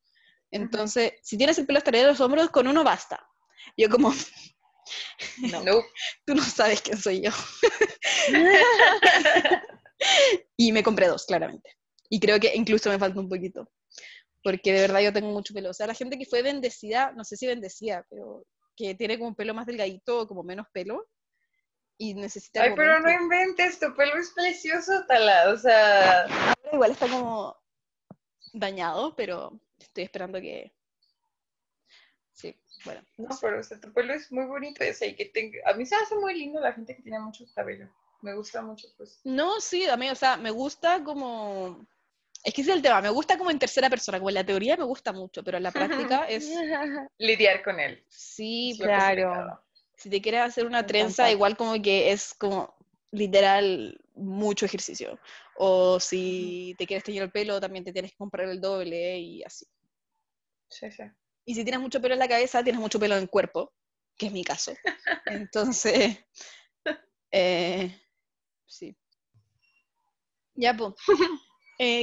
Entonces, 0.50 1.12
si 1.22 1.36
tienes 1.36 1.56
el 1.58 1.66
pelo 1.66 1.78
hasta 1.78 1.90
arriba 1.90 2.06
de 2.06 2.10
los 2.10 2.20
hombros, 2.20 2.50
con 2.50 2.66
uno 2.66 2.82
basta. 2.82 3.24
Yo 3.76 3.88
como, 3.88 4.12
no, 5.50 5.62
Nope. 5.62 5.86
tú 6.24 6.34
no 6.34 6.42
sabes 6.42 6.82
quién 6.82 6.98
soy 6.98 7.22
yo. 7.22 7.30
Y 10.56 10.72
me 10.72 10.82
compré 10.82 11.08
dos, 11.08 11.26
claramente. 11.26 11.70
Y 12.08 12.20
creo 12.20 12.38
que 12.38 12.54
incluso 12.54 12.90
me 12.90 12.98
falta 12.98 13.20
un 13.20 13.28
poquito. 13.28 13.70
Porque 14.42 14.72
de 14.72 14.80
verdad 14.82 15.00
yo 15.00 15.12
tengo 15.12 15.30
mucho 15.30 15.54
pelo. 15.54 15.70
O 15.70 15.74
sea, 15.74 15.86
la 15.86 15.94
gente 15.94 16.18
que 16.18 16.26
fue 16.26 16.42
bendecida, 16.42 17.12
no 17.12 17.24
sé 17.24 17.36
si 17.36 17.46
bendecida, 17.46 18.06
pero 18.08 18.46
que 18.76 18.94
tiene 18.94 19.18
como 19.18 19.30
un 19.30 19.34
pelo 19.34 19.54
más 19.54 19.66
delgadito 19.66 20.20
o 20.20 20.28
como 20.28 20.42
menos 20.42 20.66
pelo. 20.72 21.08
Y 21.98 22.14
necesita. 22.14 22.62
Ay, 22.62 22.72
pero 22.76 23.00
no 23.00 23.10
inventes, 23.10 23.80
tu 23.80 23.94
pelo 23.96 24.16
es 24.18 24.30
precioso, 24.32 25.04
Tala. 25.08 25.50
O 25.50 25.56
sea, 25.56 26.24
Ahora 26.24 26.54
igual 26.72 26.90
está 26.90 27.08
como 27.08 27.56
dañado, 28.52 29.16
pero 29.16 29.58
estoy 29.78 30.04
esperando 30.04 30.40
que. 30.40 30.72
Sí, 32.36 32.54
bueno. 32.84 33.00
no, 33.16 33.28
pero 33.40 33.60
o 33.60 33.62
sea, 33.62 33.80
tu 33.80 33.90
pelo 33.94 34.12
es 34.12 34.30
muy 34.30 34.44
bonito. 34.44 34.84
O 34.88 34.92
sea, 34.92 35.08
y 35.08 35.16
que 35.16 35.24
tenga- 35.24 35.62
A 35.64 35.72
mí 35.72 35.86
se 35.86 35.94
hace 35.96 36.14
muy 36.16 36.34
lindo 36.34 36.60
la 36.60 36.74
gente 36.74 36.94
que 36.94 37.02
tiene 37.02 37.18
mucho 37.18 37.44
cabello. 37.54 37.88
Me 38.20 38.34
gusta 38.34 38.60
mucho, 38.60 38.88
pues. 38.98 39.20
No, 39.24 39.58
sí, 39.58 39.86
a 39.86 39.96
mí, 39.96 40.10
o 40.10 40.14
sea, 40.14 40.36
me 40.36 40.50
gusta 40.50 41.02
como. 41.02 41.86
Es 42.44 42.52
que 42.52 42.60
ese 42.60 42.70
es 42.72 42.76
el 42.76 42.82
tema, 42.82 43.00
me 43.00 43.08
gusta 43.08 43.38
como 43.38 43.50
en 43.50 43.58
tercera 43.58 43.88
persona, 43.88 44.18
como 44.18 44.28
en 44.28 44.34
la 44.34 44.44
teoría 44.44 44.76
me 44.76 44.84
gusta 44.84 45.12
mucho, 45.14 45.42
pero 45.42 45.56
en 45.56 45.62
la 45.62 45.70
práctica 45.72 46.26
es. 46.28 46.46
Lidiar 47.18 47.62
con 47.64 47.80
él. 47.80 48.04
Sí, 48.08 48.76
claro. 48.78 49.62
si 49.96 50.10
te 50.10 50.20
quieres 50.20 50.42
hacer 50.42 50.66
una 50.66 50.82
Me 50.82 50.88
trenza, 50.88 51.22
encanta. 51.22 51.32
igual 51.32 51.56
como 51.56 51.80
que 51.82 52.12
es 52.12 52.34
como 52.34 52.76
literal 53.12 53.98
mucho 54.14 54.66
ejercicio. 54.66 55.18
O 55.56 55.98
si 55.98 56.74
te 56.78 56.86
quieres 56.86 57.02
teñir 57.02 57.22
el 57.22 57.30
pelo, 57.32 57.58
también 57.60 57.82
te 57.84 57.92
tienes 57.94 58.10
que 58.12 58.18
comprar 58.18 58.46
el 58.48 58.60
doble 58.60 59.18
y 59.18 59.42
así. 59.42 59.64
Sí, 60.68 60.90
sí. 60.92 61.02
Y 61.46 61.54
si 61.54 61.64
tienes 61.64 61.80
mucho 61.80 62.02
pelo 62.02 62.14
en 62.14 62.18
la 62.20 62.28
cabeza, 62.28 62.62
tienes 62.62 62.80
mucho 62.80 63.00
pelo 63.00 63.14
en 63.16 63.22
el 63.22 63.30
cuerpo, 63.30 63.72
que 64.18 64.26
es 64.26 64.32
mi 64.32 64.44
caso. 64.44 64.74
Entonces, 65.26 66.18
eh, 67.30 67.98
sí. 68.66 68.94
Ya, 70.54 70.76
pues. 70.76 70.94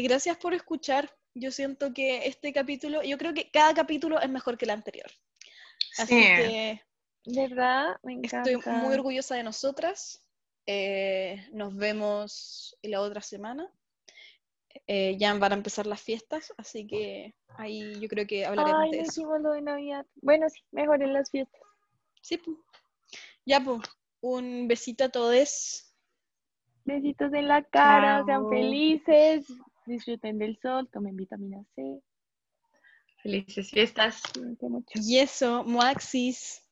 gracias 0.04 0.38
por 0.38 0.54
escuchar. 0.54 1.16
Yo 1.36 1.52
siento 1.52 1.94
que 1.94 2.28
este 2.28 2.54
capítulo, 2.54 3.04
yo 3.04 3.18
creo 3.18 3.34
que 3.34 3.52
cada 3.52 3.74
capítulo 3.74 4.20
es 4.22 4.30
mejor 4.30 4.58
que 4.58 4.66
el 4.66 4.72
anterior. 4.72 5.12
Así 5.98 6.16
Sí. 6.16 6.22
que 6.22 6.82
¿Verdad? 7.26 7.98
Me 8.04 8.14
encanta. 8.14 8.50
Estoy 8.52 8.74
muy 8.74 8.94
orgullosa 8.94 9.36
de 9.36 9.44
nosotras. 9.44 10.26
Eh, 10.66 11.48
nos 11.52 11.76
vemos 11.76 12.78
la 12.82 13.02
otra 13.02 13.22
semana. 13.22 13.72
Eh, 14.88 15.18
ya 15.18 15.34
van 15.36 15.52
a 15.52 15.56
empezar 15.56 15.86
las 15.86 16.02
fiestas, 16.02 16.54
así 16.58 16.86
que 16.88 17.36
ahí 17.58 18.00
yo 18.00 18.08
creo 18.08 18.26
que 18.28 18.46
hablaremos 18.46 18.82
Ay, 18.82 18.92
de 18.92 19.00
eso. 19.02 19.22
hicimos 19.22 19.42
lo 19.42 19.52
de 19.52 19.62
Navidad. 19.62 20.06
Bueno, 20.16 20.50
sí, 20.50 20.62
mejor 20.72 21.02
en 21.02 21.14
las 21.14 21.30
fiestas. 21.30 21.62
Sí, 22.22 22.38
pu. 22.38 22.58
Ya, 23.46 23.60
pues. 23.60 23.82
Un 24.22 24.70
besito 24.70 25.04
a 25.04 25.10
todos. 25.10 25.94
Besitos 26.86 27.34
en 27.34 27.50
la 27.50 27.62
cara, 27.62 28.24
sean 28.26 28.50
felices, 28.50 29.46
disfruten 29.86 30.38
del 30.40 30.58
sol, 30.62 30.90
tomen 30.90 31.18
vitamina 31.18 31.62
C. 31.76 32.02
Felices 33.22 33.70
fiestas. 33.70 34.22
Y 34.96 35.18
eso, 35.20 35.66
Moaxis. 35.66 36.63